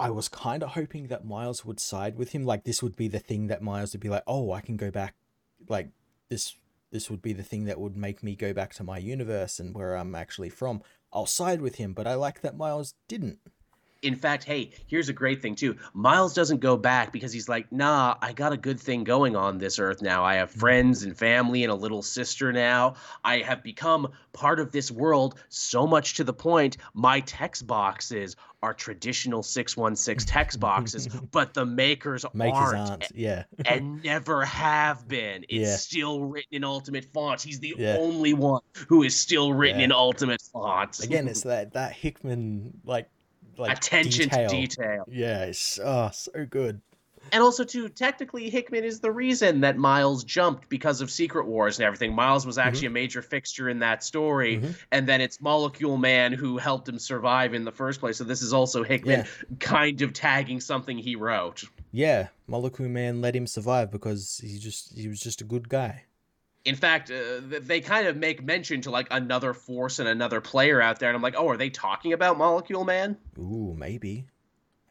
I 0.00 0.08
was 0.08 0.28
kind 0.28 0.62
of 0.62 0.70
hoping 0.70 1.08
that 1.08 1.26
Miles 1.26 1.62
would 1.66 1.78
side 1.78 2.16
with 2.16 2.32
him. 2.32 2.46
Like 2.46 2.64
this 2.64 2.82
would 2.82 2.96
be 2.96 3.08
the 3.08 3.18
thing 3.18 3.48
that 3.48 3.60
Miles 3.60 3.92
would 3.92 4.00
be 4.00 4.08
like, 4.08 4.22
oh, 4.26 4.52
I 4.52 4.62
can 4.62 4.78
go 4.78 4.90
back. 4.90 5.14
Like 5.68 5.90
this, 6.30 6.56
this 6.90 7.10
would 7.10 7.20
be 7.20 7.34
the 7.34 7.42
thing 7.42 7.64
that 7.66 7.78
would 7.78 7.96
make 7.96 8.22
me 8.22 8.34
go 8.34 8.54
back 8.54 8.72
to 8.74 8.84
my 8.84 8.96
universe 8.96 9.60
and 9.60 9.74
where 9.74 9.94
I'm 9.94 10.14
actually 10.14 10.48
from. 10.48 10.82
I'll 11.12 11.26
side 11.26 11.60
with 11.60 11.76
him, 11.76 11.92
but 11.92 12.06
I 12.06 12.14
like 12.14 12.40
that 12.40 12.56
Miles 12.56 12.94
didn't. 13.08 13.38
In 14.02 14.14
fact, 14.14 14.44
hey, 14.44 14.70
here's 14.86 15.08
a 15.08 15.12
great 15.12 15.42
thing 15.42 15.54
too. 15.54 15.76
Miles 15.92 16.34
doesn't 16.34 16.60
go 16.60 16.76
back 16.76 17.12
because 17.12 17.32
he's 17.32 17.48
like, 17.48 17.70
nah, 17.70 18.16
I 18.22 18.32
got 18.32 18.52
a 18.52 18.56
good 18.56 18.80
thing 18.80 19.04
going 19.04 19.36
on 19.36 19.58
this 19.58 19.78
earth 19.78 20.00
now. 20.00 20.24
I 20.24 20.36
have 20.36 20.50
friends 20.50 21.02
and 21.02 21.16
family 21.16 21.64
and 21.64 21.72
a 21.72 21.74
little 21.74 22.02
sister 22.02 22.52
now. 22.52 22.94
I 23.24 23.38
have 23.38 23.62
become 23.62 24.08
part 24.32 24.60
of 24.60 24.72
this 24.72 24.90
world 24.90 25.38
so 25.48 25.86
much 25.86 26.14
to 26.14 26.24
the 26.24 26.32
point 26.32 26.76
my 26.94 27.20
text 27.20 27.66
boxes 27.66 28.36
are 28.62 28.74
traditional 28.74 29.42
616 29.42 30.26
text 30.32 30.60
boxes, 30.60 31.08
but 31.08 31.54
the 31.54 31.64
makers, 31.64 32.24
makers 32.34 32.58
aren't, 32.58 32.90
aren't. 32.90 33.12
Yeah. 33.14 33.44
and 33.64 34.02
never 34.02 34.44
have 34.44 35.08
been. 35.08 35.44
It's 35.48 35.70
yeah. 35.70 35.76
still 35.76 36.24
written 36.24 36.54
in 36.56 36.64
ultimate 36.64 37.06
font. 37.06 37.40
He's 37.42 37.60
the 37.60 37.74
yeah. 37.78 37.96
only 37.98 38.34
one 38.34 38.62
who 38.88 39.02
is 39.02 39.18
still 39.18 39.52
written 39.52 39.80
yeah. 39.80 39.86
in 39.86 39.92
ultimate 39.92 40.42
font. 40.42 41.00
Again, 41.02 41.28
it's 41.28 41.42
that 41.50 41.72
that 41.72 41.92
Hickman 41.92 42.72
like 42.84 43.08
like 43.56 43.76
attention 43.76 44.28
detail. 44.28 44.48
to 44.48 44.56
detail. 44.56 45.04
Yeah, 45.08 45.44
it's 45.44 45.78
oh, 45.82 46.10
so 46.12 46.46
good. 46.46 46.80
And 47.32 47.42
also, 47.42 47.64
too, 47.64 47.88
technically, 47.88 48.50
Hickman 48.50 48.82
is 48.82 49.00
the 49.00 49.10
reason 49.12 49.60
that 49.60 49.76
Miles 49.76 50.24
jumped 50.24 50.68
because 50.68 51.00
of 51.00 51.10
Secret 51.10 51.46
Wars 51.46 51.78
and 51.78 51.86
everything. 51.86 52.14
Miles 52.14 52.46
was 52.46 52.58
actually 52.58 52.88
mm-hmm. 52.88 52.96
a 52.96 53.00
major 53.00 53.22
fixture 53.22 53.68
in 53.68 53.78
that 53.80 54.02
story, 54.02 54.56
mm-hmm. 54.56 54.72
and 54.90 55.06
then 55.06 55.20
it's 55.20 55.40
Molecule 55.40 55.96
Man 55.96 56.32
who 56.32 56.58
helped 56.58 56.88
him 56.88 56.98
survive 56.98 57.54
in 57.54 57.64
the 57.64 57.72
first 57.72 58.00
place. 58.00 58.16
So 58.16 58.24
this 58.24 58.42
is 58.42 58.52
also 58.52 58.82
Hickman 58.82 59.20
yeah. 59.20 59.56
kind 59.60 60.00
of 60.02 60.12
tagging 60.12 60.60
something 60.60 60.98
he 60.98 61.14
wrote. 61.14 61.62
Yeah, 61.92 62.28
Molecule 62.46 62.88
Man 62.88 63.20
let 63.20 63.36
him 63.36 63.46
survive 63.46 63.90
because 63.90 64.40
he 64.42 64.58
just 64.58 64.96
he 64.96 65.06
was 65.06 65.20
just 65.20 65.40
a 65.40 65.44
good 65.44 65.68
guy 65.68 66.04
in 66.64 66.74
fact, 66.74 67.10
uh, 67.10 67.40
they 67.42 67.80
kind 67.80 68.06
of 68.06 68.16
make 68.16 68.44
mention 68.44 68.82
to 68.82 68.90
like 68.90 69.08
another 69.10 69.54
force 69.54 69.98
and 69.98 70.08
another 70.08 70.40
player 70.40 70.80
out 70.80 70.98
there, 70.98 71.08
and 71.08 71.16
I'm 71.16 71.22
like, 71.22 71.34
oh, 71.36 71.48
are 71.48 71.56
they 71.56 71.70
talking 71.70 72.12
about 72.12 72.36
Molecule 72.36 72.84
Man? 72.84 73.16
Ooh, 73.38 73.74
maybe, 73.76 74.26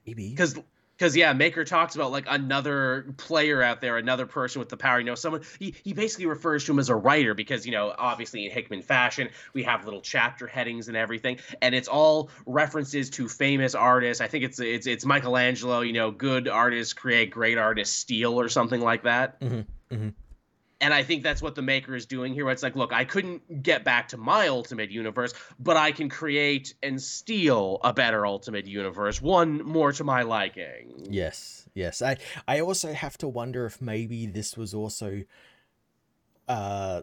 maybe. 0.06 0.30
Because, 0.30 0.58
because 0.98 1.16
yeah, 1.16 1.32
Maker 1.34 1.64
talks 1.66 1.94
about 1.94 2.12
like 2.12 2.26
another 2.28 3.14
player 3.18 3.62
out 3.62 3.82
there, 3.82 3.98
another 3.98 4.26
person 4.26 4.60
with 4.60 4.70
the 4.70 4.78
power. 4.78 5.00
You 5.00 5.06
know, 5.06 5.16
someone 5.16 5.44
he 5.60 5.76
he 5.84 5.94
basically 5.94 6.26
refers 6.26 6.66
to 6.66 6.72
him 6.72 6.80
as 6.80 6.90
a 6.90 6.96
writer 6.96 7.36
because 7.36 7.68
you 7.68 7.72
know, 7.72 7.94
obviously 7.96 8.46
in 8.46 8.52
Hickman 8.52 8.82
fashion, 8.82 9.30
we 9.54 9.62
have 9.64 9.86
little 9.86 10.02
chapter 10.02 10.48
headings 10.48 10.88
and 10.88 10.98
everything, 10.98 11.38
and 11.62 11.76
it's 11.76 11.88
all 11.88 12.32
references 12.48 13.12
to 13.12 13.28
famous 13.30 13.76
artists. 13.76 14.22
I 14.22 14.28
think 14.28 14.44
it's 14.44 14.60
it's 14.60 14.88
it's 14.88 15.06
Michelangelo. 15.06 15.82
You 15.82 15.94
know, 15.94 16.10
good 16.10 16.48
artists 16.48 16.94
create 16.94 17.30
great 17.30 17.60
artists 17.60 17.96
steal 17.96 18.40
or 18.40 18.50
something 18.50 18.82
like 18.82 19.04
that. 19.04 19.40
Mm-hmm. 19.40 19.96
Mm-hmm 19.96 20.10
and 20.82 20.94
I 20.94 21.04
think 21.04 21.24
that's 21.24 21.42
what 21.42 21.56
the 21.56 21.62
maker 21.62 21.96
is 21.96 22.06
doing 22.06 22.34
here. 22.34 22.46
Where 22.46 22.54
it's 22.54 22.64
like, 22.64 22.76
look, 22.76 22.94
I 22.94 23.04
couldn't 23.06 23.64
get 23.64 23.84
back 23.84 24.08
to 24.10 24.18
my 24.18 24.48
ultimate 24.48 24.92
universe, 24.92 25.34
but 25.60 25.78
I 25.78 25.92
can 25.92 26.10
create 26.10 26.74
and 26.82 27.02
steal 27.02 27.80
a 27.84 27.94
better 27.94 28.26
ultimate 28.26 28.66
universe, 28.66 29.22
one 29.22 29.64
more 29.64 29.92
to 29.94 30.04
my 30.04 30.22
liking. 30.22 31.08
Yes, 31.10 31.68
yes. 31.74 32.02
I 32.02 32.18
I 32.48 32.62
also 32.62 32.94
have 32.94 33.18
to 33.20 33.28
wonder 33.28 33.66
if 33.66 33.82
maybe 33.82 34.26
this 34.26 34.56
was 34.58 34.74
also 34.74 35.24
uh 36.48 37.02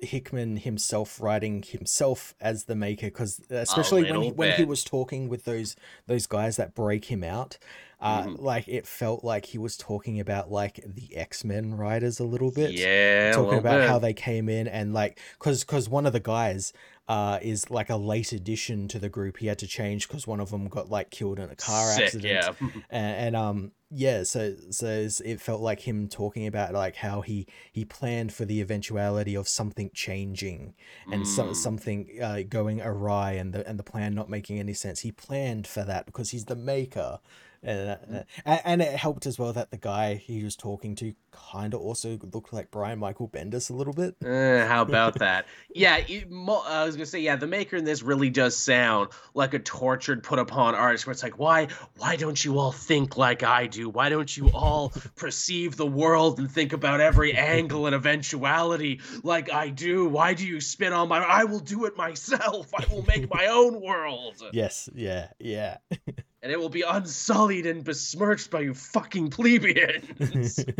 Hickman 0.00 0.58
himself 0.58 1.20
writing 1.20 1.62
himself 1.62 2.34
as 2.40 2.64
the 2.64 2.74
maker 2.74 3.06
because 3.06 3.40
especially 3.50 4.10
when 4.10 4.22
he, 4.22 4.30
when 4.32 4.52
he 4.52 4.64
was 4.64 4.84
talking 4.84 5.28
with 5.28 5.44
those 5.44 5.76
those 6.06 6.26
guys 6.26 6.56
that 6.56 6.74
break 6.74 7.06
him 7.06 7.24
out 7.24 7.58
uh, 8.04 8.22
mm-hmm. 8.22 8.44
like 8.44 8.68
it 8.68 8.86
felt 8.86 9.24
like 9.24 9.46
he 9.46 9.56
was 9.56 9.78
talking 9.78 10.20
about 10.20 10.52
like 10.52 10.78
the 10.86 11.16
X-Men 11.16 11.74
writers 11.74 12.20
a 12.20 12.24
little 12.24 12.50
bit 12.50 12.72
yeah 12.72 13.32
talking 13.32 13.58
about 13.58 13.80
bit. 13.80 13.88
how 13.88 13.98
they 13.98 14.12
came 14.12 14.50
in 14.50 14.68
and 14.68 14.92
like 14.92 15.18
because 15.38 15.64
because 15.64 15.88
one 15.88 16.04
of 16.04 16.12
the 16.12 16.20
guys 16.20 16.74
uh, 17.08 17.38
is 17.42 17.70
like 17.70 17.90
a 17.90 17.96
late 17.96 18.32
addition 18.32 18.88
to 18.88 18.98
the 18.98 19.08
group 19.08 19.38
he 19.38 19.46
had 19.46 19.58
to 19.58 19.66
change 19.66 20.06
because 20.06 20.26
one 20.26 20.38
of 20.38 20.50
them 20.50 20.68
got 20.68 20.90
like 20.90 21.10
killed 21.10 21.38
in 21.38 21.48
a 21.48 21.56
car 21.56 21.92
Sick, 21.92 22.04
accident 22.04 22.32
yeah 22.60 22.68
and, 22.90 23.16
and 23.16 23.36
um 23.36 23.72
yeah 23.90 24.22
so 24.22 24.54
so 24.70 25.06
it 25.24 25.40
felt 25.40 25.62
like 25.62 25.80
him 25.80 26.08
talking 26.08 26.46
about 26.46 26.74
like 26.74 26.96
how 26.96 27.22
he 27.22 27.46
he 27.72 27.86
planned 27.86 28.34
for 28.34 28.44
the 28.44 28.60
eventuality 28.60 29.34
of 29.34 29.48
something 29.48 29.90
changing 29.94 30.74
and 31.10 31.22
mm. 31.22 31.26
so, 31.26 31.52
something 31.54 32.08
uh, 32.22 32.40
going 32.48 32.82
awry 32.82 33.32
and 33.32 33.54
the 33.54 33.66
and 33.66 33.78
the 33.78 33.82
plan 33.82 34.14
not 34.14 34.28
making 34.28 34.58
any 34.58 34.74
sense 34.74 35.00
he 35.00 35.12
planned 35.12 35.66
for 35.66 35.84
that 35.84 36.04
because 36.04 36.30
he's 36.30 36.46
the 36.46 36.56
maker 36.56 37.18
and, 37.64 37.90
uh, 37.90 38.22
uh 38.46 38.58
and 38.64 38.82
it 38.82 38.94
helped 38.94 39.26
as 39.26 39.38
well 39.38 39.52
that 39.52 39.70
the 39.70 39.76
guy 39.76 40.14
he 40.14 40.44
was 40.44 40.56
talking 40.56 40.94
to 40.96 41.14
kind 41.30 41.74
of 41.74 41.80
also 41.80 42.18
looked 42.32 42.52
like 42.52 42.70
Brian 42.70 42.98
Michael 42.98 43.28
Bendis 43.28 43.70
a 43.70 43.72
little 43.72 43.92
bit. 43.92 44.16
Uh, 44.24 44.66
how 44.66 44.82
about 44.82 45.18
that? 45.18 45.46
yeah, 45.74 45.94
I 45.96 46.84
was 46.84 46.96
gonna 46.96 47.06
say, 47.06 47.20
yeah, 47.20 47.36
the 47.36 47.46
maker 47.46 47.76
in 47.76 47.84
this 47.84 48.02
really 48.02 48.30
does 48.30 48.56
sound 48.56 49.10
like 49.34 49.54
a 49.54 49.58
tortured, 49.58 50.22
put 50.22 50.38
upon 50.38 50.74
artist, 50.74 51.06
where 51.06 51.12
it's 51.12 51.22
like, 51.22 51.38
why, 51.38 51.68
why 51.96 52.16
don't 52.16 52.42
you 52.44 52.58
all 52.58 52.72
think 52.72 53.16
like 53.16 53.42
I 53.42 53.66
do? 53.66 53.88
Why 53.88 54.08
don't 54.08 54.34
you 54.36 54.50
all 54.50 54.92
perceive 55.16 55.76
the 55.76 55.86
world 55.86 56.38
and 56.38 56.50
think 56.50 56.72
about 56.72 57.00
every 57.00 57.34
angle 57.34 57.86
and 57.86 57.94
eventuality 57.94 59.00
like 59.22 59.52
I 59.52 59.70
do? 59.70 60.08
Why 60.08 60.34
do 60.34 60.46
you 60.46 60.60
spin 60.60 60.92
on 60.92 61.08
my? 61.08 61.18
I 61.18 61.44
will 61.44 61.60
do 61.60 61.84
it 61.86 61.96
myself. 61.96 62.72
I 62.74 62.84
will 62.92 63.04
make 63.04 63.32
my 63.32 63.46
own 63.46 63.80
world. 63.80 64.42
Yes, 64.52 64.88
yeah, 64.94 65.28
yeah. 65.38 65.78
and 66.44 66.52
it 66.52 66.60
will 66.60 66.68
be 66.68 66.82
unsullied 66.82 67.64
and 67.64 67.82
besmirched 67.82 68.50
by 68.50 68.60
you 68.60 68.74
fucking 68.74 69.30
plebeians. 69.30 70.62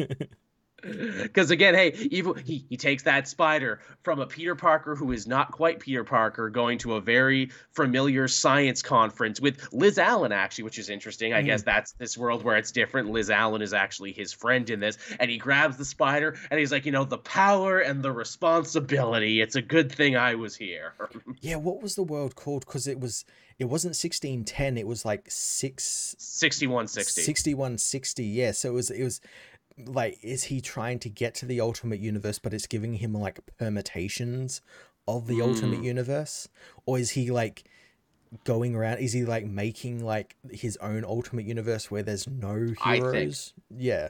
Because 0.82 1.50
again, 1.50 1.74
hey, 1.74 1.94
evil 2.10 2.34
he, 2.34 2.66
he 2.68 2.76
takes 2.76 3.04
that 3.04 3.26
spider 3.26 3.80
from 4.02 4.20
a 4.20 4.26
Peter 4.26 4.54
Parker 4.54 4.94
who 4.94 5.12
is 5.12 5.26
not 5.26 5.50
quite 5.50 5.80
Peter 5.80 6.04
Parker, 6.04 6.50
going 6.50 6.76
to 6.76 6.96
a 6.96 7.00
very 7.00 7.50
familiar 7.72 8.28
science 8.28 8.82
conference 8.82 9.40
with 9.40 9.66
Liz 9.72 9.98
Allan, 9.98 10.30
actually, 10.30 10.64
which 10.64 10.78
is 10.78 10.90
interesting. 10.90 11.32
I 11.32 11.40
mm. 11.40 11.46
guess 11.46 11.62
that's 11.62 11.92
this 11.92 12.18
world 12.18 12.44
where 12.44 12.58
it's 12.58 12.70
different. 12.70 13.10
Liz 13.10 13.30
Allan 13.30 13.62
is 13.62 13.72
actually 13.72 14.12
his 14.12 14.34
friend 14.34 14.68
in 14.68 14.78
this, 14.78 14.98
and 15.18 15.30
he 15.30 15.38
grabs 15.38 15.78
the 15.78 15.86
spider 15.86 16.36
and 16.50 16.60
he's 16.60 16.70
like, 16.70 16.84
you 16.84 16.92
know, 16.92 17.04
the 17.04 17.16
power 17.16 17.78
and 17.78 18.02
the 18.02 18.12
responsibility. 18.12 19.40
It's 19.40 19.56
a 19.56 19.62
good 19.62 19.90
thing 19.90 20.16
I 20.18 20.34
was 20.34 20.54
here. 20.54 20.92
yeah, 21.40 21.56
what 21.56 21.80
was 21.80 21.94
the 21.94 22.02
world 22.02 22.34
called? 22.34 22.66
Because 22.66 22.86
it 22.86 23.00
was 23.00 23.24
it 23.58 23.66
wasn't 23.66 23.90
1610 23.90 24.78
it 24.78 24.86
was 24.86 25.04
like 25.04 25.26
6 25.28 26.16
6160 26.18 27.22
6160 27.22 28.24
yeah. 28.24 28.52
So 28.52 28.70
it 28.70 28.72
was 28.72 28.90
it 28.90 29.04
was 29.04 29.20
like 29.86 30.18
is 30.22 30.44
he 30.44 30.60
trying 30.60 30.98
to 31.00 31.08
get 31.08 31.34
to 31.36 31.46
the 31.46 31.60
ultimate 31.60 32.00
universe 32.00 32.38
but 32.38 32.54
it's 32.54 32.66
giving 32.66 32.94
him 32.94 33.12
like 33.12 33.40
permutations 33.58 34.60
of 35.06 35.26
the 35.26 35.38
mm. 35.38 35.48
ultimate 35.48 35.82
universe? 35.82 36.48
Or 36.86 36.98
is 36.98 37.10
he 37.10 37.30
like 37.30 37.64
going 38.44 38.74
around 38.74 38.98
is 38.98 39.12
he 39.12 39.24
like 39.24 39.46
making 39.46 40.04
like 40.04 40.36
his 40.50 40.76
own 40.78 41.04
ultimate 41.04 41.44
universe 41.44 41.90
where 41.90 42.02
there's 42.02 42.26
no 42.26 42.74
heroes? 42.84 43.54
Yeah 43.70 44.08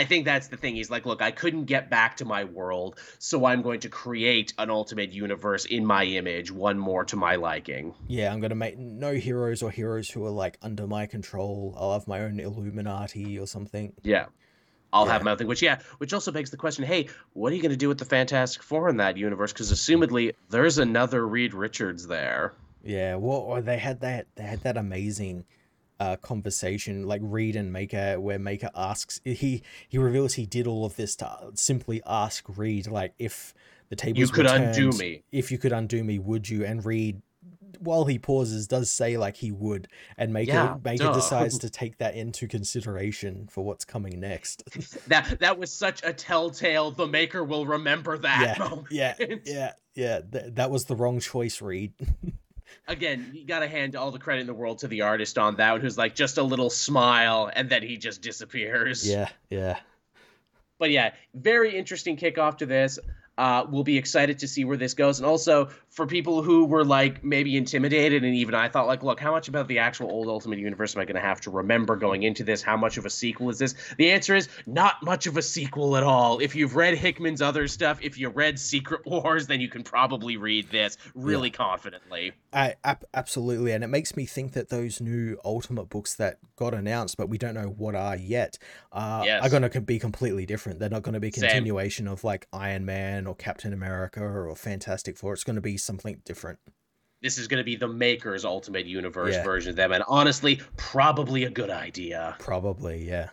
I 0.00 0.04
think 0.06 0.24
that's 0.24 0.48
the 0.48 0.56
thing. 0.56 0.76
He's 0.76 0.90
like, 0.90 1.04
look, 1.04 1.20
I 1.20 1.30
couldn't 1.30 1.66
get 1.66 1.90
back 1.90 2.16
to 2.16 2.24
my 2.24 2.44
world, 2.44 2.98
so 3.18 3.44
I'm 3.44 3.60
going 3.60 3.80
to 3.80 3.90
create 3.90 4.54
an 4.56 4.70
ultimate 4.70 5.12
universe 5.12 5.66
in 5.66 5.84
my 5.84 6.04
image, 6.04 6.50
one 6.50 6.78
more 6.78 7.04
to 7.04 7.16
my 7.16 7.34
liking. 7.34 7.92
Yeah, 8.08 8.32
I'm 8.32 8.40
going 8.40 8.48
to 8.48 8.56
make 8.56 8.78
no 8.78 9.12
heroes 9.12 9.62
or 9.62 9.70
heroes 9.70 10.08
who 10.08 10.24
are 10.24 10.30
like 10.30 10.56
under 10.62 10.86
my 10.86 11.04
control. 11.04 11.74
I'll 11.76 11.92
have 11.92 12.08
my 12.08 12.20
own 12.20 12.40
Illuminati 12.40 13.38
or 13.38 13.46
something. 13.46 13.92
Yeah. 14.02 14.24
I'll 14.90 15.04
yeah. 15.04 15.12
have 15.12 15.22
my 15.22 15.32
own 15.32 15.36
thing. 15.36 15.46
Which 15.46 15.60
yeah, 15.60 15.80
which 15.98 16.14
also 16.14 16.32
begs 16.32 16.50
the 16.50 16.56
question: 16.56 16.82
Hey, 16.84 17.08
what 17.34 17.52
are 17.52 17.56
you 17.56 17.60
going 17.60 17.70
to 17.70 17.76
do 17.76 17.88
with 17.88 17.98
the 17.98 18.06
Fantastic 18.06 18.62
Four 18.62 18.88
in 18.88 18.96
that 18.96 19.18
universe? 19.18 19.52
Because 19.52 19.70
assumedly 19.70 20.34
there's 20.48 20.78
another 20.78 21.28
Reed 21.28 21.52
Richards 21.52 22.06
there. 22.06 22.54
Yeah, 22.82 23.16
well, 23.16 23.60
they 23.60 23.76
had 23.76 24.00
that 24.00 24.28
they 24.36 24.44
had 24.44 24.62
that 24.62 24.78
amazing 24.78 25.44
uh, 26.00 26.16
conversation 26.16 27.06
like 27.06 27.20
Reed 27.22 27.54
and 27.54 27.72
Maker, 27.72 28.18
where 28.18 28.38
Maker 28.38 28.70
asks 28.74 29.20
he 29.24 29.62
he 29.88 29.98
reveals 29.98 30.34
he 30.34 30.46
did 30.46 30.66
all 30.66 30.84
of 30.84 30.96
this 30.96 31.14
to 31.16 31.50
simply 31.54 32.02
ask 32.06 32.44
Reed 32.56 32.88
like 32.88 33.12
if 33.18 33.54
the 33.90 33.96
tables 33.96 34.18
you 34.18 34.28
could 34.28 34.46
turned, 34.46 34.64
undo 34.76 34.90
me 34.96 35.22
if 35.30 35.52
you 35.52 35.58
could 35.58 35.72
undo 35.72 36.02
me 36.02 36.18
would 36.18 36.48
you 36.48 36.64
and 36.64 36.84
Reed 36.84 37.20
while 37.78 38.04
he 38.04 38.18
pauses, 38.18 38.66
does 38.66 38.90
say 38.90 39.16
like 39.16 39.36
he 39.36 39.50
would, 39.50 39.88
and 40.18 40.32
Maker 40.32 40.52
yeah, 40.52 40.76
Maker 40.84 41.12
decides 41.12 41.58
to 41.60 41.70
take 41.70 41.98
that 41.98 42.14
into 42.14 42.46
consideration 42.46 43.48
for 43.50 43.64
what's 43.64 43.84
coming 43.84 44.20
next. 44.20 44.64
that 45.08 45.38
that 45.40 45.58
was 45.58 45.72
such 45.72 46.02
a 46.04 46.12
telltale. 46.12 46.90
The 46.90 47.06
Maker 47.06 47.44
will 47.44 47.66
remember 47.66 48.18
that 48.18 48.56
yeah, 48.58 48.64
moment. 48.68 48.88
Yeah, 48.90 49.14
yeah, 49.44 49.72
yeah. 49.94 50.20
Th- 50.20 50.54
that 50.54 50.70
was 50.70 50.84
the 50.84 50.96
wrong 50.96 51.20
choice, 51.20 51.60
Reed. 51.62 51.92
Again, 52.88 53.30
you 53.34 53.44
gotta 53.44 53.68
hand 53.68 53.96
all 53.96 54.10
the 54.10 54.18
credit 54.18 54.42
in 54.42 54.46
the 54.46 54.54
world 54.54 54.78
to 54.78 54.88
the 54.88 55.02
artist 55.02 55.38
on 55.38 55.56
that 55.56 55.72
one, 55.72 55.80
who's 55.80 55.98
like 55.98 56.14
just 56.14 56.38
a 56.38 56.42
little 56.42 56.70
smile, 56.70 57.50
and 57.54 57.68
then 57.68 57.82
he 57.82 57.96
just 57.96 58.22
disappears. 58.22 59.08
Yeah, 59.08 59.28
yeah. 59.48 59.78
But 60.78 60.90
yeah, 60.90 61.12
very 61.34 61.76
interesting 61.76 62.16
kickoff 62.16 62.58
to 62.58 62.66
this. 62.66 62.98
Uh, 63.36 63.64
we'll 63.70 63.84
be 63.84 63.96
excited 63.96 64.40
to 64.40 64.48
see 64.48 64.64
where 64.64 64.76
this 64.76 64.94
goes. 64.94 65.18
And 65.18 65.26
also 65.26 65.70
for 65.90 66.06
people 66.06 66.42
who 66.42 66.66
were 66.66 66.84
like 66.84 67.24
maybe 67.24 67.56
intimidated, 67.56 68.22
and 68.22 68.34
even 68.34 68.54
I 68.54 68.68
thought 68.68 68.86
like, 68.86 69.02
look, 69.02 69.18
how 69.18 69.32
much 69.32 69.48
about 69.48 69.66
the 69.66 69.80
actual 69.80 70.08
old 70.08 70.28
Ultimate 70.28 70.60
Universe 70.60 70.94
am 70.94 71.02
I 71.02 71.04
going 71.04 71.16
to 71.16 71.20
have 71.20 71.40
to 71.42 71.50
remember 71.50 71.96
going 71.96 72.22
into 72.22 72.44
this? 72.44 72.62
How 72.62 72.76
much 72.76 72.96
of 72.96 73.04
a 73.04 73.10
sequel 73.10 73.50
is 73.50 73.58
this? 73.58 73.74
The 73.98 74.12
answer 74.12 74.36
is 74.36 74.48
not 74.66 75.02
much 75.02 75.26
of 75.26 75.36
a 75.36 75.42
sequel 75.42 75.96
at 75.96 76.04
all. 76.04 76.38
If 76.38 76.54
you've 76.54 76.76
read 76.76 76.96
Hickman's 76.96 77.42
other 77.42 77.66
stuff, 77.66 77.98
if 78.02 78.18
you 78.18 78.28
read 78.28 78.58
Secret 78.58 79.04
Wars, 79.04 79.48
then 79.48 79.60
you 79.60 79.68
can 79.68 79.82
probably 79.82 80.36
read 80.36 80.70
this 80.70 80.96
really 81.14 81.48
yeah. 81.48 81.56
confidently. 81.56 82.32
I 82.52 82.76
ab- 82.84 83.04
absolutely, 83.12 83.72
and 83.72 83.82
it 83.82 83.88
makes 83.88 84.16
me 84.16 84.26
think 84.26 84.52
that 84.52 84.68
those 84.68 85.00
new 85.00 85.38
Ultimate 85.44 85.88
books 85.88 86.14
that 86.14 86.38
got 86.54 86.72
announced, 86.72 87.16
but 87.16 87.28
we 87.28 87.38
don't 87.38 87.54
know 87.54 87.74
what 87.76 87.96
are 87.96 88.16
yet, 88.16 88.58
uh, 88.92 89.22
yes. 89.24 89.44
are 89.44 89.48
going 89.48 89.68
to 89.68 89.80
be 89.80 89.98
completely 89.98 90.46
different. 90.46 90.78
They're 90.78 90.88
not 90.88 91.02
going 91.02 91.14
to 91.14 91.20
be 91.20 91.32
continuation 91.32 92.06
Same. 92.06 92.12
of 92.12 92.22
like 92.22 92.46
Iron 92.52 92.84
Man 92.84 93.26
or 93.26 93.34
Captain 93.34 93.72
America 93.72 94.22
or 94.22 94.54
Fantastic 94.54 95.16
Four. 95.16 95.32
It's 95.32 95.44
going 95.44 95.56
to 95.56 95.62
be 95.62 95.79
something 95.82 96.20
different. 96.24 96.58
This 97.22 97.36
is 97.36 97.48
going 97.48 97.58
to 97.58 97.64
be 97.64 97.76
the 97.76 97.88
Maker's 97.88 98.46
Ultimate 98.46 98.86
Universe 98.86 99.34
yeah. 99.34 99.44
version 99.44 99.70
of 99.70 99.76
them, 99.76 99.92
and 99.92 100.02
honestly, 100.08 100.60
probably 100.76 101.44
a 101.44 101.50
good 101.50 101.70
idea. 101.70 102.34
Probably, 102.38 103.06
yeah 103.06 103.28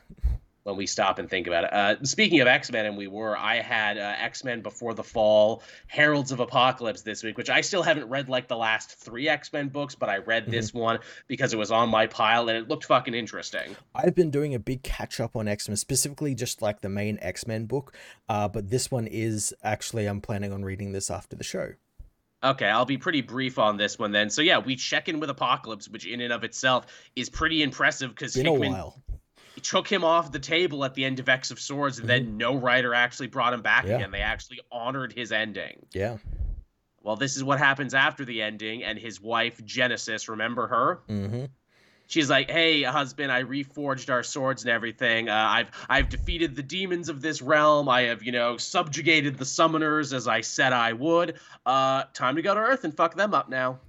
when 0.68 0.76
we 0.76 0.86
stop 0.86 1.18
and 1.18 1.30
think 1.30 1.48
about 1.48 1.64
it. 1.64 1.72
Uh, 1.72 1.96
speaking 2.04 2.42
of 2.42 2.48
X 2.48 2.70
Men, 2.74 2.86
and 2.86 2.98
we 2.98 3.08
were, 3.08 3.38
I 3.38 3.62
had 3.62 3.98
uh, 3.98 4.16
X 4.18 4.44
Men 4.44 4.62
Before 4.62 4.94
the 4.94 5.04
Fall, 5.04 5.64
Heralds 5.88 6.34
of 6.34 6.42
Apocalypse 6.42 7.04
this 7.04 7.24
week, 7.24 7.38
which 7.38 7.50
I 7.50 7.62
still 7.62 7.82
haven't 7.82 8.10
read 8.10 8.28
like 8.28 8.50
the 8.50 8.58
last 8.58 8.92
three 9.00 9.30
X 9.30 9.54
Men 9.54 9.70
books, 9.70 9.96
but 9.96 10.10
I 10.10 10.18
read 10.18 10.44
mm-hmm. 10.44 10.52
this 10.52 10.74
one 10.74 11.00
because 11.28 11.54
it 11.54 11.58
was 11.58 11.72
on 11.72 11.88
my 11.88 12.06
pile 12.06 12.50
and 12.50 12.58
it 12.58 12.68
looked 12.68 12.84
fucking 12.84 13.14
interesting. 13.14 13.78
I've 13.96 14.14
been 14.14 14.30
doing 14.30 14.54
a 14.54 14.60
big 14.60 14.84
catch 14.84 15.22
up 15.22 15.38
on 15.38 15.48
X 15.48 15.70
Men, 15.70 15.78
specifically 15.78 16.36
just 16.36 16.62
like 16.62 16.82
the 16.82 16.90
main 16.90 17.18
X 17.22 17.48
Men 17.48 17.66
book, 17.66 17.94
uh, 18.28 18.50
but 18.50 18.70
this 18.70 18.92
one 18.92 19.08
is 19.08 19.54
actually, 19.64 20.06
I'm 20.06 20.20
planning 20.20 20.52
on 20.52 20.66
reading 20.66 20.92
this 20.92 21.10
after 21.10 21.38
the 21.38 21.46
show. 21.46 21.76
Okay, 22.44 22.68
I'll 22.68 22.86
be 22.86 22.98
pretty 22.98 23.22
brief 23.22 23.58
on 23.58 23.78
this 23.78 23.98
one 23.98 24.12
then. 24.12 24.30
So 24.30 24.42
yeah, 24.42 24.60
we 24.60 24.76
check 24.76 25.10
in 25.10 25.20
with 25.20 25.30
Apocalypse, 25.30 25.90
which 25.90 26.06
in 26.06 26.22
and 26.22 26.32
of 26.32 26.44
itself 26.44 26.86
is 27.16 27.30
pretty 27.30 27.64
impressive 27.64 28.12
because 28.12 28.36
Hickman, 28.36 28.92
took 29.62 29.88
him 29.88 30.04
off 30.04 30.32
the 30.32 30.40
table 30.40 30.86
at 30.86 30.94
the 30.94 31.04
end 31.04 31.20
of 31.20 31.28
X 31.30 31.52
of 31.52 31.60
Swords, 31.60 32.00
and 32.00 32.08
then 32.08 32.26
mm-hmm. 32.26 32.38
no 32.38 32.56
writer 32.56 32.94
actually 32.94 33.28
brought 33.28 33.54
him 33.54 33.62
back 33.62 33.86
yeah. 33.86 33.96
again. 33.96 34.12
They 34.12 34.22
actually 34.22 34.60
honored 34.72 35.14
his 35.14 35.32
ending. 35.32 35.86
Yeah. 35.94 36.18
Well, 37.02 37.16
this 37.16 37.38
is 37.38 37.44
what 37.44 37.58
happens 37.58 37.94
after 37.94 38.26
the 38.26 38.42
ending, 38.42 38.84
and 38.84 39.00
his 39.00 39.22
wife 39.22 39.64
Genesis, 39.66 40.30
remember 40.30 40.68
her? 40.68 41.00
Mm-hmm. 41.10 41.46
She's 42.08 42.30
like, 42.30 42.50
"Hey, 42.50 42.84
husband, 42.84 43.32
I 43.32 43.44
reforged 43.44 44.10
our 44.10 44.24
swords 44.24 44.64
and 44.64 44.72
everything. 44.72 45.30
Uh, 45.30 45.34
I've 45.34 45.72
I've 45.90 46.10
defeated 46.10 46.56
the 46.56 46.64
demons 46.64 47.10
of 47.10 47.22
this 47.22 47.42
realm. 47.42 47.90
I 47.90 48.04
have, 48.04 48.24
you 48.24 48.32
know, 48.32 48.58
subjugated 48.58 49.38
the 49.38 49.46
summoners 49.46 50.14
as 50.14 50.28
I 50.28 50.42
said 50.42 50.74
I 50.74 50.94
would. 50.94 51.36
Uh, 51.66 52.04
time 52.14 52.38
to 52.38 52.42
go 52.42 52.54
to 52.54 52.60
Earth 52.60 52.84
and 52.84 52.96
fuck 52.96 53.16
them 53.16 53.34
up 53.34 53.50
now." 53.50 53.80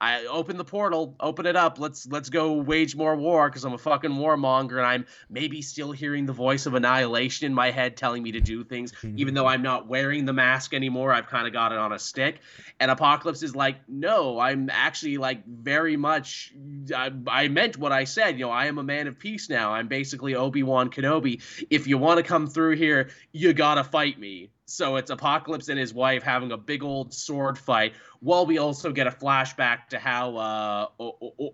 I 0.00 0.26
open 0.26 0.56
the 0.56 0.64
portal, 0.64 1.16
open 1.18 1.46
it 1.46 1.56
up. 1.56 1.80
Let's 1.80 2.06
let's 2.06 2.30
go 2.30 2.52
wage 2.52 2.94
more 2.94 3.16
war 3.16 3.48
because 3.48 3.64
I'm 3.64 3.72
a 3.72 3.78
fucking 3.78 4.12
warmonger 4.12 4.78
and 4.78 4.86
I'm 4.86 5.06
maybe 5.28 5.60
still 5.60 5.90
hearing 5.90 6.24
the 6.24 6.32
voice 6.32 6.66
of 6.66 6.74
annihilation 6.74 7.46
in 7.46 7.54
my 7.54 7.72
head 7.72 7.96
telling 7.96 8.22
me 8.22 8.32
to 8.32 8.40
do 8.40 8.62
things, 8.62 8.92
mm-hmm. 8.92 9.18
even 9.18 9.34
though 9.34 9.46
I'm 9.46 9.62
not 9.62 9.88
wearing 9.88 10.24
the 10.24 10.32
mask 10.32 10.72
anymore. 10.72 11.12
I've 11.12 11.26
kind 11.26 11.48
of 11.48 11.52
got 11.52 11.72
it 11.72 11.78
on 11.78 11.92
a 11.92 11.98
stick. 11.98 12.40
And 12.78 12.92
Apocalypse 12.92 13.42
is 13.42 13.56
like, 13.56 13.76
no, 13.88 14.38
I'm 14.38 14.70
actually 14.70 15.16
like 15.16 15.44
very 15.44 15.96
much. 15.96 16.54
I, 16.94 17.10
I 17.26 17.48
meant 17.48 17.76
what 17.76 17.90
I 17.90 18.04
said. 18.04 18.38
You 18.38 18.46
know, 18.46 18.52
I 18.52 18.66
am 18.66 18.78
a 18.78 18.84
man 18.84 19.08
of 19.08 19.18
peace 19.18 19.50
now. 19.50 19.72
I'm 19.72 19.88
basically 19.88 20.36
Obi 20.36 20.62
Wan 20.62 20.90
Kenobi. 20.90 21.42
If 21.70 21.88
you 21.88 21.98
want 21.98 22.18
to 22.18 22.22
come 22.22 22.46
through 22.46 22.76
here, 22.76 23.10
you 23.32 23.52
gotta 23.52 23.82
fight 23.82 24.18
me. 24.18 24.50
So 24.68 24.96
it's 24.96 25.10
Apocalypse 25.10 25.70
and 25.70 25.78
his 25.78 25.94
wife 25.94 26.22
having 26.22 26.52
a 26.52 26.58
big 26.58 26.82
old 26.82 27.14
sword 27.14 27.56
fight, 27.56 27.94
while 28.20 28.44
we 28.44 28.58
also 28.58 28.92
get 28.92 29.06
a 29.06 29.10
flashback 29.10 29.88
to 29.88 29.98
how 29.98 30.36
uh, 30.36 30.86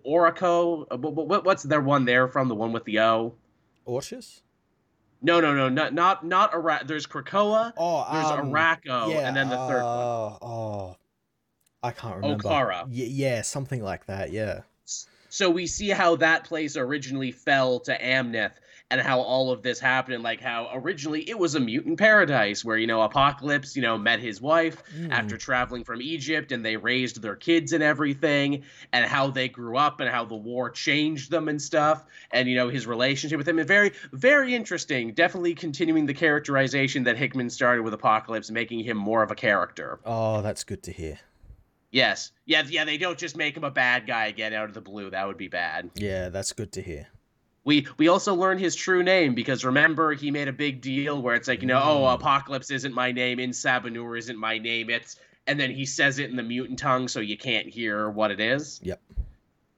Oraco, 0.04 0.84
uh, 0.90 0.96
what's 0.96 1.62
their 1.62 1.80
one 1.80 2.06
there 2.06 2.26
from 2.26 2.48
the 2.48 2.56
one 2.56 2.72
with 2.72 2.84
the 2.84 2.98
O? 2.98 3.36
Orchis? 3.86 4.42
No, 5.22 5.40
no, 5.40 5.54
no, 5.54 5.68
not 5.68 5.94
not 5.94 6.26
not 6.26 6.52
Ara- 6.54 6.82
There's 6.84 7.06
Krakoa. 7.06 7.72
Oh, 7.76 8.04
there's 8.12 8.26
um, 8.26 8.50
Arakko, 8.50 9.10
yeah, 9.12 9.28
and 9.28 9.36
then 9.36 9.48
the 9.48 9.58
third 9.58 9.82
uh, 9.82 10.30
one. 10.30 10.38
Oh, 10.42 10.96
I 11.84 11.92
can't 11.92 12.16
remember. 12.16 12.48
Okkara. 12.48 12.86
Y- 12.86 13.08
yeah, 13.10 13.42
something 13.42 13.82
like 13.82 14.06
that. 14.06 14.32
Yeah. 14.32 14.62
So 15.28 15.50
we 15.50 15.68
see 15.68 15.90
how 15.90 16.16
that 16.16 16.44
place 16.44 16.76
originally 16.76 17.30
fell 17.30 17.78
to 17.80 17.96
Amenth 17.96 18.54
and 18.90 19.00
how 19.00 19.20
all 19.20 19.50
of 19.50 19.62
this 19.62 19.80
happened 19.80 20.14
and 20.14 20.22
like 20.22 20.40
how 20.40 20.68
originally 20.74 21.28
it 21.28 21.38
was 21.38 21.54
a 21.54 21.60
mutant 21.60 21.98
paradise 21.98 22.64
where 22.64 22.76
you 22.76 22.86
know 22.86 23.02
apocalypse 23.02 23.74
you 23.74 23.82
know 23.82 23.96
met 23.96 24.20
his 24.20 24.40
wife 24.40 24.82
mm. 24.96 25.10
after 25.10 25.36
traveling 25.36 25.84
from 25.84 26.02
egypt 26.02 26.52
and 26.52 26.64
they 26.64 26.76
raised 26.76 27.22
their 27.22 27.36
kids 27.36 27.72
and 27.72 27.82
everything 27.82 28.62
and 28.92 29.06
how 29.06 29.28
they 29.28 29.48
grew 29.48 29.76
up 29.76 30.00
and 30.00 30.10
how 30.10 30.24
the 30.24 30.34
war 30.34 30.70
changed 30.70 31.30
them 31.30 31.48
and 31.48 31.60
stuff 31.60 32.04
and 32.30 32.48
you 32.48 32.54
know 32.54 32.68
his 32.68 32.86
relationship 32.86 33.38
with 33.38 33.48
him 33.48 33.58
and 33.58 33.68
very 33.68 33.92
very 34.12 34.54
interesting 34.54 35.12
definitely 35.12 35.54
continuing 35.54 36.06
the 36.06 36.14
characterization 36.14 37.04
that 37.04 37.16
hickman 37.16 37.48
started 37.48 37.82
with 37.82 37.94
apocalypse 37.94 38.50
making 38.50 38.80
him 38.80 38.96
more 38.96 39.22
of 39.22 39.30
a 39.30 39.34
character 39.34 39.98
oh 40.04 40.42
that's 40.42 40.64
good 40.64 40.82
to 40.82 40.92
hear 40.92 41.18
Yes. 41.90 42.32
Yeah, 42.44 42.64
yeah, 42.68 42.84
they 42.84 42.98
don't 42.98 43.16
just 43.16 43.36
make 43.36 43.56
him 43.56 43.62
a 43.62 43.70
bad 43.70 44.04
guy 44.04 44.26
again 44.26 44.52
out 44.52 44.64
of 44.64 44.74
the 44.74 44.80
blue. 44.80 45.10
That 45.10 45.28
would 45.28 45.36
be 45.36 45.46
bad. 45.46 45.90
Yeah, 45.94 46.28
that's 46.28 46.52
good 46.52 46.72
to 46.72 46.82
hear. 46.82 47.06
We 47.64 47.86
we 47.96 48.08
also 48.08 48.34
learned 48.34 48.60
his 48.60 48.74
true 48.74 49.02
name 49.02 49.34
because 49.34 49.64
remember 49.64 50.12
he 50.12 50.30
made 50.30 50.48
a 50.48 50.52
big 50.52 50.80
deal 50.80 51.20
where 51.20 51.34
it's 51.34 51.48
like, 51.48 51.62
you 51.62 51.68
know, 51.68 51.80
oh, 51.82 52.00
mm. 52.02 52.14
Apocalypse 52.14 52.70
isn't 52.70 52.92
my 52.92 53.10
name, 53.10 53.40
En-sabah-Nur 53.40 54.16
isn't 54.16 54.38
my 54.38 54.58
name. 54.58 54.90
It's 54.90 55.16
and 55.46 55.58
then 55.58 55.70
he 55.70 55.84
says 55.86 56.18
it 56.18 56.30
in 56.30 56.36
the 56.36 56.42
mutant 56.42 56.78
tongue 56.78 57.08
so 57.08 57.20
you 57.20 57.36
can't 57.36 57.66
hear 57.66 58.08
what 58.10 58.30
it 58.30 58.40
is. 58.40 58.80
Yep. 58.82 59.00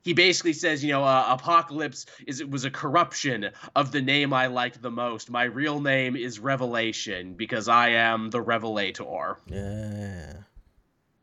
He 0.03 0.13
basically 0.13 0.53
says, 0.53 0.85
you 0.85 0.93
know, 0.93 1.03
uh, 1.03 1.27
Apocalypse 1.29 2.07
is 2.29 2.41
it 2.41 2.49
was 2.49 2.65
a 2.65 2.71
corruption 2.71 3.51
of 3.75 3.91
the 3.91 4.01
name 4.01 4.33
I 4.33 4.47
liked 4.47 4.81
the 4.81 4.91
most. 4.91 5.31
My 5.31 5.45
real 5.45 5.81
name 5.81 6.15
is 6.15 6.39
Revelation 6.39 7.35
because 7.35 7.67
I 7.67 7.91
am 7.91 8.31
the 8.31 8.41
Revelator. 8.41 9.39
Yeah 9.47 10.35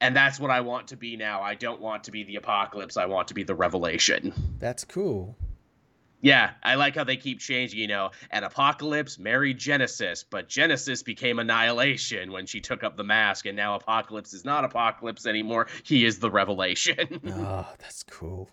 and 0.03 0.13
that's 0.13 0.37
what 0.37 0.51
I 0.51 0.59
want 0.59 0.89
to 0.89 0.97
be 0.97 1.15
now. 1.15 1.41
I 1.41 1.55
don't 1.55 1.79
want 1.79 2.03
to 2.03 2.11
be 2.11 2.25
the 2.25 2.35
apocalypse. 2.35 2.97
I 2.97 3.05
want 3.05 3.29
to 3.29 3.33
be 3.33 3.43
the 3.43 3.55
revelation. 3.55 4.33
That's 4.59 4.83
cool. 4.83 5.37
Yeah, 6.23 6.51
I 6.63 6.75
like 6.75 6.95
how 6.95 7.03
they 7.03 7.17
keep 7.17 7.39
changing, 7.39 7.79
you 7.79 7.87
know, 7.87 8.11
an 8.31 8.45
apocalypse 8.45 9.19
married 9.19 9.57
Genesis, 9.57 10.23
but 10.23 10.47
Genesis 10.47 11.03
became 11.03 11.37
annihilation 11.37 12.31
when 12.31 12.45
she 12.45 12.61
took 12.61 12.81
up 12.81 12.95
the 12.95 13.03
mask, 13.03 13.45
and 13.45 13.57
now 13.57 13.75
apocalypse 13.75 14.33
is 14.33 14.45
not 14.45 14.63
apocalypse 14.63 15.25
anymore. 15.25 15.67
He 15.83 16.05
is 16.05 16.19
the 16.19 16.31
revelation. 16.31 17.19
oh, 17.27 17.67
that's 17.77 18.03
cool. 18.03 18.49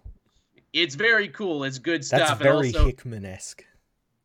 It's 0.73 0.97
very 0.97 1.29
cool. 1.29 1.63
It's 1.63 1.79
good 1.79 2.05
stuff. 2.05 2.41
That's 2.41 2.43
very 2.43 2.73
Hickman-esque 2.73 3.65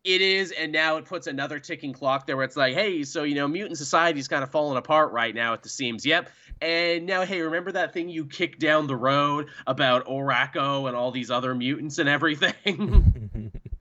it 0.06 0.22
is 0.22 0.52
and 0.52 0.72
now 0.72 0.98
it 0.98 1.06
puts 1.06 1.26
another 1.26 1.60
ticking 1.60 1.92
clock 1.92 2.28
there 2.28 2.38
where 2.38 2.46
it's 2.46 2.56
like 2.56 2.76
hey 2.76 3.04
so 3.04 3.24
you 3.24 3.34
know 3.34 3.48
mutant 3.48 3.78
society's 3.78 4.28
kind 4.28 4.44
of 4.44 4.52
falling 4.52 4.78
apart 4.78 5.12
right 5.12 5.34
now 5.34 5.52
at 5.54 5.64
the 5.64 5.70
seams 5.70 6.06
yep 6.06 6.30
and 6.62 7.08
now 7.08 7.26
hey 7.26 7.42
remember 7.42 7.72
that 7.72 7.92
thing 7.92 8.08
you 8.08 8.26
kicked 8.26 8.60
down 8.60 8.86
the 8.86 8.96
road 8.96 9.48
about 9.66 10.06
Arakko 10.06 10.88
and 10.88 10.96
all 10.96 11.12
these 11.12 11.32
other 11.32 11.56
mutants 11.56 11.98
and 11.98 12.08
everything 12.08 12.54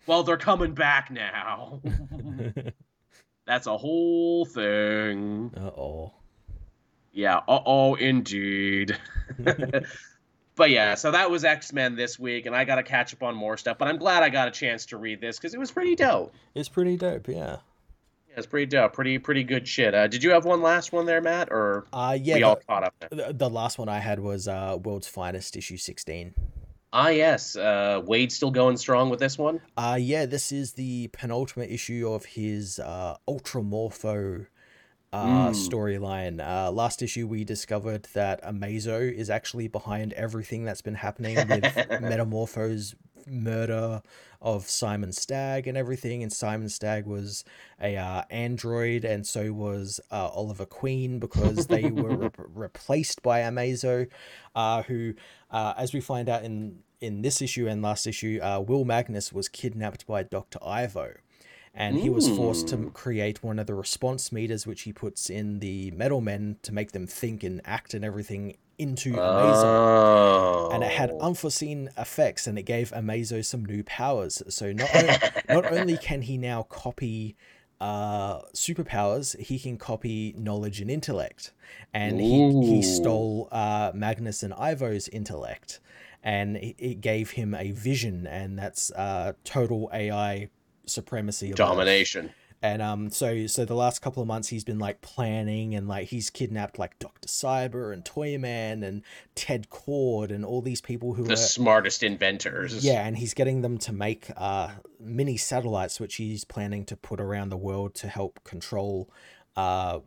well 0.07 0.23
they're 0.23 0.37
coming 0.37 0.75
back 0.75 1.11
now 1.11 1.81
that's 3.47 3.67
a 3.67 3.77
whole 3.77 4.45
thing 4.45 5.53
uh-oh 5.57 6.13
yeah 7.13 7.41
uh-oh 7.49 7.95
indeed 7.95 8.97
but 10.57 10.71
yeah, 10.71 10.95
so 10.95 11.11
that 11.11 11.31
was 11.31 11.45
X 11.45 11.73
Men 11.73 11.97
this 11.97 12.19
week, 12.19 12.47
and 12.47 12.55
I 12.55 12.65
got 12.65 12.77
to 12.77 12.83
catch 12.83 13.13
up 13.13 13.23
on 13.23 13.35
more 13.35 13.57
stuff. 13.57 13.79
But 13.79 13.89
I'm 13.89 13.99
glad 13.99 14.23
I 14.23 14.29
got 14.29 14.49
a 14.49 14.51
chance 14.51 14.87
to 14.87 14.97
read 14.97 15.21
this 15.21 15.39
because 15.39 15.55
it 15.55 15.59
was 15.59 15.71
pretty 15.71 15.97
dope. 15.97 16.35
It's 16.55 16.69
pretty 16.69 16.97
dope, 16.97 17.29
yeah. 17.29 17.59
Yeah, 18.29 18.35
it's 18.37 18.47
pretty 18.47 18.67
dope. 18.67 18.93
Pretty 18.93 19.19
pretty 19.19 19.45
good 19.45 19.67
shit. 19.67 19.95
Uh, 19.95 20.07
did 20.07 20.23
you 20.23 20.31
have 20.31 20.45
one 20.45 20.63
last 20.63 20.93
one 20.93 21.07
there, 21.07 21.21
Matt? 21.21 21.49
Or 21.51 21.87
uh, 21.93 22.17
yeah, 22.21 22.35
we 22.35 22.41
the, 22.41 22.47
all 22.47 22.57
caught 22.69 22.85
up. 22.85 22.95
The, 23.11 23.33
the, 23.33 23.51
last 23.51 23.79
one 23.79 23.89
I 23.89 23.99
had 23.99 24.21
was 24.21 24.47
uh, 24.49 24.79
World's 24.83 25.09
Finest 25.09 25.57
issue 25.57 25.77
sixteen. 25.77 26.35
Ah, 26.97 27.09
yes. 27.09 27.57
Uh, 27.57 28.01
Waid's 28.05 28.37
still 28.37 28.53
going 28.53 28.77
strong 28.77 29.11
with 29.11 29.19
this 29.19 29.37
one. 29.37 29.61
Uh, 29.77 29.99
yeah, 30.01 30.27
this 30.27 30.53
is 30.53 30.75
the 30.75 31.09
penultimate 31.09 31.69
issue 31.69 32.09
of 32.09 32.25
his 32.25 32.79
uh, 32.79 33.17
Ultramorpho 33.29 34.47
uh, 35.13 35.49
mm. 35.49 35.51
storyline. 35.51 36.41
Uh, 36.41 36.71
last 36.71 37.03
issue, 37.03 37.27
we 37.27 37.43
discovered 37.43 38.07
that 38.15 38.45
Amazo 38.45 39.13
is 39.13 39.29
actually 39.29 39.67
behind 39.67 40.13
everything 40.13 40.65
that's 40.65 40.83
been 40.83 40.95
happening 40.95 41.35
with 41.35 41.65
Metamorpho's 42.01 42.95
murder 43.27 44.01
of 44.41 44.69
Simon 44.69 45.13
Stagg 45.13 45.67
and 45.67 45.77
everything. 45.77 46.23
And 46.23 46.33
Simon 46.33 46.69
Stagg 46.69 47.07
was 47.07 47.45
a 47.81 47.97
uh, 47.97 48.23
android, 48.31 49.05
and 49.05 49.27
so 49.27 49.53
was 49.53 50.01
uh, 50.13 50.29
Oliver 50.29 50.67
Queen 50.67 51.19
because 51.19 51.67
they 51.67 51.91
were 51.91 52.17
re- 52.17 52.31
replaced 52.37 53.23
by 53.23 53.41
Amazo, 53.41 54.09
uh, 54.55 54.83
who, 54.83 55.15
uh, 55.51 55.75
as 55.77 55.93
we 55.93 56.01
find 56.01 56.29
out 56.29 56.45
in 56.45 56.84
in 57.01 57.23
this 57.23 57.43
issue 57.43 57.69
and 57.69 57.83
last 57.83 58.07
issue, 58.07 58.41
uh, 58.43 58.61
Will 58.61 58.85
Magnus 58.85 59.33
was 59.33 59.49
kidnapped 59.49 60.07
by 60.07 60.23
Doctor 60.23 60.59
Ivo 60.63 61.15
and 61.77 61.99
he 61.99 62.09
was 62.09 62.29
forced 62.29 62.69
to 62.69 62.91
create 62.91 63.43
one 63.43 63.59
of 63.59 63.67
the 63.67 63.73
responsometers 63.73 64.65
which 64.65 64.83
he 64.83 64.93
puts 64.93 65.29
in 65.29 65.59
the 65.59 65.91
metal 65.91 66.21
men 66.21 66.57
to 66.63 66.73
make 66.73 66.93
them 66.93 67.07
think 67.07 67.43
and 67.43 67.61
act 67.65 67.95
and 67.95 68.05
everything 68.05 68.57
into 68.79 69.13
Amazo. 69.13 69.65
Oh. 69.65 70.71
And 70.73 70.85
it 70.85 70.93
had 70.93 71.11
oh. 71.11 71.19
unforeseen 71.21 71.91
effects 71.99 72.47
and 72.47 72.59
it 72.59 72.63
gave 72.63 72.93
Amazo 72.93 73.45
some 73.45 73.65
new 73.65 73.83
powers. 73.83 74.41
So 74.49 74.73
not, 74.73 74.89
not 75.49 75.67
only 75.73 75.97
can 75.97 76.23
he 76.23 76.39
now 76.39 76.63
copy 76.63 77.35
uh, 77.81 78.43
superpowers, 78.55 79.39
he 79.41 79.59
can 79.59 79.77
copy 79.77 80.33
knowledge 80.39 80.81
and 80.81 80.91
intellect. 80.91 81.53
And 81.93 82.21
he, 82.21 82.53
he 82.67 82.83
stole 82.83 83.49
uh, 83.51 83.91
Magnus 83.95 84.45
and 84.45 84.55
Ivo's 84.55 85.09
intellect. 85.09 85.81
And 86.25 86.57
it 86.57 87.03
gave 87.03 87.33
him 87.33 87.55
a 87.55 87.71
vision, 87.71 88.27
and 88.27 88.59
that's 88.59 88.91
uh, 88.93 89.35
total 89.45 89.91
AI 89.93 90.49
supremacy 90.87 91.53
domination. 91.53 92.33
And 92.65 92.81
um, 92.81 93.11
so 93.11 93.47
so 93.47 93.67
the 93.67 93.75
last 93.75 94.01
couple 94.01 94.23
of 94.23 94.27
months 94.27 94.49
he's 94.49 94.65
been 94.65 94.79
like 94.79 95.03
planning 95.03 95.75
and 95.75 95.87
like 95.87 96.09
he's 96.09 96.31
kidnapped 96.31 96.79
like 96.79 96.99
Doctor 96.99 97.29
Cyber 97.29 97.93
and 97.93 98.03
Toyman 98.03 98.83
and 98.83 99.03
Ted 99.35 99.69
Kord 99.69 100.31
and 100.31 100.47
all 100.47 100.63
these 100.63 100.81
people 100.81 101.13
who 101.13 101.25
are 101.25 101.29
the 101.29 101.35
are 101.35 101.37
smartest 101.37 102.03
inventors. 102.03 102.83
Yeah, 102.83 103.07
and 103.07 103.19
he's 103.19 103.35
getting 103.35 103.61
them 103.61 103.77
to 103.79 103.93
make 103.93 104.31
uh 104.39 104.71
mini 104.99 105.37
satellites 105.37 106.01
which 106.01 106.15
he's 106.15 106.45
planning 106.45 106.87
to 106.87 106.97
put 106.97 107.21
around 107.21 107.51
the 107.51 107.59
world 107.59 107.95
to 107.97 108.09
help 108.09 108.43
control 108.45 109.11
uh 109.57 109.99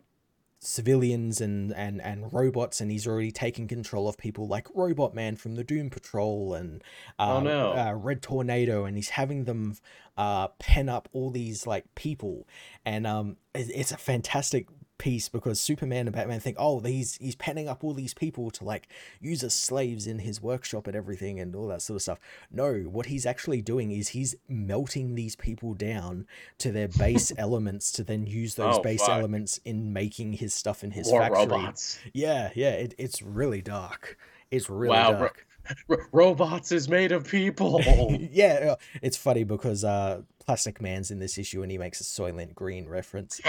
civilians 0.60 1.40
and, 1.40 1.72
and, 1.74 2.00
and 2.00 2.32
robots, 2.32 2.80
and 2.80 2.90
he's 2.90 3.06
already 3.06 3.30
taken 3.30 3.68
control 3.68 4.08
of 4.08 4.16
people 4.18 4.46
like 4.46 4.66
Robot 4.74 5.14
Man 5.14 5.36
from 5.36 5.54
the 5.54 5.64
Doom 5.64 5.90
Patrol 5.90 6.54
and 6.54 6.82
uh, 7.18 7.36
oh, 7.36 7.40
no. 7.40 7.72
uh, 7.72 7.92
Red 7.94 8.22
Tornado, 8.22 8.84
and 8.84 8.96
he's 8.96 9.10
having 9.10 9.44
them 9.44 9.76
uh, 10.16 10.48
pen 10.58 10.88
up 10.88 11.08
all 11.12 11.30
these 11.30 11.66
like 11.66 11.84
people, 11.94 12.46
and 12.84 13.06
um, 13.06 13.36
it's 13.54 13.92
a 13.92 13.96
fantastic 13.96 14.66
piece 14.98 15.28
because 15.28 15.60
Superman 15.60 16.06
and 16.06 16.14
Batman 16.14 16.40
think, 16.40 16.56
oh, 16.58 16.80
he's 16.80 17.16
he's 17.16 17.36
penning 17.36 17.68
up 17.68 17.82
all 17.82 17.94
these 17.94 18.14
people 18.14 18.50
to 18.52 18.64
like 18.64 18.88
use 19.20 19.42
as 19.42 19.54
slaves 19.54 20.06
in 20.06 20.18
his 20.18 20.42
workshop 20.42 20.86
and 20.86 20.96
everything 20.96 21.40
and 21.40 21.54
all 21.54 21.68
that 21.68 21.82
sort 21.82 21.96
of 21.96 22.02
stuff. 22.02 22.18
No, 22.50 22.74
what 22.74 23.06
he's 23.06 23.24
actually 23.24 23.62
doing 23.62 23.90
is 23.90 24.08
he's 24.08 24.34
melting 24.48 25.14
these 25.14 25.36
people 25.36 25.74
down 25.74 26.26
to 26.58 26.72
their 26.72 26.88
base 26.88 27.32
elements 27.38 27.90
to 27.92 28.04
then 28.04 28.26
use 28.26 28.56
those 28.56 28.78
oh, 28.78 28.82
base 28.82 29.00
fuck. 29.00 29.10
elements 29.10 29.60
in 29.64 29.92
making 29.92 30.34
his 30.34 30.52
stuff 30.52 30.84
in 30.84 30.90
his 30.90 31.10
More 31.10 31.20
factory. 31.20 31.46
Robots. 31.46 31.98
Yeah, 32.12 32.50
yeah, 32.54 32.72
it, 32.72 32.94
it's 32.98 33.22
really 33.22 33.62
dark. 33.62 34.18
It's 34.50 34.68
really 34.68 34.96
wow, 34.96 35.12
dark. 35.12 35.46
R- 35.90 36.08
robots 36.12 36.72
is 36.72 36.88
made 36.88 37.12
of 37.12 37.26
people. 37.26 37.80
yeah, 38.32 38.76
it's 39.02 39.16
funny 39.16 39.44
because 39.44 39.84
uh, 39.84 40.22
Plastic 40.44 40.80
Man's 40.80 41.10
in 41.10 41.18
this 41.18 41.38
issue 41.38 41.62
and 41.62 41.70
he 41.70 41.78
makes 41.78 42.00
a 42.00 42.04
Soylent 42.04 42.54
Green 42.54 42.88
reference. 42.88 43.40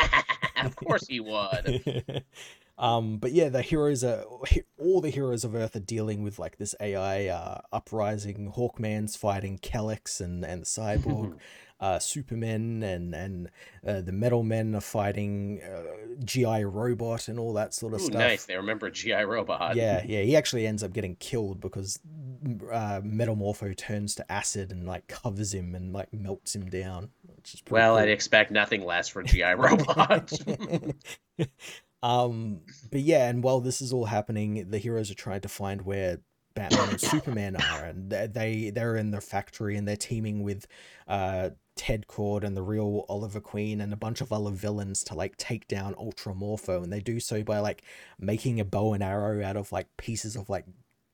Of 0.65 0.75
course 0.75 1.07
he 1.07 1.19
would. 1.19 2.23
um, 2.77 3.17
but 3.17 3.31
yeah, 3.31 3.49
the 3.49 3.61
heroes 3.61 4.03
are 4.03 4.23
all 4.77 5.01
the 5.01 5.09
heroes 5.09 5.43
of 5.43 5.55
Earth 5.55 5.75
are 5.75 5.81
dealing 5.81 6.23
with 6.23 6.39
like 6.39 6.57
this 6.57 6.75
AI 6.79 7.27
uh, 7.27 7.61
uprising. 7.71 8.53
Hawkman's 8.55 9.15
fighting 9.15 9.57
Kelex 9.59 10.21
and 10.21 10.43
and 10.45 10.61
the 10.61 10.65
Cyborg. 10.65 11.37
uh, 11.79 11.99
Supermen 11.99 12.83
and 12.83 13.15
and 13.15 13.49
uh, 13.87 14.01
the 14.01 14.11
Metal 14.11 14.43
Men 14.43 14.75
are 14.75 14.81
fighting 14.81 15.61
uh, 15.61 16.15
GI 16.23 16.65
Robot 16.65 17.27
and 17.27 17.39
all 17.39 17.53
that 17.53 17.73
sort 17.73 17.93
of 17.93 18.01
Ooh, 18.01 18.05
stuff. 18.05 18.19
Nice, 18.19 18.45
they 18.45 18.57
remember 18.57 18.89
GI 18.89 19.23
Robot. 19.23 19.75
Yeah, 19.75 20.03
yeah. 20.05 20.21
He 20.21 20.35
actually 20.35 20.67
ends 20.67 20.83
up 20.83 20.91
getting 20.91 21.15
killed 21.15 21.61
because 21.61 21.99
uh, 22.71 23.01
Metamorpho 23.01 23.75
turns 23.77 24.15
to 24.15 24.31
acid 24.31 24.71
and 24.71 24.85
like 24.85 25.07
covers 25.07 25.53
him 25.53 25.73
and 25.73 25.93
like 25.93 26.13
melts 26.13 26.55
him 26.55 26.69
down. 26.69 27.09
well, 27.69 27.93
cool. 27.93 27.99
I'd 27.99 28.09
expect 28.09 28.51
nothing 28.51 28.83
less 28.83 29.07
for 29.07 29.23
GI 29.23 29.53
Robot. 29.55 30.31
um, 32.03 32.61
but 32.91 33.01
yeah, 33.01 33.29
and 33.29 33.41
while 33.41 33.61
this 33.61 33.81
is 33.81 33.93
all 33.93 34.05
happening, 34.05 34.69
the 34.69 34.79
heroes 34.79 35.09
are 35.09 35.15
trying 35.15 35.41
to 35.41 35.49
find 35.49 35.83
where 35.83 36.19
Batman 36.59 36.89
and 36.89 37.01
Superman 37.01 37.55
are, 37.55 37.85
and 37.85 38.09
they 38.09 38.69
they're 38.69 38.97
in 38.97 39.11
the 39.11 39.21
factory 39.21 39.77
and 39.77 39.87
they're 39.87 39.95
teaming 39.95 40.43
with 40.43 40.67
uh, 41.07 41.51
Ted 41.77 42.05
Kord 42.07 42.43
and 42.43 42.57
the 42.57 42.61
real 42.61 43.05
Oliver 43.07 43.39
Queen 43.39 43.79
and 43.79 43.93
a 43.93 43.95
bunch 43.97 44.19
of 44.19 44.33
other 44.33 44.51
villains 44.51 45.01
to 45.05 45.15
like 45.15 45.37
take 45.37 45.69
down 45.69 45.95
Ultramorpho, 45.95 46.83
and 46.83 46.91
they 46.91 46.99
do 46.99 47.21
so 47.21 47.43
by 47.43 47.59
like 47.59 47.83
making 48.19 48.59
a 48.59 48.65
bow 48.65 48.93
and 48.93 49.01
arrow 49.01 49.41
out 49.41 49.55
of 49.55 49.71
like 49.71 49.87
pieces 49.95 50.35
of 50.35 50.49
like 50.49 50.65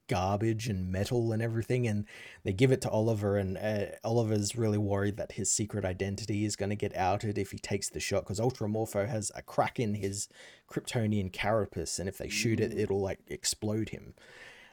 garbage 0.07 0.67
and 0.67 0.91
metal 0.91 1.31
and 1.31 1.41
everything 1.41 1.87
and 1.87 2.05
they 2.43 2.53
give 2.53 2.71
it 2.71 2.79
to 2.79 2.89
Oliver 2.89 3.37
and 3.37 3.57
uh, 3.57 3.85
Oliver's 4.03 4.55
really 4.55 4.77
worried 4.77 5.17
that 5.17 5.31
his 5.31 5.51
secret 5.51 5.83
identity 5.83 6.45
is 6.45 6.55
going 6.55 6.69
to 6.69 6.75
get 6.75 6.95
outed 6.95 7.39
if 7.39 7.49
he 7.49 7.57
takes 7.57 7.89
the 7.89 7.99
shot 7.99 8.23
because 8.23 8.39
Ultramorpho 8.39 9.07
has 9.07 9.31
a 9.33 9.41
crack 9.41 9.79
in 9.79 9.95
his 9.95 10.27
Kryptonian 10.69 11.33
carapace 11.33 11.97
and 11.97 12.07
if 12.07 12.19
they 12.19 12.29
shoot 12.29 12.59
it 12.59 12.77
it'll 12.77 13.01
like 13.01 13.19
explode 13.27 13.89
him 13.89 14.13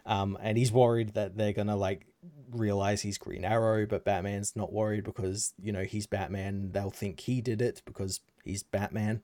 um, 0.07 0.37
and 0.41 0.59
he's 0.59 0.73
worried 0.73 1.15
that 1.15 1.37
they're 1.37 1.53
gonna 1.53 1.77
like 1.77 2.07
realize 2.51 3.03
he's 3.03 3.19
Green 3.19 3.45
Arrow, 3.45 3.87
but 3.87 4.05
Batman's 4.05 4.55
not 4.57 4.73
worried 4.73 5.05
because 5.05 5.55
you 5.61 5.73
know 5.73 5.85
he's 5.85 6.07
Batman. 6.07 6.71
They'll 6.73 6.91
think 6.91 7.21
he 7.21 7.41
did 7.41 7.63
it 7.63 7.83
because 7.85 8.21
he's 8.45 8.63
Batman. 8.63 9.23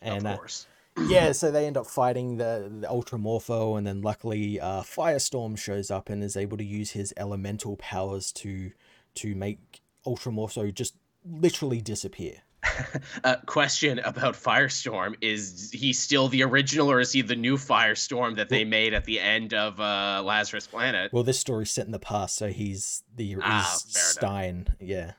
And 0.00 0.26
of 0.26 0.38
course. 0.38 0.66
Uh, 0.68 0.68
yeah, 1.08 1.32
so 1.32 1.50
they 1.50 1.66
end 1.66 1.78
up 1.78 1.86
fighting 1.86 2.36
the, 2.36 2.70
the 2.80 2.86
Ultramorpho, 2.86 3.78
and 3.78 3.86
then 3.86 4.02
luckily 4.02 4.60
uh, 4.60 4.82
Firestorm 4.82 5.56
shows 5.56 5.90
up 5.90 6.10
and 6.10 6.22
is 6.22 6.36
able 6.36 6.58
to 6.58 6.64
use 6.64 6.90
his 6.90 7.14
elemental 7.16 7.76
powers 7.76 8.30
to 8.32 8.72
to 9.14 9.34
make 9.34 9.80
Ultramorpho 10.06 10.72
just 10.74 10.96
literally 11.24 11.80
disappear. 11.80 12.42
uh, 13.24 13.36
question 13.46 13.98
about 14.00 14.34
Firestorm: 14.34 15.14
Is 15.20 15.70
he 15.72 15.92
still 15.92 16.28
the 16.28 16.42
original, 16.42 16.90
or 16.90 17.00
is 17.00 17.12
he 17.12 17.22
the 17.22 17.36
new 17.36 17.56
Firestorm 17.56 18.36
that 18.36 18.48
they 18.48 18.64
made 18.64 18.94
at 18.94 19.04
the 19.04 19.20
end 19.20 19.54
of 19.54 19.80
uh, 19.80 20.22
Lazarus 20.24 20.66
Planet? 20.66 21.12
Well, 21.12 21.24
this 21.24 21.38
story's 21.38 21.70
set 21.70 21.86
in 21.86 21.92
the 21.92 21.98
past, 21.98 22.36
so 22.36 22.48
he's 22.48 23.02
the 23.16 23.36
ah, 23.42 23.76
Stein. 23.78 24.66
Enough. 24.66 24.76
Yeah. 24.80 25.12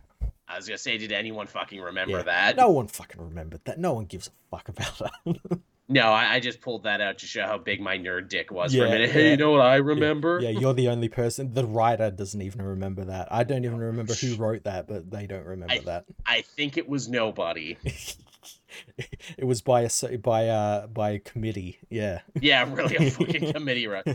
I 0.47 0.57
was 0.57 0.67
gonna 0.67 0.77
say, 0.77 0.97
did 0.97 1.11
anyone 1.11 1.47
fucking 1.47 1.81
remember 1.81 2.17
yeah. 2.17 2.23
that? 2.23 2.57
No 2.57 2.69
one 2.69 2.87
fucking 2.87 3.21
remembered 3.21 3.61
that. 3.65 3.79
No 3.79 3.93
one 3.93 4.05
gives 4.05 4.27
a 4.27 4.31
fuck 4.51 4.69
about 4.69 4.99
that. 4.99 5.61
No, 5.89 6.03
I, 6.03 6.35
I, 6.35 6.39
just 6.39 6.61
pulled 6.61 6.83
that 6.83 7.01
out 7.01 7.19
to 7.19 7.25
show 7.25 7.45
how 7.45 7.57
big 7.57 7.81
my 7.81 7.97
nerd 7.97 8.29
dick 8.29 8.51
was 8.51 8.73
yeah, 8.73 8.83
for 8.83 8.87
a 8.87 8.89
minute. 8.89 9.09
Hey, 9.11 9.31
you 9.31 9.37
know 9.37 9.51
what 9.51 9.61
I 9.61 9.75
remember? 9.75 10.39
Yeah. 10.39 10.49
yeah, 10.49 10.59
you're 10.59 10.73
the 10.73 10.87
only 10.87 11.09
person. 11.09 11.53
The 11.53 11.65
writer 11.65 12.09
doesn't 12.09 12.41
even 12.41 12.61
remember 12.61 13.05
that. 13.05 13.27
I 13.31 13.43
don't 13.43 13.65
even 13.65 13.77
remember 13.77 14.13
who 14.13 14.35
wrote 14.35 14.63
that, 14.63 14.87
but 14.87 15.11
they 15.11 15.27
don't 15.27 15.45
remember 15.45 15.73
I, 15.73 15.79
that. 15.79 16.05
I 16.25 16.41
think 16.41 16.77
it 16.77 16.87
was 16.87 17.09
nobody. 17.09 17.77
it 19.37 19.43
was 19.43 19.61
by 19.61 19.81
a 19.81 20.17
by 20.17 20.43
a 20.43 20.87
by 20.87 21.11
a 21.11 21.19
committee. 21.19 21.79
Yeah. 21.89 22.21
Yeah, 22.39 22.71
really 22.73 22.95
a 22.95 23.11
fucking 23.11 23.51
committee, 23.51 23.87
right? 23.87 24.05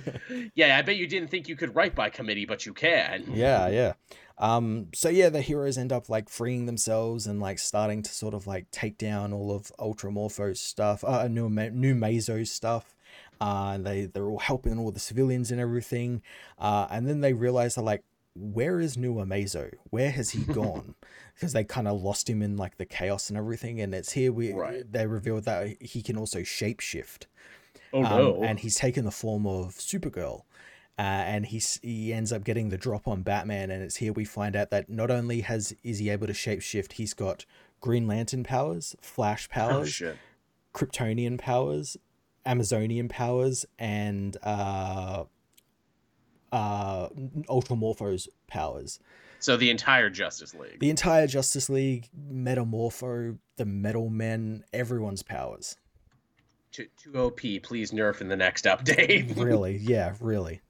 Yeah, 0.55 0.77
I 0.77 0.83
bet 0.83 0.97
you 0.97 1.07
didn't 1.07 1.29
think 1.29 1.49
you 1.49 1.57
could 1.57 1.75
write 1.75 1.95
by 1.95 2.09
committee, 2.09 2.47
but 2.47 2.65
you 2.65 2.73
can. 2.73 3.25
Yeah, 3.29 3.69
yeah. 3.69 3.93
Um, 4.39 4.89
so 4.95 5.09
yeah, 5.09 5.29
the 5.29 5.41
heroes 5.41 5.77
end 5.77 5.93
up 5.93 6.09
like 6.09 6.29
freeing 6.29 6.67
themselves 6.67 7.27
and 7.27 7.41
like 7.41 7.59
starting 7.59 8.03
to 8.03 8.11
sort 8.13 8.35
of 8.35 8.47
like 8.47 8.71
take 8.71 8.99
down 8.99 9.33
all 9.33 9.53
of 9.53 9.73
Ultramorpho's 9.79 10.61
stuff, 10.61 11.05
uh, 11.05 11.29
new 11.29 11.49
new 11.49 11.95
Mazo's 11.95 12.51
stuff. 12.51 12.95
Uh, 13.41 13.73
and 13.75 13.87
they 13.87 14.07
they're 14.07 14.29
all 14.29 14.39
helping 14.39 14.79
all 14.79 14.91
the 14.91 15.01
civilians 15.01 15.51
and 15.51 15.61
everything. 15.61 16.23
Uh, 16.59 16.87
and 16.91 17.07
then 17.07 17.21
they 17.21 17.33
realize 17.33 17.75
they're 17.75 17.85
like, 17.85 18.05
where 18.35 18.79
is 18.79 18.97
New 18.97 19.15
Amazo? 19.15 19.73
Where 19.91 20.11
has 20.11 20.31
he 20.31 20.45
gone? 20.53 20.95
because 21.39 21.53
they 21.53 21.63
kind 21.63 21.87
of 21.87 22.03
lost 22.03 22.29
him 22.29 22.43
in 22.43 22.57
like 22.57 22.79
the 22.79 22.85
chaos 22.85 23.29
and 23.29 23.39
everything. 23.39 23.81
And 23.81 23.95
it's 23.95 24.13
here 24.13 24.33
we 24.33 24.53
right. 24.53 24.91
they 24.91 25.07
revealed 25.07 25.45
that 25.45 25.81
he 25.81 26.03
can 26.03 26.17
also 26.17 26.41
shapeshift. 26.41 27.27
Oh 27.93 28.05
um, 28.05 28.11
no! 28.11 28.43
And 28.43 28.59
he's 28.59 28.75
taken 28.75 29.05
the 29.05 29.11
form 29.13 29.47
of 29.47 29.75
Supergirl. 29.75 30.43
Uh, 30.99 31.03
and 31.03 31.47
he's 31.47 31.79
he 31.83 32.13
ends 32.13 32.33
up 32.33 32.43
getting 32.43 32.71
the 32.71 32.77
drop 32.77 33.07
on 33.07 33.23
Batman, 33.23 33.71
and 33.71 33.85
it's 33.85 33.97
here 33.97 34.13
we 34.13 34.25
find 34.25 34.57
out 34.57 34.71
that 34.71 34.91
not 34.91 35.13
only 35.13 35.43
has 35.43 35.73
is 35.85 35.99
he 35.99 36.11
able 36.11 36.27
to 36.27 36.33
shapeshift, 36.33 36.93
he's 36.93 37.15
got 37.15 37.45
Green 37.81 38.09
Lantern 38.09 38.43
powers, 38.43 38.97
Flash 39.01 39.49
oh, 39.53 39.55
powers, 39.55 40.03
oh, 40.05 40.15
Kryptonian 40.75 41.39
powers, 41.39 41.97
Amazonian 42.45 43.09
powers, 43.09 43.65
and 43.79 44.37
uh, 44.43 45.25
uh, 46.51 47.09
Ultramorpho's 47.49 48.29
powers. 48.49 48.99
So 49.39 49.57
the 49.57 49.71
entire 49.71 50.11
Justice 50.11 50.55
League. 50.55 50.81
The 50.81 50.91
entire 50.91 51.29
Justice 51.29 51.71
League, 51.71 52.09
Metamorpho, 52.33 53.39
the 53.57 53.65
Metal 53.65 54.09
Men, 54.09 54.65
everyone's 54.73 55.23
powers. 55.23 55.77
To, 56.73 56.87
to 57.05 57.19
OP, 57.19 57.41
please 57.63 57.93
nerf 57.93 58.21
in 58.21 58.29
the 58.29 58.37
next 58.37 58.65
update. 58.65 59.37
really? 59.43 59.77
Yeah, 59.77 60.15
really. 60.21 60.61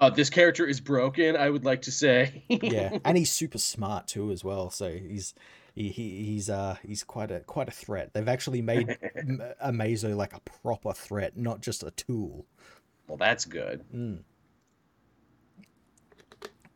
Uh, 0.00 0.08
this 0.08 0.30
character 0.30 0.66
is 0.66 0.80
broken. 0.80 1.36
I 1.36 1.50
would 1.50 1.64
like 1.64 1.82
to 1.82 1.92
say. 1.92 2.44
yeah, 2.48 2.98
and 3.04 3.18
he's 3.18 3.30
super 3.30 3.58
smart 3.58 4.08
too, 4.08 4.32
as 4.32 4.42
well. 4.42 4.70
So 4.70 4.90
he's 4.90 5.34
he, 5.74 5.90
he 5.90 6.24
he's 6.24 6.48
uh 6.48 6.76
he's 6.82 7.04
quite 7.04 7.30
a 7.30 7.40
quite 7.40 7.68
a 7.68 7.72
threat. 7.72 8.12
They've 8.14 8.28
actually 8.28 8.62
made 8.62 8.88
Amazo 9.64 10.16
like 10.16 10.32
a 10.32 10.40
proper 10.40 10.92
threat, 10.92 11.36
not 11.36 11.60
just 11.60 11.82
a 11.82 11.90
tool. 11.90 12.46
Well, 13.06 13.18
that's 13.18 13.44
good. 13.44 13.84
Mm. 13.94 14.20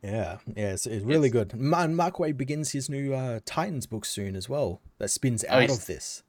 Yeah, 0.02 0.36
yeah, 0.54 0.72
it's, 0.72 0.86
it's 0.86 1.04
really 1.04 1.28
it's... 1.28 1.32
good. 1.32 1.54
Mark 1.54 2.16
Waid 2.16 2.36
begins 2.36 2.72
his 2.72 2.90
new 2.90 3.14
uh, 3.14 3.40
Titans 3.46 3.86
book 3.86 4.04
soon 4.04 4.36
as 4.36 4.50
well. 4.50 4.82
That 4.98 5.08
spins 5.08 5.46
oh, 5.48 5.54
out 5.54 5.70
of 5.70 5.86
this. 5.86 6.22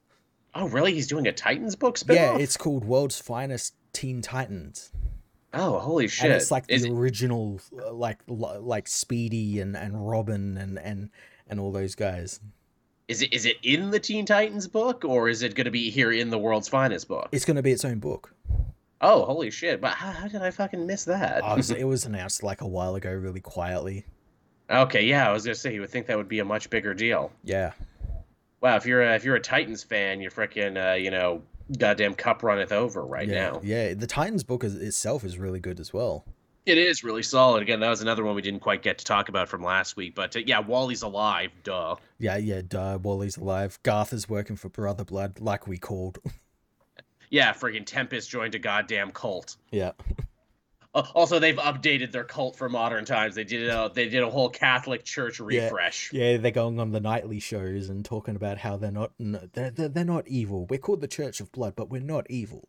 Oh, 0.54 0.66
really? 0.68 0.94
He's 0.94 1.06
doing 1.06 1.26
a 1.26 1.32
Titans 1.32 1.76
book 1.76 1.98
spin 1.98 2.16
Yeah, 2.16 2.38
it's 2.38 2.56
called 2.56 2.86
World's 2.86 3.20
Finest 3.20 3.74
Teen 3.92 4.22
Titans. 4.22 4.92
Oh, 5.56 5.78
holy 5.78 6.06
shit! 6.06 6.26
And 6.26 6.34
it's 6.34 6.50
like 6.50 6.64
Is 6.68 6.82
the 6.82 6.92
original, 6.92 7.60
uh, 7.80 7.92
like 7.92 8.20
like 8.26 8.86
Speedy 8.86 9.60
and 9.60 9.76
and 9.76 10.08
Robin 10.08 10.56
and 10.58 10.78
and 10.78 11.10
and 11.48 11.58
all 11.58 11.72
those 11.72 11.94
guys. 11.94 12.40
Is 13.08 13.22
it 13.22 13.32
is 13.32 13.46
it 13.46 13.56
in 13.62 13.90
the 13.90 14.00
Teen 14.00 14.26
Titans 14.26 14.66
book 14.68 15.04
or 15.04 15.28
is 15.28 15.42
it 15.42 15.54
going 15.54 15.64
to 15.64 15.70
be 15.70 15.90
here 15.90 16.12
in 16.12 16.28
the 16.28 16.38
World's 16.38 16.68
Finest 16.68 17.08
book? 17.08 17.28
It's 17.32 17.44
going 17.44 17.56
to 17.56 17.62
be 17.62 17.72
its 17.72 17.84
own 17.84 17.98
book. 17.98 18.32
Oh, 19.00 19.24
holy 19.24 19.50
shit! 19.50 19.80
But 19.80 19.92
how, 19.92 20.10
how 20.10 20.28
did 20.28 20.42
I 20.42 20.50
fucking 20.50 20.86
miss 20.86 21.04
that? 21.04 21.38
it, 21.38 21.56
was, 21.56 21.70
it 21.70 21.84
was 21.84 22.04
announced 22.06 22.42
like 22.42 22.60
a 22.60 22.66
while 22.66 22.94
ago, 22.94 23.12
really 23.12 23.40
quietly. 23.40 24.04
Okay, 24.68 25.04
yeah, 25.04 25.28
I 25.28 25.32
was 25.32 25.44
gonna 25.44 25.54
say 25.54 25.72
you 25.74 25.80
would 25.80 25.90
think 25.90 26.06
that 26.06 26.16
would 26.16 26.28
be 26.28 26.40
a 26.40 26.44
much 26.44 26.68
bigger 26.70 26.94
deal. 26.94 27.30
Yeah. 27.44 27.72
Wow, 28.60 28.76
if 28.76 28.86
you're 28.86 29.02
a, 29.02 29.14
if 29.14 29.24
you're 29.24 29.36
a 29.36 29.40
Titans 29.40 29.84
fan, 29.84 30.20
you're 30.20 30.30
freaking 30.30 30.92
uh, 30.92 30.94
you 30.94 31.10
know 31.10 31.42
goddamn 31.78 32.14
cup 32.14 32.42
runneth 32.42 32.72
over 32.72 33.04
right 33.04 33.28
yeah, 33.28 33.50
now. 33.50 33.60
Yeah, 33.62 33.94
the 33.94 34.06
Titans 34.06 34.44
book 34.44 34.64
is, 34.64 34.74
itself 34.74 35.24
is 35.24 35.38
really 35.38 35.60
good 35.60 35.80
as 35.80 35.92
well. 35.92 36.24
It 36.64 36.78
is 36.78 37.04
really 37.04 37.22
solid. 37.22 37.62
Again, 37.62 37.78
that 37.80 37.88
was 37.88 38.02
another 38.02 38.24
one 38.24 38.34
we 38.34 38.42
didn't 38.42 38.60
quite 38.60 38.82
get 38.82 38.98
to 38.98 39.04
talk 39.04 39.28
about 39.28 39.48
from 39.48 39.62
last 39.62 39.96
week. 39.96 40.16
But 40.16 40.34
uh, 40.34 40.40
yeah, 40.44 40.58
Wally's 40.58 41.02
alive. 41.02 41.52
Duh. 41.62 41.94
Yeah, 42.18 42.36
yeah, 42.38 42.62
duh. 42.66 42.98
Wally's 43.00 43.36
alive. 43.36 43.78
Garth 43.84 44.12
is 44.12 44.28
working 44.28 44.56
for 44.56 44.68
Brother 44.68 45.04
Blood, 45.04 45.40
like 45.40 45.68
we 45.68 45.78
called. 45.78 46.18
yeah, 47.30 47.52
friggin' 47.52 47.86
Tempest 47.86 48.28
joined 48.28 48.56
a 48.56 48.58
goddamn 48.58 49.12
cult. 49.12 49.56
Yeah. 49.70 49.92
also 51.14 51.38
they've 51.38 51.56
updated 51.56 52.12
their 52.12 52.24
cult 52.24 52.56
for 52.56 52.68
modern 52.68 53.04
times. 53.04 53.34
They 53.34 53.44
did 53.44 53.68
a 53.68 53.90
they 53.92 54.08
did 54.08 54.22
a 54.22 54.30
whole 54.30 54.48
Catholic 54.48 55.04
Church 55.04 55.40
refresh. 55.40 56.12
Yeah, 56.12 56.32
yeah 56.32 56.36
they're 56.38 56.50
going 56.50 56.80
on 56.80 56.92
the 56.92 57.00
nightly 57.00 57.40
shows 57.40 57.88
and 57.88 58.04
talking 58.04 58.36
about 58.36 58.58
how 58.58 58.76
they're 58.76 58.90
not 58.90 59.12
they're, 59.18 59.70
they're, 59.70 59.88
they're 59.88 60.04
not 60.04 60.26
evil. 60.28 60.66
We're 60.66 60.78
called 60.78 61.00
the 61.00 61.08
Church 61.08 61.40
of 61.40 61.52
Blood, 61.52 61.74
but 61.76 61.90
we're 61.90 62.00
not 62.00 62.30
evil. 62.30 62.68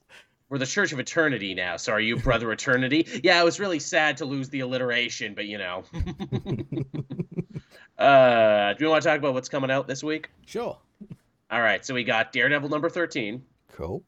We're 0.50 0.58
the 0.58 0.66
Church 0.66 0.94
of 0.94 1.00
Eternity 1.00 1.54
now. 1.54 1.78
So 1.78 1.94
are 1.94 2.00
you 2.00 2.18
Brother 2.22 2.52
Eternity? 2.52 3.08
Yeah, 3.24 3.42
it 3.42 3.46
was 3.46 3.60
really 3.60 3.80
sad 3.80 4.18
to 4.18 4.26
lose 4.26 4.50
the 4.50 4.62
alliteration, 4.62 5.34
but 5.34 5.46
you 5.46 5.58
know. 5.58 5.84
uh, 7.98 8.74
do 8.74 8.84
you 8.84 8.90
want 8.90 9.04
to 9.04 9.10
talk 9.10 9.20
about 9.20 9.34
what's 9.34 9.50
coming 9.50 9.72
out 9.72 9.88
this 9.88 10.04
week? 10.04 10.30
Sure. 10.46 10.78
All 11.50 11.62
right, 11.62 11.86
so 11.86 11.94
we 11.94 12.04
got 12.04 12.34
Daredevil 12.34 12.70
number 12.70 12.90
thirteen. 12.90 13.44
Cool. 13.74 14.04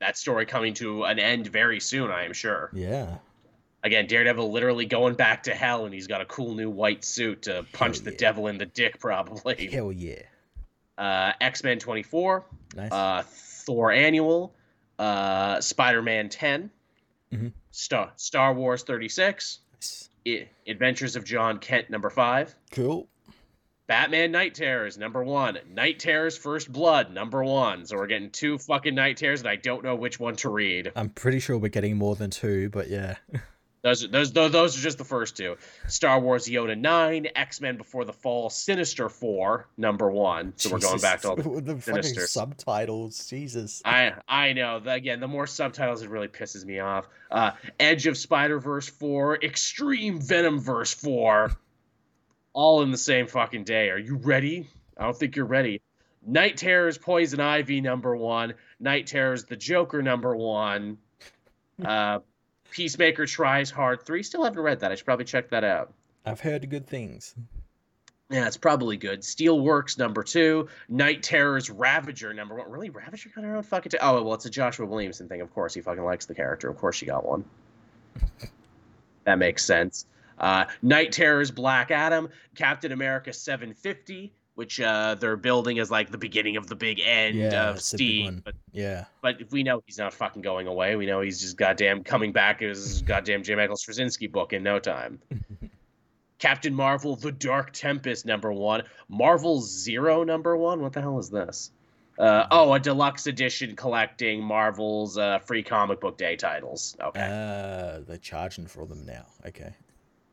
That 0.00 0.16
story 0.16 0.46
coming 0.46 0.74
to 0.74 1.04
an 1.04 1.20
end 1.20 1.46
very 1.46 1.78
soon, 1.78 2.10
I 2.10 2.24
am 2.24 2.32
sure. 2.32 2.70
Yeah 2.72 3.18
again, 3.82 4.06
Daredevil 4.06 4.50
literally 4.50 4.86
going 4.86 5.14
back 5.14 5.44
to 5.44 5.54
hell, 5.54 5.84
and 5.84 5.94
he's 5.94 6.06
got 6.06 6.20
a 6.20 6.24
cool 6.24 6.54
new 6.54 6.70
white 6.70 7.04
suit 7.04 7.42
to 7.42 7.66
punch 7.72 8.00
the 8.00 8.12
devil 8.12 8.46
in 8.46 8.58
the 8.58 8.66
dick, 8.66 8.98
probably. 8.98 9.68
Hell 9.72 9.92
yeah. 9.92 10.22
Uh, 10.96 11.32
X 11.40 11.64
Men 11.64 11.78
24, 11.78 12.44
nice. 12.76 12.92
uh, 12.92 13.22
Thor 13.26 13.90
Annual, 13.90 14.54
uh, 14.98 15.60
Spider 15.60 16.02
Man 16.02 16.28
10, 16.28 16.70
mm-hmm. 17.32 17.48
Star 17.70 18.12
Star 18.16 18.54
Wars 18.54 18.82
36, 18.82 19.60
nice. 19.74 20.10
I- 20.26 20.48
Adventures 20.66 21.16
of 21.16 21.24
Jon 21.24 21.58
Kent 21.58 21.90
number 21.90 22.10
five. 22.10 22.54
Cool. 22.70 23.08
Batman 23.88 24.30
Knight 24.30 24.54
Terrors 24.54 24.96
number 24.96 25.24
one. 25.24 25.58
Knight 25.68 25.98
Terrors 25.98 26.38
First 26.38 26.72
Blood 26.72 27.12
number 27.12 27.42
one. 27.42 27.84
So 27.84 27.96
we're 27.96 28.06
getting 28.06 28.30
two 28.30 28.56
fucking 28.56 28.94
Knight 28.94 29.16
Terrors, 29.16 29.40
and 29.40 29.48
I 29.48 29.56
don't 29.56 29.82
know 29.82 29.96
which 29.96 30.20
one 30.20 30.36
to 30.36 30.48
read. 30.48 30.92
I'm 30.94 31.10
pretty 31.10 31.40
sure 31.40 31.58
we're 31.58 31.68
getting 31.68 31.96
more 31.96 32.14
than 32.14 32.30
two, 32.30 32.70
but 32.70 32.88
yeah. 32.88 33.16
Those, 33.82 34.08
those, 34.08 34.32
those 34.32 34.78
are 34.78 34.80
just 34.80 34.98
the 34.98 35.04
first 35.04 35.36
two. 35.36 35.56
Star 35.88 36.20
Wars 36.20 36.46
Yoda 36.46 36.78
9, 36.78 37.28
X 37.34 37.60
Men 37.60 37.76
Before 37.76 38.04
the 38.04 38.12
Fall, 38.12 38.48
Sinister 38.48 39.08
4, 39.08 39.66
number 39.76 40.08
one. 40.08 40.52
So 40.56 40.70
Jesus. 40.70 40.84
we're 40.84 40.88
going 40.88 41.00
back 41.00 41.20
to 41.22 41.30
all 41.30 41.36
the, 41.36 41.60
the 41.74 41.76
fucking 41.80 42.02
subtitles. 42.02 43.26
Jesus. 43.28 43.82
I 43.84 44.12
I 44.28 44.52
know. 44.52 44.80
Again, 44.86 45.18
the 45.18 45.26
more 45.26 45.48
subtitles, 45.48 46.02
it 46.02 46.10
really 46.10 46.28
pisses 46.28 46.64
me 46.64 46.78
off. 46.78 47.08
Uh, 47.28 47.52
Edge 47.80 48.06
of 48.06 48.16
Spider 48.16 48.60
Verse 48.60 48.88
4, 48.88 49.42
Extreme 49.42 50.20
Venom 50.20 50.60
Verse 50.60 50.94
4, 50.94 51.50
all 52.52 52.82
in 52.82 52.92
the 52.92 52.98
same 52.98 53.26
fucking 53.26 53.64
day. 53.64 53.90
Are 53.90 53.98
you 53.98 54.14
ready? 54.16 54.68
I 54.96 55.04
don't 55.04 55.16
think 55.16 55.34
you're 55.34 55.44
ready. 55.44 55.82
Knight 56.24 56.56
Terrors 56.56 56.98
Poison 56.98 57.40
Ivy 57.40 57.80
number 57.80 58.14
one. 58.16 58.54
Knight 58.78 59.08
Terrors 59.08 59.44
The 59.44 59.56
Joker 59.56 60.02
number 60.02 60.36
one. 60.36 60.98
Uh, 61.84 62.20
Peacemaker 62.72 63.26
tries 63.26 63.70
hard 63.70 64.02
three. 64.02 64.22
Still 64.22 64.44
haven't 64.44 64.60
read 64.60 64.80
that. 64.80 64.90
I 64.90 64.94
should 64.94 65.04
probably 65.04 65.26
check 65.26 65.50
that 65.50 65.62
out. 65.62 65.92
I've 66.24 66.40
heard 66.40 66.68
good 66.70 66.86
things. 66.86 67.34
Yeah, 68.30 68.46
it's 68.46 68.56
probably 68.56 68.96
good. 68.96 69.20
Steelworks 69.20 69.98
number 69.98 70.22
two, 70.22 70.68
Knight 70.88 71.22
Terrors 71.22 71.68
Ravager 71.68 72.32
number 72.32 72.54
one. 72.54 72.70
Really, 72.70 72.88
Ravager 72.88 73.30
got 73.34 73.44
her 73.44 73.56
own 73.56 73.62
fucking. 73.62 73.90
T- 73.90 73.98
oh 74.00 74.22
well, 74.22 74.32
it's 74.32 74.46
a 74.46 74.50
Joshua 74.50 74.86
Williamson 74.86 75.28
thing. 75.28 75.42
Of 75.42 75.52
course, 75.52 75.74
he 75.74 75.82
fucking 75.82 76.02
likes 76.02 76.24
the 76.24 76.34
character. 76.34 76.70
Of 76.70 76.78
course, 76.78 76.96
she 76.96 77.04
got 77.04 77.26
one. 77.26 77.44
that 79.24 79.38
makes 79.38 79.64
sense. 79.64 80.06
Uh, 80.38 80.64
Knight 80.80 81.12
Terrors 81.12 81.50
Black 81.50 81.90
Adam, 81.90 82.30
Captain 82.54 82.90
America 82.90 83.34
750, 83.34 84.32
which 84.54 84.80
uh, 84.80 85.14
they're 85.14 85.36
building 85.36 85.78
as 85.78 85.90
like 85.90 86.10
the 86.10 86.18
beginning 86.18 86.56
of 86.56 86.66
the 86.66 86.74
big 86.76 87.00
end 87.00 87.36
Yeah, 87.38 87.70
of 87.70 87.80
Steve. 87.80 88.44
But 88.44 88.54
Yeah. 88.72 89.06
but 89.22 89.40
if 89.40 89.50
we 89.50 89.62
know 89.62 89.82
he's 89.86 89.98
not 89.98 90.12
fucking 90.12 90.42
going 90.42 90.66
away. 90.66 90.94
We 90.96 91.06
know 91.06 91.20
he's 91.22 91.40
just 91.40 91.56
goddamn 91.56 92.04
coming 92.04 92.32
back 92.32 92.60
as 92.62 93.02
goddamn 93.06 93.42
J. 93.42 93.54
Michael 93.54 93.76
Straczynski 93.76 94.30
book 94.30 94.52
in 94.52 94.62
no 94.62 94.78
time. 94.78 95.20
Captain 96.38 96.74
Marvel: 96.74 97.14
The 97.16 97.32
Dark 97.32 97.72
Tempest 97.72 98.26
number 98.26 98.52
one. 98.52 98.82
Marvel 99.08 99.60
Zero 99.60 100.24
number 100.24 100.56
one. 100.56 100.80
What 100.82 100.92
the 100.92 101.00
hell 101.00 101.18
is 101.18 101.30
this? 101.30 101.70
Uh, 102.18 102.46
oh, 102.50 102.72
a 102.74 102.78
deluxe 102.80 103.26
edition 103.26 103.74
collecting 103.74 104.42
Marvel's 104.42 105.16
uh, 105.16 105.38
free 105.38 105.62
comic 105.62 106.00
book 106.00 106.18
day 106.18 106.36
titles. 106.36 106.94
Okay, 107.00 107.20
Uh, 107.20 108.00
they're 108.06 108.18
charging 108.20 108.66
for 108.66 108.86
them 108.86 109.06
now. 109.06 109.24
Okay. 109.46 109.72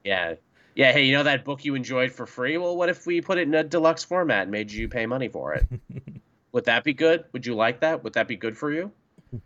yeah, 0.03 0.33
yeah. 0.75 0.91
Hey, 0.91 1.03
you 1.03 1.13
know 1.13 1.23
that 1.23 1.45
book 1.45 1.65
you 1.65 1.75
enjoyed 1.75 2.11
for 2.11 2.25
free? 2.25 2.57
Well, 2.57 2.75
what 2.75 2.89
if 2.89 3.05
we 3.05 3.21
put 3.21 3.37
it 3.37 3.47
in 3.47 3.55
a 3.55 3.63
deluxe 3.63 4.03
format 4.03 4.43
and 4.43 4.51
made 4.51 4.71
you 4.71 4.87
pay 4.87 5.05
money 5.05 5.27
for 5.27 5.53
it? 5.53 5.65
Would 6.51 6.65
that 6.65 6.83
be 6.83 6.93
good? 6.93 7.25
Would 7.33 7.45
you 7.45 7.55
like 7.55 7.81
that? 7.81 8.03
Would 8.03 8.13
that 8.13 8.27
be 8.27 8.35
good 8.35 8.57
for 8.57 8.71
you? 8.71 8.91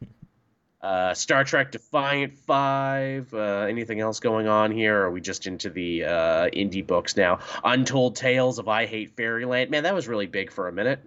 Uh, 0.83 1.13
Star 1.13 1.45
Trek 1.45 1.71
Defiant 1.71 2.33
Five. 2.33 3.33
Uh, 3.33 3.65
anything 3.69 4.01
else 4.01 4.19
going 4.19 4.49
on 4.49 4.69
here? 4.69 4.99
Or 4.99 5.05
are 5.05 5.11
we 5.11 5.21
just 5.21 5.47
into 5.47 5.69
the 5.69 6.03
uh, 6.03 6.49
indie 6.49 6.85
books 6.85 7.15
now? 7.15 7.39
Untold 7.63 8.17
Tales 8.17 8.59
of 8.59 8.67
I 8.67 8.85
Hate 8.85 9.15
Fairyland. 9.15 9.71
Man, 9.71 9.83
that 9.83 9.95
was 9.95 10.09
really 10.09 10.25
big 10.25 10.51
for 10.51 10.67
a 10.67 10.73
minute. 10.73 10.99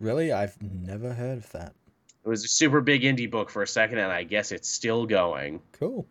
Really? 0.00 0.32
I've 0.32 0.60
never 0.60 1.14
heard 1.14 1.38
of 1.38 1.52
that. 1.52 1.72
It 2.24 2.28
was 2.28 2.44
a 2.44 2.48
super 2.48 2.80
big 2.80 3.02
indie 3.02 3.30
book 3.30 3.48
for 3.48 3.62
a 3.62 3.66
second, 3.66 3.98
and 3.98 4.10
I 4.10 4.24
guess 4.24 4.50
it's 4.50 4.68
still 4.68 5.06
going. 5.06 5.60
Cool. 5.70 6.04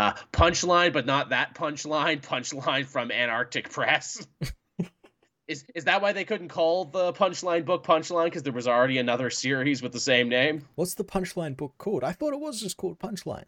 Uh, 0.00 0.14
punchline, 0.32 0.94
but 0.94 1.04
not 1.04 1.28
that 1.28 1.54
punchline. 1.54 2.22
Punchline 2.22 2.86
from 2.86 3.10
Antarctic 3.10 3.68
Press. 3.68 4.26
is 5.46 5.66
is 5.74 5.84
that 5.84 6.00
why 6.00 6.12
they 6.12 6.24
couldn't 6.24 6.48
call 6.48 6.86
the 6.86 7.12
punchline 7.12 7.66
book 7.66 7.84
punchline? 7.84 8.24
Because 8.24 8.42
there 8.42 8.52
was 8.54 8.66
already 8.66 8.96
another 8.96 9.28
series 9.28 9.82
with 9.82 9.92
the 9.92 10.00
same 10.00 10.30
name. 10.30 10.66
What's 10.76 10.94
the 10.94 11.04
Punchline 11.04 11.54
book 11.54 11.74
called? 11.76 12.02
I 12.02 12.12
thought 12.12 12.32
it 12.32 12.40
was 12.40 12.62
just 12.62 12.78
called 12.78 12.98
Punchline. 12.98 13.44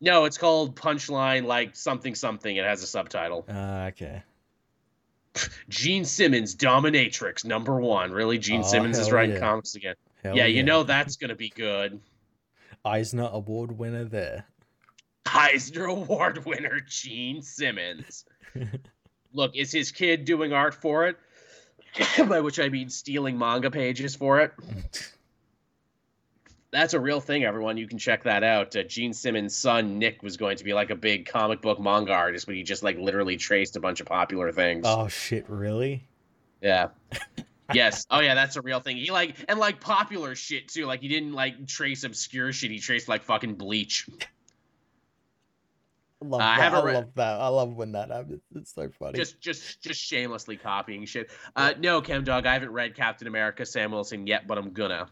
No, 0.00 0.26
it's 0.26 0.38
called 0.38 0.76
Punchline, 0.76 1.44
like 1.44 1.74
something 1.74 2.14
something. 2.14 2.54
It 2.54 2.64
has 2.64 2.84
a 2.84 2.86
subtitle. 2.86 3.44
Ah, 3.48 3.86
okay. 3.86 4.22
Gene 5.68 6.04
Simmons, 6.04 6.54
Dominatrix, 6.54 7.44
number 7.44 7.80
one. 7.80 8.12
Really, 8.12 8.38
Gene 8.38 8.60
Oh, 8.60 8.64
Simmons 8.64 8.96
is 8.96 9.10
writing 9.10 9.34
yeah. 9.34 9.40
comics 9.40 9.74
again. 9.74 9.96
Hell 10.22 10.36
yeah, 10.36 10.46
you 10.46 10.62
know 10.62 10.84
that's 10.84 11.16
gonna 11.16 11.34
be 11.34 11.48
good. 11.48 12.00
Eisner 12.84 13.28
Award 13.32 13.76
winner 13.76 14.04
there. 14.04 14.44
Eisner 15.32 15.86
Award 15.86 16.44
winner 16.44 16.80
Gene 16.80 17.42
Simmons. 17.42 18.24
Look, 19.32 19.56
is 19.56 19.72
his 19.72 19.92
kid 19.92 20.24
doing 20.24 20.52
art 20.52 20.74
for 20.74 21.06
it? 21.06 21.16
By 22.28 22.40
which 22.40 22.58
I 22.58 22.68
mean 22.68 22.88
stealing 22.88 23.38
manga 23.38 23.70
pages 23.70 24.14
for 24.14 24.40
it. 24.40 24.52
That's 26.70 26.94
a 26.94 27.00
real 27.00 27.20
thing, 27.20 27.44
everyone. 27.44 27.76
You 27.76 27.86
can 27.86 27.98
check 27.98 28.24
that 28.24 28.42
out. 28.42 28.76
Uh, 28.76 28.82
Gene 28.82 29.12
Simmons' 29.12 29.56
son 29.56 29.98
Nick 29.98 30.22
was 30.22 30.36
going 30.36 30.56
to 30.58 30.64
be 30.64 30.74
like 30.74 30.90
a 30.90 30.94
big 30.94 31.26
comic 31.26 31.62
book 31.62 31.80
manga 31.80 32.12
artist, 32.12 32.46
but 32.46 32.54
he 32.54 32.62
just 32.62 32.82
like 32.82 32.98
literally 32.98 33.36
traced 33.36 33.76
a 33.76 33.80
bunch 33.80 34.00
of 34.00 34.06
popular 34.06 34.52
things. 34.52 34.84
oh 34.86 35.08
shit! 35.08 35.48
Really? 35.48 36.06
Yeah. 36.60 36.88
yes. 37.72 38.06
Oh 38.10 38.20
yeah, 38.20 38.34
that's 38.34 38.56
a 38.56 38.60
real 38.60 38.80
thing. 38.80 38.96
He 38.96 39.10
like 39.10 39.36
and 39.48 39.58
like 39.58 39.80
popular 39.80 40.34
shit 40.34 40.68
too. 40.68 40.86
Like 40.86 41.00
he 41.00 41.08
didn't 41.08 41.32
like 41.32 41.66
trace 41.66 42.04
obscure 42.04 42.52
shit. 42.52 42.70
He 42.70 42.78
traced 42.78 43.08
like 43.08 43.22
fucking 43.22 43.54
Bleach. 43.54 44.08
I 46.22 46.26
love 46.26 46.40
Uh, 46.40 46.44
that. 46.56 46.74
I, 46.74 46.82
read- 46.82 46.94
love 46.94 47.14
that. 47.16 47.40
I 47.40 47.48
love 47.48 47.74
when 47.74 47.92
that 47.92 48.10
happens. 48.10 48.40
It's 48.54 48.74
so 48.74 48.88
funny. 48.98 49.18
Just 49.18 49.40
just 49.40 49.82
just 49.82 50.00
shamelessly 50.00 50.56
copying 50.56 51.04
shit. 51.04 51.30
Uh 51.54 51.74
no, 51.78 52.00
Chem 52.00 52.24
Dog, 52.24 52.46
I 52.46 52.54
haven't 52.54 52.72
read 52.72 52.94
Captain 52.94 53.28
America 53.28 53.66
Sam 53.66 53.90
Wilson 53.92 54.26
yet, 54.26 54.46
but 54.46 54.56
I'm 54.58 54.72
gonna. 54.72 55.08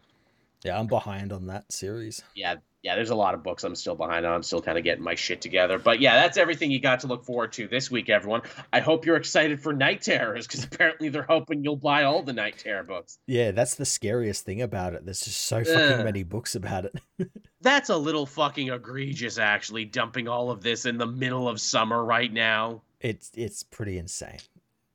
Yeah, 0.64 0.78
I'm 0.78 0.86
behind 0.86 1.32
on 1.32 1.46
that 1.48 1.70
series. 1.70 2.22
Yeah, 2.34 2.56
yeah, 2.82 2.94
there's 2.94 3.10
a 3.10 3.14
lot 3.14 3.34
of 3.34 3.42
books 3.42 3.64
I'm 3.64 3.74
still 3.74 3.94
behind 3.94 4.26
on. 4.26 4.32
I'm 4.32 4.42
still 4.42 4.60
kind 4.60 4.76
of 4.76 4.84
getting 4.84 5.02
my 5.02 5.14
shit 5.14 5.40
together. 5.40 5.78
But 5.78 6.00
yeah, 6.00 6.20
that's 6.20 6.36
everything 6.36 6.70
you 6.70 6.80
got 6.80 7.00
to 7.00 7.06
look 7.06 7.24
forward 7.24 7.52
to 7.54 7.66
this 7.66 7.90
week, 7.90 8.10
everyone. 8.10 8.42
I 8.72 8.80
hope 8.80 9.06
you're 9.06 9.16
excited 9.16 9.60
for 9.60 9.72
Knight 9.72 10.02
Terrors, 10.02 10.46
because 10.46 10.64
apparently 10.70 11.08
they're 11.08 11.22
hoping 11.22 11.64
you'll 11.64 11.76
buy 11.76 12.04
all 12.04 12.22
the 12.22 12.34
Knight 12.34 12.58
Terror 12.58 12.82
books. 12.82 13.18
Yeah, 13.26 13.52
that's 13.52 13.74
the 13.76 13.86
scariest 13.86 14.44
thing 14.44 14.60
about 14.60 14.92
it. 14.92 15.04
There's 15.04 15.20
just 15.20 15.42
so 15.42 15.64
fucking 15.64 16.00
Ugh. 16.00 16.04
many 16.04 16.22
books 16.22 16.54
about 16.54 16.86
it. 16.86 17.00
That's 17.60 17.88
a 17.88 17.96
little 17.96 18.26
fucking 18.26 18.68
egregious, 18.68 19.38
actually, 19.38 19.86
dumping 19.86 20.28
all 20.28 20.50
of 20.50 20.62
this 20.62 20.84
in 20.84 20.98
the 20.98 21.06
middle 21.06 21.48
of 21.48 21.58
summer 21.58 22.04
right 22.04 22.30
now. 22.30 22.82
It's 23.00 23.30
it's 23.34 23.62
pretty 23.62 23.96
insane. 23.96 24.38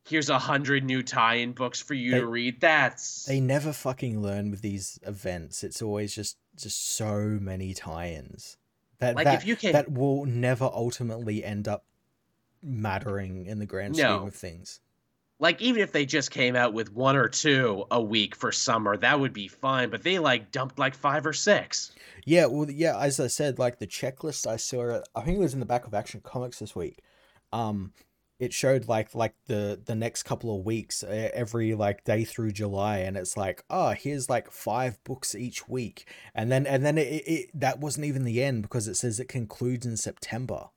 Here's 0.10 0.30
a 0.30 0.40
hundred 0.40 0.84
new 0.84 1.04
tie-in 1.04 1.54
books 1.54 1.80
for 1.82 1.94
you 1.94 2.12
They- 2.12 2.20
to 2.20 2.26
read. 2.28 2.62
That's 2.62 3.26
They 3.26 3.40
never 3.40 3.72
fucking 3.72 4.22
learn 4.22 4.50
with 4.52 4.62
these 4.62 5.00
events. 5.04 5.64
It's 5.64 5.82
always 5.82 6.14
just 6.16 6.38
just 6.56 6.96
so 6.96 7.38
many 7.40 7.74
tie-ins. 7.74 8.58
That 9.00 9.16
Like, 9.16 9.26
that, 9.26 9.36
if 9.36 9.46
you 9.46 9.56
can- 9.56 9.72
that 9.74 9.92
will 9.92 10.26
never 10.26 10.66
ultimately 10.66 11.44
end 11.44 11.68
up 11.70 11.86
mattering 12.62 13.46
in 13.46 13.60
the 13.60 13.66
grand 13.66 13.96
No. 13.96 14.18
scheme 14.18 14.28
of 14.28 14.36
things. 14.36 14.82
like 15.42 15.62
even 15.62 15.82
if 15.82 15.94
they 15.94 16.06
just 16.06 16.32
came 16.32 16.54
out 16.58 16.74
with 16.74 16.92
one 16.92 17.16
or 17.16 17.30
two 17.30 17.86
a 17.92 18.02
week 18.02 18.36
for 18.36 18.52
summer, 18.52 18.98
that 18.98 19.18
would 19.22 19.32
be 19.32 19.48
fine. 19.48 19.90
But 19.90 20.04
they 20.04 20.20
like 20.20 20.52
dumped 20.52 20.78
like 20.78 20.94
five 20.94 21.26
or 21.26 21.32
six. 21.32 21.94
Yeah, 22.26 22.48
well, 22.48 22.70
yeah. 22.70 23.00
As 23.00 23.22
I 23.22 23.28
said, 23.28 23.58
like 23.58 23.80
the 23.80 23.88
checklist 23.88 24.46
I 24.46 24.58
saw, 24.58 25.00
I 25.16 25.22
think 25.22 25.38
it 25.38 25.40
was 25.40 25.54
in 25.54 25.62
the 25.62 25.66
back 25.66 25.88
of 25.88 25.94
Action 25.94 26.20
Comics 26.20 26.60
this 26.60 26.76
week. 26.76 27.00
Um, 27.54 27.94
it 28.40 28.54
showed 28.54 28.88
like 28.88 29.14
like 29.14 29.36
the 29.48 29.80
the 29.84 29.96
next 29.96 30.24
couple 30.24 30.58
of 30.58 30.66
weeks, 30.66 31.04
every 31.04 31.76
like 31.76 32.06
day 32.06 32.24
through 32.24 32.54
July, 32.54 33.00
and 33.00 33.18
it's 33.18 33.36
like, 33.36 33.64
oh, 33.70 33.90
here's 33.90 34.30
like 34.30 34.50
five 34.50 35.04
books 35.04 35.36
each 35.36 35.68
week, 35.68 36.08
and 36.34 36.50
then 36.52 36.66
and 36.66 36.86
then 36.86 36.98
it, 36.98 37.08
it, 37.08 37.32
it 37.32 37.50
that 37.54 37.80
wasn't 37.80 38.06
even 38.06 38.24
the 38.24 38.42
end 38.42 38.62
because 38.62 38.88
it 38.88 38.96
says 38.96 39.20
it 39.20 39.28
concludes 39.28 39.86
in 39.86 39.98
September. 39.98 40.70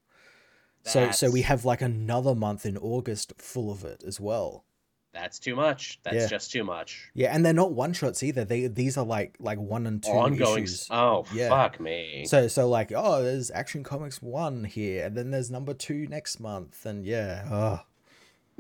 So 0.84 1.12
so 1.12 1.30
we 1.30 1.42
have 1.42 1.64
like 1.64 1.80
another 1.80 2.34
month 2.34 2.66
in 2.66 2.76
August 2.76 3.34
full 3.38 3.70
of 3.70 3.84
it 3.84 4.02
as 4.04 4.18
well. 4.20 4.64
That's 5.12 5.38
too 5.38 5.54
much. 5.54 6.00
That's 6.04 6.16
Yeah. 6.16 6.26
just 6.26 6.50
too 6.52 6.64
much. 6.64 7.10
Yeah, 7.14 7.34
and 7.34 7.44
they're 7.44 7.52
not 7.52 7.72
one 7.72 7.92
shots 7.92 8.22
either. 8.22 8.44
They 8.46 8.66
these 8.66 8.96
are 8.96 9.04
like 9.04 9.36
like 9.38 9.58
one 9.58 9.86
and 9.86 10.02
two 10.02 10.10
Ongoing. 10.10 10.62
issues. 10.64 10.88
Oh 10.90 11.26
Yeah. 11.34 11.50
fuck 11.50 11.78
me. 11.80 12.24
So 12.26 12.48
so 12.48 12.66
like 12.68 12.92
oh 12.96 13.22
there's 13.22 13.50
Action 13.50 13.82
Comics 13.82 14.22
one 14.22 14.64
here 14.64 15.04
and 15.06 15.16
then 15.16 15.30
there's 15.30 15.50
number 15.50 15.74
two 15.74 16.06
next 16.06 16.40
month 16.40 16.86
and 16.86 17.04
yeah 17.04 17.46
oh 17.50 17.80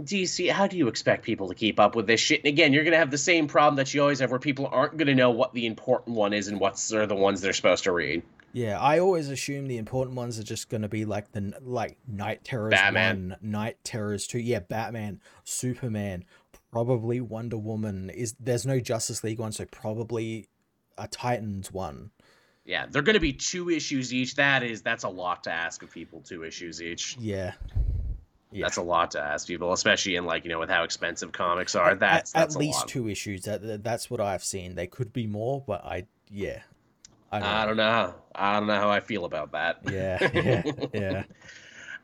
DC, 0.00 0.50
how 0.50 0.66
do 0.66 0.76
you 0.78 0.88
expect 0.88 1.22
people 1.22 1.48
to 1.48 1.54
keep 1.54 1.78
up 1.78 1.94
with 1.94 2.06
this 2.06 2.18
shit? 2.18 2.40
And 2.40 2.48
again, 2.48 2.72
you're 2.72 2.82
gonna 2.82 2.96
have 2.96 3.10
the 3.10 3.18
same 3.18 3.46
problem 3.46 3.76
that 3.76 3.92
you 3.92 4.00
always 4.00 4.20
have, 4.20 4.30
where 4.30 4.40
people 4.40 4.66
aren't 4.72 4.96
gonna 4.96 5.14
know 5.14 5.30
what 5.30 5.52
the 5.52 5.66
important 5.66 6.16
one 6.16 6.32
is 6.32 6.48
and 6.48 6.58
what's 6.58 6.92
are 6.94 7.06
the 7.06 7.14
ones 7.14 7.40
they're 7.42 7.52
supposed 7.52 7.84
to 7.84 7.92
read. 7.92 8.22
yeah 8.54 8.80
I 8.80 8.98
always 8.98 9.28
assume 9.28 9.66
the 9.66 9.76
important 9.78 10.16
ones 10.16 10.38
are 10.38 10.42
just 10.44 10.70
gonna 10.70 10.88
be 10.88 11.04
like 11.04 11.32
the 11.32 11.54
like 11.62 11.98
Knight 12.08 12.42
Terrors 12.42 12.70
Batman. 12.72 13.36
one 13.40 13.50
Knight 13.50 13.76
Terrors 13.84 14.26
two 14.26 14.38
yeah 14.40 14.60
Batman 14.60 15.20
Superman 15.44 16.24
probably 16.72 17.20
Wonder 17.20 17.58
Woman 17.58 18.10
is 18.10 18.34
there's 18.40 18.66
no 18.66 18.80
Justice 18.80 19.22
League 19.22 19.38
one 19.38 19.52
so 19.52 19.64
probably 19.66 20.48
a 20.98 21.06
Titans 21.06 21.70
one 21.72 22.10
Yeah, 22.64 22.86
they're 22.90 23.02
gonna 23.02 23.20
be 23.20 23.32
two 23.32 23.70
issues 23.70 24.12
each. 24.12 24.34
That 24.36 24.62
is, 24.62 24.82
that's 24.82 25.04
a 25.04 25.08
lot 25.08 25.44
to 25.44 25.50
ask 25.50 25.82
of 25.82 25.90
people. 25.90 26.20
Two 26.20 26.42
issues 26.44 26.80
each. 26.82 27.16
yeah 27.18 27.52
yeah 28.50 28.64
That's 28.66 28.76
a 28.76 28.82
lot 28.82 29.12
to 29.12 29.20
ask 29.20 29.46
people, 29.46 29.72
especially 29.72 30.16
in 30.16 30.24
like 30.26 30.44
you 30.44 30.50
know 30.50 30.58
with 30.58 30.70
how 30.70 30.82
expensive 30.84 31.32
comics 31.32 31.74
are. 31.74 31.94
That's 31.94 32.34
at, 32.34 32.40
that's 32.40 32.54
at 32.56 32.58
least 32.60 32.88
two 32.88 33.08
issues 33.08 33.42
that 33.42 33.62
that- 33.62 33.82
that's 33.84 34.10
what 34.10 34.20
I've 34.20 34.44
seen 34.44 34.74
they 34.74 34.86
could 34.86 35.12
be 35.12 35.26
more 35.26 35.62
but 35.66 35.84
I 35.84 36.06
yeah 36.30 36.60
I 37.30 37.38
don't, 37.38 37.48
I 37.48 37.66
don't 37.66 37.76
know. 37.78 38.14
I 38.34 38.52
don't 38.58 38.66
know 38.66 38.74
how 38.74 38.90
I 38.90 39.00
feel 39.00 39.24
about 39.24 39.52
that. 39.52 39.78
yeah 39.90 40.18
yeah 40.34 40.62
yeah 40.92 41.24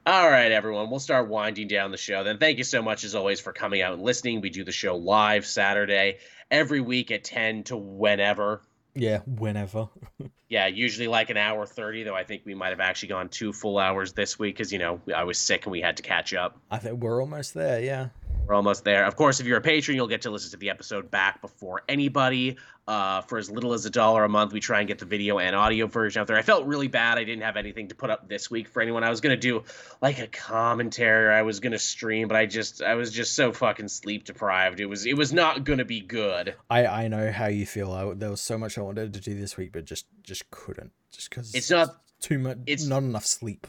All 0.06 0.30
right, 0.30 0.50
everyone. 0.50 0.90
We'll 0.90 1.00
start 1.00 1.28
winding 1.28 1.68
down 1.68 1.90
the 1.90 1.98
show. 1.98 2.24
Then, 2.24 2.38
thank 2.38 2.58
you 2.58 2.64
so 2.64 2.80
much 2.80 3.04
as 3.04 3.14
always 3.14 3.40
for 3.40 3.52
coming 3.52 3.82
out 3.82 3.92
and 3.92 4.02
listening. 4.02 4.40
We 4.40 4.48
do 4.48 4.64
the 4.64 4.72
show 4.72 4.96
live 4.96 5.44
Saturday 5.44 6.18
every 6.50 6.80
week 6.80 7.10
at 7.10 7.24
ten 7.24 7.64
to 7.64 7.76
whenever. 7.76 8.62
yeah 8.94 9.18
whenever 9.26 9.88
Yeah, 10.48 10.66
usually 10.66 11.08
like 11.08 11.28
an 11.28 11.36
hour 11.36 11.66
thirty. 11.66 12.04
Though 12.04 12.14
I 12.14 12.24
think 12.24 12.42
we 12.46 12.54
might 12.54 12.70
have 12.70 12.80
actually 12.80 13.10
gone 13.10 13.28
two 13.28 13.52
full 13.52 13.78
hours 13.78 14.14
this 14.14 14.38
week 14.38 14.56
because 14.56 14.72
you 14.72 14.78
know 14.78 15.02
I 15.14 15.24
was 15.24 15.38
sick 15.38 15.66
and 15.66 15.72
we 15.72 15.82
had 15.82 15.98
to 15.98 16.02
catch 16.02 16.32
up. 16.32 16.58
I 16.70 16.78
think 16.78 17.02
we're 17.02 17.20
almost 17.20 17.52
there. 17.52 17.80
Yeah. 17.80 18.08
We're 18.48 18.54
almost 18.54 18.82
there. 18.82 19.04
Of 19.04 19.14
course, 19.14 19.40
if 19.40 19.46
you're 19.46 19.58
a 19.58 19.60
patron, 19.60 19.94
you'll 19.94 20.06
get 20.06 20.22
to 20.22 20.30
listen 20.30 20.52
to 20.52 20.56
the 20.56 20.70
episode 20.70 21.10
back 21.10 21.42
before 21.42 21.82
anybody. 21.86 22.56
Uh, 22.86 23.20
for 23.20 23.36
as 23.36 23.50
little 23.50 23.74
as 23.74 23.84
a 23.84 23.90
dollar 23.90 24.24
a 24.24 24.28
month, 24.30 24.54
we 24.54 24.60
try 24.60 24.78
and 24.78 24.88
get 24.88 24.98
the 24.98 25.04
video 25.04 25.38
and 25.38 25.54
audio 25.54 25.86
version 25.86 26.22
out 26.22 26.26
there. 26.26 26.38
I 26.38 26.40
felt 26.40 26.64
really 26.64 26.88
bad. 26.88 27.18
I 27.18 27.24
didn't 27.24 27.42
have 27.42 27.58
anything 27.58 27.88
to 27.88 27.94
put 27.94 28.08
up 28.08 28.26
this 28.26 28.50
week 28.50 28.66
for 28.66 28.80
anyone. 28.80 29.04
I 29.04 29.10
was 29.10 29.20
gonna 29.20 29.36
do 29.36 29.64
like 30.00 30.18
a 30.18 30.26
commentary. 30.28 31.34
I 31.34 31.42
was 31.42 31.60
gonna 31.60 31.78
stream, 31.78 32.26
but 32.26 32.38
I 32.38 32.46
just 32.46 32.80
I 32.80 32.94
was 32.94 33.12
just 33.12 33.34
so 33.34 33.52
fucking 33.52 33.88
sleep 33.88 34.24
deprived. 34.24 34.80
It 34.80 34.86
was 34.86 35.04
it 35.04 35.18
was 35.18 35.30
not 35.30 35.64
gonna 35.64 35.84
be 35.84 36.00
good. 36.00 36.54
I 36.70 36.86
I 36.86 37.08
know 37.08 37.30
how 37.30 37.48
you 37.48 37.66
feel. 37.66 37.92
I, 37.92 38.14
there 38.14 38.30
was 38.30 38.40
so 38.40 38.56
much 38.56 38.78
I 38.78 38.80
wanted 38.80 39.12
to 39.12 39.20
do 39.20 39.38
this 39.38 39.58
week, 39.58 39.72
but 39.72 39.84
just 39.84 40.06
just 40.22 40.50
couldn't. 40.50 40.92
Just 41.12 41.28
because 41.28 41.54
it's 41.54 41.70
not 41.70 42.00
too 42.20 42.38
much. 42.38 42.56
It's 42.64 42.86
not 42.86 43.02
enough 43.02 43.26
sleep 43.26 43.66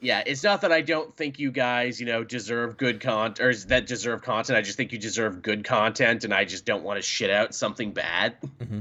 yeah, 0.00 0.22
it's 0.26 0.42
not 0.42 0.60
that 0.60 0.72
I 0.72 0.82
don't 0.82 1.14
think 1.16 1.38
you 1.38 1.50
guys, 1.50 1.98
you 2.00 2.06
know, 2.06 2.22
deserve 2.22 2.76
good 2.76 3.00
content 3.00 3.40
or 3.40 3.54
that 3.68 3.86
deserve 3.86 4.22
content. 4.22 4.58
I 4.58 4.62
just 4.62 4.76
think 4.76 4.92
you 4.92 4.98
deserve 4.98 5.42
good 5.42 5.64
content, 5.64 6.24
and 6.24 6.34
I 6.34 6.44
just 6.44 6.66
don't 6.66 6.84
want 6.84 6.98
to 6.98 7.02
shit 7.02 7.30
out 7.30 7.54
something 7.54 7.92
bad. 7.92 8.36
Mm-hmm. 8.42 8.80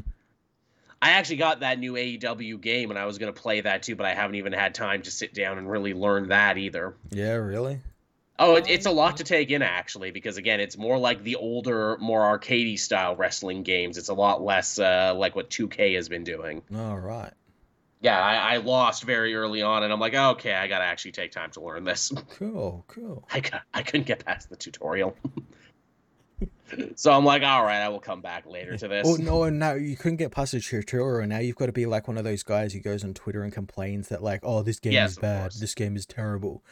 I 1.01 1.11
actually 1.11 1.37
got 1.37 1.61
that 1.61 1.79
new 1.79 1.93
AEW 1.93 2.59
game, 2.59 2.89
and 2.89 2.99
I 2.99 3.05
was 3.05 3.17
going 3.17 3.33
to 3.33 3.39
play 3.39 3.61
that 3.61 3.83
too, 3.83 3.95
but 3.95 4.05
I 4.05 4.13
haven't 4.13 4.35
even 4.35 4.53
had 4.53 4.75
time 4.75 5.03
to 5.03 5.11
sit 5.11 5.33
down 5.33 5.57
and 5.57 5.69
really 5.69 5.93
learn 5.93 6.29
that 6.29 6.57
either. 6.57 6.95
Yeah, 7.11 7.33
really. 7.33 7.79
Oh, 8.37 8.55
it, 8.55 8.65
it's 8.67 8.85
a 8.85 8.91
lot 8.91 9.17
to 9.17 9.23
take 9.23 9.51
in 9.51 9.61
actually, 9.61 10.11
because 10.11 10.35
again, 10.35 10.59
it's 10.59 10.77
more 10.77 10.97
like 10.97 11.23
the 11.23 11.37
older, 11.37 11.97
more 11.99 12.37
arcadey 12.37 12.77
style 12.77 13.15
wrestling 13.15 13.63
games. 13.63 13.97
It's 13.97 14.09
a 14.09 14.13
lot 14.13 14.41
less 14.41 14.77
uh, 14.77 15.13
like 15.15 15.35
what 15.35 15.49
2K 15.49 15.95
has 15.95 16.09
been 16.09 16.25
doing. 16.25 16.61
All 16.75 16.97
right 16.97 17.31
yeah, 18.05 18.21
I, 18.21 18.53
I, 18.53 18.57
lost 18.57 19.03
very 19.03 19.33
early 19.33 19.63
on, 19.63 19.81
and 19.81 19.91
I'm 19.91 19.99
like, 19.99 20.13
oh, 20.13 20.29
okay, 20.31 20.53
I 20.53 20.67
gotta 20.67 20.83
actually 20.83 21.13
take 21.13 21.31
time 21.31 21.49
to 21.51 21.61
learn 21.61 21.83
this. 21.83 22.11
Cool, 22.37 22.85
cool. 22.87 23.27
I 23.33 23.39
got, 23.39 23.63
I 23.73 23.81
couldn't 23.81 24.05
get 24.05 24.23
past 24.23 24.47
the 24.47 24.55
tutorial, 24.55 25.17
so 26.95 27.11
I'm 27.11 27.25
like, 27.25 27.41
all 27.41 27.63
right, 27.63 27.81
I 27.81 27.89
will 27.89 27.99
come 27.99 28.21
back 28.21 28.45
later 28.45 28.77
to 28.77 28.87
this. 28.87 29.07
Oh 29.07 29.15
no, 29.15 29.49
no, 29.49 29.73
you 29.73 29.97
couldn't 29.97 30.17
get 30.17 30.29
past 30.29 30.51
the 30.51 30.59
tutorial, 30.59 31.21
and 31.21 31.29
now 31.29 31.39
you've 31.39 31.55
got 31.55 31.65
to 31.65 31.71
be 31.71 31.87
like 31.87 32.07
one 32.07 32.19
of 32.19 32.23
those 32.23 32.43
guys 32.43 32.73
who 32.73 32.79
goes 32.79 33.03
on 33.03 33.15
Twitter 33.15 33.41
and 33.41 33.51
complains 33.51 34.09
that 34.09 34.21
like, 34.21 34.41
oh, 34.43 34.61
this 34.61 34.79
game 34.79 34.93
yes, 34.93 35.13
is 35.13 35.17
bad, 35.17 35.51
this 35.53 35.73
game 35.73 35.95
is 35.95 36.05
terrible. 36.05 36.63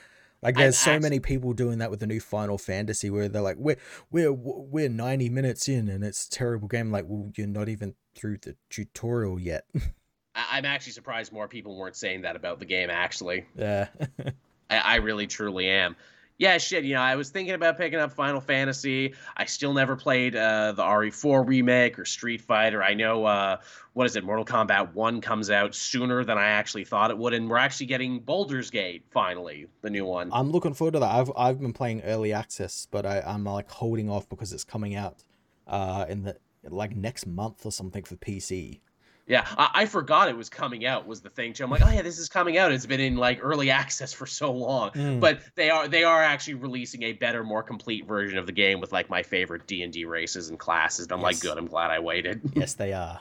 Like 0.43 0.55
there's 0.55 0.77
so 0.77 0.99
many 0.99 1.19
people 1.19 1.53
doing 1.53 1.79
that 1.79 1.89
with 1.89 2.01
the 2.01 2.05
new 2.05 2.19
Final 2.19 2.59
Fantasy 2.59 3.09
where 3.09 3.27
they're 3.27 3.41
like, 3.41 3.57
we're 3.57 3.77
we're 4.11 4.31
we're 4.31 4.89
90 4.89 5.29
minutes 5.29 5.67
in 5.67 5.87
and 5.89 6.03
it's 6.03 6.27
a 6.27 6.29
terrible 6.29 6.67
game. 6.67 6.91
Like, 6.91 7.05
well, 7.07 7.31
you're 7.35 7.47
not 7.47 7.69
even 7.69 7.95
through 8.13 8.37
the 8.39 8.55
tutorial 8.69 9.39
yet. 9.39 9.65
I- 10.35 10.57
am 10.57 10.65
actually 10.65 10.93
surprised 10.93 11.31
more 11.31 11.47
people 11.47 11.77
weren't 11.77 11.95
saying 11.95 12.21
that 12.21 12.35
about 12.35 12.59
the 12.59 12.65
game. 12.65 12.89
Actually, 12.89 13.45
yeah, 13.55 13.87
I-, 14.69 14.77
I 14.77 14.95
really 14.97 15.27
truly 15.27 15.69
am. 15.69 15.95
Yeah, 16.39 16.57
shit. 16.57 16.83
You 16.83 16.95
know, 16.95 17.01
I 17.01 17.15
was 17.15 17.29
thinking 17.29 17.53
about 17.53 17.77
picking 17.77 17.99
up 17.99 18.11
Final 18.11 18.41
Fantasy. 18.41 19.13
I 19.37 19.45
still 19.45 19.71
never 19.73 19.95
played 19.95 20.35
uh, 20.35 20.71
the 20.71 20.83
RE4 20.83 21.47
remake 21.47 21.99
or 21.99 22.05
Street 22.05 22.41
Fighter. 22.41 22.83
I 22.83 22.95
know 22.95 23.23
uh, 23.23 23.57
what 23.93 24.07
is 24.07 24.15
it? 24.15 24.23
Mortal 24.23 24.43
Kombat 24.43 24.93
One 24.93 25.21
comes 25.21 25.51
out 25.51 25.75
sooner 25.75 26.23
than 26.23 26.39
I 26.39 26.47
actually 26.47 26.85
thought 26.85 27.11
it 27.11 27.17
would, 27.17 27.33
and 27.33 27.49
we're 27.49 27.57
actually 27.57 27.85
getting 27.85 28.19
Baldur's 28.19 28.71
Gate 28.71 29.05
finally, 29.11 29.67
the 29.81 29.91
new 29.91 30.05
one. 30.05 30.31
I'm 30.33 30.51
looking 30.51 30.73
forward 30.73 30.93
to 30.93 30.99
that. 30.99 31.11
I've 31.11 31.31
I've 31.37 31.59
been 31.61 31.73
playing 31.73 32.01
early 32.01 32.33
access, 32.33 32.87
but 32.89 33.05
I, 33.05 33.21
I'm 33.21 33.43
like 33.43 33.69
holding 33.69 34.09
off 34.09 34.27
because 34.27 34.51
it's 34.53 34.63
coming 34.63 34.95
out 34.95 35.23
uh, 35.67 36.05
in 36.09 36.23
the 36.23 36.37
like 36.63 36.95
next 36.95 37.27
month 37.27 37.65
or 37.65 37.71
something 37.71 38.03
for 38.03 38.15
PC. 38.15 38.79
Yeah, 39.25 39.47
I, 39.57 39.69
I, 39.73 39.85
forgot 39.85 40.27
it 40.27 40.35
was 40.35 40.49
coming 40.49 40.85
out. 40.85 41.07
Was 41.07 41.21
the 41.21 41.29
thing 41.29 41.53
too? 41.53 41.63
I'm 41.63 41.69
like, 41.69 41.81
oh 41.81 41.89
yeah, 41.89 42.01
this 42.01 42.19
is 42.19 42.27
coming 42.27 42.57
out. 42.57 42.73
It's 42.73 42.85
been 42.85 42.99
in 42.99 43.15
like 43.15 43.39
early 43.41 43.69
access 43.81 44.11
for 44.11 44.25
so 44.25 44.51
long, 44.51 44.91
mm. 44.91 45.19
but 45.19 45.39
they 45.55 45.69
are 45.69 45.87
they 45.87 46.03
are 46.03 46.21
actually 46.21 46.55
releasing 46.55 47.03
a 47.03 47.13
better, 47.13 47.43
more 47.43 47.63
complete 47.63 48.05
version 48.05 48.37
of 48.37 48.45
the 48.45 48.51
game 48.51 48.81
with 48.81 48.91
like 48.91 49.09
my 49.09 49.23
favorite 49.23 49.65
D 49.65 49.81
and 49.81 49.93
D 49.93 50.03
races 50.03 50.49
and 50.49 50.59
classes. 50.59 51.05
And 51.05 51.13
I'm 51.13 51.19
yes. 51.19 51.23
like, 51.23 51.39
good. 51.39 51.57
I'm 51.57 51.67
glad 51.67 51.91
I 51.91 51.99
waited. 51.99 52.41
Yes, 52.55 52.75
they 52.75 52.93
are. 52.93 53.19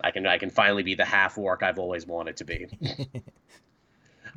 I 0.00 0.10
can 0.10 0.26
I 0.26 0.38
can 0.38 0.50
finally 0.50 0.82
be 0.82 0.94
the 0.94 1.04
half 1.04 1.36
orc 1.38 1.62
I've 1.62 1.78
always 1.78 2.06
wanted 2.06 2.36
to 2.38 2.44
be. 2.44 2.66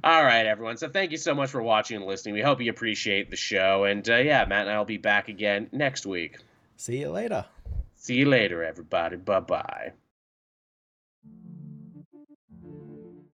All 0.03 0.23
right, 0.23 0.45
everyone. 0.45 0.77
So 0.77 0.89
thank 0.89 1.11
you 1.11 1.17
so 1.17 1.33
much 1.33 1.49
for 1.49 1.61
watching 1.61 1.97
and 1.97 2.05
listening. 2.05 2.35
We 2.35 2.41
hope 2.41 2.61
you 2.61 2.69
appreciate 2.69 3.29
the 3.29 3.35
show. 3.35 3.85
And 3.85 4.07
uh, 4.07 4.17
yeah, 4.17 4.45
Matt 4.45 4.61
and 4.61 4.71
I 4.71 4.77
will 4.77 4.85
be 4.85 4.97
back 4.97 5.29
again 5.29 5.69
next 5.71 6.05
week. 6.05 6.37
See 6.77 6.99
you 6.99 7.09
later. 7.09 7.45
See 7.95 8.15
you 8.15 8.27
later, 8.27 8.63
everybody. 8.63 9.15
Bye 9.15 9.39
bye. 9.39 9.91